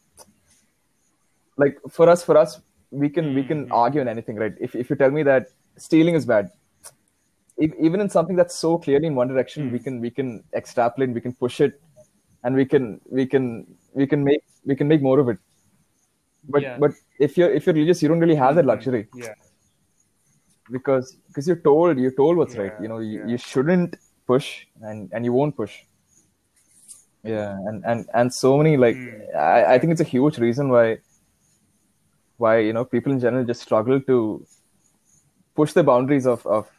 Like 1.57 1.77
for 1.89 2.09
us, 2.09 2.23
for 2.23 2.38
us, 2.38 2.59
we 2.91 3.09
can 3.09 3.34
we 3.34 3.43
can 3.43 3.63
hmm, 3.63 3.67
hmm. 3.67 3.73
argue 3.73 4.01
on 4.01 4.07
anything, 4.07 4.35
right? 4.35 4.53
If 4.59 4.75
if 4.75 4.89
you 4.89 4.95
tell 4.95 5.11
me 5.11 5.23
that 5.23 5.47
stealing 5.77 6.15
is 6.15 6.25
bad, 6.25 6.51
e- 7.61 7.73
even 7.79 8.01
in 8.01 8.09
something 8.09 8.35
that's 8.35 8.55
so 8.55 8.77
clearly 8.77 9.07
in 9.07 9.15
one 9.15 9.27
direction, 9.27 9.67
hmm. 9.67 9.73
we 9.73 9.79
can 9.79 9.99
we 10.01 10.09
can 10.09 10.43
extrapolate, 10.53 11.09
we 11.09 11.21
can 11.21 11.34
push 11.34 11.61
it, 11.61 11.81
and 12.43 12.55
we 12.55 12.65
can 12.65 13.01
we 13.09 13.25
can 13.25 13.65
we 13.93 14.07
can 14.07 14.23
make 14.23 14.43
we 14.65 14.75
can 14.75 14.88
make 14.88 15.01
more 15.01 15.19
of 15.19 15.29
it. 15.29 15.39
But 16.48 16.61
Yeah. 16.61 16.78
but 16.80 16.91
if 17.19 17.38
you're 17.38 17.52
if 17.52 17.65
you're 17.65 17.76
religious, 17.76 18.02
you 18.02 18.10
don't 18.10 18.19
really 18.19 18.36
have 18.36 18.56
that 18.56 18.61
mm-hmm. 18.61 18.69
luxury 18.69 19.07
Yeah. 19.14 19.34
because 20.72 21.18
because 21.28 21.48
you're 21.48 21.64
told 21.69 21.98
you're 21.99 22.15
told 22.24 22.38
what's 22.38 22.56
right. 22.56 22.74
You 22.82 22.88
know 22.88 22.99
you, 22.99 23.19
yeah. 23.19 23.28
you 23.28 23.38
shouldn't 23.38 23.98
push 24.26 24.65
and 24.82 25.10
and 25.14 25.26
you 25.26 25.34
won't 25.34 25.56
push. 25.56 25.84
Yeah, 27.24 27.52
and 27.68 27.84
and 27.86 28.07
and 28.14 28.34
so 28.34 28.57
many 28.57 28.78
like 28.78 28.95
mm. 28.95 29.36
I, 29.36 29.76
I 29.76 29.80
think 29.80 29.91
it's 29.91 30.02
a 30.02 30.11
huge 30.15 30.38
reason 30.38 30.69
why 30.69 30.99
why 32.38 32.60
you 32.60 32.74
know 32.74 32.86
people 32.86 33.11
in 33.11 33.19
general 33.19 33.44
just 33.44 33.61
struggle 33.61 33.99
to 34.02 34.45
push 35.56 35.74
the 35.74 35.84
boundaries 35.84 36.26
of 36.26 36.45
of 36.45 36.69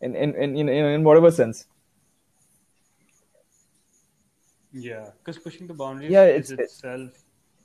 in 0.00 0.14
in 0.16 0.34
in 0.34 0.56
in, 0.56 0.68
in, 0.68 1.04
whatever 1.04 1.30
sense. 1.30 1.66
Yeah, 4.72 5.10
because 5.18 5.38
pushing 5.38 5.66
the 5.66 5.74
boundaries 5.74 6.10
Yeah, 6.10 6.24
is 6.24 6.50
it's- 6.50 6.72
itself. 6.72 7.10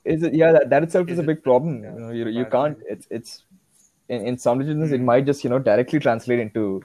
Is 0.04 0.22
it 0.22 0.34
yeah 0.34 0.52
that, 0.52 0.70
that 0.70 0.82
itself 0.82 1.08
is, 1.08 1.14
Is 1.14 1.18
a 1.18 1.22
it- 1.22 1.26
big 1.26 1.42
problem. 1.42 1.82
yeah, 1.82 1.92
you 1.94 2.00
know, 2.00 2.10
you, 2.10 2.28
you 2.28 2.44
can't 2.46 2.78
it's 2.86 3.06
it's 3.10 3.44
in, 4.08 4.26
in 4.26 4.38
some 4.38 4.58
religions 4.58 4.92
it 4.92 5.00
might 5.00 5.26
just 5.26 5.44
you 5.44 5.50
know 5.50 5.58
directly 5.58 5.98
translate 5.98 6.38
into 6.40 6.82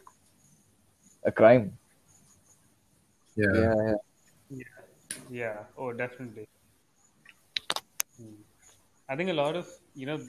a 1.24 1.32
crime. 1.32 1.78
Yeah. 3.36 3.54
Yeah, 3.54 3.94
yeah. 4.50 4.64
Yeah. 5.30 5.58
Oh, 5.78 5.92
definitely. 5.94 6.48
Hmm. 8.18 8.34
I 9.10 9.16
think 9.16 9.30
a 9.30 9.34
lot 9.34 9.56
of 9.56 9.68
you 9.96 10.06
know, 10.06 10.20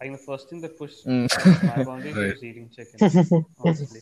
I 0.00 0.04
think 0.04 0.18
the 0.18 0.24
first 0.24 0.48
thing 0.48 0.60
that 0.62 0.78
pushed 0.78 1.06
Mm. 1.06 1.28
my 1.76 1.84
boundaries 1.84 2.16
Right. 2.22 2.32
was 2.34 2.42
eating 2.42 2.70
chicken. 2.74 3.44
honestly, 3.58 4.00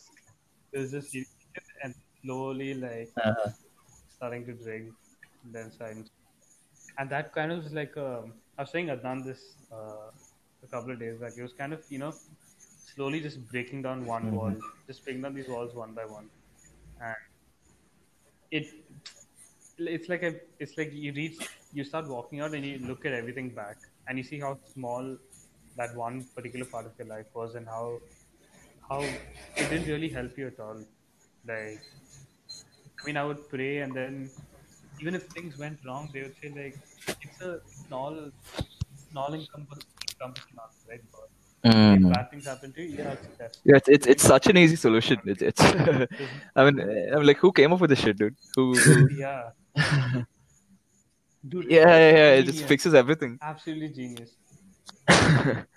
it 0.71 0.79
was 0.79 0.91
just 0.91 1.13
eating 1.15 1.27
it 1.55 1.63
and 1.83 1.95
slowly 2.23 2.73
like 2.75 3.11
Uh-huh. 3.17 3.49
starting 4.15 4.45
to 4.45 4.53
drink, 4.53 4.93
then 5.51 5.71
starting. 5.71 6.05
And 6.97 7.09
that 7.09 7.33
kind 7.33 7.51
of 7.51 7.63
was 7.63 7.73
like 7.73 7.95
um, 7.97 8.33
I 8.57 8.63
was 8.63 8.71
saying 8.71 8.87
Adnan 8.87 9.23
this 9.23 9.41
uh, 9.71 10.09
a 10.63 10.67
couple 10.67 10.91
of 10.91 10.99
days 10.99 11.17
back. 11.17 11.33
It 11.37 11.43
was 11.43 11.53
kind 11.53 11.73
of 11.73 11.83
you 11.89 11.99
know 11.99 12.13
slowly 12.95 13.19
just 13.21 13.47
breaking 13.51 13.83
down 13.83 14.05
one 14.05 14.31
wall, 14.31 14.55
just 14.87 15.03
breaking 15.03 15.21
down 15.21 15.35
these 15.35 15.47
walls 15.47 15.75
one 15.75 15.93
by 15.93 16.05
one, 16.05 16.29
and 17.01 17.15
it 18.51 18.67
it's 19.77 20.09
like 20.09 20.23
a 20.23 20.33
it's 20.59 20.77
like 20.77 20.91
you 20.93 21.13
reach 21.13 21.37
you 21.73 21.83
start 21.83 22.07
walking 22.07 22.39
out 22.41 22.53
and 22.53 22.65
you 22.65 22.79
look 22.79 23.05
at 23.05 23.13
everything 23.13 23.49
back 23.49 23.77
and 24.07 24.17
you 24.17 24.23
see 24.23 24.39
how 24.39 24.57
small 24.73 25.15
that 25.75 25.95
one 25.95 26.25
particular 26.35 26.65
part 26.65 26.85
of 26.85 26.91
your 26.97 27.07
life 27.07 27.27
was 27.33 27.55
and 27.55 27.67
how 27.67 27.99
how 28.89 29.01
it 29.01 29.69
didn't 29.69 29.87
really 29.87 30.09
help 30.09 30.37
you 30.37 30.47
at 30.47 30.59
all 30.59 30.79
like 31.47 31.81
i 33.01 33.05
mean 33.05 33.17
i 33.17 33.23
would 33.23 33.47
pray 33.49 33.79
and 33.79 33.93
then 33.93 34.29
even 35.01 35.15
if 35.19 35.23
things 35.35 35.57
went 35.57 35.79
wrong 35.85 36.09
they 36.13 36.21
would 36.23 36.35
say 36.41 36.49
like 36.59 36.77
it's 37.25 37.41
a 37.41 37.59
small 37.85 38.15
small 39.09 39.33
encompassing 39.33 40.57
answer 40.65 40.87
right 40.91 41.03
God. 41.11 41.27
Mm. 41.65 42.07
if 42.07 42.13
bad 42.13 42.29
things 42.31 42.45
happen 42.45 42.71
to 42.73 42.81
you 42.81 42.97
yeah 42.97 43.11
it's 43.13 43.27
test. 43.37 43.59
Yeah, 43.69 43.77
it's, 43.77 43.89
it's 43.95 44.07
it's 44.13 44.23
such 44.23 44.47
an 44.47 44.57
easy 44.57 44.75
solution. 44.75 45.17
It's, 45.25 45.41
it's 45.41 45.61
I 46.55 46.65
mean, 46.65 46.79
I'm 47.13 47.23
like, 47.29 47.37
who 47.37 47.51
came 47.51 47.73
up 47.73 47.81
with 47.81 47.89
this 47.89 47.99
shit, 47.99 48.17
dude? 48.17 48.35
Who? 48.55 48.73
who 48.75 49.09
yeah 49.23 49.49
Dude, 51.47 51.65
yeah, 51.77 51.89
yeah, 52.03 52.11
yeah. 52.19 52.29
It 52.41 52.43
just 52.51 52.63
fixes 52.65 52.93
everything. 52.93 53.37
absolutely 53.41 53.89
genius 53.89 54.31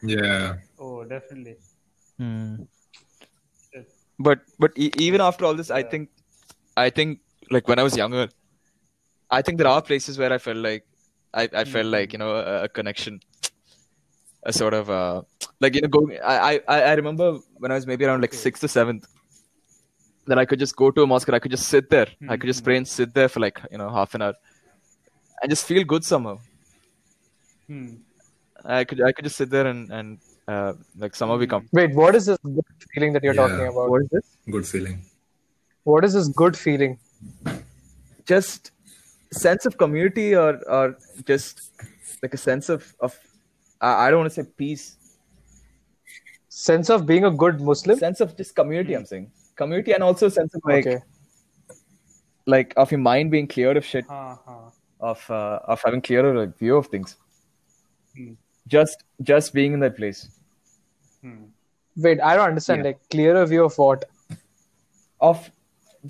Yeah. 0.02 0.56
oh 0.78 1.04
definitely 1.04 1.56
But 4.18 4.40
but 4.58 4.72
e- 4.76 4.92
even 4.98 5.20
after 5.26 5.44
all 5.46 5.54
this, 5.54 5.70
I 5.70 5.82
think 5.82 6.10
I 6.76 6.90
think 6.90 7.20
like 7.50 7.68
when 7.68 7.78
I 7.78 7.82
was 7.82 7.96
younger, 7.96 8.28
I 9.30 9.42
think 9.42 9.58
there 9.58 9.68
are 9.68 9.80
places 9.82 10.18
where 10.18 10.32
I 10.32 10.38
felt 10.38 10.56
like 10.56 10.84
I, 11.32 11.48
I 11.52 11.64
felt 11.64 11.86
like 11.86 12.12
you 12.12 12.18
know 12.18 12.34
a, 12.36 12.64
a 12.64 12.68
connection, 12.68 13.20
a 14.42 14.52
sort 14.52 14.74
of 14.74 14.90
uh 14.90 15.22
like 15.60 15.74
you 15.76 15.82
know 15.82 15.88
going. 15.88 16.18
I 16.24 16.60
I 16.68 16.80
I 16.90 16.94
remember 16.94 17.38
when 17.58 17.70
I 17.70 17.74
was 17.76 17.86
maybe 17.86 18.04
around 18.04 18.20
like 18.22 18.30
Okay. 18.30 18.42
sixth 18.46 18.64
or 18.64 18.68
seventh, 18.68 19.06
that 20.26 20.38
I 20.38 20.44
could 20.44 20.58
just 20.58 20.74
go 20.76 20.90
to 20.90 21.02
a 21.02 21.06
mosque 21.06 21.28
and 21.28 21.36
I 21.36 21.38
could 21.38 21.52
just 21.52 21.68
sit 21.68 21.90
there. 21.90 22.08
I 22.28 22.36
could 22.36 22.48
just 22.52 22.62
Mhm. 22.62 22.64
pray 22.64 22.76
and 22.78 22.88
sit 22.88 23.14
there 23.14 23.28
for 23.28 23.40
like 23.40 23.60
you 23.70 23.78
know 23.78 23.90
half 23.98 24.14
an 24.16 24.22
hour, 24.22 24.34
and 25.42 25.50
just 25.50 25.64
feel 25.66 25.84
good 25.84 26.04
somehow. 26.04 26.38
hmm. 27.68 27.88
I 28.64 28.84
could 28.84 29.00
I 29.08 29.12
could 29.12 29.24
just 29.24 29.36
sit 29.36 29.50
there 29.50 29.66
and 29.72 29.90
and 29.98 30.18
uh, 30.48 30.72
like 31.04 31.14
somehow 31.14 31.36
Hmm. 31.36 31.44
become. 31.46 31.68
Wait, 31.72 31.94
what 31.94 32.14
is 32.16 32.26
this 32.26 32.38
good 32.58 32.66
feeling 32.94 33.12
that 33.14 33.22
you're 33.28 33.34
Yeah. 33.38 33.46
talking 33.46 33.68
about? 33.74 33.88
What 33.94 34.02
is 34.02 34.08
this? 34.16 34.26
Good 34.56 34.66
feeling. 34.72 34.98
What 35.84 36.04
is 36.10 36.14
this 36.18 36.28
good 36.42 36.56
feeling? 36.66 36.98
just 38.30 38.70
sense 39.32 39.66
of 39.66 39.76
community 39.78 40.34
or 40.34 40.58
or 40.68 40.96
just 41.26 41.60
like 42.22 42.34
a 42.34 42.36
sense 42.38 42.68
of 42.68 42.94
of 43.00 43.18
I 43.80 44.06
I 44.06 44.10
don't 44.10 44.20
want 44.20 44.32
to 44.34 44.42
say 44.42 44.48
peace 44.56 44.96
Sense 46.48 46.90
of 46.90 47.06
being 47.06 47.24
a 47.24 47.30
good 47.30 47.60
Muslim? 47.60 47.96
sense 47.98 48.20
of 48.20 48.36
just 48.36 48.54
community 48.56 48.94
i'm 48.94 49.04
saying 49.10 49.30
community 49.60 49.92
and 49.92 50.02
also 50.02 50.28
sense 50.28 50.54
of 50.54 50.62
like 50.70 50.86
Okay. 50.86 50.98
like 52.54 52.74
of 52.76 52.90
your 52.90 52.98
mind 53.00 53.30
being 53.30 53.46
clear 53.46 53.76
of 53.80 53.84
shit 53.84 54.04
Ha, 54.06 54.38
ha. 54.46 54.56
of 55.12 55.30
uh, 55.30 55.60
of 55.74 55.80
having 55.84 56.02
clearer 56.08 56.32
like, 56.40 56.58
view 56.58 56.76
of 56.76 56.86
things 56.88 57.16
Hmm. 58.16 58.32
just 58.66 59.04
just 59.32 59.54
being 59.60 59.72
in 59.78 59.80
that 59.86 59.96
place 59.96 60.20
Hmm. 61.22 61.44
Wait, 62.04 62.20
I 62.28 62.34
don't 62.34 62.48
understand. 62.48 62.78
Yeah. 62.80 62.84
Like 62.90 62.98
clearer 63.14 63.44
view 63.46 63.64
of 63.64 63.74
what? 63.78 64.04
of 65.28 65.40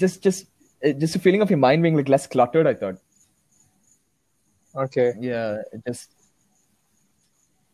just 0.02 0.22
just 0.22 0.46
uh, 0.86 0.92
just 1.04 1.16
a 1.16 1.18
feeling 1.18 1.42
of 1.42 1.50
your 1.50 1.58
mind 1.68 1.82
being 1.86 1.96
like 2.00 2.08
less 2.14 2.26
cluttered 2.34 2.66
i 2.72 2.74
thought 2.82 2.98
Okay. 4.76 5.12
yeah 5.20 5.62
it 5.72 5.82
just 5.86 6.10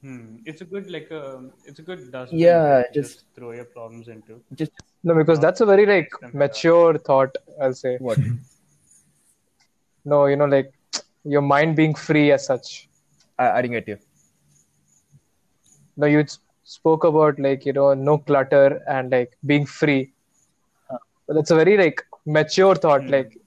Hmm. 0.03 0.37
It's 0.45 0.61
a 0.61 0.65
good 0.65 0.89
like 0.91 1.11
a 1.11 1.51
it's 1.65 1.81
a 1.81 1.83
good 1.83 2.13
dust. 2.13 2.33
Yeah, 2.33 2.83
to 2.83 3.01
just- 3.01 3.25
throw 3.35 3.53
your 3.53 3.65
problems 3.65 4.09
into. 4.09 4.41
just 4.55 4.71
No, 5.03 5.15
because 5.15 5.41
that's 5.41 5.61
a 5.63 5.67
very 5.67 5.87
like 5.87 6.11
mature 6.33 6.99
thought. 6.99 7.37
I'll 7.61 7.73
say. 7.73 7.97
what 7.99 8.19
No, 10.05 10.27
you 10.27 10.37
know, 10.37 10.45
like 10.45 10.73
your 11.25 11.43
mind 11.43 11.75
being 11.77 11.95
free 11.95 12.31
as 12.31 12.47
such. 12.47 12.89
I, 13.39 13.51
I 13.51 13.63
didn't 13.63 13.73
get 13.79 13.89
you 13.89 13.99
No, 15.97 16.07
you 16.07 16.25
spoke 16.65 17.05
about 17.05 17.41
like 17.41 17.67
you 17.67 17.73
know 17.73 17.95
no 17.95 18.19
clutter 18.19 18.83
and 18.87 19.11
like 19.11 19.37
being 19.45 19.67
free. 19.67 20.13
But 21.27 21.35
that's 21.35 21.51
a 21.51 21.57
very 21.57 21.77
like 21.77 22.05
mature 22.25 22.75
thought, 22.77 23.07
like 23.09 23.39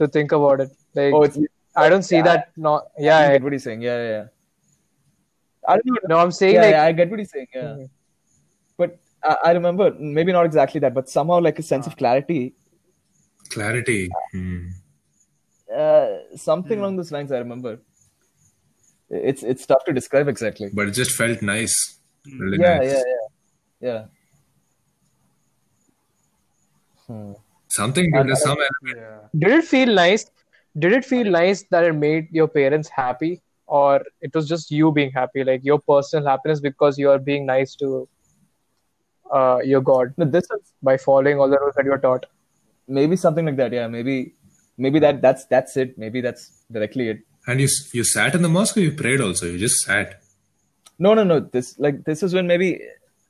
to 0.00 0.08
think 0.08 0.32
about 0.32 0.60
it. 0.60 0.70
Like 0.94 1.14
oh 1.14 1.22
it's 1.22 1.38
I 1.76 1.88
don't 1.88 2.02
see 2.02 2.16
Yeah. 2.16 2.22
that. 2.22 2.48
No, 2.56 2.70
yeah, 2.98 3.18
I 3.18 3.22
yeah, 3.22 3.32
get 3.32 3.42
what 3.42 3.52
he's 3.52 3.62
saying 3.64 3.82
yeah 3.82 3.96
yeah, 4.02 4.10
yeah. 4.16 4.26
I 5.68 5.74
don't 5.76 5.86
know 5.86 6.00
no, 6.08 6.18
I'm 6.22 6.32
saying 6.32 6.54
yeah, 6.56 6.62
like 6.62 6.70
yeah, 6.72 6.84
I 6.84 6.92
get 6.92 7.10
what 7.10 7.18
he's 7.18 7.30
saying. 7.30 7.46
Yeah, 7.54 7.62
Mhm. 7.62 7.88
but 8.76 8.98
I, 9.22 9.36
I 9.48 9.52
remember 9.52 9.86
maybe 9.98 10.32
not 10.32 10.44
exactly 10.46 10.80
that, 10.80 10.94
but 10.94 11.08
somehow 11.08 11.38
like 11.40 11.58
a 11.58 11.62
sense 11.62 11.86
of 11.86 11.96
clarity, 11.96 12.54
Clarity. 13.50 14.10
Hmm. 14.32 14.68
uh, 15.74 16.08
something 16.36 16.78
along 16.78 16.96
those 16.96 17.12
lines. 17.12 17.32
I 17.32 17.38
remember. 17.38 17.78
It's 19.30 19.42
it's 19.42 19.64
tough 19.66 19.84
to 19.86 19.92
describe 19.92 20.28
exactly. 20.28 20.68
But 20.72 20.88
it 20.88 20.92
just 21.02 21.12
felt 21.12 21.42
nice. 21.42 21.74
Really 22.42 22.58
Yeah, 22.60 22.78
nice. 22.78 22.92
yeah, 22.92 23.02
yeah, 23.10 23.88
yeah. 23.88 24.04
Hmm. 27.06 27.32
Something 27.68 28.14
And- 28.14 28.28
there's 28.28 28.42
some 28.42 28.58
element. 28.68 28.96
Yeah. 28.96 29.18
did 29.38 29.58
it 29.58 29.64
feel 29.64 29.94
nice? 29.94 30.26
Did 30.78 30.92
it 30.92 31.04
feel 31.04 31.30
nice 31.30 31.64
that 31.70 31.84
it 31.84 31.92
made 31.94 32.28
your 32.30 32.48
parents 32.48 32.88
happy, 32.88 33.40
or 33.66 34.02
it 34.20 34.34
was 34.34 34.48
just 34.48 34.70
you 34.70 34.90
being 34.92 35.10
happy, 35.12 35.44
like 35.44 35.64
your 35.64 35.78
personal 35.78 36.26
happiness 36.26 36.60
because 36.60 36.98
you 36.98 37.10
are 37.10 37.18
being 37.18 37.44
nice 37.46 37.74
to 37.76 38.08
uh, 39.32 39.58
your 39.64 39.80
God 39.80 40.12
No, 40.16 40.24
this 40.26 40.46
was 40.50 40.60
by 40.82 40.96
following 40.96 41.38
all 41.38 41.48
the 41.48 41.58
rules 41.58 41.74
that 41.76 41.84
you 41.84 41.92
are 41.92 41.98
taught? 41.98 42.26
maybe 42.88 43.16
something 43.16 43.46
like 43.46 43.56
that. 43.56 43.72
Yeah, 43.72 43.86
maybe 43.86 44.34
maybe 44.76 44.98
that 44.98 45.22
that's 45.22 45.44
that's 45.46 45.76
it. 45.76 45.96
Maybe 45.96 46.20
that's 46.20 46.64
directly 46.70 47.08
it. 47.10 47.20
And 47.46 47.60
you 47.60 47.68
you 47.92 48.04
sat 48.04 48.34
in 48.34 48.42
the 48.42 48.48
mosque 48.48 48.76
or 48.76 48.80
you 48.80 48.92
prayed 48.92 49.20
also? 49.20 49.46
You 49.46 49.58
just 49.58 49.80
sat. 49.84 50.20
No, 50.98 51.14
no, 51.14 51.22
no. 51.24 51.40
This 51.40 51.78
like 51.78 52.04
this 52.04 52.22
is 52.22 52.34
when 52.34 52.46
maybe 52.46 52.80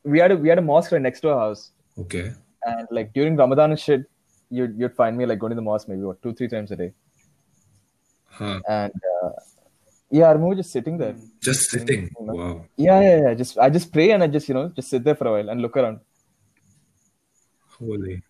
we 0.05 0.19
had 0.19 0.32
a 0.32 0.36
we 0.36 0.48
had 0.48 0.59
a 0.59 0.62
mosque 0.62 0.93
right 0.93 1.01
next 1.02 1.20
to 1.20 1.31
our 1.31 1.39
house, 1.39 1.70
Okay. 1.98 2.32
and 2.64 2.89
like 2.90 3.12
during 3.12 3.36
Ramadan 3.36 3.70
and 3.70 3.78
shit, 3.81 4.02
you'd 4.51 4.74
you'd 4.78 4.94
find 4.94 5.16
me 5.16 5.27
like 5.27 5.39
going 5.39 5.51
to 5.51 5.56
the 5.56 5.62
mosque 5.70 5.89
maybe 5.89 6.02
what 6.02 6.20
two 6.23 6.32
three 6.35 6.48
times 6.48 6.73
a 6.73 6.77
day, 6.77 6.93
Huh. 8.38 8.60
and 8.68 8.92
uh, 9.22 9.30
yeah, 10.10 10.26
I 10.28 10.32
remember 10.32 10.56
just 10.56 10.72
sitting 10.72 10.96
there. 10.98 11.14
Just 11.40 11.70
sitting. 11.70 12.10
Wow. 12.18 12.64
Yeah, 12.76 13.00
yeah, 13.00 13.20
yeah. 13.28 13.34
Just 13.34 13.59
I 13.59 13.68
just 13.70 13.92
pray 13.92 14.10
and 14.12 14.22
I 14.22 14.26
just 14.26 14.48
you 14.48 14.54
know 14.54 14.68
just 14.76 14.88
sit 14.90 15.04
there 15.04 15.14
for 15.14 15.26
a 15.28 15.32
while 15.32 15.48
and 15.50 15.60
look 15.60 15.76
around. 15.76 16.00
Holy. 17.78 18.22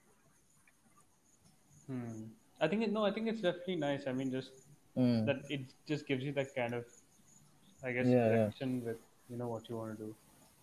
Hmm. 1.86 2.24
I 2.60 2.68
think 2.68 2.82
it, 2.84 2.92
no. 2.92 3.04
I 3.04 3.12
think 3.12 3.28
it's 3.28 3.40
definitely 3.42 3.76
nice. 3.76 4.04
I 4.06 4.12
mean, 4.12 4.30
just 4.30 4.50
Mm. 4.96 5.24
that 5.24 5.38
it 5.48 5.60
just 5.88 6.06
gives 6.06 6.22
you 6.22 6.32
that 6.32 6.48
kind 6.54 6.74
of, 6.74 6.84
I 7.82 7.92
guess, 7.92 8.06
Yeah, 8.06 8.14
yeah. 8.14 8.30
connection 8.32 8.84
with 8.84 8.98
you 9.30 9.38
know 9.38 9.48
what 9.48 9.66
you 9.70 9.76
want 9.78 9.98
to 9.98 10.04
do. 10.04 10.14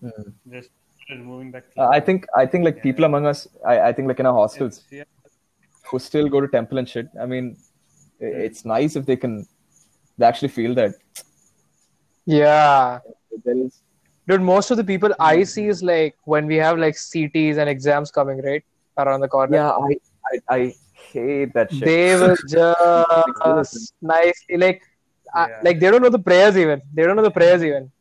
Mm. 0.03 0.33
Just 0.51 0.69
removing 1.09 1.49
that. 1.53 1.65
Uh, 1.75 1.87
I 1.87 1.99
think 1.99 2.27
I 2.35 2.45
think 2.45 2.63
like 2.63 2.83
people 2.83 3.05
among 3.05 3.25
us, 3.25 3.47
I, 3.65 3.79
I 3.87 3.91
think 3.93 4.07
like 4.07 4.19
in 4.19 4.27
our 4.27 4.33
hostels 4.41 4.77
It's- 4.91 4.91
yeah. 4.99 5.31
who 5.89 5.97
still 5.97 6.29
go 6.29 6.41
to 6.41 6.47
temple 6.47 6.77
and 6.77 6.87
shit. 6.87 7.09
I 7.19 7.25
mean, 7.25 7.57
i- 7.57 7.68
it's 8.19 8.65
nice 8.65 8.95
if 8.95 9.05
they 9.05 9.15
can, 9.15 9.45
they 10.17 10.25
actually 10.25 10.49
feel 10.49 10.73
that 10.75 10.93
Yeah, 12.25 12.99
there 13.45 13.55
is. 13.57 13.81
dude. 14.27 14.41
Most 14.41 14.71
of 14.71 14.77
the 14.77 14.83
people 14.83 15.13
I 15.19 15.43
see 15.43 15.67
is 15.67 15.81
like 15.81 16.15
when 16.25 16.45
we 16.47 16.55
have 16.57 16.77
like 16.77 16.95
CTs 16.95 17.57
and 17.57 17.69
exams 17.69 18.11
coming 18.11 18.41
right 18.43 18.63
around 18.97 19.21
the 19.21 19.27
corner. 19.27 19.57
Yeah, 19.57 19.71
I 19.71 19.97
I, 20.31 20.55
I 20.57 20.73
hate 21.11 21.53
that 21.53 21.71
shit. 21.71 21.85
they 21.85 22.15
will 22.15 22.35
just 22.49 23.93
nicely 24.01 24.57
like 24.57 24.81
uh, 25.35 25.47
Yeah. 25.49 25.59
like 25.63 25.79
they 25.79 25.89
don't 25.89 26.01
know 26.01 26.09
the 26.09 26.19
prayers 26.19 26.57
even 26.57 26.81
they 26.93 27.03
don't 27.03 27.15
know 27.15 27.23
the 27.23 27.31
prayers 27.31 27.63
even 27.63 27.91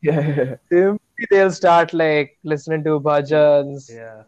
yeah. 0.00 0.54
simply 0.70 1.26
they'll 1.30 1.50
start 1.50 1.92
like 1.92 2.38
listening 2.44 2.84
to 2.84 3.00
bhajans 3.00 3.90
Yeah. 3.90 4.22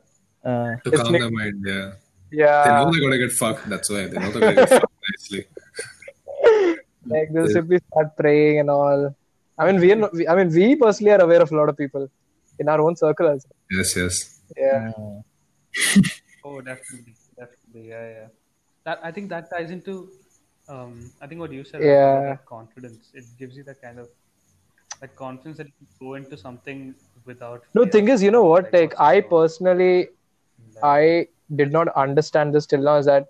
Uh, 0.45 0.77
To 0.85 0.91
calm 0.91 1.13
like- 1.13 1.21
their 1.23 1.31
mind, 1.31 1.65
yeah. 1.67 1.93
Yeah. 2.33 2.65
They 2.65 2.71
know 2.71 2.91
they're 2.93 3.01
gonna 3.03 3.19
get 3.19 3.33
fucked. 3.33 3.69
That's 3.69 3.89
why 3.91 4.07
they 4.07 4.19
know 4.19 4.31
they're 4.33 4.41
gonna 4.41 4.55
get 4.55 4.69
fucked 4.81 4.90
nicely. 5.11 5.43
like 7.13 7.29
they'll 7.33 7.49
simply 7.59 7.79
start 7.89 8.09
praying 8.21 8.61
and 8.61 8.71
all 8.71 9.01
i 9.59 9.67
mean 9.67 9.81
we, 9.83 9.93
are 9.93 10.11
we 10.19 10.27
i 10.29 10.35
mean 10.39 10.49
we 10.59 10.67
personally 10.77 11.13
are 11.17 11.23
aware 11.27 11.43
of 11.47 11.51
a 11.53 11.57
lot 11.61 11.69
of 11.73 11.77
people 11.77 12.09
in 12.59 12.69
our 12.69 12.81
own 12.81 12.95
circle 12.95 13.27
also. 13.29 13.49
Yes, 13.71 13.97
yes. 13.97 14.41
yeah 14.57 14.91
Oh, 16.45 16.61
definitely, 16.61 17.15
definitely, 17.39 17.89
yeah, 17.91 18.07
yeah. 18.09 18.27
That 18.85 19.01
I 19.03 19.11
think 19.13 19.29
that 19.29 19.51
ties 19.51 19.71
into, 19.71 20.09
um, 20.69 21.11
I 21.21 21.27
think 21.27 21.39
what 21.41 21.53
you 21.53 21.65
said. 21.65 21.83
about 21.83 21.91
Yeah. 21.91 22.23
that 22.31 22.47
confidence. 22.47 23.11
It 23.13 23.27
gives 23.39 23.59
you 23.59 23.65
that 23.65 23.83
kind 23.83 23.99
of, 23.99 24.09
that 25.03 25.15
confidence 25.17 25.59
that 25.59 25.67
you 25.67 25.73
can 25.81 25.89
go 26.07 26.15
into 26.15 26.39
something 26.39 26.95
without. 27.27 27.63
no 27.75 27.85
thing 27.85 28.09
is 28.09 28.23
you 28.23 28.31
know 28.31 28.45
what 28.45 28.73
like 28.73 28.95
i 28.99 29.21
what's 29.21 29.29
going 29.29 29.31
personally 29.35 30.09
I 30.83 31.29
did 31.57 31.73
not 31.73 31.89
understand 31.89 32.55
this 32.55 32.67
till 32.67 32.83
now 32.89 32.97
is 32.97 33.07
that 33.07 33.27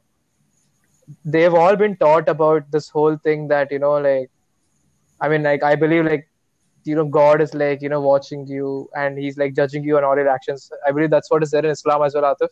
they've 1.25 1.55
all 1.55 1.77
been 1.77 1.97
taught 1.97 2.29
about 2.29 2.71
this 2.71 2.89
whole 2.89 3.17
thing 3.17 3.49
that 3.49 3.71
you 3.71 3.79
know 3.79 3.95
like 3.99 4.31
I 5.21 5.29
mean 5.29 5.43
like 5.43 5.63
I 5.63 5.75
believe 5.75 6.05
like 6.05 6.27
you 6.85 6.95
know 6.95 7.05
God 7.05 7.41
is 7.41 7.55
like 7.55 7.83
you 7.83 7.89
know 7.89 8.01
watching 8.01 8.47
you 8.47 8.89
and 8.95 9.19
he's 9.19 9.37
like 9.39 9.55
judging 9.55 9.85
you 9.85 9.97
on 9.97 10.05
all 10.05 10.17
your 10.17 10.29
actions. 10.29 10.71
I 10.87 10.93
believe 10.93 11.11
that's 11.11 11.31
what 11.31 11.43
is 11.43 11.51
there 11.51 11.65
in 11.65 11.71
Islam 11.71 12.03
as 12.03 12.15
well, 12.15 12.25
Atif. 12.35 12.49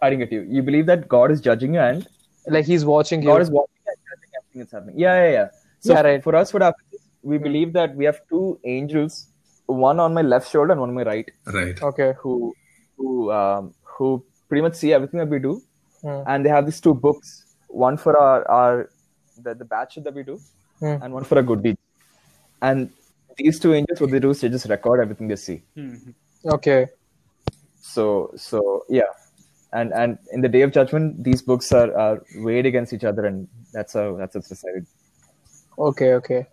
I 0.00 0.10
didn't 0.10 0.20
get 0.20 0.32
you. 0.32 0.42
You 0.48 0.62
believe 0.62 0.86
that 0.86 1.08
God 1.08 1.30
is 1.30 1.40
judging 1.40 1.74
you 1.74 1.80
and 1.80 2.06
Like 2.48 2.66
he's 2.66 2.84
watching 2.84 3.22
you. 3.22 3.28
God 3.28 3.40
is 3.42 3.50
watching 3.50 3.82
and 3.86 3.96
judging 4.08 4.30
everything 4.38 4.60
that's 4.62 4.72
happening. 4.72 4.98
Yeah, 4.98 5.24
yeah, 5.24 5.32
yeah. 5.32 5.48
So 5.80 5.92
Yeah, 5.94 6.02
right. 6.02 6.22
for 6.22 6.34
us, 6.34 6.52
what 6.52 6.62
happens 6.62 6.88
is 6.92 7.00
we 7.22 7.38
believe 7.38 7.72
that 7.74 7.94
we 7.94 8.04
have 8.04 8.18
two 8.28 8.58
angels, 8.64 9.28
one 9.66 10.00
on 10.00 10.12
my 10.14 10.22
left 10.22 10.50
shoulder 10.50 10.72
and 10.72 10.80
one 10.80 10.90
on 10.90 10.94
my 10.96 11.04
right, 11.04 11.30
Right. 11.46 11.80
Okay. 11.90 12.14
who 12.20 12.52
who 12.96 13.30
um, 13.32 13.74
who 13.84 14.24
pretty 14.48 14.62
much 14.62 14.74
see 14.74 14.92
everything 14.92 15.18
that 15.18 15.28
we 15.28 15.38
do, 15.38 15.62
Hmm. 16.02 16.22
and 16.26 16.44
they 16.44 16.50
have 16.50 16.64
these 16.66 16.80
two 16.80 16.94
books, 16.94 17.54
one 17.68 17.96
for 17.96 18.16
our 18.18 18.48
our 18.50 18.90
the, 19.42 19.54
the 19.54 19.64
batch 19.64 19.96
that 19.96 20.14
we 20.14 20.22
do, 20.22 20.40
Hmm. 20.80 20.98
and 21.02 21.14
one 21.14 21.24
for 21.24 21.38
a 21.38 21.42
good 21.42 21.62
deed. 21.62 21.78
And 22.60 22.90
these 23.36 23.58
two 23.58 23.74
angels, 23.74 24.00
what 24.00 24.10
they 24.10 24.18
do 24.20 24.30
is 24.30 24.40
they 24.40 24.48
just 24.48 24.68
record 24.68 25.00
everything 25.00 25.28
they 25.28 25.36
see. 25.36 25.62
Okay. 26.44 26.86
So 27.80 28.32
so 28.36 28.84
yeah, 28.88 29.10
and 29.72 29.92
and 29.92 30.18
in 30.32 30.40
the 30.40 30.48
day 30.48 30.62
of 30.62 30.72
judgment, 30.72 31.22
these 31.22 31.42
books 31.42 31.72
are, 31.72 31.96
are 31.96 32.22
weighed 32.36 32.66
against 32.66 32.92
each 32.92 33.04
other, 33.04 33.26
and 33.26 33.48
that's 33.72 33.94
how 33.94 34.16
that's 34.16 34.34
what's 34.34 34.48
decided. 34.48 34.86
Okay. 35.78 36.14
Okay. 36.14 36.46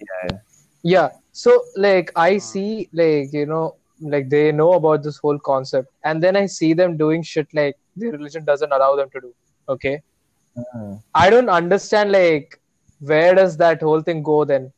Yeah, 0.00 0.28
yeah. 0.30 0.38
Yeah. 0.82 1.08
So 1.32 1.64
like 1.76 2.12
I 2.16 2.38
see 2.38 2.88
like 2.92 3.32
you 3.32 3.46
know 3.46 3.76
like 4.10 4.28
they 4.28 4.52
know 4.52 4.72
about 4.74 5.02
this 5.02 5.18
whole 5.18 5.38
concept 5.38 5.92
and 6.04 6.22
then 6.22 6.36
I 6.36 6.46
see 6.46 6.74
them 6.74 6.96
doing 6.96 7.22
shit 7.22 7.48
like 7.54 7.76
their 7.96 8.12
religion 8.12 8.44
doesn't 8.44 8.72
allow 8.72 8.96
them 8.96 9.08
to 9.10 9.20
do. 9.20 9.34
Okay. 9.68 10.02
Mm. 10.56 11.02
I 11.14 11.30
don't 11.30 11.48
understand 11.48 12.12
like 12.12 12.60
where 13.00 13.34
does 13.34 13.56
that 13.58 13.82
whole 13.82 14.02
thing 14.02 14.22
go 14.22 14.44
then? 14.44 14.72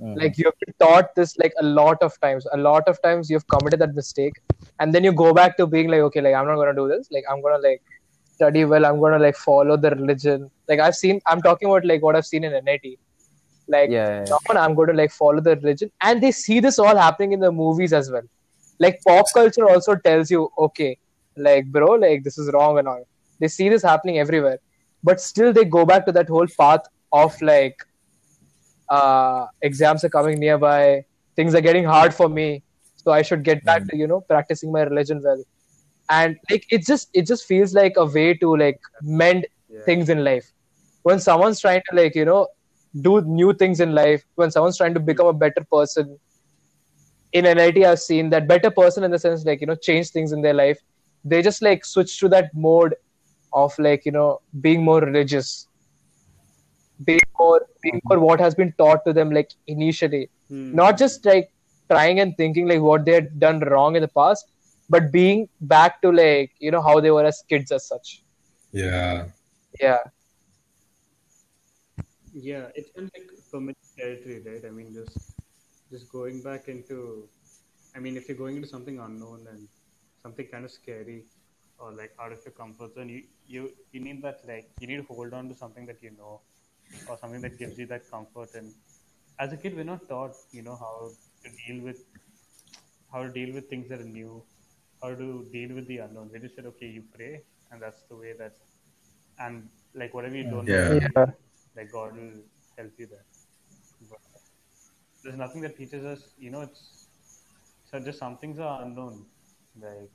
Mm. 0.00 0.16
Like 0.16 0.38
you 0.38 0.44
have 0.44 0.58
been 0.64 0.74
taught 0.78 1.14
this 1.14 1.36
like 1.38 1.52
a 1.60 1.64
lot 1.64 2.02
of 2.02 2.18
times. 2.20 2.46
A 2.52 2.56
lot 2.56 2.88
of 2.88 3.00
times 3.02 3.30
you've 3.30 3.46
committed 3.48 3.80
that 3.80 3.94
mistake 3.94 4.34
and 4.78 4.94
then 4.94 5.04
you 5.04 5.12
go 5.12 5.32
back 5.34 5.56
to 5.58 5.66
being 5.66 5.88
like, 5.88 6.00
okay, 6.00 6.20
like 6.20 6.34
I'm 6.34 6.46
not 6.46 6.56
gonna 6.56 6.74
do 6.74 6.88
this. 6.88 7.08
Like 7.10 7.24
I'm 7.30 7.42
gonna 7.42 7.58
like 7.58 7.82
study 8.24 8.64
well, 8.64 8.86
I'm 8.86 9.00
gonna 9.00 9.18
like 9.18 9.36
follow 9.36 9.76
the 9.76 9.90
religion. 9.90 10.50
Like 10.68 10.80
I've 10.80 10.96
seen 10.96 11.20
I'm 11.26 11.42
talking 11.42 11.68
about 11.68 11.84
like 11.84 12.02
what 12.02 12.16
I've 12.16 12.26
seen 12.26 12.44
in 12.44 12.52
NIT. 12.64 12.98
Like 13.70 13.90
Yeah, 13.90 14.08
yeah, 14.08 14.24
yeah. 14.28 14.36
on, 14.50 14.56
I'm 14.56 14.74
going 14.74 14.88
to 14.88 14.94
like 14.94 15.12
follow 15.12 15.40
the 15.40 15.56
religion. 15.56 15.90
And 16.00 16.22
they 16.22 16.32
see 16.32 16.60
this 16.60 16.78
all 16.78 16.96
happening 16.96 17.32
in 17.32 17.40
the 17.40 17.52
movies 17.52 17.92
as 17.92 18.10
well. 18.10 18.22
Like 18.78 19.00
pop 19.06 19.26
culture 19.34 19.68
also 19.68 19.94
tells 19.96 20.30
you, 20.30 20.50
okay, 20.58 20.98
like 21.36 21.66
bro, 21.66 21.92
like 22.06 22.24
this 22.24 22.38
is 22.38 22.50
wrong 22.52 22.78
and 22.78 22.88
all. 22.88 23.04
They 23.38 23.48
see 23.48 23.68
this 23.68 23.82
happening 23.82 24.18
everywhere. 24.18 24.58
But 25.02 25.20
still 25.20 25.52
they 25.52 25.64
go 25.64 25.84
back 25.86 26.06
to 26.06 26.12
that 26.12 26.28
whole 26.28 26.46
path 26.58 26.80
of 27.12 27.40
like 27.42 27.76
uh 28.88 29.46
exams 29.62 30.04
are 30.04 30.08
coming 30.10 30.38
nearby, 30.38 31.04
things 31.36 31.54
are 31.54 31.60
getting 31.60 31.84
hard 31.84 32.14
for 32.14 32.28
me. 32.28 32.62
So 32.96 33.12
I 33.12 33.22
should 33.22 33.44
get 33.44 33.64
back 33.64 33.86
to, 33.88 33.96
you 33.96 34.06
know, 34.06 34.20
practicing 34.20 34.72
my 34.72 34.82
religion 34.82 35.22
well. 35.24 35.42
And 36.10 36.36
like 36.50 36.66
it 36.70 36.86
just 36.86 37.08
it 37.14 37.26
just 37.26 37.46
feels 37.46 37.72
like 37.74 37.94
a 37.96 38.04
way 38.04 38.34
to 38.34 38.56
like 38.56 38.80
mend 39.02 39.46
things 39.84 40.08
in 40.08 40.24
life. 40.24 40.52
When 41.02 41.20
someone's 41.20 41.60
trying 41.60 41.82
to 41.88 41.96
like, 41.96 42.14
you 42.14 42.24
know, 42.24 42.48
do 43.00 43.20
new 43.20 43.52
things 43.52 43.80
in 43.80 43.94
life, 43.94 44.24
when 44.34 44.50
someone's 44.50 44.76
trying 44.76 44.94
to 44.94 45.00
become 45.00 45.26
a 45.26 45.32
better 45.32 45.64
person, 45.70 46.18
in 47.32 47.44
NIT, 47.44 47.84
I've 47.84 48.00
seen 48.00 48.30
that 48.30 48.48
better 48.48 48.70
person 48.70 49.04
in 49.04 49.10
the 49.10 49.18
sense 49.18 49.44
like, 49.44 49.60
you 49.60 49.66
know, 49.66 49.74
change 49.74 50.10
things 50.10 50.32
in 50.32 50.42
their 50.42 50.54
life. 50.54 50.78
They 51.24 51.42
just 51.42 51.62
like 51.62 51.84
switch 51.84 52.18
to 52.20 52.28
that 52.30 52.54
mode 52.54 52.94
of 53.52 53.78
like, 53.78 54.04
you 54.04 54.12
know, 54.12 54.40
being 54.60 54.82
more 54.82 55.00
religious, 55.00 55.68
being 57.04 57.20
more, 57.38 57.66
being 57.82 58.00
hmm. 58.02 58.08
more 58.08 58.20
what 58.20 58.40
has 58.40 58.54
been 58.54 58.72
taught 58.78 59.04
to 59.04 59.12
them 59.12 59.30
like 59.30 59.52
initially. 59.66 60.28
Hmm. 60.48 60.74
Not 60.74 60.98
just 60.98 61.24
like 61.24 61.52
trying 61.90 62.20
and 62.20 62.36
thinking 62.36 62.68
like 62.68 62.80
what 62.80 63.04
they 63.04 63.12
had 63.12 63.38
done 63.38 63.60
wrong 63.60 63.96
in 63.96 64.02
the 64.02 64.08
past, 64.08 64.50
but 64.88 65.12
being 65.12 65.48
back 65.60 66.02
to 66.02 66.10
like, 66.10 66.52
you 66.58 66.70
know, 66.70 66.82
how 66.82 67.00
they 67.00 67.10
were 67.10 67.24
as 67.24 67.44
kids 67.48 67.70
as 67.70 67.86
such. 67.86 68.22
Yeah. 68.72 69.26
Yeah. 69.80 69.98
Yeah, 72.32 72.68
it's 72.74 72.90
kind 72.94 73.06
of 73.08 73.12
like 73.16 73.30
familiar 73.50 73.74
territory, 73.96 74.42
right? 74.46 74.64
I 74.66 74.70
mean, 74.70 74.92
just 74.94 75.36
just 75.90 76.10
going 76.12 76.42
back 76.42 76.68
into, 76.68 77.28
I 77.96 77.98
mean, 78.00 78.16
if 78.16 78.28
you're 78.28 78.36
going 78.36 78.56
into 78.56 78.68
something 78.68 78.98
unknown 79.00 79.46
and 79.50 79.68
something 80.22 80.46
kind 80.46 80.64
of 80.64 80.70
scary 80.70 81.24
or 81.78 81.92
like 81.92 82.12
out 82.20 82.32
of 82.32 82.38
your 82.44 82.52
comfort 82.52 82.94
zone, 82.94 83.08
you 83.08 83.22
you 83.46 83.70
you 83.92 84.00
need 84.00 84.22
that 84.22 84.40
like 84.46 84.70
you 84.80 84.86
need 84.86 84.96
to 84.96 85.08
hold 85.14 85.32
on 85.34 85.48
to 85.48 85.54
something 85.54 85.86
that 85.86 86.02
you 86.02 86.12
know 86.16 86.40
or 87.06 87.18
something 87.18 87.40
that 87.42 87.58
gives 87.58 87.78
you 87.78 87.86
that 87.86 88.10
comfort. 88.10 88.50
And 88.54 88.72
as 89.38 89.52
a 89.52 89.56
kid, 89.56 89.74
we're 89.76 89.90
not 89.92 90.08
taught, 90.08 90.36
you 90.52 90.62
know, 90.62 90.76
how 90.76 91.12
to 91.44 91.50
deal 91.66 91.82
with 91.84 91.98
how 93.12 93.22
to 93.22 93.30
deal 93.32 93.52
with 93.54 93.68
things 93.68 93.88
that 93.88 94.00
are 94.00 94.04
new, 94.20 94.42
how 95.02 95.10
to 95.14 95.46
deal 95.52 95.74
with 95.74 95.86
the 95.88 95.98
unknown. 95.98 96.30
They 96.32 96.38
just 96.38 96.54
said, 96.56 96.66
okay, 96.66 96.86
you 96.86 97.04
pray, 97.16 97.42
and 97.70 97.82
that's 97.82 98.02
the 98.08 98.16
way 98.16 98.32
that, 98.38 98.56
and 99.38 99.68
like 99.94 100.14
whatever 100.14 100.36
you 100.36 100.44
don't 100.44 100.70
know, 100.70 100.82
Yeah. 100.86 101.26
Like 101.80 101.92
God 101.92 102.16
will 102.16 102.42
help 102.78 102.92
you 102.98 103.06
there. 103.06 103.26
But 104.10 104.20
there's 105.24 105.36
nothing 105.36 105.62
that 105.62 105.76
teaches 105.78 106.04
us, 106.04 106.34
you 106.38 106.50
know, 106.50 106.62
it's 106.62 107.06
so 107.90 108.00
just 108.00 108.18
some 108.20 108.36
things 108.38 108.58
are 108.58 108.82
unknown. 108.82 109.26
Like 109.80 110.10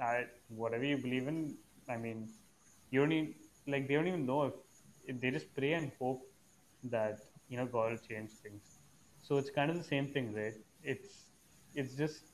I 0.00 0.26
whatever 0.48 0.84
you 0.84 0.98
believe 0.98 1.28
in, 1.28 1.58
I 1.88 1.96
mean, 1.96 2.30
you 2.90 3.00
don't 3.00 3.12
even 3.12 3.34
like 3.66 3.88
they 3.88 3.94
don't 3.94 4.08
even 4.08 4.26
know 4.26 4.44
if, 4.44 4.54
if 5.06 5.20
they 5.20 5.30
just 5.32 5.54
pray 5.54 5.74
and 5.74 5.92
hope 5.98 6.22
that, 6.84 7.20
you 7.48 7.58
know, 7.58 7.66
God 7.66 7.92
will 7.92 7.98
change 7.98 8.30
things. 8.42 8.78
So 9.22 9.38
it's 9.38 9.50
kind 9.50 9.70
of 9.70 9.78
the 9.78 9.84
same 9.84 10.08
thing, 10.12 10.34
right? 10.34 10.54
It's 10.84 11.26
it's 11.74 11.94
just 11.94 12.24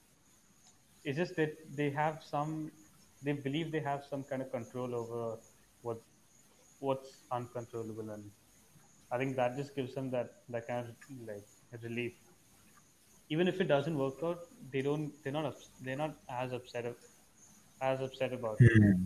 it's 1.05 1.19
just 1.19 1.37
that 1.37 1.57
they 1.77 1.91
have 1.91 2.23
some 2.23 2.73
they 3.23 3.33
believe 3.33 3.73
they 3.73 3.81
have 3.81 4.05
some 4.11 4.25
kind 4.25 4.43
of 4.43 4.53
control 4.53 4.95
over 4.95 5.39
what 5.83 6.03
what's 6.81 7.11
uncontrollable 7.33 8.11
and 8.11 8.25
i 9.13 9.19
think 9.19 9.37
that 9.37 9.57
just 9.57 9.75
gives 9.75 9.95
them 9.95 10.11
that 10.11 10.33
that 10.49 10.67
kind 10.67 10.87
of 10.87 10.95
like 11.27 11.83
relief 11.83 12.13
even 13.31 13.49
if 13.49 13.61
it 13.61 13.69
doesn't 13.69 13.97
work 13.99 14.19
out 14.25 14.41
they 14.73 14.83
don't 14.83 15.13
they're 15.23 15.33
not 15.33 15.55
they're 15.83 15.97
not 15.97 16.15
as 16.29 16.53
upset 16.53 16.87
of, 16.87 16.97
as 17.83 18.01
upset 18.01 18.33
about 18.33 18.57
it 18.61 18.73
hmm. 18.77 19.03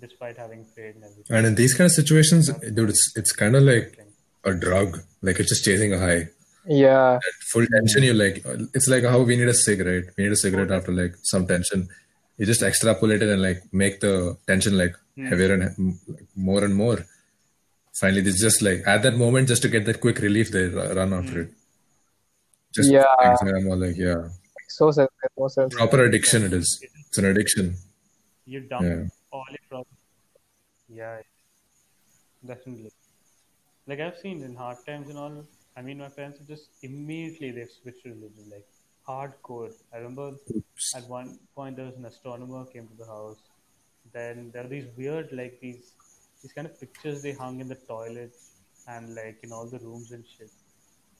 despite 0.00 0.36
having 0.36 0.64
prayed 0.74 0.94
and 0.94 1.04
everything 1.04 1.36
And 1.36 1.46
in 1.46 1.54
these 1.54 1.74
kind 1.74 1.86
of 1.86 1.92
situations, 1.92 2.50
dude, 2.76 2.90
it's 2.90 3.04
it's 3.20 3.32
kind 3.32 3.56
of 3.56 3.62
like 3.62 3.98
a 4.44 4.54
drug. 4.54 4.98
Like 5.22 5.38
it's 5.40 5.48
just 5.48 5.64
chasing 5.64 5.92
a 5.92 5.98
high. 5.98 6.28
Yeah. 6.66 7.18
Full 7.52 7.66
tension. 7.66 8.02
you're 8.02 8.14
like 8.14 8.44
it's 8.74 8.88
like 8.88 9.04
how 9.04 9.20
we 9.22 9.36
need 9.36 9.48
a 9.48 9.54
cigarette. 9.54 10.04
We 10.16 10.24
need 10.24 10.32
a 10.32 10.42
cigarette 10.44 10.70
after 10.70 10.92
like 10.92 11.14
some 11.22 11.46
tension. 11.46 11.88
You 12.38 12.46
just 12.46 12.62
extrapolate 12.62 13.22
it 13.22 13.30
and 13.34 13.42
like 13.42 13.62
make 13.72 14.00
the 14.00 14.36
tension 14.46 14.76
like 14.78 14.94
Hmm. 15.16 15.26
heavier 15.26 15.54
and 15.54 15.98
more 16.34 16.64
and 16.64 16.74
more. 16.74 16.98
Finally, 18.00 18.22
it's 18.30 18.40
just 18.40 18.60
like 18.62 18.82
at 18.86 19.02
that 19.02 19.16
moment, 19.16 19.48
just 19.48 19.62
to 19.62 19.68
get 19.68 19.86
that 19.86 20.00
quick 20.00 20.18
relief, 20.18 20.50
they 20.50 20.66
run 20.68 21.12
after 21.12 21.32
hmm. 21.32 21.40
it. 21.40 21.50
Just 22.74 22.90
Yeah. 22.90 23.04
I'm 23.18 23.68
all 23.68 23.78
like, 23.78 23.96
yeah, 23.96 24.28
So 24.68 24.90
sense. 24.90 25.10
So 25.38 25.48
sense. 25.48 25.74
proper 25.74 26.04
addiction. 26.04 26.44
It 26.44 26.52
is. 26.52 26.68
It's 27.08 27.18
an 27.18 27.24
addiction. 27.26 27.76
you 28.46 28.60
dump 28.60 28.82
Yeah. 28.82 29.06
all 29.32 29.46
your 29.50 29.64
problems 29.68 29.96
yeah 30.88 31.20
definitely 32.46 32.92
like 33.86 34.00
i've 34.00 34.18
seen 34.18 34.42
in 34.42 34.54
hard 34.54 34.78
times 34.86 35.08
and 35.08 35.18
all 35.18 35.44
i 35.76 35.82
mean 35.82 35.98
my 35.98 36.08
parents 36.08 36.38
have 36.38 36.48
just 36.48 36.68
immediately 36.82 37.50
they've 37.50 37.74
switched 37.82 38.02
to 38.04 38.10
religion 38.10 38.44
like 38.54 38.66
hardcore 39.08 39.72
i 39.92 39.96
remember 39.96 40.28
at 40.94 41.08
one 41.08 41.38
point 41.54 41.76
there 41.76 41.86
was 41.86 41.96
an 41.96 42.04
astronomer 42.04 42.64
came 42.66 42.86
to 42.86 42.96
the 43.02 43.06
house 43.06 43.42
then 44.16 44.50
there 44.52 44.64
are 44.64 44.72
these 44.76 44.88
weird 44.98 45.32
like 45.40 45.54
these 45.64 45.82
these 46.42 46.52
kind 46.56 46.66
of 46.70 46.74
pictures 46.82 47.22
they 47.26 47.34
hung 47.42 47.60
in 47.64 47.68
the 47.74 47.80
toilets 47.92 48.40
and 48.92 49.14
like 49.20 49.38
in 49.46 49.52
all 49.52 49.66
the 49.74 49.80
rooms 49.86 50.12
and 50.16 50.24
shit. 50.34 50.52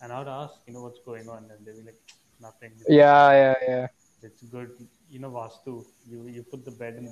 And 0.00 0.12
i 0.12 0.18
would 0.20 0.32
ask 0.40 0.54
you 0.66 0.74
know 0.74 0.82
what's 0.86 1.02
going 1.10 1.28
on? 1.28 1.42
And 1.52 1.58
they'd 1.66 1.78
be 1.80 1.86
like 1.90 2.02
nothing. 2.46 2.72
Yeah, 2.88 3.28
yeah, 3.42 3.54
yeah. 3.68 3.86
it's 4.22 4.42
good. 4.56 4.70
You 5.14 5.20
know 5.24 5.32
vastu 5.38 5.74
you 6.10 6.20
you 6.36 6.42
put 6.52 6.64
the 6.70 6.76
bed 6.82 6.96
in 7.00 7.06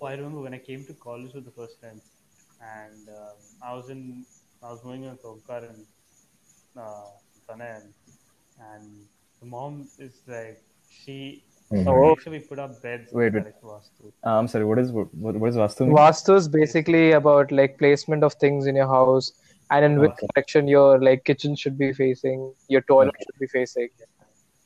oh, 0.00 0.06
i 0.10 0.14
remember 0.18 0.40
when 0.46 0.54
i 0.58 0.62
came 0.70 0.82
to 0.90 0.94
college 1.06 1.32
for 1.36 1.44
the 1.48 1.54
first 1.60 1.76
time 1.84 2.00
and 2.74 3.08
um, 3.20 3.38
i 3.68 3.72
was 3.78 3.88
in 3.94 4.02
i 4.62 4.70
was 4.72 4.80
moving 4.84 5.04
in 5.10 5.16
Tokar 5.24 5.60
and 5.70 5.86
uh, 6.84 7.08
and 8.70 8.86
the 9.40 9.46
mom 9.54 9.88
is 9.98 10.14
like 10.26 10.60
she 10.98 11.16
she 11.72 11.84
Oh. 11.88 12.08
makes 12.10 12.26
we 12.34 12.38
put 12.50 12.58
up 12.64 12.72
beds 12.82 13.12
Wait, 13.12 13.32
wait. 13.34 13.44
vastu 13.62 14.08
Uh, 14.26 14.30
I'm 14.38 14.48
sorry. 14.54 14.64
What 14.70 14.78
is 14.82 14.90
what, 14.92 15.12
what 15.42 15.48
is 15.50 15.56
Vastu? 15.56 15.86
mean? 15.86 15.96
Vastu 15.96 16.36
is 16.40 16.48
basically 16.56 17.04
about 17.20 17.52
like 17.60 17.78
placement 17.78 18.22
of 18.28 18.34
things 18.44 18.66
in 18.72 18.76
your 18.82 18.88
house 18.88 19.32
and 19.70 19.84
in 19.88 19.98
which 20.02 20.10
Okay. 20.18 20.26
direction 20.34 20.68
your 20.68 20.88
like 21.08 21.24
kitchen 21.30 21.56
should 21.62 21.76
be 21.84 21.92
facing, 22.00 22.40
your 22.68 22.82
toilet 22.92 23.14
should 23.26 23.38
be 23.44 23.48
facing. 23.58 23.88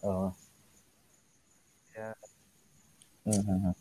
Oh. 0.02 0.34
Uh, 1.98 2.12
Mhm. 3.26 3.74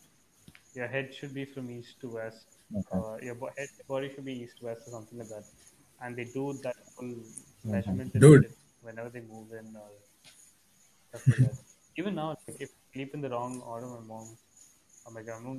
Your 0.74 0.88
head 0.94 1.14
should 1.16 1.32
be 1.34 1.44
from 1.44 1.70
east 1.70 2.00
to 2.02 2.08
west. 2.18 2.46
Okay. 2.78 2.98
Uh, 2.98 3.16
your 3.26 3.34
bo- 3.42 3.52
head 3.58 3.68
body 3.88 4.08
should 4.14 4.24
be 4.24 4.34
east 4.44 4.58
to 4.58 4.66
west 4.68 4.82
or 4.88 4.90
something 4.96 5.18
like 5.20 5.28
that. 5.34 5.44
And 6.02 6.16
they 6.20 6.24
do 6.38 6.44
that 6.64 6.76
full 6.94 7.12
Mm-hmm. 7.12 7.70
measurement 7.74 8.12
Dude. 8.24 8.48
whenever 8.88 9.08
they 9.16 9.22
move 9.34 9.52
in 9.60 9.66
or 9.82 9.88
like. 9.94 11.54
Even 12.00 12.14
now, 12.20 12.26
like, 12.48 12.60
if 12.60 12.70
I 12.72 12.85
sleep 12.96 13.14
in 13.14 13.20
the 13.20 13.30
wrong 13.34 13.60
order, 13.74 13.86
my 13.86 14.02
mom, 14.12 14.26
oh 15.06 15.10
my 15.16 15.22
god, 15.28 15.42
mom, 15.42 15.58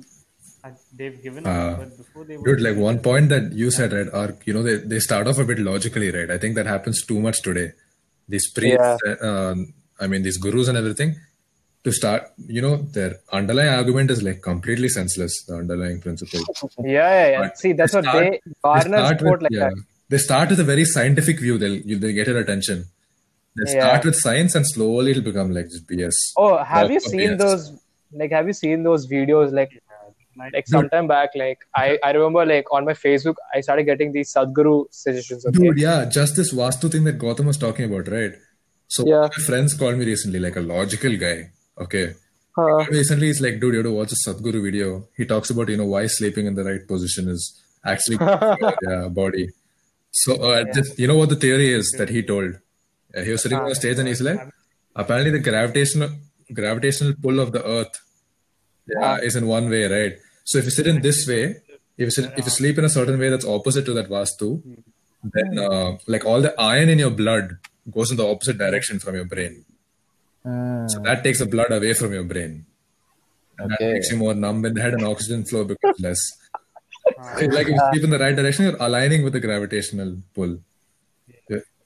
I, 0.64 0.72
they've 0.98 1.18
given 1.22 1.46
up. 1.46 1.56
Uh, 1.56 1.76
but 1.82 1.96
before 2.02 2.24
they 2.24 2.36
Dude, 2.48 2.60
like 2.68 2.76
one 2.76 2.98
point 3.08 3.28
that 3.34 3.52
you 3.52 3.70
said, 3.70 3.92
right, 3.98 4.08
are 4.20 4.30
you 4.44 4.54
know 4.54 4.62
they, 4.68 4.76
they 4.92 5.00
start 5.08 5.26
off 5.32 5.38
a 5.38 5.44
bit 5.44 5.60
logically, 5.70 6.10
right? 6.18 6.30
I 6.30 6.38
think 6.38 6.56
that 6.56 6.66
happens 6.74 7.04
too 7.10 7.20
much 7.20 7.42
today. 7.42 7.68
These 8.28 8.50
priests, 8.52 9.02
uh, 9.28 9.54
I 10.00 10.06
mean, 10.06 10.22
these 10.22 10.38
gurus 10.38 10.68
and 10.68 10.76
everything, 10.76 11.14
to 11.84 11.92
start, 11.92 12.24
you 12.56 12.60
know, 12.60 12.76
their 12.96 13.12
underlying 13.32 13.70
argument 13.80 14.10
is 14.10 14.22
like 14.22 14.42
completely 14.42 14.88
senseless. 14.88 15.44
The 15.46 15.54
underlying 15.62 16.00
principle. 16.00 16.40
Yeah, 16.78 17.08
yeah, 17.08 17.28
yeah. 17.30 17.40
But 17.42 17.58
See, 17.58 17.72
that's 17.72 17.92
they 17.92 17.98
what 17.98 18.04
start- 18.04 18.24
they 18.24 18.40
They 18.44 18.52
garner 18.64 18.98
start 18.98 19.18
support 19.18 19.40
with, 19.42 19.50
like 19.50 19.58
yeah, 19.60 19.68
that. 19.70 19.84
they 20.10 20.18
start 20.28 20.50
with 20.50 20.60
a 20.60 20.64
very 20.74 20.84
scientific 20.84 21.40
view. 21.46 21.56
They'll 21.62 21.80
you, 21.92 21.98
they 21.98 22.12
get 22.12 22.26
your 22.32 22.38
attention. 22.38 22.84
They 23.56 23.72
Yeah. 23.72 23.86
start 23.88 24.04
with 24.04 24.16
science 24.16 24.54
and 24.54 24.66
slowly 24.66 25.10
it'll 25.12 25.22
become 25.22 25.52
like 25.52 25.66
just 25.68 25.86
BS. 25.88 26.14
Oh, 26.36 26.56
have 26.62 26.90
you 26.90 27.00
seen 27.00 27.30
BS. 27.30 27.38
those? 27.38 27.72
Like, 28.12 28.30
have 28.32 28.46
you 28.46 28.52
seen 28.52 28.82
those 28.84 29.06
videos? 29.06 29.52
Like, 29.52 29.70
like, 30.52 30.68
some 30.68 30.88
time 30.88 31.08
back, 31.08 31.30
like 31.34 31.58
I, 31.74 31.98
I 32.04 32.12
remember 32.12 32.46
like 32.46 32.72
on 32.72 32.84
my 32.84 32.92
Facebook, 32.92 33.34
I 33.54 33.60
started 33.60 33.84
getting 33.84 34.12
these 34.12 34.32
Sadhguru 34.32 34.86
suggestions. 34.92 35.44
Okay? 35.44 35.58
Dude, 35.58 35.78
yeah, 35.78 36.04
just 36.04 36.36
this 36.36 36.54
Vastu 36.54 36.90
thing 36.92 37.04
that 37.04 37.18
Gautam 37.18 37.46
was 37.46 37.56
talking 37.58 37.86
about, 37.92 38.06
right? 38.08 38.32
So 38.86 39.04
Yeah. 39.06 39.22
my 39.36 39.44
friends 39.44 39.74
called 39.74 39.98
me 39.98 40.04
recently, 40.06 40.38
like 40.38 40.54
a 40.56 40.60
logical 40.60 41.16
guy. 41.16 41.50
Okay. 41.80 42.14
Uh, 42.56 42.84
Recently, 42.90 43.28
he's 43.28 43.40
like, 43.40 43.60
dude, 43.60 43.74
you 43.74 43.78
have 43.78 43.86
to 43.86 43.92
watch 43.92 44.12
a 44.12 44.16
Sadhguru 44.28 44.62
video. 44.62 45.08
He 45.16 45.24
talks 45.24 45.50
about, 45.50 45.68
you 45.68 45.76
know, 45.76 45.86
why 45.86 46.06
sleeping 46.06 46.46
in 46.46 46.54
the 46.56 46.64
right 46.64 46.86
position 46.88 47.28
is 47.28 47.60
actually 47.84 48.16
good 48.18 48.38
for 48.38 48.76
your 48.82 49.10
body. 49.10 49.48
So, 50.10 50.34
uh, 50.34 50.64
just, 50.72 50.98
you 50.98 51.06
know 51.06 51.16
what 51.16 51.28
the 51.28 51.36
theory 51.36 51.72
is 51.72 51.94
that 51.98 52.08
he 52.08 52.22
told? 52.22 52.58
Uh, 53.16 53.22
he 53.22 53.30
was 53.32 53.42
sitting 53.42 53.58
on 53.58 53.68
the 53.68 53.74
stage 53.74 53.98
and 53.98 54.08
he's 54.08 54.20
like, 54.20 54.40
apparently 54.94 55.30
the 55.30 55.38
gravitational 55.38 56.10
gravitational 56.52 57.14
pull 57.22 57.40
of 57.40 57.52
the 57.52 57.62
Earth 57.64 57.94
yeah, 58.86 59.16
is 59.18 59.36
in 59.36 59.46
one 59.46 59.68
way, 59.68 59.84
right? 59.86 60.14
So 60.44 60.58
if 60.58 60.64
you 60.64 60.70
sit 60.70 60.86
in 60.86 61.02
this 61.02 61.26
way, 61.28 61.56
if 61.98 62.04
you, 62.06 62.10
sit, 62.10 62.32
if 62.38 62.44
you 62.44 62.50
sleep 62.50 62.78
in 62.78 62.84
a 62.84 62.88
certain 62.88 63.18
way 63.18 63.28
that's 63.28 63.44
opposite 63.44 63.84
to 63.86 63.92
that 63.94 64.08
Vastu, 64.08 64.62
then 65.22 65.58
uh, 65.58 65.98
like 66.06 66.24
all 66.24 66.40
the 66.40 66.54
iron 66.60 66.88
in 66.88 66.98
your 66.98 67.10
blood 67.10 67.58
goes 67.90 68.10
in 68.10 68.16
the 68.16 68.26
opposite 68.26 68.56
direction 68.56 68.98
from 68.98 69.14
your 69.16 69.24
brain. 69.24 69.64
Mm, 70.46 70.88
So 70.90 71.00
that 71.00 71.22
takes 71.24 71.40
the 71.40 71.46
blood 71.46 71.70
away 71.72 71.92
from 71.94 72.12
your 72.12 72.24
brain. 72.24 72.64
And 73.58 73.70
that 73.72 73.80
makes 73.80 74.10
you 74.10 74.16
more 74.16 74.34
numb 74.34 74.64
in 74.64 74.74
the 74.74 74.80
head 74.80 74.94
and 74.94 75.04
oxygen 75.04 75.44
flow 75.44 75.64
becomes 75.64 76.00
less. 76.00 76.20
Like 77.40 77.66
if 77.66 77.74
you 77.74 77.80
sleep 77.90 78.04
in 78.04 78.10
the 78.10 78.18
right 78.18 78.36
direction, 78.36 78.66
you're 78.66 78.76
aligning 78.80 79.24
with 79.24 79.32
the 79.32 79.40
gravitational 79.40 80.18
pull. 80.34 80.58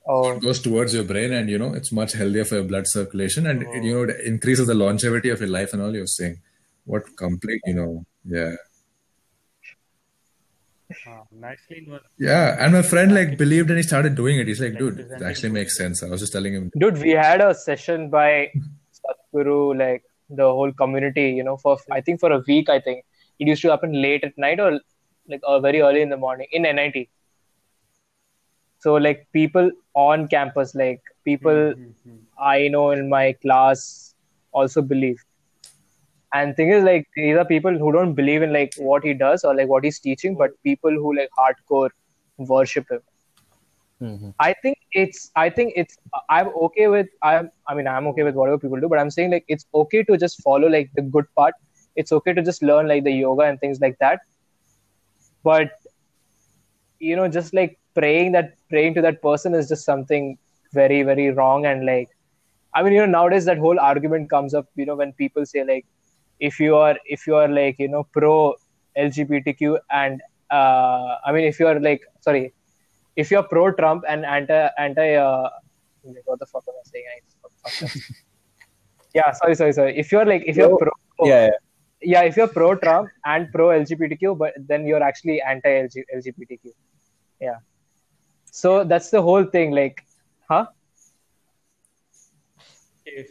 It 0.05 0.11
oh, 0.11 0.39
goes 0.41 0.61
towards 0.61 0.95
your 0.95 1.05
brain 1.05 1.33
and 1.33 1.49
you 1.49 1.59
know 1.59 1.75
it's 1.75 1.93
much 1.93 2.13
healthier 2.13 2.45
for 2.45 2.57
your 2.57 2.65
blood 2.65 2.89
circulation 2.89 3.47
and 3.47 3.63
it, 3.63 3.85
you 3.85 3.95
know 3.95 4.03
it 4.03 4.21
increases 4.21 4.67
the 4.67 4.75
longevity 4.75 5.29
of 5.29 5.41
your 5.41 5.49
life 5.49 5.73
and 5.73 5.83
all 5.83 5.95
you're 5.95 6.07
saying. 6.07 6.41
What 6.85 7.17
complete, 7.17 7.61
you 7.67 7.75
know, 7.75 8.05
yeah. 8.25 8.57
uh, 11.07 11.23
nicely 11.31 11.85
known. 11.87 12.01
Yeah. 12.19 12.57
And 12.59 12.73
my 12.73 12.83
friend 12.83 13.15
like 13.15 13.39
believed 13.39 13.71
and 13.71 13.77
he 13.77 13.83
started 13.83 14.15
doing 14.15 14.39
it. 14.39 14.49
He's 14.49 14.61
like, 14.61 14.79
dude, 14.79 15.01
it 15.01 15.23
actually 15.23 15.51
makes 15.51 15.77
sense. 15.77 16.03
I 16.03 16.09
was 16.09 16.21
just 16.21 16.33
telling 16.33 16.55
him. 16.55 16.71
dude, 16.79 16.99
we 16.99 17.11
had 17.11 17.41
a 17.41 17.55
session 17.55 18.11
by 18.11 18.51
Sadhguru, 19.35 19.79
like 19.79 20.03
the 20.31 20.45
whole 20.45 20.73
community, 20.73 21.31
you 21.31 21.45
know, 21.45 21.57
for 21.57 21.79
I 21.91 22.01
think 22.01 22.21
for 22.21 22.33
a 22.33 22.43
week. 22.47 22.69
I 22.69 22.81
think 22.81 23.05
it 23.39 23.47
used 23.47 23.63
to 23.63 23.71
happen 23.71 24.01
late 24.01 24.25
at 24.25 24.37
night 24.37 24.61
or 24.61 24.81
like 25.29 25.41
uh, 25.47 25.61
very 25.61 25.81
early 25.81 26.03
in 26.03 26.09
the 26.09 26.17
morning 26.17 26.47
in 26.53 26.63
NIT. 26.63 27.09
So 28.83 28.95
like 28.95 29.27
people 29.33 29.71
on 29.95 30.29
campus, 30.29 30.75
like 30.75 31.03
people 31.25 31.75
Mhm. 31.75 32.27
I 32.39 32.69
know 32.69 32.91
in 32.93 33.09
my 33.11 33.33
class 33.45 34.15
also 34.53 34.83
believe. 34.83 35.19
And 36.35 36.57
thing 36.57 36.71
is 36.71 36.85
like 36.85 37.07
these 37.17 37.37
are 37.37 37.45
people 37.45 37.77
who 37.79 37.93
don't 37.93 38.15
believe 38.15 38.43
in 38.43 38.53
like 38.53 38.75
what 38.79 39.05
he 39.05 39.15
does 39.15 39.45
or 39.45 39.55
like 39.55 39.69
what 39.69 39.85
he's 39.85 40.01
teaching, 40.01 40.37
but 40.37 40.51
people 40.65 40.91
who 40.93 41.17
like 41.17 41.31
hardcore 41.39 41.91
worship 42.39 42.91
him. 42.91 43.01
mhm. 44.01 44.35
I 44.41 44.55
think 44.63 44.79
it's 44.93 45.31
I 45.37 45.49
think 45.51 45.75
it's 45.77 45.97
I'm 46.29 46.49
okay 46.67 46.89
with 46.89 47.09
I'm 47.23 47.51
I 47.69 47.75
mean 47.75 47.87
I'm 47.89 48.07
okay 48.09 48.25
with 48.25 48.35
whatever 48.35 48.59
people 48.59 48.81
do, 48.81 48.89
but 48.89 48.99
I'm 48.99 49.11
saying 49.11 49.31
like 49.33 49.45
it's 49.49 49.67
okay 49.75 50.03
to 50.05 50.17
just 50.19 50.43
follow 50.43 50.69
like 50.69 50.91
the 50.95 51.03
good 51.03 51.27
part. 51.37 51.55
It's 51.97 52.13
okay 52.13 52.33
to 52.35 52.43
just 52.43 52.63
learn 52.63 52.89
like 52.89 53.05
the 53.05 53.13
yoga 53.13 53.45
and 53.45 53.61
things 53.61 53.81
like 53.81 53.99
that. 54.01 54.21
But 55.45 55.71
you 57.01 57.17
know, 57.17 57.29
just 57.29 57.55
like 57.55 57.79
praying 57.95 58.33
that 58.33 58.55
praying 58.69 58.95
to 58.95 59.03
that 59.03 59.21
person 59.23 59.55
is 59.55 59.69
just 59.69 59.85
something 59.85 60.39
very, 60.73 61.03
very 61.03 61.31
wrong 61.31 61.67
and 61.67 61.85
like 61.87 62.09
I 62.75 62.83
mean, 62.83 62.95
you 62.95 63.01
know, 63.01 63.07
nowadays 63.07 63.45
that 63.45 63.59
whole 63.59 63.79
argument 63.79 64.31
comes 64.31 64.55
up, 64.55 64.67
you 64.77 64.87
know, 64.87 64.97
when 64.97 65.13
people 65.13 65.45
say 65.45 65.65
like 65.65 65.87
if 66.41 66.59
you 66.59 66.77
are 66.77 66.97
if 67.05 67.27
you 67.27 67.37
are 67.37 67.49
like, 67.49 67.79
you 67.79 67.89
know, 67.89 68.05
pro 68.13 68.55
LGBTQ 68.97 69.79
and 69.91 70.23
uh 70.51 71.17
I 71.25 71.33
mean 71.33 71.45
if 71.45 71.61
you 71.61 71.67
are 71.67 71.79
like 71.79 72.03
sorry, 72.21 72.53
if 73.17 73.31
you're 73.31 73.43
pro 73.43 73.73
Trump 73.73 74.05
and 74.09 74.25
anti 74.25 74.69
anti 74.79 75.15
uh 75.15 75.51
what 76.25 76.39
the 76.39 76.47
fuck 76.47 76.65
am 76.69 76.75
I 76.75 76.85
saying? 76.85 77.05
I 77.15 77.89
yeah, 79.15 79.33
sorry, 79.33 79.55
sorry, 79.55 79.73
sorry. 79.73 79.99
If 79.99 80.11
you're 80.11 80.27
like 80.27 80.45
if 80.47 80.57
you're 80.57 80.77
pro 80.77 80.91
Yeah, 81.25 81.45
yeah. 81.45 81.51
yeah, 82.01 82.23
if 82.23 82.37
you're 82.37 82.49
pro 82.49 82.75
Trump 82.75 83.11
and 83.25 83.53
pro 83.53 83.69
LGBTQ, 83.69 84.39
but 84.39 84.55
then 84.57 84.87
you're 84.87 85.03
actually 85.03 85.43
anti 85.43 85.87
LGBTQ. 86.17 86.73
Yeah. 87.41 87.57
So 88.53 88.85
that's 88.85 89.11
the 89.11 89.23
whole 89.23 89.45
thing. 89.45 89.71
Like, 89.73 90.05
huh? 90.49 90.67
If, 93.07 93.31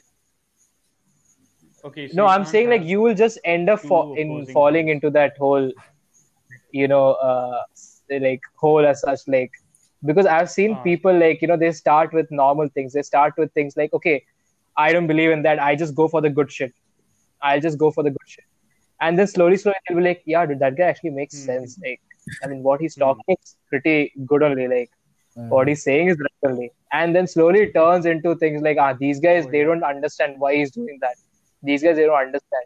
okay. 1.85 2.07
so 2.07 2.15
No, 2.18 2.27
I'm 2.27 2.45
saying 2.45 2.69
like 2.69 2.84
you 2.84 3.02
will 3.02 3.14
just 3.15 3.38
end 3.45 3.69
up 3.69 3.80
fa- 3.81 4.14
in 4.18 4.45
falling 4.48 4.89
into 4.89 5.10
that 5.11 5.38
whole, 5.38 5.72
you 6.72 6.88
know, 6.88 7.11
uh, 7.14 7.61
like 8.19 8.41
hole 8.60 8.85
as 8.85 9.02
such. 9.02 9.19
Like, 9.27 9.52
because 10.03 10.26
I've 10.26 10.49
seen 10.49 10.76
Ah. 10.77 10.84
people 10.84 11.18
like 11.18 11.41
you 11.41 11.48
know 11.48 11.57
they 11.57 11.72
start 11.72 12.14
with 12.14 12.31
normal 12.31 12.68
things. 12.69 12.93
They 12.93 13.03
start 13.03 13.34
with 13.38 13.53
things 13.53 13.77
like, 13.77 13.93
okay, 13.93 14.23
I 14.77 14.91
don't 14.91 15.07
believe 15.07 15.31
in 15.31 15.43
that. 15.43 15.60
I 15.61 15.76
just 15.76 15.95
go 15.95 16.07
for 16.07 16.22
the 16.22 16.30
good 16.30 16.52
shit. 16.52 16.73
I'll 17.41 17.61
just 17.61 17.77
go 17.77 17.91
for 17.91 18.03
the 18.03 18.10
good 18.11 18.27
shit. 18.27 18.45
And 19.02 19.18
then 19.19 19.27
slowly, 19.27 19.57
slowly, 19.57 19.77
they'll 19.88 19.98
be 19.98 20.03
like, 20.03 20.23
yeah, 20.26 20.45
dude, 20.45 20.60
that 20.60 20.76
guy 20.77 20.85
actually 20.85 21.11
makes 21.11 21.38
Hmm. 21.38 21.45
sense. 21.45 21.77
Like, 21.84 22.02
I 22.43 22.48
mean, 22.48 22.64
what 22.64 22.81
he's 22.81 22.95
talking 22.95 23.35
is 23.41 23.56
pretty 23.69 24.11
good 24.26 24.43
only. 24.43 24.68
Like, 24.68 24.91
Hmm. 25.36 25.48
what 25.49 25.68
he's 25.68 25.84
saying 25.84 26.10
is 26.10 26.18
only. 26.45 26.72
And 26.91 27.16
then 27.16 27.26
slowly 27.26 27.62
it 27.62 27.74
turns 27.74 28.06
into 28.06 28.36
things 28.36 28.62
like, 28.62 28.78
ah, 28.78 28.94
these 28.94 29.20
guys, 29.20 29.45
Oh, 29.48 29.52
they 29.52 29.60
yeah. 29.60 29.66
don't 29.66 29.84
understand 29.84 30.36
why 30.40 30.56
he's 30.56 30.72
doing 30.72 30.98
that. 31.02 31.16
These 31.64 31.84
guys, 31.84 31.95
they 31.95 32.03
don't 32.06 32.20
understand. 32.20 32.66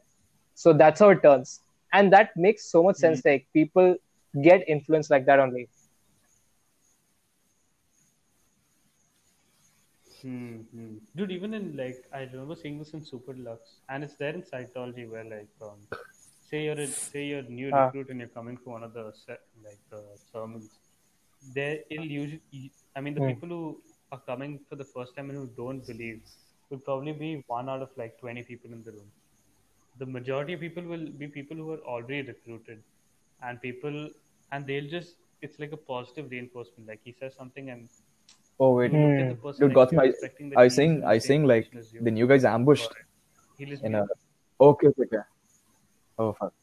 So 0.55 0.73
that's 0.73 0.99
how 0.99 1.09
it 1.09 1.21
turns. 1.21 1.61
And 1.93 2.11
that 2.13 2.35
makes 2.35 2.65
so 2.71 2.81
much 2.81 2.95
sense. 2.95 3.23
Like, 3.23 3.45
people 3.53 3.95
get 4.41 4.67
influenced 4.67 5.11
like 5.11 5.25
that 5.27 5.39
only. 5.39 5.69
Hmm, 10.21 10.61
hmm. 10.73 10.95
Dude, 11.15 11.31
even 11.31 11.53
in 11.53 11.77
like 11.77 12.03
I 12.13 12.21
remember 12.21 12.55
seeing 12.55 12.79
this 12.79 12.93
in 12.93 13.05
Super 13.05 13.33
Deluxe, 13.33 13.75
and 13.89 14.03
it's 14.03 14.15
there 14.15 14.33
in 14.33 14.41
Scientology 14.41 15.07
where 15.09 15.23
like 15.23 15.47
um, 15.61 15.77
say 16.49 16.63
you're 16.65 16.79
a, 16.79 16.87
say 16.87 17.25
you're 17.25 17.43
new 17.43 17.69
Ah. 17.73 17.85
recruit 17.85 18.09
and 18.09 18.19
you're 18.19 18.29
coming 18.39 18.57
for 18.57 18.71
one 18.71 18.83
of 18.83 18.93
the 18.93 19.03
like 19.63 19.77
the 19.91 20.01
sermons. 20.31 20.69
There, 21.53 21.79
it'll 21.89 22.05
usually. 22.05 22.71
I 22.95 23.01
mean, 23.01 23.13
the 23.13 23.21
Hmm. 23.21 23.27
people 23.27 23.49
who 23.49 23.81
are 24.11 24.19
coming 24.19 24.59
for 24.69 24.75
the 24.75 24.85
first 24.85 25.15
time 25.15 25.29
and 25.29 25.37
who 25.39 25.47
don't 25.57 25.85
believe 25.85 26.21
will 26.69 26.79
probably 26.79 27.13
be 27.13 27.43
one 27.47 27.69
out 27.69 27.81
of 27.81 27.89
like 27.97 28.17
twenty 28.19 28.43
people 28.43 28.71
in 28.71 28.83
the 28.83 28.91
room. 28.91 29.11
The 29.99 30.05
majority 30.05 30.53
of 30.53 30.59
people 30.59 30.83
will 30.83 31.05
be 31.09 31.27
people 31.27 31.57
who 31.57 31.73
are 31.73 31.83
already 31.95 32.21
recruited, 32.23 32.81
and 33.43 33.61
people, 33.61 34.09
and 34.51 34.65
they'll 34.65 34.87
just. 34.87 35.15
It's 35.41 35.59
like 35.59 35.73
a 35.73 35.77
positive 35.77 36.31
reinforcement. 36.31 36.87
Like 36.87 37.01
he 37.03 37.13
says 37.19 37.35
something 37.35 37.69
and 37.69 37.87
Oh 38.59 38.73
wait, 38.75 38.91
you 38.91 38.99
look 38.99 39.17
the 39.17 39.67
dude, 39.67 39.75
next 39.75 39.89
to 39.91 39.95
Gautam, 39.95 39.99
I, 39.99 40.05
expecting 40.05 40.49
that 40.49 40.59
I 40.59 40.63
was 40.63 40.71
he's 40.71 40.75
saying, 40.77 41.03
I 41.03 41.17
saying 41.17 41.43
like 41.43 41.65
position 41.65 41.79
as 41.79 41.93
you. 41.93 42.01
the 42.01 42.11
new 42.11 42.27
guys 42.27 42.45
ambushed 42.45 42.89
He'll 43.57 43.85
in 43.85 43.95
a. 43.95 44.05
Okay, 44.59 44.87
okay, 44.87 45.03
okay. 45.03 45.17
Oh 46.17 46.33
fuck. 46.33 46.53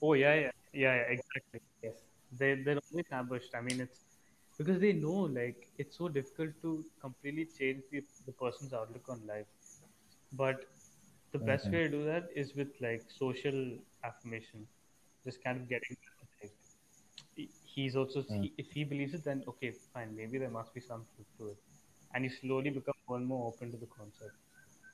Oh 0.00 0.12
yeah, 0.12 0.34
yeah, 0.34 0.50
yeah, 0.72 0.94
yeah, 0.94 1.02
exactly. 1.14 1.60
Yes, 1.82 1.94
they 2.32 2.54
they're 2.54 2.78
always 2.90 3.06
ambushed. 3.12 3.54
I 3.54 3.60
mean, 3.60 3.80
it's 3.80 4.00
because 4.58 4.80
they 4.80 4.92
know 4.92 5.28
like 5.38 5.68
it's 5.78 5.96
so 5.98 6.08
difficult 6.08 6.50
to 6.62 6.84
completely 7.00 7.46
change 7.58 7.82
the, 7.90 8.02
the 8.26 8.32
person's 8.32 8.72
outlook 8.72 9.08
on 9.08 9.20
life. 9.26 9.46
But 10.32 10.64
the 11.32 11.38
best 11.38 11.66
mm-hmm. 11.66 11.74
way 11.74 11.82
to 11.84 11.88
do 11.88 12.04
that 12.04 12.28
is 12.34 12.54
with 12.54 12.68
like 12.80 13.02
social 13.08 13.72
affirmation, 14.04 14.66
just 15.24 15.42
kind 15.42 15.60
of 15.60 15.68
getting 15.68 15.96
like, 16.42 17.48
he's 17.64 17.96
also 17.96 18.22
he, 18.22 18.34
mm. 18.34 18.52
if 18.58 18.72
he 18.72 18.84
believes 18.84 19.14
it, 19.14 19.24
then 19.24 19.42
okay, 19.48 19.72
fine, 19.92 20.16
maybe 20.16 20.38
there 20.38 20.50
must 20.50 20.72
be 20.74 20.80
some 20.80 21.04
truth 21.14 21.28
to 21.38 21.48
it, 21.48 21.56
and 22.14 22.24
you 22.24 22.30
slowly 22.30 22.70
become 22.70 22.94
more 23.08 23.18
and 23.18 23.26
more 23.26 23.46
open 23.48 23.70
to 23.70 23.76
the 23.76 23.86
concept 23.86 24.36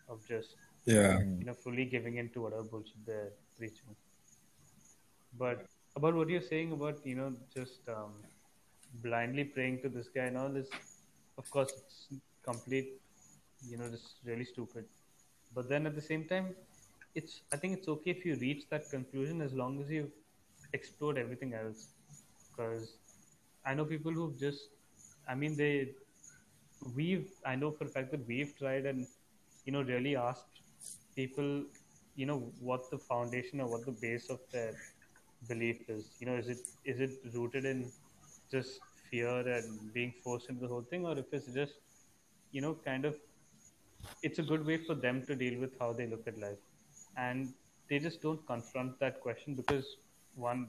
of 0.09 0.27
just 0.27 0.57
Yeah. 0.85 1.21
you 1.21 1.45
know, 1.45 1.55
fully 1.55 1.85
giving 1.85 2.17
in 2.17 2.29
to 2.31 2.43
whatever 2.43 2.65
bullshit 2.65 3.07
they're 3.07 3.33
preaching. 3.57 3.95
But 5.39 5.67
about 5.97 6.15
what 6.15 6.29
you're 6.29 6.41
saying 6.41 6.73
about, 6.73 7.05
you 7.05 7.15
know, 7.15 7.33
just 7.55 7.81
um, 7.89 8.13
blindly 9.03 9.45
praying 9.45 9.81
to 9.83 9.89
this 9.89 10.09
guy 10.09 10.23
and 10.25 10.37
all 10.37 10.49
this, 10.49 10.69
of 11.39 11.51
course, 11.51 11.73
it's 11.77 12.09
complete, 12.43 13.01
you 13.69 13.77
know, 13.77 13.89
just 13.89 14.17
really 14.25 14.45
stupid. 14.45 14.85
But 15.55 15.69
then 15.69 15.87
at 15.87 15.95
the 15.95 16.01
same 16.03 16.25
time, 16.25 16.55
it's, 17.15 17.43
I 17.53 17.57
think 17.57 17.79
it's 17.79 17.89
okay 17.89 18.11
if 18.11 18.25
you 18.25 18.37
reach 18.37 18.69
that 18.71 18.89
conclusion 18.91 19.43
as 19.43 19.53
long 19.53 19.83
as 19.83 19.91
you've 19.91 20.11
explored 20.73 21.19
everything 21.19 21.55
else. 21.55 21.89
Because 22.51 22.97
I 23.67 23.75
know 23.75 23.85
people 23.85 24.13
who've 24.13 24.39
just, 24.39 24.69
I 25.29 25.35
mean, 25.35 25.57
they, 25.57 25.91
we've, 26.97 27.29
I 27.45 27.55
know 27.55 27.71
for 27.71 27.85
a 27.85 27.89
fact 27.89 28.11
that 28.13 28.27
we've 28.27 28.57
tried 28.59 28.87
and, 28.87 29.07
you 29.67 29.73
know, 29.73 29.83
really 29.83 30.17
asked 30.17 30.63
people, 31.15 31.65
you 32.17 32.27
know, 32.27 32.51
what 32.61 32.91
the 32.91 32.99
foundation 32.99 33.61
or 33.61 33.69
what 33.69 33.85
the 33.85 33.93
base 33.93 34.31
of 34.31 34.41
their 34.51 34.75
belief 35.49 35.89
is. 35.89 36.11
You 36.19 36.27
know, 36.27 36.35
is 36.37 36.49
it 36.49 36.59
is 36.85 37.01
it 37.01 37.11
rooted 37.35 37.65
in 37.65 37.91
just 38.51 38.81
fear 39.11 39.41
and 39.57 39.93
being 39.93 40.13
forced 40.23 40.49
into 40.49 40.63
the 40.63 40.69
whole 40.69 40.87
thing, 40.91 41.07
or 41.07 41.19
if 41.19 41.27
it's 41.33 41.47
just, 41.53 41.75
you 42.51 42.61
know, 42.61 42.77
kind 42.85 43.05
of, 43.05 43.17
it's 44.23 44.39
a 44.39 44.43
good 44.43 44.65
way 44.67 44.79
for 44.79 44.95
them 44.95 45.25
to 45.27 45.35
deal 45.35 45.61
with 45.61 45.79
how 45.79 45.93
they 45.93 46.07
look 46.07 46.27
at 46.27 46.39
life, 46.39 46.59
and 47.17 47.53
they 47.89 47.99
just 47.99 48.23
don't 48.23 48.47
confront 48.47 48.99
that 49.01 49.21
question 49.21 49.55
because 49.55 49.97
one, 50.35 50.69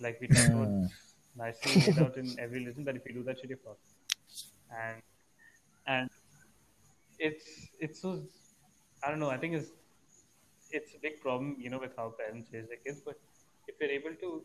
like 0.00 0.20
we 0.20 0.28
talked 0.28 0.48
about 0.48 0.68
hmm. 0.68 0.86
nicely 1.36 1.82
laid 1.86 1.98
out 1.98 2.16
in 2.16 2.34
every 2.38 2.60
religion, 2.60 2.84
that 2.84 2.96
if 2.96 3.02
you 3.06 3.14
do 3.14 3.22
that 3.22 3.38
shit, 3.38 3.50
you're 3.50 3.58
fucked, 3.58 3.80
and 4.82 5.02
and 5.86 6.10
it's 7.18 7.68
it's 7.80 8.00
so 8.00 8.22
I 9.04 9.10
don't 9.10 9.20
know. 9.20 9.30
I 9.30 9.36
think 9.36 9.54
it's 9.54 9.70
it's 10.70 10.94
a 10.94 10.98
big 10.98 11.20
problem, 11.20 11.56
you 11.58 11.70
know, 11.70 11.78
with 11.78 11.92
how 11.96 12.14
parents 12.18 12.48
raise 12.52 12.66
their 12.68 12.78
kids. 12.78 13.00
But 13.04 13.16
if 13.68 13.74
you're 13.80 13.90
able 13.90 14.14
to, 14.20 14.42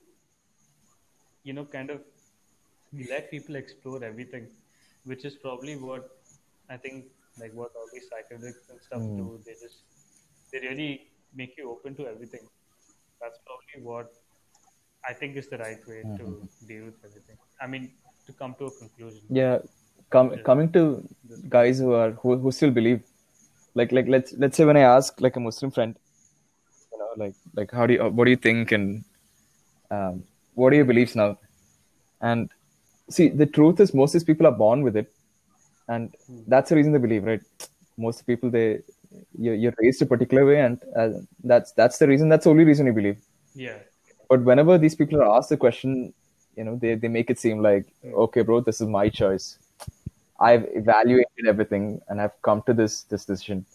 you 1.44 1.54
know, 1.54 1.66
kind 1.66 1.90
of 1.90 2.02
let 3.10 3.30
people 3.32 3.56
explore 3.56 4.04
everything, 4.04 4.48
which 5.06 5.26
is 5.26 5.36
probably 5.36 5.76
what 5.76 6.10
I 6.70 6.78
think, 6.78 7.06
like 7.40 7.54
what 7.54 7.72
all 7.76 7.88
these 7.94 8.08
psychedelics 8.12 8.70
and 8.70 8.82
stuff 8.82 9.02
hmm. 9.02 9.18
do. 9.18 9.40
They 9.46 9.54
just 9.54 9.84
they 10.52 10.60
really 10.60 11.08
make 11.36 11.56
you 11.58 11.70
open 11.72 11.96
to 11.96 12.08
everything. 12.08 12.42
That's 13.22 13.40
probably 13.46 13.88
what 13.88 14.12
I 15.08 15.14
think 15.14 15.38
is 15.38 15.48
the 15.48 15.58
right 15.58 15.88
way 15.88 16.02
to 16.02 16.24
mm-hmm. 16.24 16.68
deal 16.68 16.86
with 16.86 16.96
everything. 17.06 17.38
I 17.62 17.68
mean, 17.68 17.92
to 18.30 18.34
come 18.34 18.56
to 18.60 18.66
a 18.66 18.72
conclusion. 18.72 19.22
yeah 19.30 19.58
com- 20.16 20.36
coming 20.50 20.72
to 20.78 20.82
guys 21.58 21.80
who 21.80 21.94
are 22.02 22.12
who, 22.22 22.38
who 22.38 22.52
still 22.52 22.74
believe 22.80 23.02
like 23.76 23.92
like 23.92 24.08
let's 24.08 24.34
let's 24.44 24.58
say 24.58 24.66
when 24.70 24.78
i 24.82 24.86
ask 24.98 25.22
like 25.26 25.36
a 25.42 25.44
muslim 25.48 25.72
friend 25.72 25.96
you 26.92 27.00
know 27.02 27.12
like 27.24 27.36
like 27.60 27.72
how 27.72 27.86
do 27.88 27.94
you 27.96 28.10
what 28.18 28.26
do 28.26 28.32
you 28.36 28.42
think 28.48 28.72
and 28.72 29.04
um, 29.92 30.24
what 30.56 30.74
are 30.74 30.76
your 30.78 30.86
beliefs 30.86 31.16
now? 31.16 31.38
And 32.22 32.50
see 33.10 33.30
the 33.30 33.46
truth 33.46 33.80
is 33.80 33.94
most 33.94 34.10
of 34.12 34.14
these 34.20 34.24
people 34.26 34.46
are 34.48 34.52
born 34.66 34.82
with 34.84 34.96
it. 34.98 35.12
And 35.88 36.14
that's 36.48 36.70
the 36.70 36.76
reason 36.76 36.92
they 36.92 37.00
believe 37.00 37.24
right? 37.24 37.42
Most 37.98 38.26
people 38.28 38.50
they 38.50 38.82
you're, 39.38 39.56
you're 39.56 39.74
raised 39.80 40.02
a 40.02 40.06
particular 40.06 40.46
way 40.46 40.62
and 40.62 40.80
uh, 40.96 41.10
that's 41.44 41.72
that's 41.72 41.98
the 41.98 42.08
reason 42.08 42.30
that's 42.30 42.44
the 42.44 42.50
only 42.52 42.64
reason 42.64 42.86
you 42.86 42.94
believe. 42.94 43.18
Yeah. 43.56 43.78
but 44.30 44.42
whenever 44.44 44.78
these 44.78 44.94
people 44.96 45.20
are 45.22 45.36
asked 45.38 45.50
the 45.50 45.58
question 45.58 46.14
you 46.56 46.64
know 46.64 46.76
they, 46.76 46.94
they 46.96 47.08
make 47.08 47.30
it 47.32 47.40
seem 47.40 47.62
like 47.64 47.86
okay 48.26 48.44
bro 48.44 48.60
this 48.62 48.80
is 48.82 48.88
my 48.88 49.10
choice. 49.10 49.58
I've 50.40 50.66
evaluated 50.82 51.48
everything 51.48 52.00
and 52.08 52.22
i've 52.22 52.36
come 52.44 52.62
to 52.68 52.74
this 52.82 53.04
this 53.04 53.26
decision. 53.26 53.66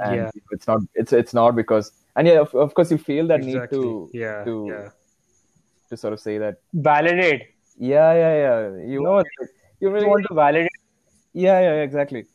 And 0.00 0.16
Yeah. 0.16 0.30
it's 0.50 0.66
not 0.66 0.80
it's 0.94 1.12
it's 1.12 1.34
not 1.34 1.54
because 1.54 1.92
and 2.16 2.26
yeah 2.26 2.40
of, 2.40 2.54
of 2.54 2.74
course 2.74 2.90
you 2.90 2.98
feel 2.98 3.26
that 3.26 3.40
need 3.40 3.62
to 3.70 4.10
yeah. 4.12 4.44
to 4.44 4.54
yeah. 4.70 4.88
to 5.88 5.96
sort 5.96 6.12
of 6.12 6.20
say 6.20 6.38
that 6.38 6.56
Validate. 6.72 7.42
yeah 7.78 8.12
yeah 8.22 8.34
yeah 8.44 8.60
you 8.92 9.02
No, 9.02 9.22
you 9.80 9.90
really 9.90 10.06
want 10.06 10.26
to 10.28 10.34
validate. 10.34 10.70
yeah 11.32 11.60
yeah 11.60 11.74
yeah, 11.76 11.82
exactly 11.82 12.26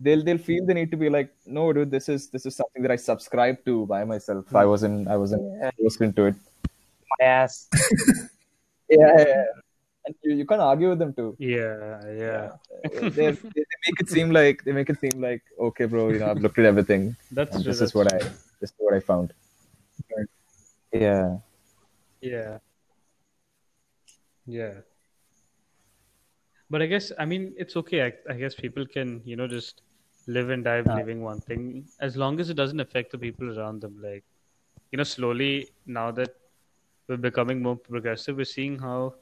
they'll 0.00 0.22
they'll 0.24 0.38
feel 0.38 0.64
the 0.66 0.74
need 0.74 0.90
to 0.90 0.96
be 0.96 1.08
like 1.10 1.30
no 1.46 1.72
dude 1.72 1.90
this 1.90 2.08
is 2.08 2.28
this 2.30 2.46
is 2.46 2.54
something 2.54 2.82
that 2.82 2.90
i 2.90 2.96
subscribe 2.96 3.56
to 3.64 3.86
by 3.86 4.04
myself 4.04 4.54
i 4.54 4.64
wasn't 4.64 5.08
i 5.08 5.16
wasn't 5.16 5.42
forced 5.80 6.00
into 6.00 6.26
it 6.26 6.36
My 7.12 7.26
ass. 7.26 7.54
yeah, 8.90 9.12
yeah, 9.18 9.24
yeah. 9.28 9.44
And 10.08 10.16
you, 10.24 10.34
you 10.40 10.46
can't 10.50 10.64
argue 10.68 10.88
with 10.92 10.98
them 11.02 11.12
too 11.18 11.30
Yeah. 11.38 12.00
Yeah. 12.24 12.46
they, 12.92 13.30
they, 13.56 13.64
make 13.86 13.98
it 14.04 14.08
seem 14.16 14.30
like 14.38 14.64
they 14.64 14.72
make 14.78 14.90
it 14.94 14.98
seem 15.04 15.16
like 15.28 15.42
okay 15.68 15.86
bro 15.92 16.08
you 16.12 16.18
know 16.20 16.30
i've 16.30 16.42
looked 16.46 16.58
at 16.58 16.64
everything 16.72 17.02
That's 17.38 17.56
true. 17.56 17.64
this 17.64 17.74
is 17.76 17.80
that's 17.80 17.94
what 17.98 18.12
i 18.14 18.18
this 18.60 18.70
is 18.70 18.76
what 18.78 18.94
i 18.94 19.00
found 19.10 19.34
yeah 20.92 21.36
Yeah. 22.20 22.58
Yeah. 24.46 24.76
But 26.70 26.82
I 26.84 26.86
guess 26.92 27.12
I 27.22 27.24
mean 27.32 27.42
it's 27.64 27.76
okay. 27.80 27.98
I, 28.06 28.12
I 28.32 28.36
guess 28.42 28.54
people 28.54 28.86
can 28.94 29.20
you 29.30 29.36
know 29.40 29.46
just 29.46 29.82
live 30.36 30.48
and 30.54 30.64
die 30.68 30.80
believing 30.86 31.20
one 31.26 31.40
thing 31.50 31.62
as 32.06 32.16
long 32.22 32.40
as 32.40 32.50
it 32.54 32.58
doesn't 32.62 32.80
affect 32.86 33.12
the 33.12 33.20
people 33.26 33.52
around 33.58 33.80
them. 33.82 33.94
Like 34.06 34.24
you 34.90 34.96
know, 34.96 35.04
slowly 35.04 35.68
now 35.98 36.10
that 36.18 36.34
we're 37.08 37.22
becoming 37.28 37.62
more 37.68 37.76
progressive, 37.76 38.36
we're 38.42 38.52
seeing 38.56 38.78
how 38.78 39.14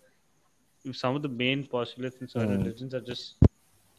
some 0.93 1.17
of 1.17 1.23
the 1.23 1.29
main 1.29 1.67
postulates 1.67 2.17
in 2.21 2.29
certain 2.29 2.59
religions 2.59 2.95
are 2.95 3.01
just 3.01 3.35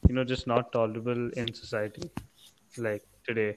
you 0.07 0.14
know 0.15 0.23
just 0.23 0.47
not 0.47 0.72
tolerable 0.72 1.30
in 1.34 1.53
society 1.53 2.09
like 2.77 3.03
today. 3.27 3.55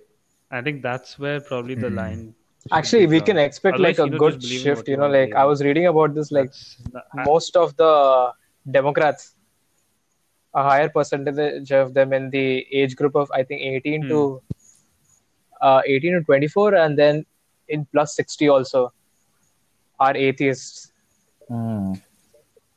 I 0.51 0.62
think 0.62 0.82
that's 0.82 1.19
where 1.19 1.40
probably 1.40 1.74
the 1.74 1.90
line. 1.90 2.35
Actually, 2.73 3.07
we 3.07 3.20
can 3.20 3.39
expect 3.39 3.74
Otherwise, 3.74 3.98
like 3.98 4.07
a 4.07 4.07
you 4.07 4.11
know, 4.12 4.19
good 4.19 4.43
shift. 4.43 4.89
You 4.89 4.97
know, 4.97 5.09
like 5.09 5.35
I 5.35 5.44
was 5.44 5.62
reading 5.62 5.86
about 5.86 6.15
this. 6.15 6.31
Like 6.32 6.51
That's- 6.51 6.77
I- 7.16 7.24
most 7.24 7.57
of 7.57 7.77
the 7.77 8.32
Democrats, 8.70 9.35
a 10.55 10.62
higher 10.62 10.89
percentage 10.89 11.70
of 11.70 11.94
them 11.94 12.12
in 12.12 12.31
the 12.31 12.66
age 12.73 12.97
group 12.97 13.15
of 13.15 13.31
I 13.32 13.44
think 13.44 13.62
18 13.62 14.09
to 14.09 14.43
uh, 15.62 15.82
18 15.86 16.15
to 16.15 16.20
24, 16.23 16.74
and 16.74 16.98
then 16.98 17.24
in 17.69 17.86
plus 17.93 18.15
60 18.16 18.48
also 18.48 18.93
are 20.01 20.16
atheists. 20.16 20.93
Hmm. 21.48 21.94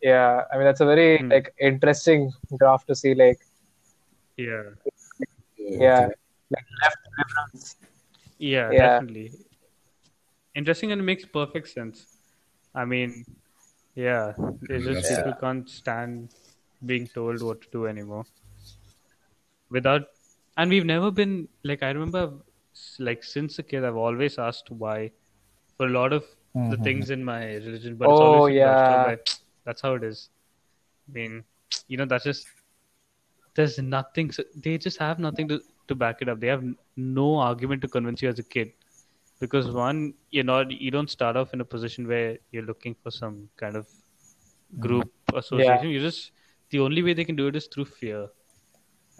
Yeah, 0.04 0.44
I 0.52 0.58
mean 0.58 0.66
that's 0.66 0.82
a 0.82 0.86
very 0.86 1.20
Hmm. 1.20 1.30
like 1.32 1.54
interesting 1.60 2.32
graph 2.60 2.86
to 2.88 2.96
see. 2.96 3.16
Like 3.16 3.40
yeah. 4.38 4.64
yeah, 5.58 6.10
like 6.52 6.66
left 6.82 6.98
liberals. 7.18 7.76
Yeah, 8.40 8.74
Yeah. 8.74 8.76
definitely. 8.76 9.32
Interesting 10.56 10.92
and 10.92 11.02
it 11.02 11.04
makes 11.04 11.26
perfect 11.26 11.68
sense. 11.70 12.08
I 12.76 12.86
mean, 12.86 13.26
yeah, 13.96 14.34
it's 14.70 14.86
just 14.86 15.10
Yeah. 15.10 15.24
people 15.24 15.34
can't 15.34 15.70
stand 15.70 16.30
being 16.86 17.08
told 17.08 17.42
what 17.44 17.62
to 17.62 17.68
do 17.72 17.88
anymore. 17.88 18.26
Without, 19.70 20.04
and 20.58 20.70
we've 20.70 20.86
never 20.86 21.12
been 21.12 21.50
like 21.64 21.84
I 21.84 21.90
remember, 21.92 22.34
like 23.00 23.24
since 23.24 23.60
a 23.60 23.64
kid, 23.64 23.84
I've 23.84 23.96
always 23.98 24.38
asked 24.38 24.72
why 24.72 25.12
for 25.78 25.88
a 25.88 25.90
lot 25.90 26.14
of 26.14 26.26
the 26.70 26.78
things 26.78 27.10
in 27.10 27.24
my 27.24 27.56
religion, 27.56 27.96
but 27.98 28.12
it's 28.12 28.22
Oh, 28.22 28.22
always 28.22 28.46
been 28.46 28.62
brushed 28.62 28.90
off 28.90 29.02
yeah. 29.02 29.16
That's 29.66 29.82
how 29.82 29.94
it 29.96 30.04
is. 30.04 30.30
I 31.10 31.14
mean, 31.14 31.44
you 31.88 31.98
know, 31.98 32.06
that's 32.06 32.24
just 32.24 32.48
there's 33.56 33.78
nothing. 33.80 34.32
So 34.32 34.44
they 34.56 34.78
just 34.78 34.98
have 34.98 35.20
nothing 35.20 35.48
to 35.50 35.62
to 35.88 35.96
back 35.96 36.22
it 36.22 36.30
up. 36.30 36.40
They 36.40 36.48
have 36.48 36.64
no 36.96 37.36
argument 37.38 37.82
to 37.84 37.88
convince 37.88 38.22
you 38.22 38.30
as 38.30 38.40
a 38.40 38.44
kid, 38.44 38.74
because 39.40 39.70
one, 39.72 40.14
you're 40.32 40.44
not 40.44 40.72
you 40.72 40.92
don't 40.92 41.10
start 41.10 41.36
off 41.36 41.54
in 41.54 41.62
a 41.62 41.66
position 41.66 42.08
where 42.08 42.38
you're 42.52 42.64
looking 42.72 42.96
for 43.04 43.12
some 43.12 43.50
kind 43.58 43.76
of 43.76 43.88
group 44.80 45.12
association. 45.34 45.90
You 45.90 46.00
just 46.00 46.32
the 46.70 46.80
only 46.80 47.04
way 47.04 47.14
they 47.14 47.26
can 47.26 47.36
do 47.36 47.48
it 47.48 47.56
is 47.56 47.68
through 47.68 47.86
fear, 47.86 48.30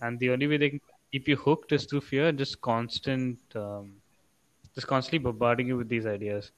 and 0.02 0.20
the 0.20 0.30
only 0.32 0.48
way 0.48 0.58
they 0.58 0.70
can 0.70 0.82
keep 1.12 1.28
you 1.28 1.36
hooked 1.36 1.72
is 1.72 1.86
through 1.86 2.02
fear 2.02 2.28
and 2.28 2.38
just 2.38 2.62
constant, 2.62 3.40
um, 3.56 4.02
just 4.76 4.88
constantly 4.88 5.20
bombarding 5.20 5.68
you 5.68 5.78
with 5.78 5.90
these 5.90 6.06
ideas. 6.06 6.52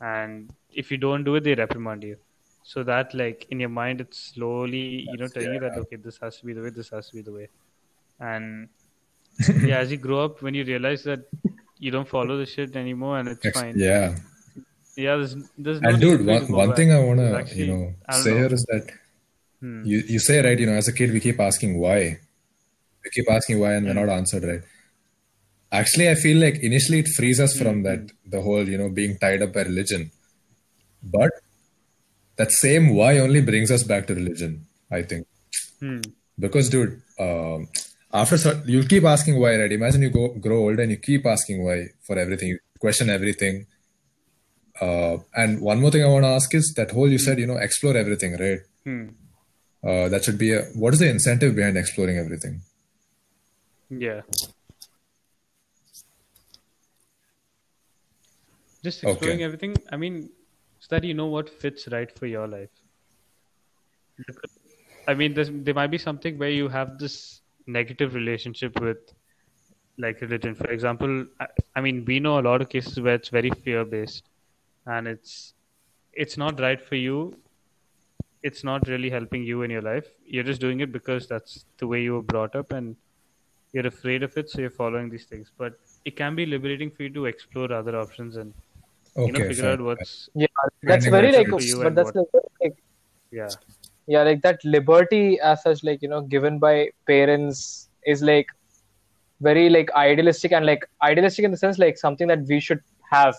And 0.00 0.50
if 0.70 0.90
you 0.90 0.98
don't 0.98 1.24
do 1.24 1.36
it, 1.36 1.44
they 1.44 1.54
reprimand 1.54 2.02
you. 2.04 2.16
So 2.64 2.82
that, 2.84 3.14
like 3.14 3.46
in 3.50 3.60
your 3.60 3.68
mind, 3.68 4.00
it's 4.00 4.18
slowly, 4.34 4.78
you 5.10 5.18
know, 5.18 5.28
telling 5.28 5.52
you 5.54 5.60
that 5.60 5.76
okay, 5.78 5.96
this 5.96 6.18
has 6.18 6.38
to 6.38 6.46
be 6.46 6.52
the 6.52 6.62
way, 6.62 6.70
this 6.70 6.90
has 6.90 7.08
to 7.10 7.16
be 7.16 7.22
the 7.22 7.32
way, 7.32 7.48
and 8.20 8.68
yeah, 9.66 9.78
as 9.78 9.90
you 9.90 9.96
grow 9.96 10.24
up, 10.24 10.42
when 10.42 10.54
you 10.54 10.64
realize 10.64 11.02
that 11.04 11.20
you 11.78 11.90
don't 11.90 12.08
follow 12.08 12.36
the 12.38 12.46
shit 12.46 12.76
anymore, 12.76 13.18
and 13.18 13.28
it's 13.28 13.44
Ex- 13.46 13.58
fine. 13.58 13.78
Yeah. 13.78 14.16
Yeah, 14.96 15.16
there's 15.16 15.36
there's 15.58 15.80
no 15.82 15.88
And 15.88 16.00
dude, 16.00 16.20
reason 16.20 16.26
for 16.26 16.32
you 16.32 16.46
one, 16.46 16.52
one 16.52 16.68
back. 16.68 16.76
thing 16.76 16.92
I 16.92 16.98
wanna 17.00 17.44
you 17.54 17.66
know 17.66 17.94
say 18.10 18.30
know. 18.30 18.36
here 18.36 18.52
is 18.54 18.64
that 18.72 18.92
Hmm. 19.60 19.84
you 19.86 19.98
you 20.08 20.18
say 20.18 20.42
right, 20.44 20.58
you 20.58 20.66
know, 20.66 20.74
as 20.74 20.88
a 20.88 20.92
kid 20.92 21.12
we 21.12 21.20
keep 21.20 21.40
asking 21.40 21.78
why. 21.78 22.18
We 23.04 23.10
keep 23.14 23.30
asking 23.30 23.58
why 23.60 23.72
and 23.74 23.86
we're 23.86 23.94
Hmm. 23.94 24.00
not 24.06 24.08
answered 24.10 24.44
right. 24.44 24.62
Actually, 25.72 26.08
I 26.10 26.14
feel 26.14 26.36
like 26.38 26.56
initially 26.62 26.98
it 27.00 27.08
frees 27.16 27.40
us 27.40 27.56
Hmm. 27.56 27.62
from 27.64 27.82
that 27.84 28.10
the 28.26 28.40
whole 28.42 28.68
you 28.68 28.76
know 28.78 28.90
being 28.90 29.16
tied 29.18 29.42
up 29.42 29.52
by 29.54 29.62
religion, 29.62 30.10
but 31.02 31.30
that 32.36 32.52
same 32.52 32.94
why 32.96 33.18
only 33.18 33.40
brings 33.40 33.70
us 33.70 33.82
back 33.82 34.06
to 34.08 34.14
religion. 34.14 34.66
I 34.90 35.02
think 35.02 35.26
Hmm. 35.80 36.00
because 36.38 36.68
dude, 36.68 37.00
um, 37.18 37.68
after 38.12 38.62
you'll 38.66 38.86
keep 38.86 39.04
asking 39.04 39.40
why, 39.40 39.56
right? 39.56 39.72
Imagine 39.72 40.02
you 40.02 40.10
go 40.10 40.28
grow 40.46 40.58
old 40.58 40.78
and 40.78 40.90
you 40.90 40.98
keep 40.98 41.26
asking 41.26 41.64
why 41.64 41.86
for 42.02 42.18
everything. 42.18 42.48
You 42.48 42.58
question 42.80 43.10
everything. 43.10 43.66
Uh, 44.80 45.18
and 45.34 45.60
one 45.60 45.80
more 45.80 45.90
thing 45.90 46.02
I 46.04 46.08
want 46.08 46.24
to 46.24 46.28
ask 46.28 46.54
is 46.54 46.72
that 46.76 46.90
whole 46.90 47.08
you 47.08 47.18
said, 47.18 47.38
you 47.38 47.46
know, 47.46 47.56
explore 47.56 47.96
everything, 47.96 48.36
right? 48.38 48.60
Hmm. 48.84 49.08
Uh, 49.84 50.08
that 50.08 50.24
should 50.24 50.38
be 50.38 50.52
a 50.52 50.62
what 50.74 50.92
is 50.94 51.00
the 51.00 51.08
incentive 51.08 51.54
behind 51.56 51.76
exploring 51.76 52.16
everything? 52.18 52.62
Yeah. 53.90 54.22
Just 58.82 59.04
Okay. 59.04 59.10
exploring 59.10 59.42
everything. 59.42 59.76
I 59.90 59.96
mean, 59.96 60.30
so 60.82 60.88
that 60.90 61.04
you 61.04 61.14
know 61.14 61.26
what 61.26 61.48
fits 61.48 61.86
right 61.92 62.10
for 62.18 62.26
your 62.26 62.48
life. 62.48 62.70
I 65.06 65.14
mean, 65.14 65.34
there 65.34 65.74
might 65.74 65.92
be 65.92 65.98
something 65.98 66.38
where 66.38 66.50
you 66.50 66.68
have 66.68 66.98
this 66.98 67.40
negative 67.68 68.14
relationship 68.14 68.80
with, 68.80 68.98
like 69.96 70.20
religion. 70.20 70.56
For 70.56 70.70
example, 70.70 71.26
I, 71.38 71.46
I 71.76 71.80
mean, 71.80 72.04
we 72.04 72.18
know 72.18 72.40
a 72.40 72.44
lot 72.48 72.62
of 72.62 72.68
cases 72.68 73.00
where 73.00 73.14
it's 73.14 73.28
very 73.28 73.50
fear-based, 73.50 74.24
and 74.86 75.06
it's 75.06 75.54
it's 76.12 76.36
not 76.36 76.58
right 76.58 76.82
for 76.88 76.96
you. 76.96 77.36
It's 78.42 78.64
not 78.64 78.88
really 78.88 79.08
helping 79.08 79.44
you 79.44 79.62
in 79.62 79.70
your 79.70 79.82
life. 79.82 80.08
You're 80.26 80.48
just 80.50 80.60
doing 80.60 80.80
it 80.80 80.90
because 80.90 81.28
that's 81.28 81.64
the 81.78 81.86
way 81.86 82.02
you 82.02 82.14
were 82.14 82.22
brought 82.34 82.56
up, 82.56 82.72
and 82.72 82.96
you're 83.72 83.86
afraid 83.86 84.24
of 84.24 84.36
it, 84.36 84.50
so 84.50 84.60
you're 84.60 84.76
following 84.82 85.10
these 85.10 85.26
things. 85.26 85.52
But 85.56 85.78
it 86.04 86.16
can 86.16 86.34
be 86.34 86.44
liberating 86.44 86.90
for 86.90 87.04
you 87.04 87.10
to 87.10 87.26
explore 87.26 87.72
other 87.72 87.96
options 87.96 88.36
and 88.36 88.52
you 89.16 89.32
know 89.32 89.40
Okay, 89.40 89.48
figure 89.48 89.62
fair, 89.62 89.72
out 89.72 89.80
what's 89.80 90.28
Yeah, 90.34 90.46
that's 90.82 91.06
very 91.06 91.32
like, 91.32 91.46
but 91.82 91.94
that's 91.94 92.14
what- 92.14 92.14
like, 92.14 92.52
like 92.62 92.76
yeah. 93.30 93.54
yeah 94.06 94.22
like 94.22 94.42
that 94.42 94.58
liberty 94.64 95.38
as 95.40 95.62
such 95.62 95.82
like 95.84 96.02
you 96.02 96.08
know 96.08 96.20
given 96.22 96.58
by 96.58 96.88
parents 97.06 97.88
is 98.04 98.22
like 98.22 98.46
very 99.40 99.68
like 99.68 99.90
idealistic 99.94 100.52
and 100.52 100.66
like 100.66 100.84
idealistic 101.02 101.44
in 101.44 101.50
the 101.50 101.56
sense 101.56 101.78
like 101.78 101.98
something 101.98 102.28
that 102.28 102.40
we 102.48 102.60
should 102.60 102.80
have. 103.10 103.34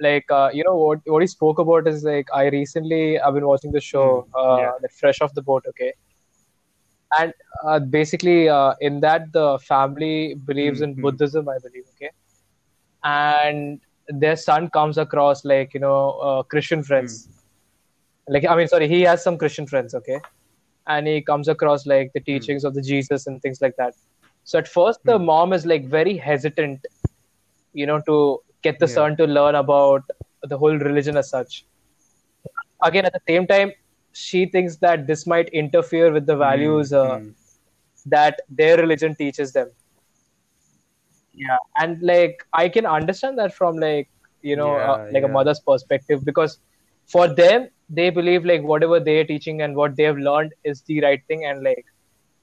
Like 0.00 0.24
uh, 0.30 0.50
you 0.52 0.64
know 0.64 0.76
what 0.76 1.00
what 1.06 1.22
he 1.22 1.26
spoke 1.28 1.58
about 1.58 1.86
is 1.86 2.02
like 2.04 2.26
i 2.34 2.44
recently 2.48 3.18
i've 3.20 3.34
been 3.34 3.46
watching 3.46 3.72
the 3.72 3.80
show 3.80 4.26
Mm, 4.26 4.28
uh 4.34 4.56
yeah. 4.58 4.72
that 4.82 4.92
fresh 5.00 5.20
off 5.20 5.32
the 5.34 5.42
boat 5.42 5.64
okay? 5.68 5.92
And 7.18 7.32
uh, 7.66 7.78
basically 7.78 8.48
uh, 8.48 8.74
in 8.80 9.00
that 9.00 9.32
the 9.32 9.58
family 9.58 10.34
believes 10.34 10.80
in 10.80 10.94
Mhm. 10.94 11.02
buddhism 11.02 11.48
i 11.48 11.58
believe 11.58 11.84
okay? 11.94 12.10
And 13.04 13.80
their 14.08 14.36
son 14.36 14.68
comes 14.70 14.98
across 14.98 15.44
like 15.44 15.74
you 15.74 15.80
know 15.80 16.10
uh, 16.28 16.42
christian 16.44 16.82
friends. 16.82 17.28
Like 18.28 18.44
i 18.46 18.56
mean 18.56 18.68
sorry 18.68 18.88
he 18.88 19.02
has 19.02 19.22
some 19.22 19.38
christian 19.38 19.66
friends 19.66 19.94
okay? 19.94 20.20
And 20.86 21.06
he 21.06 21.20
comes 21.22 21.48
across 21.48 21.86
like 21.86 22.12
the 22.14 22.20
teachings 22.20 22.64
of 22.64 22.74
the 22.74 22.82
jesus 22.82 23.26
and 23.26 23.40
things 23.42 23.60
like 23.60 23.74
that. 23.78 23.94
So 24.44 24.58
at 24.58 24.68
first 24.68 25.00
the 25.04 25.18
mom 25.18 25.52
is 25.52 25.66
like 25.66 25.86
very 25.88 26.16
hesitant 26.16 26.86
you 27.72 27.86
know 27.86 28.00
to 28.06 28.40
get 28.62 28.78
the 28.78 28.86
Yeah. 28.86 28.94
son 28.96 29.16
to 29.16 29.26
learn 29.26 29.54
about 29.54 30.02
the 30.42 30.58
whole 30.58 30.76
religion 30.78 31.16
as 31.16 31.30
such. 31.30 31.66
Again 32.82 33.04
at 33.06 33.12
the 33.12 33.20
same 33.28 33.46
time 33.46 33.72
she 34.12 34.46
thinks 34.46 34.76
that 34.78 35.06
this 35.06 35.26
might 35.26 35.48
interfere 35.50 36.12
with 36.12 36.26
the 36.26 36.36
values 36.36 36.92
uh, 36.92 37.18
Mm. 37.20 37.34
that 38.06 38.40
their 38.48 38.76
religion 38.78 39.14
teaches 39.16 39.52
them 39.52 39.70
yeah 41.36 41.56
and 41.78 42.02
like 42.02 42.46
i 42.52 42.68
can 42.68 42.86
understand 42.86 43.38
that 43.38 43.54
from 43.54 43.76
like 43.76 44.08
you 44.42 44.56
know 44.56 44.76
uh, 44.76 45.04
Yeah, 45.04 45.10
like 45.12 45.24
a 45.24 45.28
mother's 45.28 45.60
perspective 45.60 46.24
because 46.24 46.58
for 47.06 47.28
them 47.28 47.68
they 47.88 48.10
believe 48.10 48.44
like 48.44 48.62
whatever 48.62 49.00
they're 49.00 49.24
teaching 49.24 49.62
and 49.62 49.76
what 49.76 49.96
they 49.96 50.04
have 50.04 50.18
learned 50.18 50.52
is 50.64 50.82
the 50.82 51.00
right 51.02 51.22
thing 51.28 51.44
and 51.44 51.62
like 51.62 51.84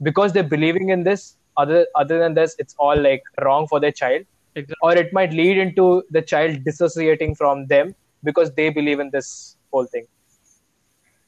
because 0.04 0.34
they're 0.34 0.44
believing 0.44 0.90
in 0.90 1.04
this 1.04 1.38
other 1.58 1.88
other 1.96 2.20
than 2.20 2.34
this 2.34 2.56
it's 2.60 2.76
all 2.78 3.00
like 3.00 3.24
wrong 3.42 3.68
for 3.68 3.80
their 3.80 3.92
child. 3.92 4.26
Exactly. 4.56 4.76
or 4.82 4.98
it 4.98 5.14
might 5.14 5.32
lead 5.32 5.58
into 5.58 6.04
the 6.10 6.22
child 6.22 6.64
dissociating 6.66 7.36
from 7.36 7.68
them 7.68 7.96
because 8.22 8.52
they 8.54 8.70
believe 8.70 9.00
in 9.00 9.10
this 9.10 9.56
whole 9.72 9.86
thing. 9.86 10.06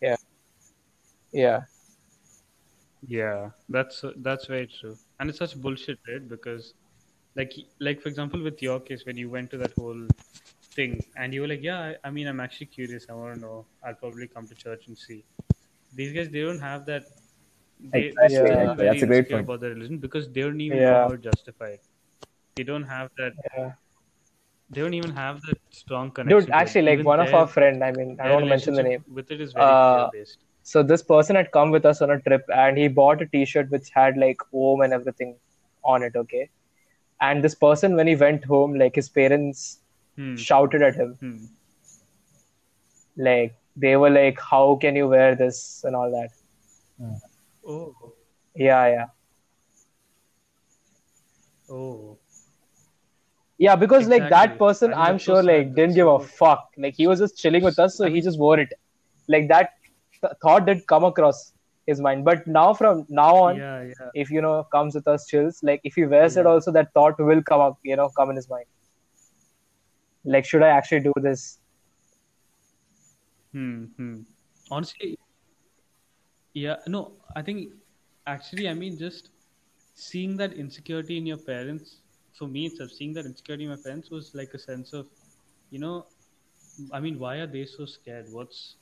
Yeah. 0.02 0.18
Yeah. 1.32 1.62
Yeah, 3.08 3.52
that's 3.70 4.04
that's 4.18 4.46
very 4.46 4.68
true, 4.68 4.98
and 5.20 5.30
it's 5.30 5.40
such 5.40 5.56
bullshit, 5.58 6.00
right? 6.08 6.28
Because, 6.28 6.74
like, 7.36 7.54
like 7.80 8.02
for 8.02 8.10
example, 8.10 8.42
with 8.42 8.62
your 8.62 8.80
case, 8.80 9.06
when 9.06 9.18
you 9.18 9.30
went 9.30 9.50
to 9.52 9.58
that 9.58 9.74
whole 9.74 10.08
thing, 10.76 11.02
and 11.18 11.34
you 11.34 11.42
were 11.42 11.48
like, 11.48 11.64
"Yeah, 11.64 11.80
I, 11.80 11.96
I 12.08 12.12
mean, 12.12 12.28
I'm 12.28 12.40
actually 12.40 12.68
curious. 12.68 13.06
I 13.10 13.14
want 13.14 13.36
to 13.36 13.42
know. 13.42 13.66
I'll 13.86 13.96
probably 13.96 14.28
come 14.28 14.48
to 14.48 14.56
church 14.56 14.88
and 14.88 14.98
see." 14.98 15.24
These 15.94 16.14
guys, 16.14 16.30
they 16.30 16.42
don't 16.42 16.60
have 16.60 16.86
that. 16.88 17.04
They, 17.94 18.12
Exactly, 18.12 18.38
still 18.38 18.76
very 18.76 18.90
That's 18.90 19.04
a 19.04 19.08
great 19.08 19.30
point. 19.30 19.44
about 19.46 19.62
their 19.62 19.72
religion 19.72 19.98
because 20.00 20.28
they 20.32 20.42
don't 20.42 20.62
even 20.62 20.80
Yeah. 20.80 20.90
know 20.92 21.00
how 21.02 21.12
to 21.12 21.18
justify 21.18 21.70
it. 21.78 21.84
They 22.56 22.64
don't 22.64 22.84
have 22.84 23.10
that. 23.18 23.34
yeah 23.56 23.72
They 24.70 24.82
don't 24.82 24.94
even 24.94 25.12
have 25.12 25.42
that 25.48 25.58
strong 25.72 26.12
connection. 26.12 26.46
dude 26.46 26.56
actually 26.62 26.82
like 26.90 27.06
one 27.06 27.20
of 27.26 27.34
our 27.40 27.48
friend 27.56 27.84
i 27.88 27.92
mean 27.98 28.18
i 28.20 28.24
don't 28.28 28.34
want 28.36 28.46
to 28.46 28.50
mention 28.56 28.74
the 28.80 28.84
name 28.90 29.04
With 29.18 29.32
it 29.32 29.42
is 29.42 29.54
very 29.54 29.76
Uh, 29.76 29.94
fear-based. 29.94 30.38
so 30.72 30.82
this 30.92 31.04
person 31.12 31.36
had 31.40 31.50
come 31.56 31.72
with 31.76 31.86
us 31.92 32.02
on 32.06 32.12
a 32.16 32.20
trip 32.28 32.44
and 32.64 32.78
he 32.82 32.88
bought 33.00 33.22
a 33.26 33.28
t-shirt 33.34 33.70
which 33.76 33.90
had 34.00 34.18
like 34.26 34.46
om 34.64 34.82
and 34.86 34.94
everything 35.00 35.32
on 35.94 36.04
it 36.08 36.16
okay 36.24 36.44
and 37.28 37.44
this 37.48 37.56
person 37.66 37.96
when 38.00 38.08
he 38.12 38.16
went 38.24 38.46
home 38.54 38.78
like 38.86 38.96
his 39.04 39.10
parents 39.20 39.64
Hmm. 40.22 40.34
shouted 40.46 40.84
at 40.88 40.96
him. 41.02 41.12
Hmm. 41.22 41.38
like 43.28 43.54
they 43.84 43.94
were 44.02 44.10
like 44.16 44.40
how 44.50 44.66
can 44.84 44.96
you 45.00 45.08
wear 45.14 45.30
this? 45.36 45.60
and 45.86 45.96
all 45.96 46.12
that. 46.12 46.30
Oh. 47.68 47.96
yeah 48.56 48.88
yeah. 48.96 49.06
Oh. 51.70 52.18
yeah 53.58 53.76
because 53.76 54.08
like 54.08 54.30
that 54.30 54.58
person 54.60 54.94
i'm 54.94 55.18
sure 55.18 55.42
like 55.42 55.74
didn't 55.76 55.96
give 55.96 56.08
a 56.08 56.20
fuck. 56.20 56.70
Like 56.78 56.96
he 56.96 57.08
was 57.08 57.20
just 57.20 57.38
chilling 57.38 57.64
with 57.64 57.80
us 57.80 57.98
so 57.98 58.10
he 58.10 58.22
just 58.22 58.40
wore 58.40 58.60
it. 58.60 58.74
Like 59.28 59.48
that 59.48 59.72
th- 60.22 60.34
thought 60.42 60.66
did 60.66 60.86
come 60.88 61.04
across 61.06 61.53
his 61.88 62.00
mind 62.00 62.24
but 62.26 62.46
now 62.48 62.74
from 62.74 63.06
now 63.10 63.36
on 63.36 63.58
Yeah, 63.58 63.82
yeah. 63.84 64.10
if 64.14 64.30
you 64.30 64.42
know 64.42 64.64
comes 64.76 64.96
with 64.96 65.08
us 65.08 65.26
chills 65.28 65.60
like 65.64 65.82
if 65.84 65.96
he 65.96 66.06
wears 66.06 66.38
it 66.38 66.46
also 66.46 66.72
that 66.72 66.94
thought 66.94 67.20
will 67.20 67.44
come 67.44 67.60
up 67.62 67.78
you 67.84 67.96
know 67.96 68.10
come 68.18 68.30
in 68.30 68.36
his 68.36 68.50
mind 68.50 68.66
like 70.24 70.46
should 70.46 70.64
i 70.64 70.70
actually 70.70 71.02
do 71.02 71.14
this 71.28 71.60
Hmm. 73.54 73.86
hmm. 73.98 74.22
Honestly, 74.72 75.18
yeah. 76.54 76.78
No, 76.88 77.12
I 77.36 77.42
think 77.42 77.72
actually, 78.26 78.68
I 78.68 78.74
mean, 78.74 78.98
just 78.98 79.30
seeing 79.96 80.36
that 80.38 80.54
insecurity 80.54 81.18
in 81.18 81.26
your 81.26 81.38
parents. 81.38 81.98
For 82.34 82.48
me, 82.48 82.66
itself, 82.66 82.90
seeing 82.90 83.14
that 83.14 83.26
insecurity 83.28 83.66
in 83.66 83.70
my 83.70 83.78
parents 83.84 84.10
was 84.10 84.34
like 84.34 84.56
a 84.56 84.60
sense 84.60 84.92
of, 84.92 85.06
you 85.70 85.78
know, 85.78 86.08
I 86.92 87.00
mean, 87.00 87.20
why 87.20 87.36
are 87.38 87.46
they 87.46 87.66
so 87.66 87.86
scared? 87.86 88.26
What's, 88.32 88.78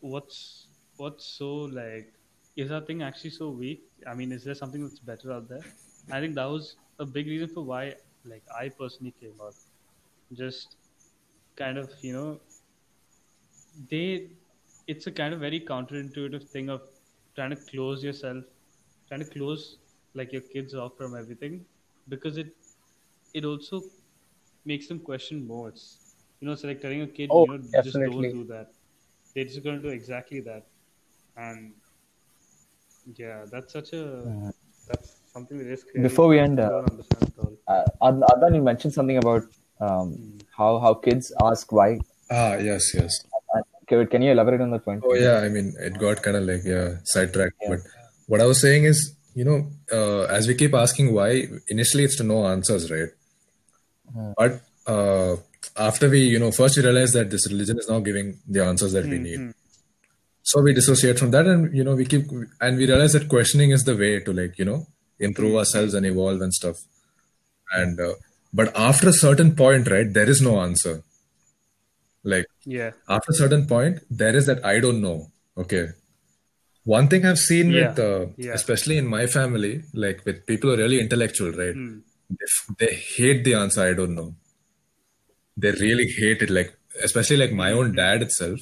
what's, 0.00 0.66
what's 0.96 1.24
so 1.24 1.54
like? 1.54 2.12
Is 2.56 2.68
that 2.70 2.86
thing 2.86 3.02
actually 3.02 3.30
so 3.30 3.50
weak? 3.50 3.90
I 4.06 4.14
mean, 4.14 4.32
is 4.32 4.44
there 4.44 4.54
something 4.54 4.82
that's 4.82 5.00
better 5.00 5.32
out 5.32 5.48
there? 5.48 5.64
I 6.10 6.20
think 6.20 6.34
that 6.36 6.44
was 6.46 6.76
a 6.98 7.06
big 7.06 7.26
reason 7.26 7.48
for 7.48 7.62
why, 7.64 7.96
like, 8.24 8.44
I 8.54 8.68
personally 8.70 9.12
came 9.12 9.40
out. 9.40 9.56
Just 10.32 10.76
kind 11.56 11.78
of, 11.78 11.92
you 12.02 12.12
know, 12.14 12.42
they 13.88 14.36
it's 14.86 15.06
a 15.06 15.12
kind 15.12 15.34
of 15.34 15.40
very 15.40 15.60
counterintuitive 15.60 16.48
thing 16.50 16.68
of 16.68 16.82
trying 17.34 17.50
to 17.50 17.56
close 17.72 18.02
yourself 18.04 18.44
trying 19.08 19.20
to 19.20 19.26
close 19.34 19.78
like 20.14 20.32
your 20.32 20.42
kids 20.54 20.74
off 20.74 20.96
from 20.96 21.16
everything 21.16 21.64
because 22.08 22.36
it 22.36 22.56
it 23.34 23.44
also 23.44 23.82
makes 24.64 24.88
them 24.88 25.00
question 25.00 25.46
more 25.46 25.68
it's 25.70 25.86
you 26.40 26.46
know 26.46 26.52
it's 26.52 26.64
like 26.64 26.80
telling 26.80 27.02
a 27.02 27.08
kid 27.08 27.30
Oh, 27.30 27.46
you 27.46 27.48
know 27.48 27.58
just 27.80 28.04
don't 28.04 28.30
do 28.30 28.44
that 28.44 28.74
they're 29.34 29.44
just 29.52 29.62
going 29.64 29.76
to 29.76 29.82
do 29.88 29.94
exactly 29.94 30.40
that 30.40 30.68
and 31.36 31.74
yeah 33.16 33.44
that's 33.50 33.72
such 33.72 33.92
a 33.92 34.52
that's 34.88 35.20
something 35.32 35.58
that 35.58 35.66
is 35.66 35.84
crazy. 35.84 36.02
Before 36.02 36.28
we 36.28 36.38
end, 36.38 36.60
I 36.60 36.64
uh, 36.64 36.68
don't 36.70 36.90
understand 36.90 37.32
at 37.32 37.44
all 37.44 37.52
Uh, 37.68 38.08
Ad- 38.08 38.24
Adnan, 38.32 38.54
you 38.56 38.62
mentioned 38.62 38.94
something 38.94 39.18
about 39.18 39.42
um, 39.80 40.38
how 40.56 40.78
how 40.78 40.94
kids 40.94 41.32
ask 41.42 41.72
why. 41.72 42.00
Ah, 42.30 42.54
yes, 42.56 42.94
yes. 42.94 43.12
Uh, 43.54 43.62
Can, 43.88 44.06
can 44.06 44.22
you 44.22 44.32
elaborate 44.32 44.60
on 44.60 44.70
that 44.70 44.84
point? 44.84 45.02
Oh 45.04 45.14
yeah, 45.14 45.38
I 45.46 45.48
mean, 45.48 45.74
it 45.78 45.98
got 45.98 46.22
kind 46.22 46.36
of 46.36 46.44
like 46.44 46.62
yeah 46.64 46.96
sidetracked. 47.04 47.56
But 47.68 47.80
what 48.26 48.40
I 48.40 48.46
was 48.46 48.60
saying 48.60 48.84
is, 48.84 49.14
you 49.34 49.44
know, 49.44 49.58
uh, 49.92 50.22
as 50.36 50.46
we 50.46 50.54
keep 50.54 50.74
asking 50.74 51.12
why, 51.14 51.48
initially 51.68 52.04
it's 52.04 52.16
to 52.16 52.24
know 52.24 52.46
answers, 52.46 52.90
right? 52.90 53.10
But 54.36 54.62
uh, 54.86 55.36
after 55.76 56.08
we, 56.08 56.20
you 56.20 56.38
know, 56.38 56.50
first 56.52 56.76
we 56.76 56.82
realize 56.82 57.12
that 57.12 57.30
this 57.30 57.48
religion 57.50 57.78
is 57.78 57.88
now 57.88 58.00
giving 58.00 58.38
the 58.48 58.64
answers 58.64 58.92
that 58.92 59.06
we 59.06 59.18
need. 59.18 59.54
So 60.42 60.60
we 60.60 60.74
dissociate 60.74 61.18
from 61.18 61.30
that, 61.32 61.46
and 61.46 61.74
you 61.76 61.84
know, 61.84 61.94
we 61.94 62.04
keep 62.04 62.26
and 62.60 62.76
we 62.76 62.86
realize 62.86 63.12
that 63.12 63.28
questioning 63.28 63.70
is 63.70 63.84
the 63.84 63.96
way 63.96 64.20
to 64.20 64.32
like 64.32 64.58
you 64.58 64.64
know 64.64 64.86
improve 65.20 65.54
ourselves 65.56 65.94
and 65.94 66.04
evolve 66.06 66.40
and 66.40 66.52
stuff. 66.52 66.76
And 67.72 68.00
uh, 68.00 68.14
but 68.52 68.76
after 68.76 69.08
a 69.08 69.12
certain 69.12 69.54
point, 69.56 69.88
right, 69.90 70.12
there 70.12 70.28
is 70.28 70.40
no 70.42 70.60
answer. 70.60 71.02
Like 72.24 72.46
yeah 72.64 72.92
after 73.08 73.30
a 73.32 73.34
certain 73.34 73.66
point 73.66 73.98
there 74.08 74.36
is 74.40 74.46
that 74.46 74.64
i 74.64 74.78
don't 74.78 75.00
know 75.02 75.26
okay 75.58 75.88
one 76.84 77.08
thing 77.08 77.24
I've 77.26 77.38
seen 77.38 77.72
with, 77.72 77.98
Yeah. 77.98 78.04
uh, 78.04 78.26
Yeah. 78.36 78.52
especially 78.54 78.96
in 78.98 79.06
my 79.06 79.26
family, 79.28 79.82
like 79.94 80.24
with 80.24 80.46
people 80.46 80.68
who 80.70 80.74
are 80.74 80.78
really 80.78 80.98
intellectual, 81.00 81.52
right? 81.52 81.74
Hmm. 81.74 81.98
They, 82.30 82.46
they 82.86 82.94
hate 82.94 83.44
the 83.44 83.54
answer. 83.54 83.82
I 83.82 83.92
don't 83.94 84.16
know. 84.16 84.34
They 85.56 85.70
really 85.72 86.06
hate 86.16 86.42
it. 86.42 86.50
Like 86.50 86.72
especially 87.04 87.36
like 87.36 87.52
my 87.52 87.70
own 87.70 87.94
dad 87.94 88.22
itself 88.22 88.58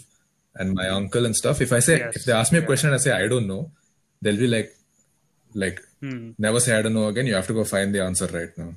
and 0.55 0.75
my 0.75 0.89
uncle 0.89 1.25
and 1.27 1.35
stuff. 1.37 1.61
If 1.61 1.73
I 1.73 1.81
say 1.81 1.99
Yes. 1.99 2.17
if 2.17 2.25
they 2.25 2.33
ask 2.33 2.53
me 2.53 2.59
a 2.59 2.61
Yeah. 2.63 2.67
question 2.67 2.89
and 2.91 2.97
I 2.97 2.99
say 3.05 3.13
I 3.13 3.29
don't 3.29 3.47
know, 3.47 3.71
they'll 4.23 4.37
be 4.37 4.47
like, 4.47 4.71
like 5.55 5.81
Hmm. 6.01 6.31
never 6.39 6.61
say 6.61 6.77
I 6.79 6.83
don't 6.83 6.95
know 6.95 7.09
again. 7.09 7.27
You 7.27 7.35
have 7.35 7.47
to 7.49 7.53
go 7.53 7.65
find 7.65 7.95
the 7.95 8.03
answer 8.03 8.27
right 8.27 8.53
now. 8.57 8.75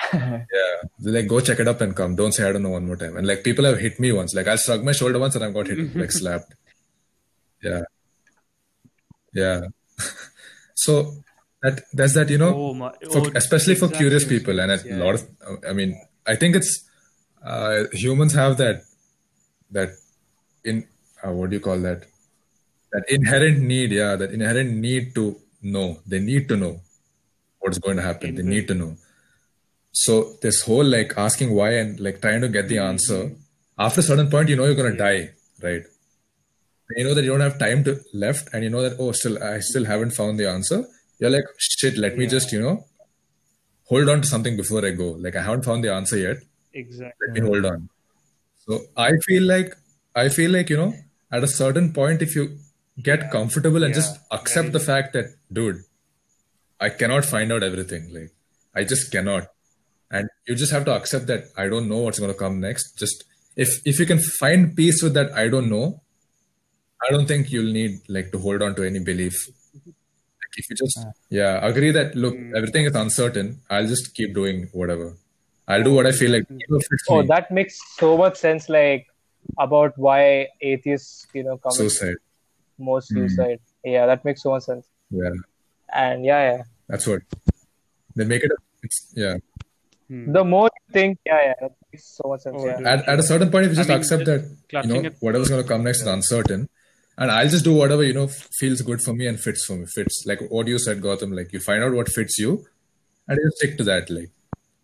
yeah, 0.12 0.76
They're 0.98 1.12
like 1.14 1.26
go 1.28 1.40
check 1.40 1.58
it 1.60 1.68
up 1.68 1.80
and 1.80 1.94
come. 1.96 2.16
Don't 2.16 2.32
say 2.32 2.48
I 2.48 2.52
don't 2.52 2.62
know 2.62 2.70
one 2.70 2.86
more 2.86 2.96
time. 2.96 3.16
And 3.16 3.26
like 3.26 3.42
people 3.44 3.64
have 3.64 3.78
hit 3.78 3.98
me 4.00 4.12
once. 4.12 4.34
Like 4.34 4.46
I 4.48 4.56
shrugged 4.56 4.84
my 4.84 4.92
shoulder 4.92 5.18
once 5.18 5.34
and 5.36 5.44
I've 5.44 5.54
got 5.54 5.66
hit 5.68 5.96
like 6.02 6.12
slapped. 6.12 6.54
Yeah, 7.62 7.82
yeah. 9.34 9.60
so 10.74 11.12
that 11.62 11.82
that's 11.92 12.14
that 12.14 12.30
you 12.30 12.38
know 12.38 12.54
Oh 12.54 12.74
my! 12.74 12.90
for, 13.12 13.18
oh, 13.26 13.32
especially 13.34 13.74
for 13.74 13.88
curious 13.88 14.24
people 14.24 14.58
and 14.60 14.72
a 14.72 14.78
said. 14.78 14.98
lot 14.98 15.14
of 15.16 15.28
i 15.68 15.74
mean 15.74 15.90
i 16.26 16.34
think 16.34 16.56
it's 16.56 16.88
uh, 17.44 17.84
humans 17.92 18.32
have 18.34 18.56
that 18.56 18.82
that 19.70 19.90
in 20.64 20.86
uh, 21.24 21.32
what 21.32 21.50
do 21.50 21.56
you 21.56 21.60
call 21.60 21.78
that? 21.80 22.04
That 22.92 23.04
inherent 23.08 23.60
need 23.60 23.92
yeah 23.92 24.16
that 24.16 24.32
inherent 24.32 24.72
need 24.72 25.14
to 25.14 25.36
know. 25.62 26.00
They 26.06 26.18
need 26.18 26.48
to 26.48 26.56
know 26.56 26.80
what's 27.60 27.78
going 27.78 27.96
to 27.96 28.02
happen. 28.02 28.34
They 28.34 28.42
need 28.42 28.66
to 28.68 28.74
know. 28.74 28.96
So 29.92 30.34
this 30.42 30.62
whole 30.62 30.84
like 30.84 31.14
asking 31.16 31.54
why 31.54 31.70
and 31.74 32.00
like 32.00 32.20
trying 32.20 32.40
to 32.40 32.48
get 32.48 32.68
the 32.68 32.78
answer 32.78 33.32
after 33.78 34.00
a 34.00 34.02
certain 34.02 34.30
point 34.30 34.48
you 34.48 34.56
know 34.56 34.64
you're 34.64 34.74
going 34.74 34.92
to 34.92 34.98
die 34.98 35.30
right? 35.62 35.82
You 36.96 37.04
know 37.04 37.14
that 37.14 37.22
you 37.22 37.30
don't 37.30 37.40
have 37.40 37.58
time 37.58 37.84
to 37.84 38.00
left 38.12 38.48
and 38.52 38.64
you 38.64 38.70
know 38.70 38.82
that 38.82 38.96
oh 38.98 39.12
still 39.12 39.40
i 39.42 39.60
still 39.60 39.84
haven't 39.84 40.10
found 40.10 40.38
the 40.38 40.48
answer. 40.48 40.84
You're 41.18 41.30
like 41.30 41.44
shit 41.58 41.96
let 41.96 42.16
me 42.16 42.26
just 42.26 42.52
you 42.52 42.60
know 42.60 42.84
hold 43.84 44.08
on 44.08 44.22
to 44.22 44.26
something 44.26 44.56
before 44.56 44.84
i 44.84 44.90
go. 44.90 45.10
Like 45.26 45.36
i 45.36 45.42
haven't 45.42 45.64
found 45.64 45.84
the 45.84 45.92
answer 45.92 46.16
yet. 46.16 46.38
Exactly. 46.72 47.28
let 47.28 47.34
me 47.34 47.40
hold 47.48 47.64
on. 47.64 47.88
So 48.66 48.80
i 48.96 49.12
feel 49.26 49.44
like 49.44 49.76
i 50.14 50.28
feel 50.28 50.50
like 50.50 50.70
you 50.70 50.76
know 50.76 50.92
at 51.32 51.44
a 51.44 51.48
certain 51.48 51.92
point 51.92 52.22
if 52.22 52.34
you 52.34 52.58
get 53.02 53.30
comfortable 53.30 53.84
and 53.84 53.94
Yeah, 53.94 54.00
just 54.00 54.20
accept 54.30 54.72
the 54.72 54.80
fact 54.80 55.12
that 55.14 55.26
dude 55.52 55.84
i 56.80 56.88
cannot 56.88 57.24
find 57.24 57.52
out 57.52 57.62
everything 57.62 58.12
like 58.12 58.32
i 58.74 58.84
just 58.84 59.10
cannot. 59.12 59.48
And 60.12 60.28
you 60.48 60.56
just 60.56 60.72
have 60.72 60.84
to 60.86 60.92
accept 60.92 61.28
that 61.28 61.44
i 61.56 61.68
don't 61.68 61.88
know 61.88 61.98
what's 61.98 62.18
going 62.18 62.32
to 62.32 62.38
come 62.38 62.58
next. 62.60 62.98
Just 62.98 63.24
if 63.64 63.68
if 63.90 64.00
you 64.00 64.06
can 64.06 64.18
find 64.18 64.74
peace 64.76 65.02
with 65.04 65.14
that 65.14 65.32
i 65.42 65.46
don't 65.52 65.70
know 65.70 66.02
i 67.06 67.10
don't 67.12 67.28
think 67.32 67.52
you'll 67.52 67.72
need 67.72 68.00
like 68.16 68.32
to 68.32 68.38
hold 68.46 68.62
on 68.62 68.74
to 68.74 68.86
any 68.86 68.98
belief. 68.98 69.36
Like 69.86 70.56
if 70.56 70.70
you 70.70 70.76
just 70.76 70.98
yeah. 71.28 71.64
agree 71.64 71.92
that 71.92 72.16
look 72.16 72.36
hmm. 72.36 72.56
everything 72.56 72.86
is 72.86 72.96
uncertain 73.04 73.60
i'll 73.70 73.86
just 73.86 74.14
keep 74.14 74.34
doing 74.34 74.68
whatever. 74.72 75.16
I'll 75.68 75.84
do 75.84 75.94
what 75.94 76.06
i 76.06 76.12
feel 76.12 76.32
like. 76.32 76.44
Whatever 76.48 76.98
Oh, 77.08 77.22
that 77.34 77.52
makes 77.52 77.78
so 77.96 78.16
much 78.18 78.36
sense. 78.36 78.68
Like 78.68 79.06
about 79.58 79.96
why 79.98 80.48
atheists, 80.60 81.26
you 81.34 81.42
know, 81.44 81.56
commit 81.58 81.76
suicide 81.76 82.16
more 82.78 83.00
suicide. 83.02 83.60
Yeah, 83.84 84.06
that 84.06 84.24
makes 84.24 84.42
so 84.42 84.50
much 84.50 84.62
sense. 84.64 84.86
yeah 85.10 85.30
And 85.92 86.24
yeah, 86.24 86.40
yeah. 86.52 86.62
that's 86.88 87.06
what 87.06 87.22
they 88.16 88.24
make 88.24 88.42
it 88.42 88.50
a, 88.50 88.56
it's 88.82 89.12
yeah 89.14 89.36
Hmm. 90.10 90.32
The 90.32 90.42
more 90.42 90.68
you 90.76 90.92
think, 90.92 91.18
yeah, 91.24 91.40
yeah, 91.44 91.54
that 91.60 91.72
makes 91.92 92.16
so 92.16 92.28
much 92.30 92.40
sense. 92.40 92.56
Oh, 92.58 92.66
yeah. 92.66 92.80
at, 92.94 93.08
at 93.08 93.18
a 93.20 93.22
certain 93.22 93.48
point 93.48 93.66
if 93.66 93.70
you 93.72 93.76
I 93.76 93.80
just 93.82 93.88
mean, 93.90 93.98
accept 93.98 94.24
just 94.26 94.48
that 94.72 94.84
you 94.88 94.92
know 94.92 95.00
it- 95.08 95.16
whatever's 95.20 95.48
going 95.48 95.62
to 95.62 95.68
come 95.68 95.84
next 95.84 96.00
is 96.00 96.08
uncertain 96.08 96.68
and 97.16 97.30
i'll 97.30 97.48
just 97.48 97.64
do 97.64 97.74
whatever 97.74 98.02
you 98.02 98.12
know 98.12 98.26
feels 98.58 98.80
good 98.80 99.00
for 99.02 99.12
me 99.12 99.28
and 99.28 99.38
fits 99.38 99.64
for 99.64 99.76
me 99.76 99.86
fits 99.94 100.24
like 100.26 100.40
what 100.48 100.66
you 100.66 100.78
said 100.80 101.00
Gautam, 101.00 101.36
like 101.36 101.52
you 101.52 101.60
find 101.60 101.84
out 101.84 101.92
what 101.92 102.08
fits 102.08 102.38
you 102.40 102.66
and 103.28 103.38
you 103.40 103.50
stick 103.58 103.76
to 103.78 103.84
that 103.84 104.10
like 104.10 104.30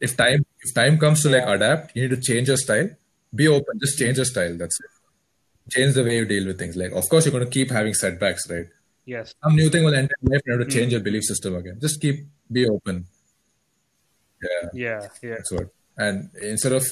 if 0.00 0.16
time 0.16 0.46
if 0.60 0.72
time 0.74 0.96
comes 0.96 1.22
to 1.22 1.28
like 1.30 1.46
adapt 1.54 1.96
you 1.96 2.02
need 2.02 2.14
to 2.14 2.20
change 2.20 2.46
your 2.46 2.56
style 2.56 2.88
be 3.36 3.48
open 3.48 3.78
just 3.84 3.98
change 3.98 4.16
your 4.22 4.28
style 4.32 4.56
that's 4.62 4.78
it 4.80 5.72
change 5.76 5.94
the 5.94 6.04
way 6.08 6.16
you 6.16 6.24
deal 6.24 6.46
with 6.46 6.58
things 6.58 6.76
like 6.76 6.92
of 6.92 7.08
course 7.10 7.24
you're 7.24 7.36
going 7.38 7.44
to 7.44 7.50
keep 7.58 7.70
having 7.70 7.94
setbacks 7.94 8.50
right 8.50 8.66
Yes. 9.14 9.34
some 9.42 9.54
new 9.54 9.70
thing 9.70 9.84
will 9.84 9.94
enter 9.94 10.14
your 10.22 10.32
life 10.32 10.42
you 10.46 10.52
have 10.58 10.66
to 10.66 10.74
change 10.76 10.92
your 10.92 11.00
mm-hmm. 11.00 11.04
belief 11.10 11.24
system 11.24 11.54
again 11.54 11.78
just 11.80 12.00
keep 12.00 12.26
be 12.50 12.68
open 12.68 13.06
yeah 14.42 14.68
Yeah. 14.72 15.08
Yeah. 15.22 15.34
that's 15.36 15.52
what. 15.52 15.68
And 15.98 16.28
instead 16.42 16.72
of 16.72 16.84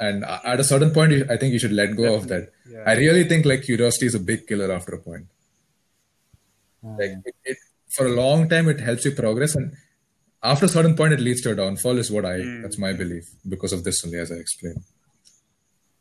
and 0.00 0.24
at 0.24 0.60
a 0.60 0.64
certain 0.64 0.90
point, 0.90 1.30
I 1.30 1.36
think 1.36 1.52
you 1.52 1.58
should 1.58 1.72
let 1.72 1.94
go 1.94 2.14
of 2.14 2.28
that. 2.28 2.52
Yeah. 2.70 2.84
I 2.86 2.94
really 2.96 3.24
think 3.24 3.44
like 3.44 3.64
curiosity 3.64 4.06
is 4.06 4.14
a 4.14 4.18
big 4.18 4.46
killer 4.46 4.72
after 4.72 4.94
a 4.94 4.98
point. 4.98 5.26
Mm. 6.82 6.98
Like 6.98 7.10
it, 7.26 7.34
it 7.44 7.58
for 7.94 8.06
a 8.06 8.14
long 8.14 8.48
time, 8.48 8.68
it 8.68 8.80
helps 8.80 9.04
you 9.04 9.12
progress, 9.12 9.54
and 9.56 9.72
after 10.42 10.64
a 10.66 10.68
certain 10.68 10.96
point, 10.96 11.12
it 11.12 11.20
leads 11.20 11.42
to 11.42 11.52
a 11.52 11.54
downfall. 11.54 11.98
Is 11.98 12.10
what 12.10 12.24
I 12.24 12.38
mm. 12.38 12.62
that's 12.62 12.78
my 12.78 12.94
belief 12.94 13.24
because 13.46 13.74
of 13.74 13.84
this 13.84 14.02
only, 14.06 14.18
as 14.18 14.32
I 14.32 14.36
explained. 14.36 14.82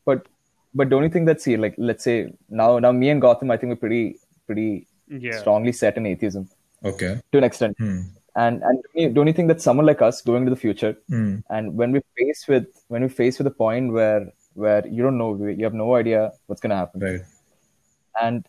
But 0.05 0.27
but 0.73 0.89
don't 0.89 1.03
you 1.03 1.09
think 1.09 1.25
that 1.27 1.41
see 1.41 1.55
like 1.57 1.75
let's 1.77 2.03
say 2.03 2.33
now 2.49 2.79
now 2.79 2.91
me 2.91 3.09
and 3.09 3.21
Gautam 3.21 3.51
I 3.51 3.57
think 3.57 3.69
we're 3.71 3.83
pretty 3.87 4.03
pretty 4.47 4.87
Yeah. 5.07 5.37
strongly 5.39 5.71
set 5.71 5.97
in 5.97 6.05
atheism 6.05 6.49
Okay. 6.91 7.11
to 7.31 7.37
an 7.37 7.43
extent. 7.49 7.77
Hmm. 7.83 7.99
And 8.43 8.63
and 8.69 8.79
don't 8.83 9.01
you- 9.01 9.11
don't 9.17 9.27
you 9.31 9.33
think 9.37 9.47
that 9.51 9.61
someone 9.67 9.85
like 9.91 10.01
us 10.07 10.21
going 10.29 10.45
to 10.47 10.53
the 10.55 10.61
future 10.65 10.93
Hmm. 11.13 11.35
and 11.49 11.75
when 11.81 11.91
we 11.97 12.01
face 12.21 12.41
with 12.53 12.65
when 12.95 13.01
we 13.07 13.09
face 13.21 13.37
with 13.39 13.47
a 13.53 13.55
point 13.63 13.93
where 13.97 14.23
where 14.63 14.81
you 14.95 15.01
don't 15.05 15.17
know 15.21 15.29
you 15.59 15.63
have 15.67 15.77
no 15.83 15.87
idea 16.01 16.19
what's 16.47 16.61
going 16.65 16.73
to 16.75 16.81
happen 16.81 17.01
Right. 17.05 17.23
and 18.21 18.45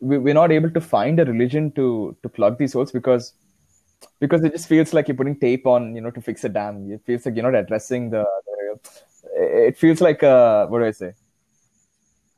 we, 0.00 0.18
we're 0.18 0.34
not 0.40 0.52
able 0.58 0.70
to 0.76 0.80
find 0.80 1.20
a 1.22 1.24
religion 1.30 1.70
to 1.78 1.86
to 2.22 2.28
plug 2.38 2.58
these 2.58 2.72
holes 2.78 2.92
because 2.98 3.32
because 4.24 4.42
it 4.48 4.52
just 4.56 4.68
feels 4.72 4.92
like 4.96 5.08
you're 5.08 5.20
putting 5.22 5.38
tape 5.46 5.66
on 5.74 5.94
you 5.96 6.02
know 6.04 6.12
to 6.18 6.20
fix 6.28 6.44
a 6.50 6.52
dam 6.58 6.78
it 6.96 7.02
feels 7.10 7.24
like 7.26 7.36
you're 7.36 7.48
not 7.50 7.58
addressing 7.62 8.10
the, 8.14 8.24
the 8.48 8.56
it 9.34 9.76
feels 9.78 10.00
like 10.00 10.22
a 10.22 10.66
what 10.68 10.78
do 10.80 10.84
i 10.84 10.90
say 10.90 11.12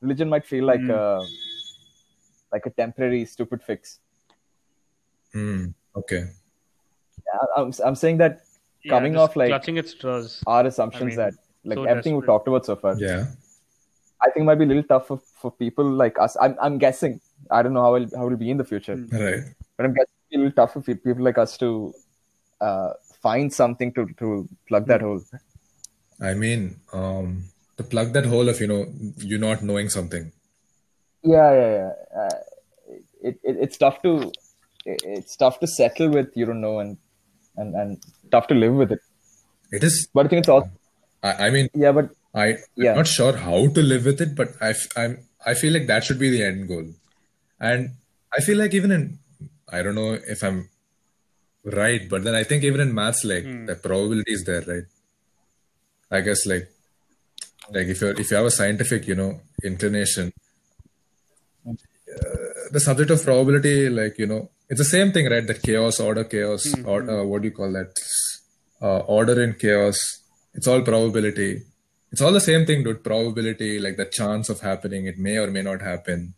religion 0.00 0.28
might 0.28 0.46
feel 0.46 0.64
like 0.64 0.82
a 0.82 1.20
like 2.52 2.66
a 2.66 2.70
temporary 2.70 3.24
stupid 3.24 3.62
fix 3.62 3.98
Hmm. 5.32 5.66
Okay. 5.96 6.22
I- 7.32 7.60
i'm, 7.60 7.72
I'm 7.84 7.94
saying 7.96 8.18
that 8.18 8.42
Yeah, 8.84 8.90
coming 8.94 9.16
off 9.16 9.34
like 9.36 9.48
clutching 9.48 9.78
at 9.78 9.88
straws. 9.88 10.42
our 10.46 10.64
assumptions 10.66 11.08
mean, 11.10 11.16
that 11.16 11.34
like 11.64 11.76
so 11.78 11.84
everything 11.84 12.16
we 12.16 12.24
talked 12.26 12.46
about 12.48 12.64
so 12.66 12.76
far 12.76 12.94
Yeah. 12.98 13.26
I 14.24 14.30
think 14.30 14.44
it 14.44 14.46
might 14.46 14.58
be 14.60 14.64
a 14.64 14.68
little 14.68 14.82
tough 14.84 15.06
for, 15.08 15.18
for 15.40 15.50
people 15.50 15.84
like 15.84 16.18
us. 16.18 16.34
I'm, 16.40 16.56
I'm 16.66 16.78
guessing. 16.78 17.20
I 17.50 17.62
don't 17.62 17.74
know 17.74 17.82
how 17.82 17.96
it'll, 17.96 18.16
how 18.18 18.24
it'll 18.26 18.38
be 18.38 18.50
in 18.50 18.56
the 18.56 18.64
future, 18.64 18.94
Right. 18.96 19.42
but 19.76 19.84
I'm 19.84 19.92
guessing 19.92 20.14
it'll 20.30 20.30
be 20.30 20.36
a 20.36 20.38
little 20.44 20.56
tough 20.60 20.72
for 20.72 20.80
people 20.80 21.22
like 21.28 21.36
us 21.36 21.58
to 21.58 21.92
uh, 22.62 22.90
find 23.20 23.52
something 23.52 23.92
to, 23.94 24.06
to 24.20 24.48
plug 24.66 24.86
that 24.86 25.02
hole. 25.02 25.20
I 26.20 26.34
mean, 26.34 26.76
um, 26.92 27.44
to 27.76 27.84
plug 27.84 28.12
that 28.12 28.26
hole 28.26 28.48
of 28.48 28.60
you 28.60 28.66
know 28.66 28.86
you 29.18 29.38
not 29.38 29.62
knowing 29.62 29.88
something. 29.88 30.32
Yeah, 31.22 31.52
yeah, 31.52 31.72
yeah. 31.78 32.20
Uh, 32.20 32.38
it, 33.22 33.40
it, 33.42 33.56
it's 33.64 33.76
tough 33.76 34.02
to 34.02 34.30
it, 34.84 35.00
it's 35.04 35.36
tough 35.36 35.60
to 35.60 35.66
settle 35.66 36.10
with 36.10 36.30
you 36.34 36.46
don't 36.46 36.60
know 36.60 36.78
and 36.78 36.96
and 37.56 37.74
and 37.74 38.02
tough 38.30 38.46
to 38.48 38.54
live 38.54 38.74
with 38.74 38.92
it. 38.92 39.00
It 39.72 39.82
is. 39.82 40.08
But 40.12 40.26
I 40.26 40.28
think 40.28 40.40
it's 40.40 40.48
all 40.48 40.70
I, 41.22 41.46
I 41.46 41.50
mean, 41.50 41.68
yeah. 41.74 41.92
But 41.92 42.10
I 42.34 42.58
Yeah. 42.76 42.90
I'm 42.90 42.98
not 42.98 43.06
sure 43.06 43.36
how 43.36 43.66
to 43.68 43.82
live 43.82 44.04
with 44.04 44.20
it, 44.20 44.34
but 44.34 44.54
I 44.60 44.70
f- 44.70 44.92
I'm 44.96 45.18
I 45.44 45.54
feel 45.54 45.72
like 45.72 45.86
that 45.86 46.04
should 46.04 46.18
be 46.18 46.30
the 46.30 46.44
end 46.44 46.68
goal, 46.68 46.86
and 47.60 47.90
I 48.32 48.40
feel 48.40 48.58
like 48.58 48.74
even 48.74 48.92
in 48.92 49.18
I 49.68 49.82
don't 49.82 49.94
know 49.94 50.12
if 50.14 50.42
I'm 50.42 50.68
right, 51.64 52.08
but 52.08 52.24
then 52.24 52.34
I 52.34 52.44
think 52.44 52.64
even 52.64 52.80
in 52.80 52.94
maths, 52.94 53.24
like 53.24 53.44
the 53.44 53.74
probability 53.74 54.32
is 54.32 54.44
there, 54.44 54.62
right? 54.62 54.84
I 56.14 56.20
guess 56.28 56.46
like 56.46 56.66
like 57.76 57.86
if 57.94 58.00
you 58.00 58.08
are 58.08 58.20
if 58.22 58.30
you 58.30 58.36
have 58.36 58.46
a 58.46 58.50
scientific 58.60 59.06
you 59.10 59.14
know 59.20 59.30
inclination, 59.70 60.32
uh, 61.66 61.72
the 62.70 62.80
subject 62.80 63.10
of 63.10 63.22
probability, 63.24 63.88
like 63.88 64.18
you 64.18 64.26
know, 64.26 64.50
it's 64.68 64.80
the 64.80 64.84
same 64.96 65.12
thing, 65.12 65.28
right? 65.30 65.46
That 65.46 65.62
chaos, 65.62 66.00
order, 66.00 66.24
chaos, 66.24 66.66
or 66.84 66.98
uh, 67.10 67.24
what 67.24 67.42
do 67.42 67.48
you 67.48 67.54
call 67.54 67.72
that? 67.72 67.92
Uh, 68.82 68.98
order 69.18 69.40
in 69.42 69.54
chaos. 69.54 69.98
It's 70.54 70.66
all 70.68 70.82
probability. 70.82 71.62
It's 72.12 72.20
all 72.20 72.32
the 72.32 72.40
same 72.40 72.64
thing, 72.66 72.84
dude. 72.84 73.02
Probability, 73.02 73.80
like 73.80 73.96
the 73.96 74.04
chance 74.18 74.48
of 74.48 74.60
happening, 74.60 75.06
it 75.06 75.18
may 75.18 75.36
or 75.36 75.48
may 75.50 75.62
not 75.62 75.80
happen. 75.82 76.34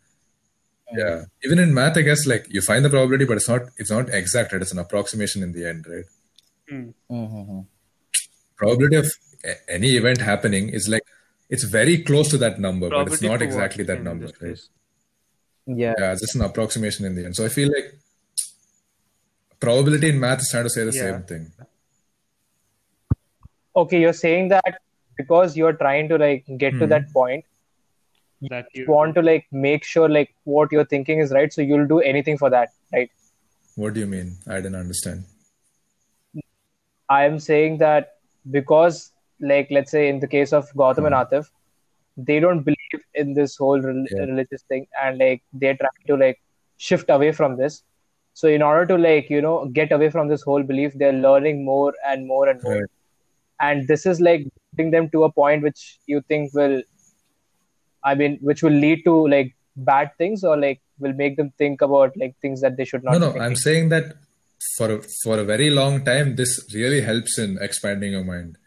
Yeah. 0.95 1.25
Even 1.43 1.59
in 1.59 1.73
math, 1.73 1.97
I 1.97 2.01
guess 2.01 2.25
like 2.25 2.47
you 2.49 2.61
find 2.61 2.83
the 2.85 2.89
probability, 2.89 3.25
but 3.25 3.37
it's 3.37 3.49
not 3.49 3.63
it's 3.77 3.91
not 3.91 4.09
exact, 4.09 4.53
right? 4.53 4.61
It's 4.61 4.71
an 4.71 4.79
approximation 4.79 5.43
in 5.43 5.51
the 5.51 5.65
end, 5.71 5.85
right? 5.93 6.05
Mhm. 6.71 7.65
Probability 8.55 8.95
of 8.95 9.05
a- 9.05 9.26
any 9.67 9.91
event 9.97 10.19
happening 10.21 10.69
is 10.69 10.87
like 10.87 11.03
it's 11.49 11.63
very 11.63 12.03
close 12.03 12.29
to 12.29 12.37
that 12.39 12.59
number, 12.59 12.89
but 12.89 13.07
it's 13.07 13.21
not 13.21 13.41
exactly 13.41 13.83
that 13.85 14.03
number, 14.03 14.25
right? 14.41 14.59
yeah, 15.65 15.93
Yeah, 15.97 16.11
it's 16.11 16.21
just 16.21 16.35
an 16.35 16.41
approximation 16.41 17.05
in 17.05 17.15
the 17.15 17.25
end. 17.25 17.35
So 17.35 17.45
I 17.45 17.49
feel 17.49 17.69
like 17.69 17.93
probability 19.59 20.09
in 20.09 20.19
math 20.19 20.39
is 20.41 20.49
trying 20.51 20.63
to 20.65 20.69
say 20.69 20.83
the 20.85 20.93
Yeah. 20.93 21.11
same 21.11 21.23
thing. 21.23 21.51
Okay, 23.75 23.99
you're 24.01 24.13
saying 24.13 24.49
that 24.49 24.79
because 25.17 25.55
you're 25.55 25.73
trying 25.73 26.09
to 26.09 26.17
like 26.17 26.45
get 26.57 26.71
to 26.79 26.85
Hmm. 26.85 26.89
that 26.89 27.11
point, 27.13 27.45
that 28.49 28.67
you 28.73 28.85
want 28.87 29.15
to 29.15 29.21
like 29.21 29.47
make 29.51 29.83
sure 29.83 30.07
like 30.07 30.33
what 30.43 30.71
you're 30.71 30.85
thinking 30.85 31.19
is 31.19 31.31
right 31.31 31.51
so 31.51 31.61
you'll 31.61 31.87
do 31.87 31.99
anything 32.01 32.37
for 32.37 32.49
that 32.51 32.69
right 32.93 33.09
What 33.75 33.95
do 33.95 33.99
you 33.99 34.05
mean? 34.05 34.37
I 34.47 34.57
didn't 34.57 34.75
understand. 34.75 35.23
i 37.09 37.25
am 37.25 37.39
saying 37.39 37.77
that 37.79 38.13
because 38.51 39.11
like 39.39 39.67
let's 39.71 39.91
say 39.91 40.07
in 40.09 40.19
the 40.19 40.27
case 40.27 40.53
of 40.53 40.69
gautam 40.81 41.05
and 41.09 41.15
hmm. 41.15 41.21
atif 41.21 41.47
they 42.29 42.39
don't 42.39 42.63
believe 42.63 43.01
in 43.13 43.33
this 43.33 43.55
whole 43.57 43.79
rel- 43.79 44.05
Yeah. 44.11 44.25
religious 44.31 44.63
thing 44.63 44.87
and 45.03 45.17
like 45.23 45.43
they're 45.53 45.77
trying 45.83 46.05
to 46.11 46.17
like 46.25 46.39
shift 46.77 47.09
away 47.09 47.31
from 47.31 47.57
this 47.57 47.83
so 48.33 48.47
in 48.47 48.61
order 48.61 48.85
to 48.91 48.97
like 48.97 49.29
you 49.29 49.41
know 49.41 49.57
get 49.79 49.91
away 49.91 50.09
from 50.15 50.27
this 50.27 50.41
whole 50.41 50.63
belief 50.71 50.93
they're 50.95 51.19
learning 51.27 51.63
more 51.65 51.93
and 52.11 52.27
more 52.33 52.47
and 52.49 52.61
more 52.63 52.75
Right. 52.81 52.91
and 53.59 53.87
this 53.87 54.05
is 54.05 54.19
like 54.29 54.47
bring 54.73 54.91
them 54.91 55.09
to 55.15 55.23
a 55.25 55.31
point 55.31 55.63
which 55.63 55.99
you 56.07 56.21
think 56.31 56.53
will 56.53 56.81
i 58.03 58.15
mean 58.15 58.37
which 58.49 58.61
will 58.63 58.77
lead 58.85 59.03
to 59.05 59.15
like 59.35 59.55
bad 59.91 60.11
things 60.17 60.43
or 60.43 60.55
like 60.65 60.81
will 60.99 61.13
make 61.13 61.35
them 61.37 61.51
think 61.57 61.81
about 61.81 62.15
like 62.17 62.35
things 62.41 62.61
that 62.61 62.77
they 62.77 62.85
should 62.85 63.03
not 63.03 63.13
No, 63.13 63.19
no, 63.19 63.25
thinking. 63.27 63.41
I'm 63.43 63.55
saying 63.55 63.89
that 63.89 64.05
for 64.75 65.01
for 65.23 65.37
a 65.39 65.43
very 65.43 65.69
long 65.69 66.03
time, 66.05 66.35
this 66.35 66.53
really 66.73 67.01
helps 67.01 67.37
in 67.43 67.57
expanding 67.61 68.11
your 68.13 68.23
mind. 68.23 68.57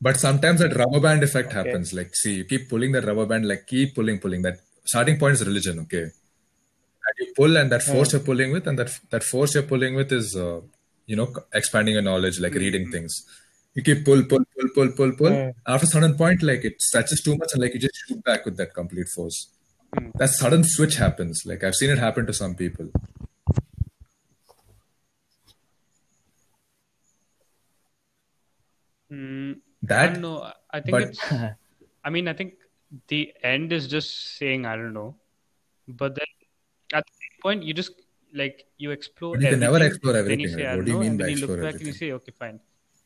But 0.00 0.18
sometimes 0.18 0.60
that 0.60 0.76
rubber 0.76 1.00
band 1.00 1.22
effect 1.24 1.52
happens. 1.52 1.92
Like, 1.92 2.14
see, 2.14 2.34
you 2.36 2.44
keep 2.44 2.68
pulling 2.68 2.92
that 2.92 3.04
rubber 3.04 3.26
band, 3.26 3.48
like 3.48 3.66
keep 3.66 3.94
pulling, 3.94 4.20
pulling. 4.20 4.42
That 4.42 4.60
starting 4.84 5.18
point 5.18 5.34
is 5.34 5.46
religion, 5.46 5.80
okay? 5.80 6.02
And 6.02 7.14
you 7.18 7.32
pull, 7.36 7.56
and 7.56 7.70
that 7.72 7.82
force 7.82 8.12
you're 8.12 8.22
pulling 8.22 8.52
with, 8.52 8.66
and 8.68 8.78
that 8.78 8.90
that 9.10 9.24
force 9.24 9.54
you're 9.54 9.64
pulling 9.64 9.96
with 9.96 10.12
is, 10.12 10.36
uh, 10.36 10.60
you 11.06 11.16
know, 11.16 11.34
expanding 11.52 11.94
your 11.94 12.02
knowledge, 12.02 12.38
like 12.38 12.54
reading 12.54 12.90
things. 12.92 13.24
You 13.74 13.82
keep 13.82 14.04
pull, 14.04 14.22
pull, 14.24 14.44
pull, 14.56 14.68
pull, 14.74 14.92
pull, 14.92 15.12
pull. 15.12 15.30
Mm. 15.30 15.54
After 15.66 15.84
a 15.84 15.88
certain 15.88 16.16
point, 16.16 16.42
like 16.42 16.64
it 16.64 16.80
stretches 16.80 17.20
too 17.22 17.36
much, 17.36 17.50
and 17.52 17.62
like 17.62 17.74
you 17.74 17.80
just 17.80 17.96
shoot 18.06 18.22
back 18.22 18.44
with 18.44 18.56
that 18.58 18.74
complete 18.74 19.08
force. 19.08 19.48
That 20.14 20.30
sudden 20.30 20.64
switch 20.64 20.96
happens. 20.96 21.42
Like 21.44 21.64
I've 21.64 21.74
seen 21.74 21.90
it 21.90 21.98
happen 21.98 22.26
to 22.26 22.32
some 22.32 22.54
people. 22.54 22.90
Mm, 29.10 29.60
I 29.84 29.86
That 29.86 30.12
don't 30.14 30.22
know. 30.22 30.52
I 30.70 30.80
think 30.80 30.90
but- 30.92 31.02
it's. 31.02 31.20
I 32.04 32.10
mean, 32.10 32.26
I 32.28 32.32
think 32.32 32.54
the 33.08 33.32
end 33.42 33.72
is 33.72 33.86
just 33.86 34.36
saying 34.38 34.64
I 34.66 34.76
don't 34.76 34.92
know, 34.94 35.14
but 35.86 36.14
then 36.14 36.26
at 36.94 37.04
the 37.06 37.42
point 37.42 37.62
you 37.64 37.74
just 37.74 37.92
like 38.32 38.64
you 38.78 38.90
explore. 38.92 39.34
But 39.34 39.42
you 39.42 39.50
can 39.50 39.60
never 39.60 39.76
everything, 39.76 39.90
explore 39.94 40.12
Then 40.14 40.24
you 40.40 40.48
everything, 40.48 40.58
say 40.58 40.64
right? 40.64 40.72
I 40.72 40.76
What 40.76 40.86
don't 40.86 40.86
you 40.86 40.92
know, 40.94 41.00
mean 41.00 41.10
and 41.10 41.18
by 41.18 41.24
then 41.26 41.36
you 41.38 41.46
look 41.46 41.60
back 41.62 41.74
and 41.74 41.86
you 41.86 41.92
say, 41.92 42.12
okay, 42.12 42.32
fine. 42.38 42.60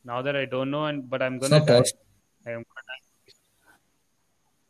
Now 0.05 0.21
that 0.21 0.35
I 0.35 0.45
don't 0.45 0.71
know, 0.71 0.85
and 0.85 1.09
but 1.09 1.21
I'm 1.21 1.37
gonna 1.39 1.59
not 1.59 1.67
die. 1.67 1.79
possible. 1.79 1.99
I 2.45 2.51
am 2.51 2.63
gonna 2.73 2.93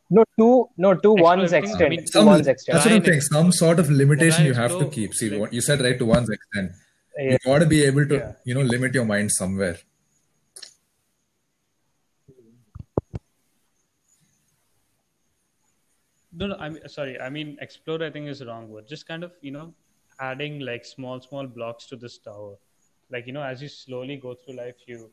no 0.09 0.23
to 0.39 0.69
no 0.77 0.93
to 0.93 1.13
Explore 1.13 1.23
one's 1.23 1.53
everything. 1.53 1.63
I 1.63 1.69
extent 1.73 1.89
mean, 1.91 2.05
to 2.05 2.11
Some, 2.11 2.25
one's 2.27 2.45
that's 2.45 2.67
what 2.67 2.88
I'm 2.91 3.05
saying. 3.05 3.21
Some 3.21 3.51
sort 3.51 3.80
of 3.80 3.89
limitation 3.89 4.45
you 4.45 4.53
have 4.53 4.77
to 4.80 4.88
keep. 4.89 5.13
See, 5.13 5.30
like- 5.30 5.39
what 5.41 5.53
you 5.53 5.61
said 5.61 5.81
right 5.81 5.97
to 5.97 6.05
one's 6.05 6.30
extent. 6.30 6.71
Yeah. 7.17 7.31
You 7.31 7.38
got 7.45 7.59
to 7.59 7.65
be 7.67 7.84
able 7.84 8.07
to, 8.07 8.15
Yeah. 8.15 8.31
you 8.43 8.53
know, 8.55 8.61
limit 8.61 8.93
your 8.95 9.05
mind 9.05 9.31
somewhere. 9.31 9.77
No, 16.35 16.47
no. 16.47 16.55
I 16.55 16.69
mean, 16.69 16.88
sorry. 16.88 17.19
I 17.19 17.30
mean, 17.30 17.57
explore. 17.61 18.03
I 18.03 18.10
think 18.10 18.27
is 18.27 18.39
the 18.39 18.47
wrong 18.47 18.69
word. 18.69 18.88
Just 18.88 19.07
kind 19.07 19.23
of, 19.23 19.31
you 19.41 19.51
know, 19.51 19.73
adding 20.19 20.60
like 20.60 20.85
small, 20.85 21.19
small 21.22 21.45
blocks 21.47 21.85
to 21.88 21.95
this 21.95 22.18
tower. 22.18 22.55
Like 23.11 23.27
you 23.27 23.34
know, 23.34 23.43
as 23.43 23.61
you 23.61 23.68
slowly 23.68 24.18
go 24.18 24.34
through 24.34 24.55
life, 24.55 24.76
you, 24.88 25.11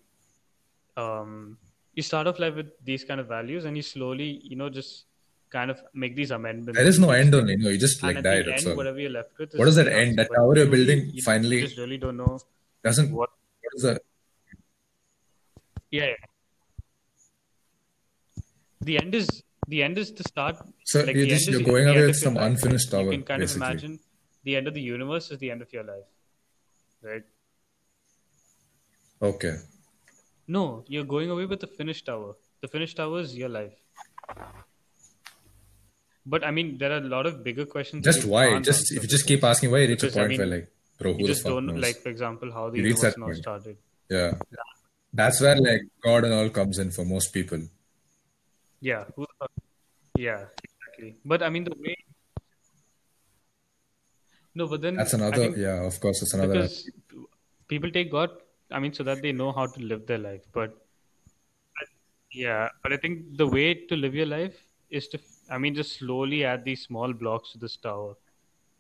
um, 0.97 1.59
you 1.95 2.03
start 2.03 2.27
off 2.27 2.39
life 2.39 2.55
with 2.55 2.71
these 2.85 3.05
kind 3.05 3.21
of 3.21 3.27
values, 3.29 3.65
and 3.67 3.77
you 3.77 3.83
slowly, 3.83 4.41
you 4.43 4.57
know, 4.57 4.71
just 4.71 5.05
kind 5.51 5.71
of 5.71 5.83
make 5.93 6.15
these 6.17 6.31
amendments. 6.31 6.79
There 6.79 6.87
is 6.87 6.99
no 6.99 7.11
end 7.11 7.35
only. 7.35 7.57
No, 7.57 7.69
you 7.69 7.77
just 7.79 8.03
And 8.03 8.15
like 8.15 8.25
die. 8.25 8.37
end, 8.53 8.67
all. 8.69 8.77
whatever 8.77 8.99
you're 8.99 9.11
left 9.11 9.37
with. 9.39 9.53
What 9.55 9.65
does 9.67 9.77
that 9.77 9.89
end? 9.89 10.19
That 10.19 10.29
tower 10.35 10.57
you're 10.57 10.67
building 10.67 11.11
you 11.13 11.23
finally 11.23 11.61
just 11.63 11.77
really 11.77 11.99
don't 11.99 12.17
know 12.17 12.39
Doesn't. 12.85 13.11
what. 13.13 13.29
What 13.63 13.75
is 13.75 13.83
that? 13.83 14.03
Yeah, 15.91 16.07
yeah. 16.07 16.15
The 18.83 18.99
end 19.03 19.15
is 19.15 19.43
the 19.73 19.83
end 19.87 19.99
is 20.03 20.13
the 20.21 20.25
start. 20.25 20.57
So 20.85 21.03
like 21.05 21.17
you're 21.17 21.27
just 21.33 21.49
you're 21.49 21.63
going 21.73 21.89
away 21.89 22.07
with 22.07 22.17
some 22.17 22.35
life, 22.35 22.47
unfinished 22.51 22.91
tower, 22.91 23.05
You 23.05 23.11
can 23.19 23.23
kind 23.23 23.41
basically. 23.41 23.67
of 23.67 23.71
imagine 23.71 23.99
the 24.45 24.57
end 24.57 24.69
of 24.69 24.75
the 24.75 24.81
universe 24.81 25.31
is 25.31 25.39
the 25.39 25.51
end 25.51 25.63
of 25.63 25.73
your 25.73 25.85
life, 25.85 26.09
right? 27.03 27.23
Okay. 29.31 29.55
No, 30.49 30.85
you're 30.89 31.05
going 31.05 31.31
away 31.31 31.47
with 31.47 31.61
the 31.61 31.67
finished 31.67 32.07
tower. 32.07 32.35
The 32.63 32.69
finished 32.69 32.97
tower 32.97 33.21
is 33.21 33.37
your 33.37 33.49
life. 33.49 33.73
But 36.27 36.45
I 36.45 36.51
mean, 36.51 36.77
there 36.79 36.93
are 36.93 36.99
a 36.99 37.11
lot 37.17 37.27
of 37.27 37.43
bigger 37.45 37.67
questions. 37.75 38.05
Just 38.05 38.25
why? 38.25 38.47
Just 38.61 38.81
answer 38.81 38.97
if 38.97 39.03
you 39.05 39.09
just 39.09 39.27
keep 39.27 39.45
asking 39.45 39.71
why, 39.71 39.79
you 39.79 39.89
reach 39.89 40.03
a 40.03 40.07
because, 40.07 40.17
I 40.17 40.21
point 40.21 40.31
mean, 40.31 40.39
where 40.41 40.49
like, 40.59 40.69
bro, 40.99 41.13
who 41.13 41.21
you 41.21 41.27
just 41.27 41.45
don't 41.45 41.67
knows? 41.67 41.83
like, 41.87 41.97
for 42.03 42.09
example, 42.09 42.53
how 42.53 42.69
the 42.71 42.79
You 42.79 42.85
universe 42.89 43.17
now 43.17 43.33
started. 43.33 43.77
Yeah. 44.09 44.33
That's 45.13 45.41
where 45.41 45.57
like 45.57 45.83
God 46.03 46.25
and 46.25 46.35
all 46.35 46.51
comes 46.51 46.79
in 46.79 46.91
for 46.91 47.05
most 47.05 47.33
people. 47.33 47.63
Yeah, 48.81 49.05
who? 49.17 49.27
Yeah, 50.21 50.45
exactly. 50.69 51.17
But 51.25 51.43
I 51.43 51.49
mean, 51.49 51.65
the 51.65 51.75
way. 51.83 51.97
No, 54.55 54.67
but 54.69 54.83
then 54.83 54.97
That's 54.97 55.15
another. 55.15 55.37
think 55.37 55.57
Yeah, 55.57 55.87
of 55.91 55.99
course, 55.99 56.21
it's 56.23 56.35
another. 56.35 56.53
because 56.53 56.91
people 57.69 57.91
take 57.91 58.11
God, 58.11 58.31
I 58.71 58.81
mean, 58.81 58.93
so 58.93 59.03
that 59.05 59.23
they 59.23 59.33
know 59.33 59.51
how 59.53 59.67
to 59.67 59.81
live 59.81 60.07
their 60.07 60.19
life. 60.19 60.43
But 60.53 60.77
yeah, 62.33 62.69
but 62.83 62.93
I 62.93 62.99
think 62.99 63.39
the 63.39 63.47
way 63.47 63.75
to 63.93 63.97
live 63.97 64.15
your 64.15 64.27
life 64.27 64.59
is 64.91 65.09
to, 65.09 65.21
I 65.51 65.57
mean, 65.57 65.75
just 65.75 65.99
slowly 65.99 66.45
add 66.45 66.65
these 66.65 66.83
small 66.83 67.15
blocks 67.15 67.53
to 67.53 67.59
this 67.59 67.77
tower, 67.77 68.15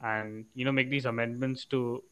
and 0.03 0.45
you 0.55 0.67
know, 0.67 0.73
make 0.73 0.91
these 0.91 1.07
amendments 1.07 1.65
to. 1.77 2.03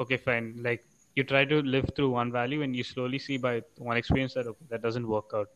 Okay, 0.00 0.16
fine. 0.16 0.56
Like 0.70 0.84
you 1.14 1.22
try 1.22 1.44
to 1.44 1.62
live 1.76 1.88
through 1.94 2.10
one 2.10 2.32
value, 2.32 2.62
and 2.62 2.74
you 2.74 2.82
slowly 2.82 3.20
see 3.20 3.38
by 3.46 3.62
one 3.78 3.96
experience 3.96 4.34
that 4.34 4.48
okay, 4.54 4.66
that 4.70 4.82
doesn't 4.82 5.06
work 5.06 5.30
out 5.42 5.50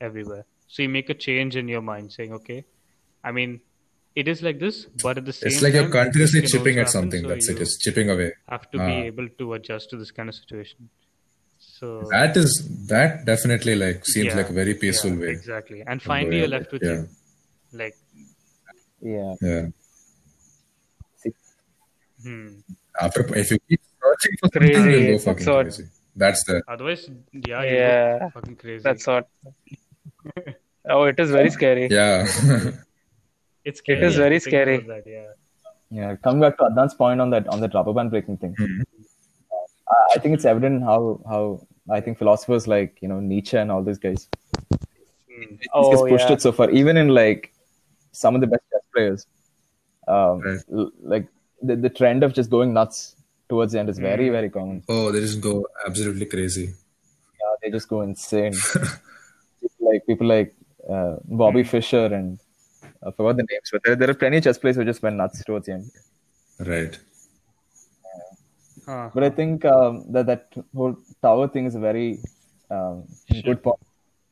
everywhere. 0.00 0.44
So 0.66 0.82
you 0.82 0.88
make 0.88 1.10
a 1.10 1.14
change 1.14 1.56
in 1.56 1.68
your 1.68 1.82
mind, 1.82 2.12
saying, 2.12 2.32
okay, 2.32 2.64
I 3.22 3.32
mean, 3.32 3.60
it 4.16 4.28
is 4.28 4.42
like 4.42 4.58
this, 4.58 4.84
but 5.02 5.18
at 5.18 5.24
the 5.24 5.32
same 5.32 5.48
It's 5.48 5.62
like 5.62 5.74
you're 5.74 5.82
time, 5.90 6.04
continuously 6.06 6.42
chipping 6.42 6.74
at 6.78 6.86
happen, 6.86 6.92
something. 6.92 7.22
so 7.22 7.28
That's 7.28 7.48
it. 7.48 7.60
It's 7.60 7.78
chipping 7.78 8.10
away. 8.10 8.32
have 8.48 8.70
to 8.72 8.78
Ah. 8.80 8.86
be 8.86 8.92
able 9.12 9.28
to 9.40 9.54
adjust 9.54 9.90
to 9.90 9.96
this 9.96 10.10
kind 10.10 10.28
of 10.28 10.34
situation. 10.34 10.88
So 11.58 12.06
That 12.10 12.36
is 12.36 12.52
that 12.88 13.24
definitely 13.24 13.74
like 13.74 14.04
seems 14.06 14.26
yeah, 14.26 14.36
like 14.36 14.50
a 14.50 14.52
very 14.52 14.74
peaceful 14.74 15.10
yeah, 15.14 15.18
way. 15.22 15.30
Exactly. 15.30 15.82
And 15.86 16.00
finally 16.02 16.38
you're 16.38 16.48
left 16.56 16.70
with 16.72 16.82
Yeah. 16.82 16.92
you. 16.92 17.08
Like 17.72 17.96
Yeah. 19.00 19.34
Yeah. 19.40 19.66
hmm. 22.22 22.48
After 23.00 23.20
if 23.36 23.50
you 23.50 23.58
keep 23.68 23.80
searching 24.02 24.36
for 24.40 24.48
something, 24.52 24.82
Crazy. 24.82 24.90
you'll 25.08 25.18
go 25.18 25.24
fucking 25.24 25.44
That's 25.46 25.76
crazy. 25.76 25.90
That's 26.16 26.44
the 26.44 26.62
Otherwise, 26.68 27.10
yeah, 27.32 27.62
Yeah. 27.62 28.18
go 28.20 28.30
fucking 28.30 28.56
crazy. 28.56 28.82
That's 28.84 29.06
what. 29.06 29.28
Oh, 30.88 31.04
it 31.04 31.18
is 31.18 31.30
very 31.30 31.50
scary. 31.50 31.88
yeah. 31.90 32.26
it's 33.64 33.78
scary. 33.78 34.02
is 34.02 34.14
to 34.14 34.18
very 34.20 34.38
scary. 34.40 34.78
That, 34.78 35.04
yeah. 35.06 35.28
Yeah, 35.90 36.16
coming 36.16 36.40
back 36.40 36.58
to 36.58 36.64
Adnan's 36.64 36.94
point 36.94 37.20
on 37.20 37.30
that 37.30 37.46
on 37.48 37.60
that 37.60 37.72
rubber 37.74 37.92
band 37.92 38.10
breaking 38.10 38.36
thing, 38.38 38.54
I, 38.58 39.94
I 40.14 40.18
think 40.18 40.34
it's 40.34 40.44
evident 40.44 40.82
how 40.82 41.20
how 41.28 41.66
I 41.90 42.00
think 42.00 42.18
philosophers 42.18 42.66
like 42.66 42.98
you 43.00 43.08
know 43.08 43.20
Nietzsche 43.20 43.56
and 43.56 43.70
all 43.70 43.82
these 43.82 43.98
guys 43.98 44.28
Hmm. 45.34 45.56
these 45.56 45.68
Oh, 45.72 45.90
guys 45.90 46.10
pushed 46.10 46.28
yeah. 46.28 46.34
it 46.34 46.42
so 46.42 46.52
far. 46.52 46.70
Even 46.70 46.96
in 46.96 47.08
like 47.08 47.52
some 48.12 48.34
of 48.36 48.40
the 48.40 48.46
best 48.46 48.62
chess 48.72 48.82
players, 48.94 49.26
um, 50.06 50.40
Right. 50.40 50.60
l- 50.72 50.92
like 51.02 51.26
the, 51.62 51.76
the 51.76 51.90
trend 51.90 52.22
of 52.22 52.32
just 52.34 52.50
going 52.50 52.72
nuts 52.72 53.16
towards 53.48 53.72
the 53.72 53.78
end 53.80 53.88
is 53.88 53.98
very 53.98 54.28
very 54.30 54.50
common. 54.50 54.82
oh, 54.88 55.10
they 55.12 55.20
just 55.20 55.40
go 55.40 55.66
absolutely 55.86 56.26
crazy. 56.26 56.64
Yeah, 57.40 57.54
they 57.62 57.70
just 57.70 57.88
go 57.88 58.02
insane. 58.02 58.54
people 59.64 59.92
like 59.92 60.06
people 60.06 60.26
like 60.26 60.54
uh, 60.88 61.16
Bobby 61.24 61.64
Fischer 61.64 62.06
and 62.06 62.38
I 63.06 63.10
forgot 63.10 63.36
the 63.36 63.46
names, 63.50 63.68
but 63.72 63.82
there, 63.84 63.96
there 63.96 64.10
are 64.10 64.14
plenty 64.14 64.38
of 64.38 64.44
chess 64.44 64.58
players 64.58 64.76
who 64.76 64.84
just 64.84 65.02
went 65.02 65.16
nuts 65.16 65.44
towards 65.44 65.66
the 65.66 65.72
end. 65.72 65.90
Right. 66.60 66.98
Huh. 68.86 69.10
But 69.14 69.24
I 69.24 69.30
think 69.30 69.64
um, 69.64 70.04
that 70.12 70.26
that 70.26 70.52
whole 70.74 70.96
tower 71.22 71.48
thing 71.48 71.66
is 71.66 71.74
a 71.74 71.80
very 71.80 72.18
um, 72.70 73.04
good 73.44 73.62
point. 73.62 73.80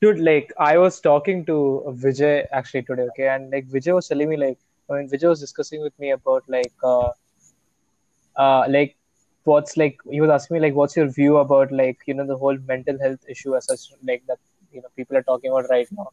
Dude, 0.00 0.18
like 0.18 0.52
I 0.58 0.78
was 0.78 1.00
talking 1.00 1.44
to 1.46 1.56
Vijay 2.02 2.46
actually 2.52 2.82
today, 2.82 3.02
okay, 3.10 3.28
and 3.28 3.50
like 3.50 3.68
Vijay 3.68 3.94
was 3.94 4.08
telling 4.08 4.28
me 4.28 4.36
like 4.36 4.58
I 4.90 4.94
mean 4.94 5.08
Vijay 5.08 5.28
was 5.28 5.40
discussing 5.40 5.80
with 5.80 5.98
me 5.98 6.10
about 6.10 6.44
like 6.48 6.72
uh 6.82 7.10
uh 8.36 8.64
like 8.68 8.96
what's 9.44 9.76
like 9.76 9.98
he 10.10 10.20
was 10.20 10.30
asking 10.30 10.56
me 10.56 10.60
like 10.60 10.74
what's 10.74 10.96
your 10.96 11.08
view 11.08 11.36
about 11.38 11.72
like 11.72 11.98
you 12.06 12.14
know 12.14 12.26
the 12.26 12.36
whole 12.36 12.58
mental 12.72 12.98
health 12.98 13.20
issue 13.28 13.56
as 13.56 13.66
such 13.66 13.92
like 14.02 14.22
that 14.26 14.38
you 14.72 14.82
know 14.82 14.88
people 14.96 15.16
are 15.16 15.22
talking 15.22 15.50
about 15.50 15.70
right 15.70 15.88
now. 15.96 16.08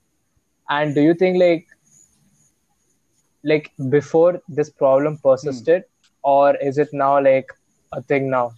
And 0.70 0.94
do 0.96 1.02
you 1.02 1.14
think 1.14 1.40
like 1.40 1.66
like 3.44 3.72
before 3.90 4.42
this 4.48 4.70
problem 4.70 5.18
persisted 5.24 5.84
or 6.24 6.56
is 6.58 6.78
it 6.78 6.90
now 6.94 7.22
like 7.22 7.48
a 7.94 8.02
thing 8.04 8.30
now? 8.30 8.52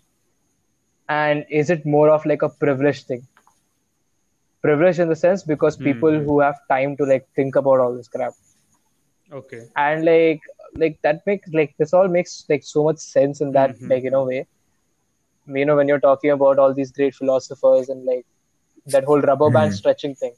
And 1.10 1.46
is 1.50 1.70
it 1.70 1.86
more 1.86 2.10
of 2.10 2.26
like 2.26 2.42
a 2.42 2.50
privileged 2.50 3.08
thing? 3.08 3.28
privilege 4.62 5.00
in 5.00 5.10
the 5.10 5.16
sense 5.16 5.44
because 5.44 5.78
people 5.78 6.12
Hmm. 6.12 6.26
who 6.26 6.40
have 6.40 6.56
time 6.70 6.96
to 6.98 7.04
like 7.06 7.28
think 7.36 7.56
about 7.56 7.80
all 7.80 7.96
this 7.96 8.08
crap 8.08 8.34
Okay. 9.32 9.70
and 9.76 10.06
like 10.06 10.42
like 10.76 10.98
that 11.04 11.22
makes 11.26 11.50
like 11.54 11.74
this 11.78 11.94
all 11.94 12.08
makes 12.08 12.46
like 12.50 12.64
so 12.64 12.84
much 12.84 12.98
sense 12.98 13.42
in 13.42 13.52
that 13.54 13.76
Mhm. 13.76 13.90
like 13.90 14.04
you 14.04 14.12
know 14.12 14.24
way 14.26 14.46
you 15.48 15.66
know 15.66 15.76
when 15.76 15.88
you're 15.88 16.00
talking 16.00 16.32
about 16.32 16.60
all 16.60 16.74
these 16.74 16.92
great 16.92 17.14
philosophers 17.16 17.90
and 17.90 18.06
like 18.06 18.26
that 18.88 19.04
whole 19.04 19.22
rubber 19.22 19.50
band 19.50 19.72
Mhm. 19.72 19.76
stretching 19.76 20.16
thing 20.16 20.34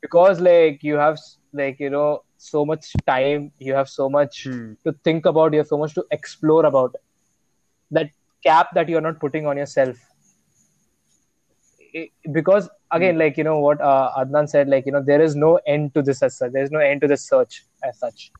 because 0.00 0.40
like 0.40 0.82
you 0.82 0.96
have 0.96 1.18
like 1.52 1.78
you 1.80 1.90
know 1.90 2.22
so 2.38 2.64
much 2.64 2.92
time 3.06 3.50
you 3.58 3.74
have 3.74 3.88
so 3.88 4.08
much 4.08 4.44
Hmm. 4.44 4.72
to 4.84 4.92
think 5.04 5.26
about 5.26 5.52
you 5.52 5.58
have 5.58 5.66
so 5.68 5.78
much 5.78 5.94
to 5.94 6.04
explore 6.10 6.64
about 6.66 6.94
that 7.90 8.10
cap 8.44 8.68
that 8.74 8.88
you're 8.88 9.00
not 9.08 9.20
putting 9.20 9.46
on 9.46 9.56
yourself 9.56 9.96
it, 11.92 12.10
because 12.32 12.68
again 12.90 13.18
like 13.18 13.36
you 13.36 13.44
know 13.44 13.58
what 13.60 13.80
uh, 13.80 14.10
adnan 14.18 14.48
said 14.48 14.68
like 14.68 14.86
you 14.86 14.92
know 14.92 15.02
there 15.02 15.22
is 15.22 15.34
no 15.36 15.58
end 15.66 15.94
to 15.94 16.02
this 16.02 16.22
as 16.22 16.36
such 16.38 16.52
there 16.52 16.62
is 16.64 16.70
no 16.70 16.80
end 16.80 17.00
to 17.00 17.08
this 17.08 17.26
search 17.28 17.64
as 17.82 17.98
such 17.98 18.30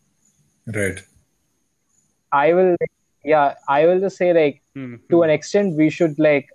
Right. 0.66 1.00
i 2.32 2.52
will 2.52 2.76
yeah 3.24 3.54
i 3.68 3.86
will 3.86 4.00
just 4.00 4.16
say 4.16 4.32
like 4.32 4.62
Hmm. 4.74 4.96
to 5.10 5.22
an 5.22 5.30
extent 5.30 5.76
we 5.76 5.88
should 5.90 6.18
like 6.18 6.48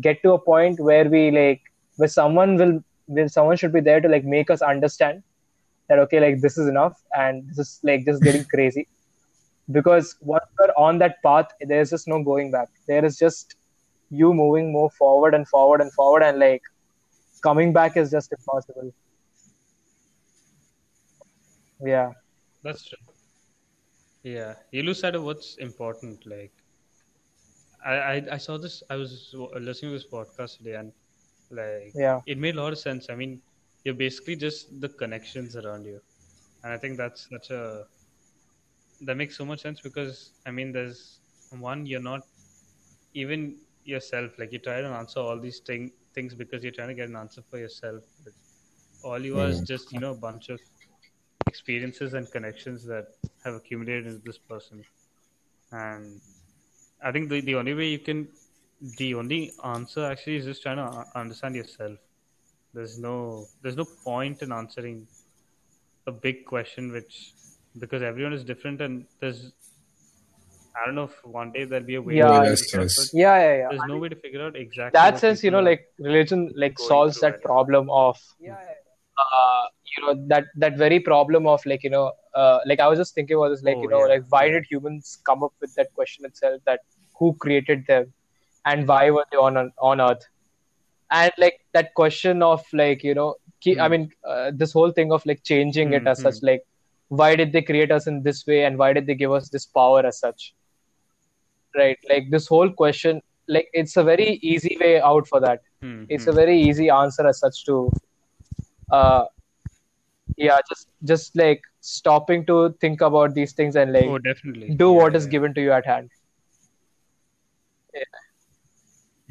get 0.00 0.22
to 0.22 0.32
a 0.32 0.38
point 0.38 0.80
where 0.80 1.08
we 1.08 1.30
like 1.30 1.60
where 1.96 2.08
someone 2.08 2.56
will 2.56 2.82
where 3.06 3.28
someone 3.28 3.56
should 3.56 3.72
be 3.72 3.80
there 3.80 4.00
to 4.00 4.08
like 4.08 4.24
make 4.24 4.50
us 4.50 4.62
understand 4.62 5.22
that 5.88 5.98
okay 5.98 6.20
like 6.20 6.40
this 6.40 6.56
is 6.56 6.68
enough 6.68 7.02
and 7.14 7.48
this 7.48 7.58
is 7.58 7.80
like 7.82 8.04
just 8.04 8.22
getting 8.22 8.44
crazy. 8.54 8.88
Because 9.70 10.16
once 10.20 10.44
you're 10.58 10.78
on 10.78 10.98
that 10.98 11.22
path 11.22 11.46
there's 11.60 11.90
just 11.90 12.08
no 12.08 12.22
going 12.22 12.50
back. 12.50 12.68
There 12.86 13.04
is 13.04 13.18
just 13.18 13.56
you 14.10 14.34
moving 14.34 14.72
more 14.72 14.90
forward 14.90 15.34
and 15.34 15.46
forward 15.48 15.80
and 15.80 15.92
forward 15.92 16.22
and 16.22 16.38
like 16.38 16.62
coming 17.42 17.72
back 17.72 17.96
is 17.96 18.10
just 18.10 18.32
impossible. 18.32 18.92
Yeah. 21.84 22.12
That's 22.62 22.84
true. 22.84 22.98
Yeah, 24.22 24.54
you 24.70 24.84
lose 24.84 25.00
sight 25.00 25.16
of 25.16 25.24
what's 25.24 25.56
important. 25.56 26.24
Like, 26.26 26.52
I, 27.84 27.94
I, 27.94 28.22
I 28.32 28.36
saw 28.38 28.58
this. 28.58 28.82
I 28.90 28.96
was 28.96 29.34
listening 29.60 29.92
to 29.92 29.98
this 29.98 30.06
podcast 30.06 30.58
today, 30.58 30.74
and 30.74 30.92
like, 31.50 31.94
yeah 31.94 32.20
it 32.26 32.38
made 32.38 32.56
a 32.56 32.62
lot 32.62 32.72
of 32.72 32.78
sense. 32.78 33.08
I 33.10 33.14
mean, 33.16 33.42
you're 33.84 33.94
basically 33.94 34.36
just 34.36 34.80
the 34.80 34.88
connections 34.88 35.56
around 35.56 35.84
you, 35.86 36.00
and 36.62 36.72
I 36.72 36.78
think 36.78 36.98
that's 36.98 37.28
such 37.28 37.50
a 37.50 37.84
that 39.00 39.16
makes 39.16 39.36
so 39.36 39.44
much 39.44 39.60
sense 39.60 39.80
because 39.80 40.32
I 40.46 40.50
mean, 40.50 40.72
there's 40.72 41.20
one 41.50 41.86
you're 41.86 42.00
not 42.00 42.22
even 43.14 43.58
yourself. 43.84 44.32
Like, 44.38 44.52
you 44.52 44.58
try 44.58 44.80
to 44.80 44.86
answer 44.88 45.20
all 45.20 45.40
these 45.40 45.60
thing, 45.60 45.92
things 46.14 46.34
because 46.34 46.62
you're 46.62 46.72
trying 46.72 46.88
to 46.88 46.94
get 46.94 47.08
an 47.08 47.16
answer 47.16 47.42
for 47.42 47.58
yourself. 47.58 48.02
But 48.24 48.34
all 49.02 49.24
you 49.24 49.38
are 49.38 49.48
is 49.48 49.60
Mhm. 49.60 49.66
just 49.66 49.92
you 49.92 49.98
know 50.00 50.12
a 50.12 50.16
bunch 50.16 50.48
of 50.50 50.60
experiences 51.46 52.14
and 52.14 52.30
connections 52.30 52.84
that 52.86 53.06
have 53.44 53.54
accumulated 53.54 54.06
into 54.06 54.20
this 54.24 54.38
person 54.38 54.84
and 55.72 56.20
i 57.04 57.12
think 57.12 57.28
the, 57.30 57.40
the 57.40 57.54
only 57.54 57.74
way 57.74 57.88
you 57.88 57.98
can 57.98 58.28
the 58.98 59.14
only 59.14 59.52
answer 59.64 60.04
actually 60.04 60.36
is 60.36 60.44
just 60.44 60.62
trying 60.62 60.76
to 60.76 61.06
understand 61.22 61.54
yourself 61.54 61.98
there's 62.74 62.98
no 62.98 63.46
there's 63.62 63.76
no 63.76 63.86
point 64.04 64.42
in 64.42 64.52
answering 64.52 65.06
a 66.06 66.12
big 66.12 66.44
question 66.46 66.92
which 66.92 67.32
because 67.78 68.02
everyone 68.02 68.32
is 68.32 68.44
different 68.44 68.80
and 68.80 69.04
there's 69.20 69.52
i 70.76 70.86
don't 70.86 70.94
know 70.94 71.04
if 71.04 71.24
one 71.24 71.52
day 71.52 71.64
there'll 71.64 71.86
be 71.86 71.94
a 71.96 72.02
way 72.02 72.16
Yeah, 72.16 72.42
to 72.42 72.48
yes, 72.50 72.62
yes. 72.74 72.96
but 72.98 73.08
yeah 73.20 73.38
yeah 73.38 73.56
yeah 73.56 73.68
there's 73.70 73.84
no 73.92 73.98
way 73.98 74.08
to 74.08 74.16
figure 74.16 74.42
out 74.46 74.56
exactly 74.56 74.98
that 74.98 75.12
what 75.12 75.20
sense 75.20 75.42
you 75.44 75.50
know 75.50 75.60
like 75.60 75.84
religion 75.98 76.50
like 76.56 76.78
solves 76.78 77.20
that 77.20 77.34
it. 77.34 77.42
problem 77.42 77.90
of 77.90 78.18
uh, 79.18 79.64
you 79.96 80.04
know 80.04 80.14
that 80.28 80.44
that 80.56 80.76
very 80.76 80.98
problem 81.00 81.46
of 81.46 81.64
like 81.66 81.82
you 81.84 81.90
know 81.90 82.12
uh, 82.34 82.58
like 82.66 82.80
i 82.80 82.88
was 82.88 82.98
just 82.98 83.14
thinking 83.14 83.36
about 83.36 83.50
this 83.50 83.62
like 83.62 83.76
Oh, 83.76 83.82
you 83.82 83.88
know 83.88 84.00
yeah, 84.00 84.14
like 84.14 84.24
why 84.30 84.48
did 84.48 84.64
humans 84.70 85.18
come 85.24 85.42
up 85.42 85.52
with 85.60 85.74
that 85.74 85.92
question 85.94 86.24
itself 86.24 86.60
that 86.64 86.80
who 87.22 87.34
created 87.46 87.86
them 87.88 88.12
and 88.66 88.88
why 88.92 89.10
were 89.10 89.26
they 89.32 89.38
on 89.48 89.58
on 89.90 90.00
earth 90.08 90.26
and 91.10 91.32
like 91.38 91.58
that 91.74 91.94
question 91.94 92.42
of 92.42 92.62
like 92.82 93.02
you 93.08 93.14
know 93.14 93.30
ke- 93.64 93.78
i 93.80 93.88
Hmm. 93.88 93.94
mean 93.94 94.08
uh, 94.32 94.50
this 94.62 94.72
whole 94.72 94.92
thing 94.98 95.12
of 95.12 95.26
like 95.30 95.42
changing 95.52 95.92
it 95.98 96.06
Hmm, 96.06 96.14
as 96.14 96.22
such 96.26 96.36
like 96.50 96.62
why 97.22 97.34
did 97.36 97.52
they 97.52 97.62
create 97.70 97.92
us 97.98 98.06
in 98.06 98.22
this 98.22 98.44
way 98.46 98.64
and 98.64 98.78
why 98.78 98.92
did 98.92 99.06
they 99.06 99.14
give 99.24 99.32
us 99.40 99.48
this 99.50 99.66
power 99.80 100.04
as 100.12 100.18
such 100.18 100.54
right 101.76 101.98
like 102.08 102.30
this 102.30 102.46
whole 102.48 102.70
question 102.70 103.20
like 103.48 103.68
it's 103.72 103.96
a 103.96 104.04
very 104.04 104.38
easy 104.42 104.76
way 104.80 105.00
out 105.00 105.26
for 105.28 105.40
that 105.40 105.60
Hmm, 105.82 106.04
it's 106.08 106.26
hmm. 106.26 106.28
a 106.28 106.32
very 106.32 106.58
easy 106.60 106.88
answer 106.90 107.26
as 107.26 107.38
such 107.40 107.64
to 107.64 107.94
uh 108.90 109.24
yeah 110.36 110.58
just 110.68 110.88
just 111.04 111.36
like 111.36 111.62
stopping 111.80 112.44
to 112.46 112.74
think 112.80 113.00
about 113.00 113.34
these 113.34 113.52
things 113.52 113.76
and 113.76 113.92
like 113.92 114.14
oh 114.14 114.18
definitely 114.18 114.76
do 114.76 114.90
Yeah, 114.90 115.00
what 115.00 115.14
is 115.16 115.26
yeah. 115.26 115.36
given 115.36 115.54
to 115.54 115.60
you 115.62 115.72
at 115.72 115.86
hand 115.86 116.10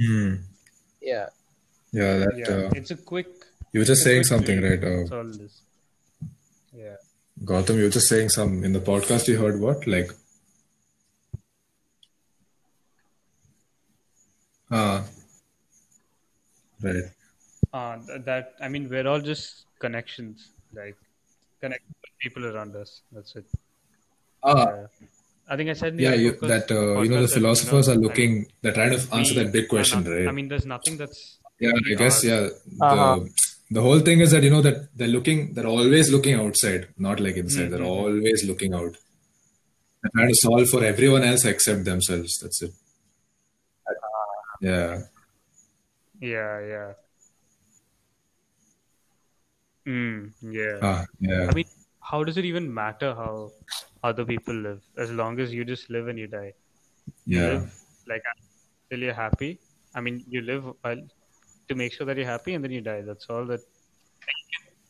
Hmm. 0.01 0.35
yeah 1.01 1.27
Yeah, 1.91 2.17
that 2.23 2.37
yeah 2.37 2.53
uh, 2.55 2.69
it's 2.75 2.91
a 2.91 2.97
quick 2.97 3.27
you 3.73 3.79
were 3.81 3.85
just 3.85 4.03
saying 4.03 4.23
something, 4.23 4.61
right? 4.61 4.83
Uh, 4.83 4.97
That's 4.99 5.11
all 5.11 5.29
it 5.29 5.41
is. 5.41 5.61
yeah 6.73 6.95
Gautam, 7.43 7.77
you 7.77 7.83
were 7.83 7.89
just 7.89 8.07
saying 8.07 8.29
some 8.29 8.63
in 8.63 8.73
the 8.73 8.79
podcast. 8.79 9.27
You 9.27 9.37
heard 9.37 9.59
what? 9.59 9.87
Like, 9.87 10.11
ah, 14.71 15.03
right. 16.81 17.03
uh, 17.73 17.97
that 18.25 18.53
I 18.61 18.67
mean, 18.67 18.89
we're 18.89 19.07
all 19.07 19.21
just 19.21 19.65
connections, 19.79 20.49
like 20.73 20.95
connect 21.61 21.83
people 22.19 22.45
around 22.45 22.75
us. 22.75 23.01
That's 23.11 23.35
it. 23.35 23.45
Ah, 24.43 24.67
Yeah. 24.69 24.87
I 25.51 25.57
think 25.57 25.69
I 25.69 25.73
said 25.73 25.89
in 25.93 25.97
the 25.97 26.03
yeah. 26.03 26.13
You, 26.23 26.31
that 26.53 26.71
uh, 26.71 27.01
you 27.01 27.09
know 27.09 27.21
the 27.21 27.27
that, 27.27 27.33
philosophers 27.37 27.87
know, 27.87 27.93
are 27.93 28.01
looking. 28.07 28.31
mean, 28.35 28.45
they're 28.61 28.73
trying 28.79 28.91
to 28.97 28.99
answer 29.15 29.35
we 29.35 29.43
that 29.43 29.51
big 29.55 29.67
question, 29.73 30.03
not- 30.03 30.11
right? 30.13 30.27
I 30.29 30.31
mean, 30.37 30.47
there's 30.51 30.65
nothing 30.65 30.95
that's 31.01 31.19
Yeah, 31.59 31.73
I 31.91 31.95
guess 32.01 32.23
yeah. 32.23 32.47
Uh-huh. 32.81 33.19
The 33.19 33.29
the 33.77 33.81
whole 33.87 33.99
thing 34.07 34.21
is 34.25 34.31
that 34.35 34.43
you 34.47 34.51
know 34.53 34.61
that 34.67 34.77
they're 34.97 35.13
looking, 35.15 35.53
they're 35.53 35.67
always 35.73 36.11
looking 36.15 36.35
outside, 36.43 36.87
not 37.07 37.19
like 37.25 37.35
inside. 37.43 37.69
They're 37.73 37.87
Mhm. 37.89 37.97
always 38.05 38.45
looking 38.51 38.73
out. 38.79 38.95
They're 40.01 40.11
trying 40.15 40.31
to 40.33 40.39
solve 40.41 40.69
for 40.73 40.81
everyone 40.93 41.23
else 41.31 41.45
except 41.53 41.83
themselves. 41.91 42.37
That's 42.41 42.61
it. 42.67 42.71
Yeah. 44.69 45.01
Yeah, 46.31 46.55
yeah. 46.73 46.89
Mm, 49.87 50.31
yeah. 50.59 50.77
Ah, 50.81 51.05
yeah. 51.19 51.47
I 51.49 51.53
mean, 51.53 51.65
how 52.11 52.23
does 52.23 52.37
it 52.37 52.45
even 52.45 52.73
matter 52.73 53.13
how 53.15 53.51
other 54.03 54.25
people 54.25 54.53
live 54.53 54.81
as 54.97 55.11
long 55.11 55.39
as 55.39 55.53
you 55.53 55.65
just 55.65 55.89
live 55.89 56.07
and 56.07 56.19
you 56.19 56.27
die? 56.27 56.53
You 57.25 57.39
Yeah. 57.39 57.47
live 57.47 57.73
like 58.07 58.23
till 58.89 58.99
you're 58.99 59.13
happy. 59.13 59.59
I 59.95 60.01
mean, 60.01 60.23
you 60.27 60.41
live 60.41 60.65
while 60.81 61.01
to 61.69 61.75
make 61.75 61.93
sure 61.93 62.05
that 62.07 62.17
you're 62.17 62.25
happy 62.25 62.53
and 62.53 62.63
then 62.63 62.71
you 62.71 62.81
die. 62.81 63.01
That's 63.01 63.27
all 63.29 63.45
that. 63.45 63.61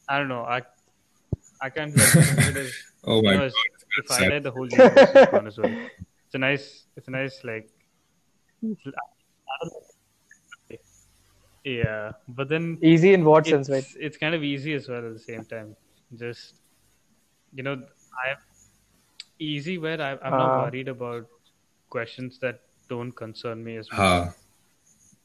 I 0.07 0.17
don't 0.19 0.27
know. 0.27 0.43
I 0.43 0.61
I 1.61 1.69
can't 1.69 1.95
like, 1.95 2.09
think 2.09 2.57
of 2.57 2.67
Oh 3.03 3.17
you 3.17 3.23
my 3.23 3.33
know, 3.33 3.39
god. 3.39 3.45
as, 3.45 3.55
if 3.97 4.11
I 4.11 4.29
die, 4.29 4.39
the 4.39 4.51
whole 4.51 4.69
universe 4.69 5.09
is 5.15 5.27
gone 5.31 5.47
as 5.47 5.57
well. 5.57 5.73
It's 6.25 6.35
a 6.35 6.37
nice. 6.37 6.85
It's 6.95 7.07
a 7.07 7.11
nice 7.11 7.43
like. 7.43 7.69
I 8.63 8.67
don't 8.67 9.73
know. 9.73 9.81
Yeah, 11.63 12.13
but 12.27 12.49
then 12.49 12.79
easy 12.81 13.13
in 13.13 13.23
what 13.23 13.45
sense 13.45 13.69
it's, 13.69 13.69
right 13.69 14.03
it's 14.05 14.17
kind 14.17 14.33
of 14.33 14.43
easy 14.43 14.73
as 14.73 14.89
well 14.89 15.05
at 15.05 15.13
the 15.13 15.19
same 15.19 15.45
time. 15.45 15.75
Just 16.17 16.55
you 17.53 17.63
know, 17.63 17.73
I 17.73 18.35
easy 19.49 19.77
where 19.77 19.99
I, 20.01 20.11
I'm 20.11 20.31
not 20.37 20.49
Ah. 20.55 20.63
worried 20.63 20.87
about 20.87 21.27
questions 21.89 22.39
that 22.39 22.59
don't 22.89 23.11
concern 23.21 23.63
me 23.63 23.77
as 23.77 23.89
much. 23.91 23.99
Ha. 23.99 24.33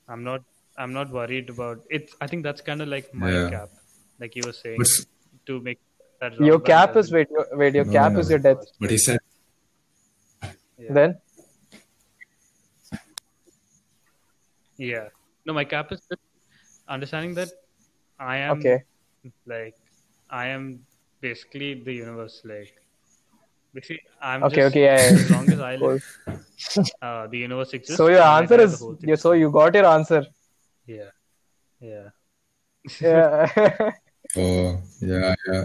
I'm 0.09 0.23
not. 0.29 0.43
I'm 0.85 0.93
not 0.93 1.11
worried 1.17 1.49
about 1.51 1.85
it. 1.99 2.11
I 2.21 2.27
think 2.31 2.43
that's 2.47 2.61
kind 2.71 2.83
of 2.87 2.89
like 2.95 3.13
my 3.25 3.31
Yeah. 3.35 3.51
cap, 3.51 3.71
like 4.25 4.35
you 4.37 4.43
were 4.47 4.53
saying, 4.57 4.79
But, 4.83 4.89
to 5.51 5.61
make 5.69 5.79
that. 6.21 6.39
your 6.49 6.59
cap 6.61 6.91
is 6.91 6.95
doesn't- 6.97 7.15
wait 7.17 7.31
your, 7.37 7.47
wait 7.63 7.75
your 7.79 7.85
No, 7.87 7.93
cap 7.99 8.13
no, 8.13 8.19
is 8.25 8.29
no. 8.29 8.35
your 8.35 8.43
death 8.47 8.67
but 8.81 8.91
he 8.97 8.99
said, 8.99 9.21
Yeah. 10.79 10.93
then 10.99 11.17
Yeah. 14.77 15.09
No, 15.47 15.53
my 15.55 15.65
cap 15.65 15.93
is 15.93 16.01
understanding 16.89 17.35
that 17.35 17.49
I 18.19 18.37
am 18.39 18.59
okay 18.59 18.83
like 19.47 19.75
I 20.31 20.47
am 20.49 20.85
basically 21.21 21.75
the 21.89 21.95
universe. 21.95 22.43
Like 22.45 22.75
basically, 23.75 24.01
I'm 24.21 24.45
okay 24.45 24.57
just 24.57 24.71
okay 24.77 24.85
yeah, 24.85 25.11
yeah. 25.11 25.19
as 25.25 25.31
long 25.31 25.51
as 25.53 25.61
I 25.61 25.77
Cool. 25.77 25.89
live, 25.93 26.05
uh, 27.03 27.27
the 27.29 27.39
universe 27.39 27.73
exists. 27.75 27.97
so 27.97 28.09
your 28.09 28.23
answer 28.23 28.61
is 28.61 28.73
the 28.73 28.85
whole 28.85 28.95
thing 28.95 29.09
you 29.11 29.17
so 29.17 29.33
you 29.33 29.51
got 29.51 29.75
your 29.75 29.87
answer 29.87 30.25
Yeah. 30.87 31.11
Yeah. 31.81 32.09
yeah 33.01 33.91
oh, 34.37 34.81
yeah, 35.01 35.35
yeah. 35.49 35.65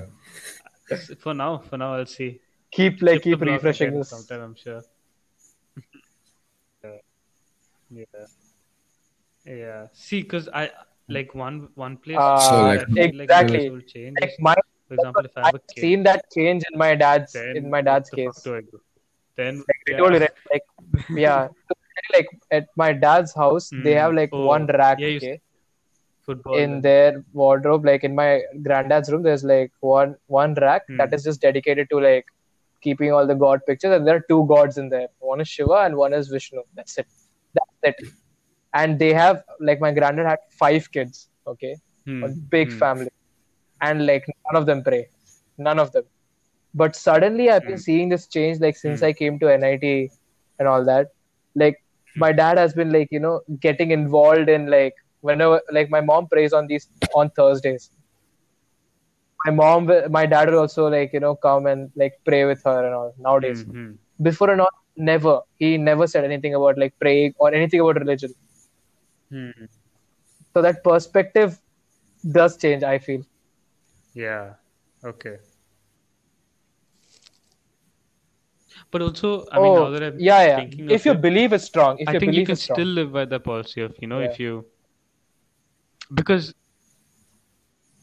for 1.19 1.33
now, 1.33 1.57
for 1.59 1.77
now, 1.77 1.93
I'll 1.95 2.05
see. 2.05 2.39
keep 2.71 3.01
like 3.01 3.21
Flip 3.21 3.23
the 3.23 3.29
keep 3.29 3.39
block 3.39 3.53
refreshing 3.53 3.87
again 3.89 3.99
this 3.99 4.09
sometime. 4.09 4.41
I'm 4.41 4.55
sure. 4.55 4.81
yeah. 6.83 6.97
Yeah. 7.89 8.25
Yeah. 9.45 9.87
See, 9.93 10.21
because 10.21 10.49
I 10.53 10.71
like 11.09 11.33
one 11.35 11.69
one 11.75 11.97
place 11.97 12.17
Uh, 12.17 12.39
So, 12.39 12.61
like- 12.63 12.81
I 12.81 12.85
feel 12.85 13.15
like 13.17 13.29
exactly. 13.29 13.63
universe 13.63 13.71
will 13.77 13.87
change 13.93 14.17
like 14.21 14.31
my 14.39 14.55
For 14.91 14.95
example, 14.95 15.25
if 15.25 15.37
I 15.37 15.41
have 15.41 15.55
I've 15.55 15.55
a 15.55 15.73
kid, 15.73 15.81
seen 15.81 16.03
that 16.03 16.25
change 16.37 16.63
in 16.71 16.77
my 16.77 16.95
dad's 16.95 17.35
in 17.59 17.69
my 17.75 17.81
dad's 17.81 18.09
case. 18.09 18.33
fuck 18.35 18.43
do 18.43 18.55
I 18.55 18.61
do? 18.61 18.81
Then 19.37 19.59
Like, 19.69 19.91
yeah. 19.91 20.01
right, 20.15 20.31
like 20.53 20.65
yeah, 21.25 21.47
like 22.15 22.27
at 22.59 22.67
my 22.83 22.91
dad's 23.05 23.33
house, 23.43 23.69
they 23.85 23.93
Mm. 23.93 24.01
have 24.01 24.13
like 24.19 24.33
Oh, 24.39 24.45
one 24.47 24.65
rack. 24.81 24.99
yeah, 25.03 25.15
okay, 25.19 25.39
football. 26.25 26.57
in 26.63 26.73
their 26.87 27.23
wardrobe 27.41 27.85
like 27.91 28.03
in 28.09 28.13
my 28.19 28.41
granddad's 28.67 29.11
room 29.11 29.23
there's 29.27 29.43
like 29.53 29.71
one 29.93 30.15
one 30.39 30.53
rack 30.65 30.83
Hmm. 30.89 30.97
that 31.01 31.13
is 31.17 31.23
just 31.29 31.41
dedicated 31.47 31.89
to 31.93 31.99
like 32.09 32.25
keeping 32.85 33.11
all 33.15 33.27
the 33.31 33.37
god 33.45 33.63
pictures 33.69 33.95
and 33.97 34.07
there 34.07 34.17
are 34.19 34.25
two 34.33 34.41
gods 34.51 34.77
in 34.83 34.89
there 34.95 35.07
one 35.31 35.41
is 35.45 35.49
shiva 35.55 35.79
and 35.85 35.95
one 36.03 36.13
is 36.19 36.29
vishnu 36.35 36.63
that's 36.79 36.97
it 37.03 37.07
that's 37.59 37.89
it 37.91 38.03
and 38.81 38.99
they 39.05 39.11
have 39.21 39.41
like 39.69 39.79
my 39.87 39.91
granddad 39.99 40.29
had 40.33 40.45
five 40.63 40.91
kids 40.97 41.27
okay 41.53 41.73
Hmm. 42.05 42.23
a 42.27 42.29
big 42.55 42.71
Hmm. 42.71 42.79
family 42.83 43.11
and 43.81 44.05
like 44.05 44.25
none 44.45 44.57
of 44.61 44.65
them 44.69 44.81
pray 44.87 45.03
none 45.67 45.79
of 45.83 45.91
them 45.95 46.05
but 46.81 46.95
suddenly 46.95 47.49
i've 47.51 47.65
been 47.71 47.77
Hmm. 47.77 47.85
seeing 47.87 48.09
this 48.13 48.27
change 48.35 48.59
like 48.65 48.77
since 48.83 49.01
Hmm. 49.01 49.09
i 49.09 49.13
came 49.21 49.39
to 49.43 49.49
nit 49.63 49.85
and 50.59 50.67
all 50.73 50.83
that 50.91 51.07
like 51.63 51.77
my 52.23 52.31
dad 52.41 52.57
has 52.63 52.73
been 52.73 52.91
like 52.97 53.09
you 53.11 53.19
know 53.25 53.35
getting 53.67 53.91
involved 53.91 54.49
in 54.57 54.69
like 54.77 54.95
whenever 55.21 55.61
like 55.77 55.89
my 55.97 56.01
mom 56.01 56.27
prays 56.33 56.53
on 56.53 56.67
these 56.67 56.87
on 57.15 57.29
thursdays 57.39 57.89
my 59.45 59.51
mom 59.59 59.89
my 60.17 60.25
dad 60.25 60.49
will 60.49 60.59
also 60.63 60.87
like 60.95 61.11
you 61.13 61.19
know 61.25 61.35
come 61.47 61.65
and 61.71 61.89
like 62.01 62.13
pray 62.25 62.43
with 62.51 62.61
her 62.69 62.79
and 62.85 62.93
all 62.99 63.13
nowadays 63.27 63.65
Hmm. 63.65 63.71
Hmm. 63.75 63.91
before 64.29 64.49
and 64.53 64.61
all 64.65 64.75
never 65.11 65.35
he 65.57 65.77
never 65.89 66.07
said 66.07 66.23
anything 66.29 66.55
about 66.59 66.77
like 66.83 66.93
praying 67.05 67.33
or 67.39 67.53
anything 67.59 67.79
about 67.81 67.99
religion 68.05 68.33
Hmm. 69.31 69.65
so 70.53 70.61
that 70.61 70.83
perspective 70.83 71.59
does 72.37 72.57
change 72.63 72.83
i 72.83 72.97
feel 72.99 73.21
Yeah. 74.13 74.53
Okay. 75.03 75.37
But 78.91 79.01
also, 79.01 79.45
I 79.51 79.59
mean, 79.59 79.71
oh, 79.71 79.85
now 79.85 79.89
that 79.91 80.03
I'm 80.03 80.13
Oh, 80.13 80.17
yeah 80.19 80.41
yeah 80.47 80.55
thinking 80.59 80.89
if 80.91 81.01
of 81.01 81.05
your 81.05 81.15
it, 81.15 81.21
belief 81.21 81.53
is 81.53 81.63
strong 81.63 81.97
if 81.99 82.07
I 82.09 82.13
your 82.13 82.19
think 82.19 82.33
you 82.33 82.45
can 82.45 82.53
is 82.53 82.61
strong 82.61 82.75
still 82.75 82.87
live 82.87 83.11
by 83.13 83.25
the 83.25 83.39
policy 83.39 83.81
of, 83.81 83.95
you 83.99 84.07
know, 84.07 84.19
Yeah. 84.19 84.31
if 84.31 84.39
you 84.39 84.65
because 86.13 86.53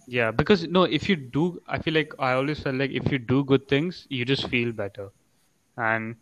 yeah, 0.06 0.30
because 0.30 0.66
no, 0.66 0.84
if 0.84 1.08
you 1.08 1.16
do, 1.16 1.60
I 1.68 1.78
feel 1.78 1.92
like 1.92 2.12
I 2.18 2.32
always 2.32 2.60
felt 2.60 2.76
like 2.76 2.90
if 2.92 3.12
you 3.12 3.18
do 3.18 3.44
good 3.44 3.68
things, 3.68 4.06
you 4.08 4.24
just 4.24 4.48
feel 4.48 4.72
better, 4.72 5.10
and 5.76 6.16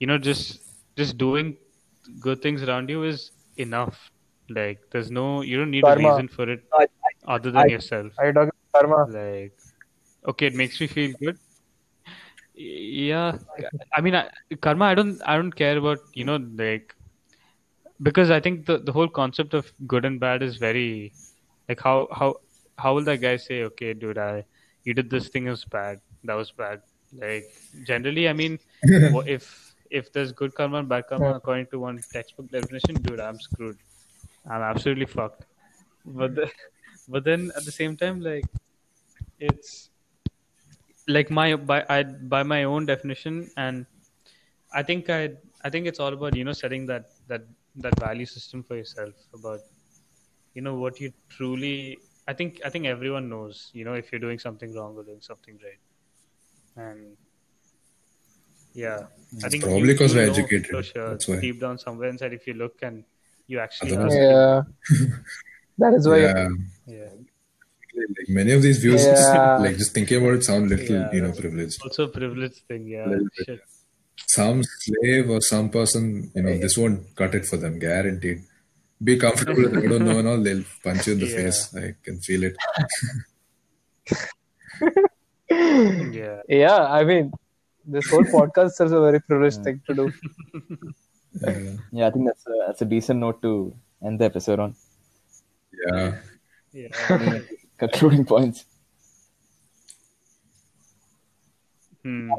you 0.00 0.06
know, 0.08 0.18
just 0.18 0.60
just 0.96 1.16
doing 1.18 1.56
good 2.20 2.42
things 2.42 2.62
around 2.64 2.90
you 2.90 3.04
is 3.04 3.30
enough. 3.56 4.10
Like, 4.50 4.80
there's 4.90 5.10
no, 5.10 5.42
you 5.42 5.56
don't 5.58 5.70
need 5.70 5.84
Karma. 5.84 6.08
a 6.08 6.10
reason 6.10 6.28
for 6.28 6.48
it 6.50 6.64
I, 6.72 6.86
other 7.28 7.50
than 7.52 7.68
I- 7.68 7.72
yourself. 7.76 8.12
are 8.18 8.26
you 8.26 8.32
talking 8.32 8.48
about 8.48 8.57
karma 8.74 9.06
Like, 9.10 9.58
okay, 10.26 10.46
it 10.46 10.54
makes 10.54 10.80
me 10.80 10.86
feel 10.86 11.12
good. 11.20 11.38
Yeah, 12.54 13.38
I 13.94 14.00
mean, 14.00 14.14
I, 14.14 14.28
karma. 14.60 14.86
I 14.86 14.94
don't, 14.94 15.20
I 15.24 15.36
don't 15.36 15.52
care 15.52 15.78
about 15.78 15.98
you 16.12 16.24
know 16.24 16.36
like 16.56 16.94
because 18.02 18.30
I 18.30 18.40
think 18.40 18.66
the 18.66 18.78
the 18.78 18.92
whole 18.92 19.08
concept 19.08 19.54
of 19.54 19.72
good 19.86 20.04
and 20.04 20.18
bad 20.18 20.42
is 20.42 20.56
very 20.56 21.12
like 21.68 21.80
how 21.80 22.08
how 22.12 22.36
how 22.76 22.94
will 22.94 23.04
that 23.04 23.20
guy 23.20 23.36
say 23.36 23.62
okay, 23.64 23.94
dude, 23.94 24.18
I 24.18 24.44
you 24.84 24.94
did 24.94 25.10
this 25.10 25.28
thing 25.28 25.46
is 25.46 25.64
bad, 25.64 26.00
that 26.24 26.34
was 26.34 26.50
bad. 26.50 26.82
Like 27.12 27.44
generally, 27.84 28.28
I 28.28 28.32
mean, 28.32 28.58
if 28.82 29.74
if 29.90 30.12
there's 30.12 30.32
good 30.32 30.54
karma 30.54 30.78
and 30.78 30.88
bad 30.88 31.06
karma 31.08 31.34
according 31.34 31.66
to 31.66 31.78
one 31.80 32.00
textbook 32.12 32.50
definition, 32.50 32.96
dude, 32.96 33.20
I'm 33.20 33.40
screwed. 33.40 33.78
I'm 34.48 34.62
absolutely 34.62 35.06
fucked. 35.06 35.44
But 36.04 36.34
the, 36.34 36.50
but 37.08 37.24
then 37.24 37.50
at 37.56 37.64
the 37.64 37.72
same 37.72 37.96
time, 37.96 38.20
like 38.20 38.44
it's 39.40 39.90
like 41.06 41.30
my 41.30 41.56
by 41.56 41.84
I 41.88 42.02
by 42.02 42.42
my 42.42 42.64
own 42.64 42.86
definition, 42.86 43.50
and 43.56 43.86
I 44.72 44.82
think 44.82 45.08
I 45.10 45.30
I 45.64 45.70
think 45.70 45.86
it's 45.86 46.00
all 46.00 46.12
about 46.12 46.36
you 46.36 46.44
know 46.44 46.52
setting 46.52 46.86
that 46.86 47.10
that 47.28 47.42
that 47.76 47.98
value 48.00 48.26
system 48.26 48.62
for 48.62 48.76
yourself 48.76 49.14
about 49.34 49.60
you 50.54 50.62
know 50.62 50.74
what 50.74 51.00
you 51.00 51.12
truly. 51.28 51.98
I 52.26 52.34
think 52.34 52.60
I 52.64 52.68
think 52.68 52.84
everyone 52.86 53.28
knows 53.28 53.70
you 53.72 53.84
know 53.84 53.94
if 53.94 54.12
you're 54.12 54.20
doing 54.20 54.38
something 54.38 54.74
wrong 54.74 54.96
or 54.96 55.02
doing 55.02 55.20
something 55.22 55.58
right, 55.64 55.80
and 56.88 57.16
yeah, 58.74 59.06
I 59.42 59.48
think 59.48 59.64
Probably 59.64 59.96
'cause 59.96 60.14
we're 60.14 60.28
educated, 60.30 60.66
For 60.70 60.82
sure, 60.82 61.10
that's 61.10 61.26
why. 61.26 61.40
deep 61.40 61.58
down 61.58 61.78
somewhere 61.78 62.10
inside, 62.10 62.32
if 62.34 62.46
you 62.46 62.52
look 62.54 62.82
and 62.82 63.02
you 63.46 63.58
actually 63.60 63.96
Otherwise- 63.96 64.14
yeah 64.14 64.62
that 65.78 65.94
is 65.94 66.06
why 66.08 66.18
yeah. 66.18 66.48
yeah. 66.86 67.08
Like 68.16 68.28
many 68.28 68.52
of 68.52 68.62
these 68.62 68.78
views, 68.78 69.04
Yeah. 69.06 69.58
like 69.58 69.76
just 69.76 69.92
thinking 69.94 70.18
about 70.22 70.34
it, 70.34 70.44
sound 70.44 70.68
little, 70.70 70.96
Yeah, 70.96 71.12
you 71.12 71.22
know, 71.22 71.32
privileged. 71.32 71.80
Also, 71.82 72.04
a 72.04 72.08
privilege 72.08 72.62
thing, 72.68 72.86
yeah. 72.86 73.06
Little 73.06 73.58
Some 74.28 74.62
slave 74.64 75.28
or 75.30 75.40
some 75.40 75.68
person, 75.70 76.30
you 76.34 76.42
know, 76.42 76.56
this 76.58 76.76
won't 76.78 77.14
cut 77.16 77.34
it 77.34 77.46
for 77.46 77.56
them, 77.56 77.78
guaranteed. 77.78 78.42
Be 79.02 79.16
comfortable 79.16 79.62
with 79.62 79.76
it. 79.78 79.84
I 79.84 79.88
don't 79.88 80.04
know 80.04 80.18
and 80.18 80.28
all. 80.28 80.42
They'll 80.42 80.64
punch 80.84 81.06
you 81.06 81.14
in 81.14 81.20
the 81.20 81.26
Yeah. 81.32 81.36
face. 81.36 81.74
I 81.76 81.94
can 82.04 82.18
feel 82.20 82.44
it. 82.44 82.56
Yeah. 85.50 86.40
yeah 86.46 86.76
i 86.98 87.04
mean 87.04 87.32
this 87.94 88.08
whole 88.10 88.24
podcast 88.24 88.80
is 88.84 88.92
a 88.92 89.00
very 89.00 89.18
privileged 89.28 89.62
thing 89.64 89.80
to 89.86 89.94
do 89.94 90.12
Yeah. 91.40 91.76
yeah, 91.92 92.06
I 92.08 92.10
think 92.10 92.26
that's 92.26 92.46
a, 92.46 92.52
that's 92.66 92.82
a 92.82 92.84
decent 92.84 93.20
note 93.20 93.40
to 93.42 93.74
end 94.04 94.18
the 94.18 94.24
episode 94.24 94.58
on. 94.58 94.74
Yeah. 95.86 96.18
Yeah. 96.72 97.38
Concluding 97.78 98.24
points. 98.24 98.64
Hmm. 102.02 102.32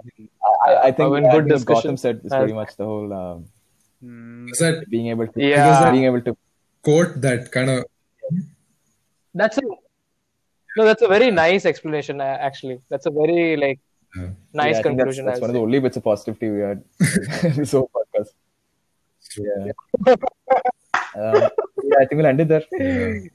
I, 0.66 0.76
I 0.76 0.91
think, 0.91 1.18
in 1.18 1.26
I 1.26 1.32
good 1.32 1.45
think 1.45 1.56
discussion. 1.56 1.91
Gautam 1.91 1.99
said 1.99 2.22
is 2.24 2.32
pretty 2.32 2.53
much 2.53 2.76
the 2.78 2.86
whole 2.86 3.14
um, 3.14 3.45
Hmm. 4.02 4.48
Is 4.49 4.60
that 4.60 4.90
being 4.90 5.07
able 5.07 5.28
to 5.28 5.41
Yeah. 5.41 5.91
being 5.91 6.06
able 6.06 6.22
to 6.22 6.38
quote 6.82 7.20
that 7.22 7.52
kind 7.52 7.70
of 7.70 7.84
that's 9.36 9.57
a 9.57 9.61
no 10.78 10.86
that's 10.86 11.02
a 11.02 11.07
very 11.07 11.30
nice 11.32 11.66
explanation 11.66 12.22
uh, 12.22 12.38
actually 12.40 12.80
that's 12.90 13.06
a 13.06 13.11
very 13.11 13.57
like 13.57 13.80
uh, 14.18 14.30
nice 14.53 14.78
yeah, 14.78 14.82
conclusion 14.82 15.26
That's, 15.26 15.40
that's 15.40 15.41
one 15.41 15.49
of 15.49 15.53
the 15.53 15.60
only 15.60 15.80
bits 15.80 15.98
of 15.98 16.03
positivity 16.03 16.49
we 16.49 16.61
had 16.61 16.84
in 17.44 17.56
this 17.57 17.74
whole 17.74 17.91
podcast. 17.94 18.30
Yeah. 19.38 20.16
um, 21.19 21.49
yeah, 21.83 21.97
I 21.99 22.05
think 22.05 22.17
we'll 22.17 22.25
end 22.25 22.41
it 22.41 22.47
there. 22.47 22.63
yeah. 22.79 23.29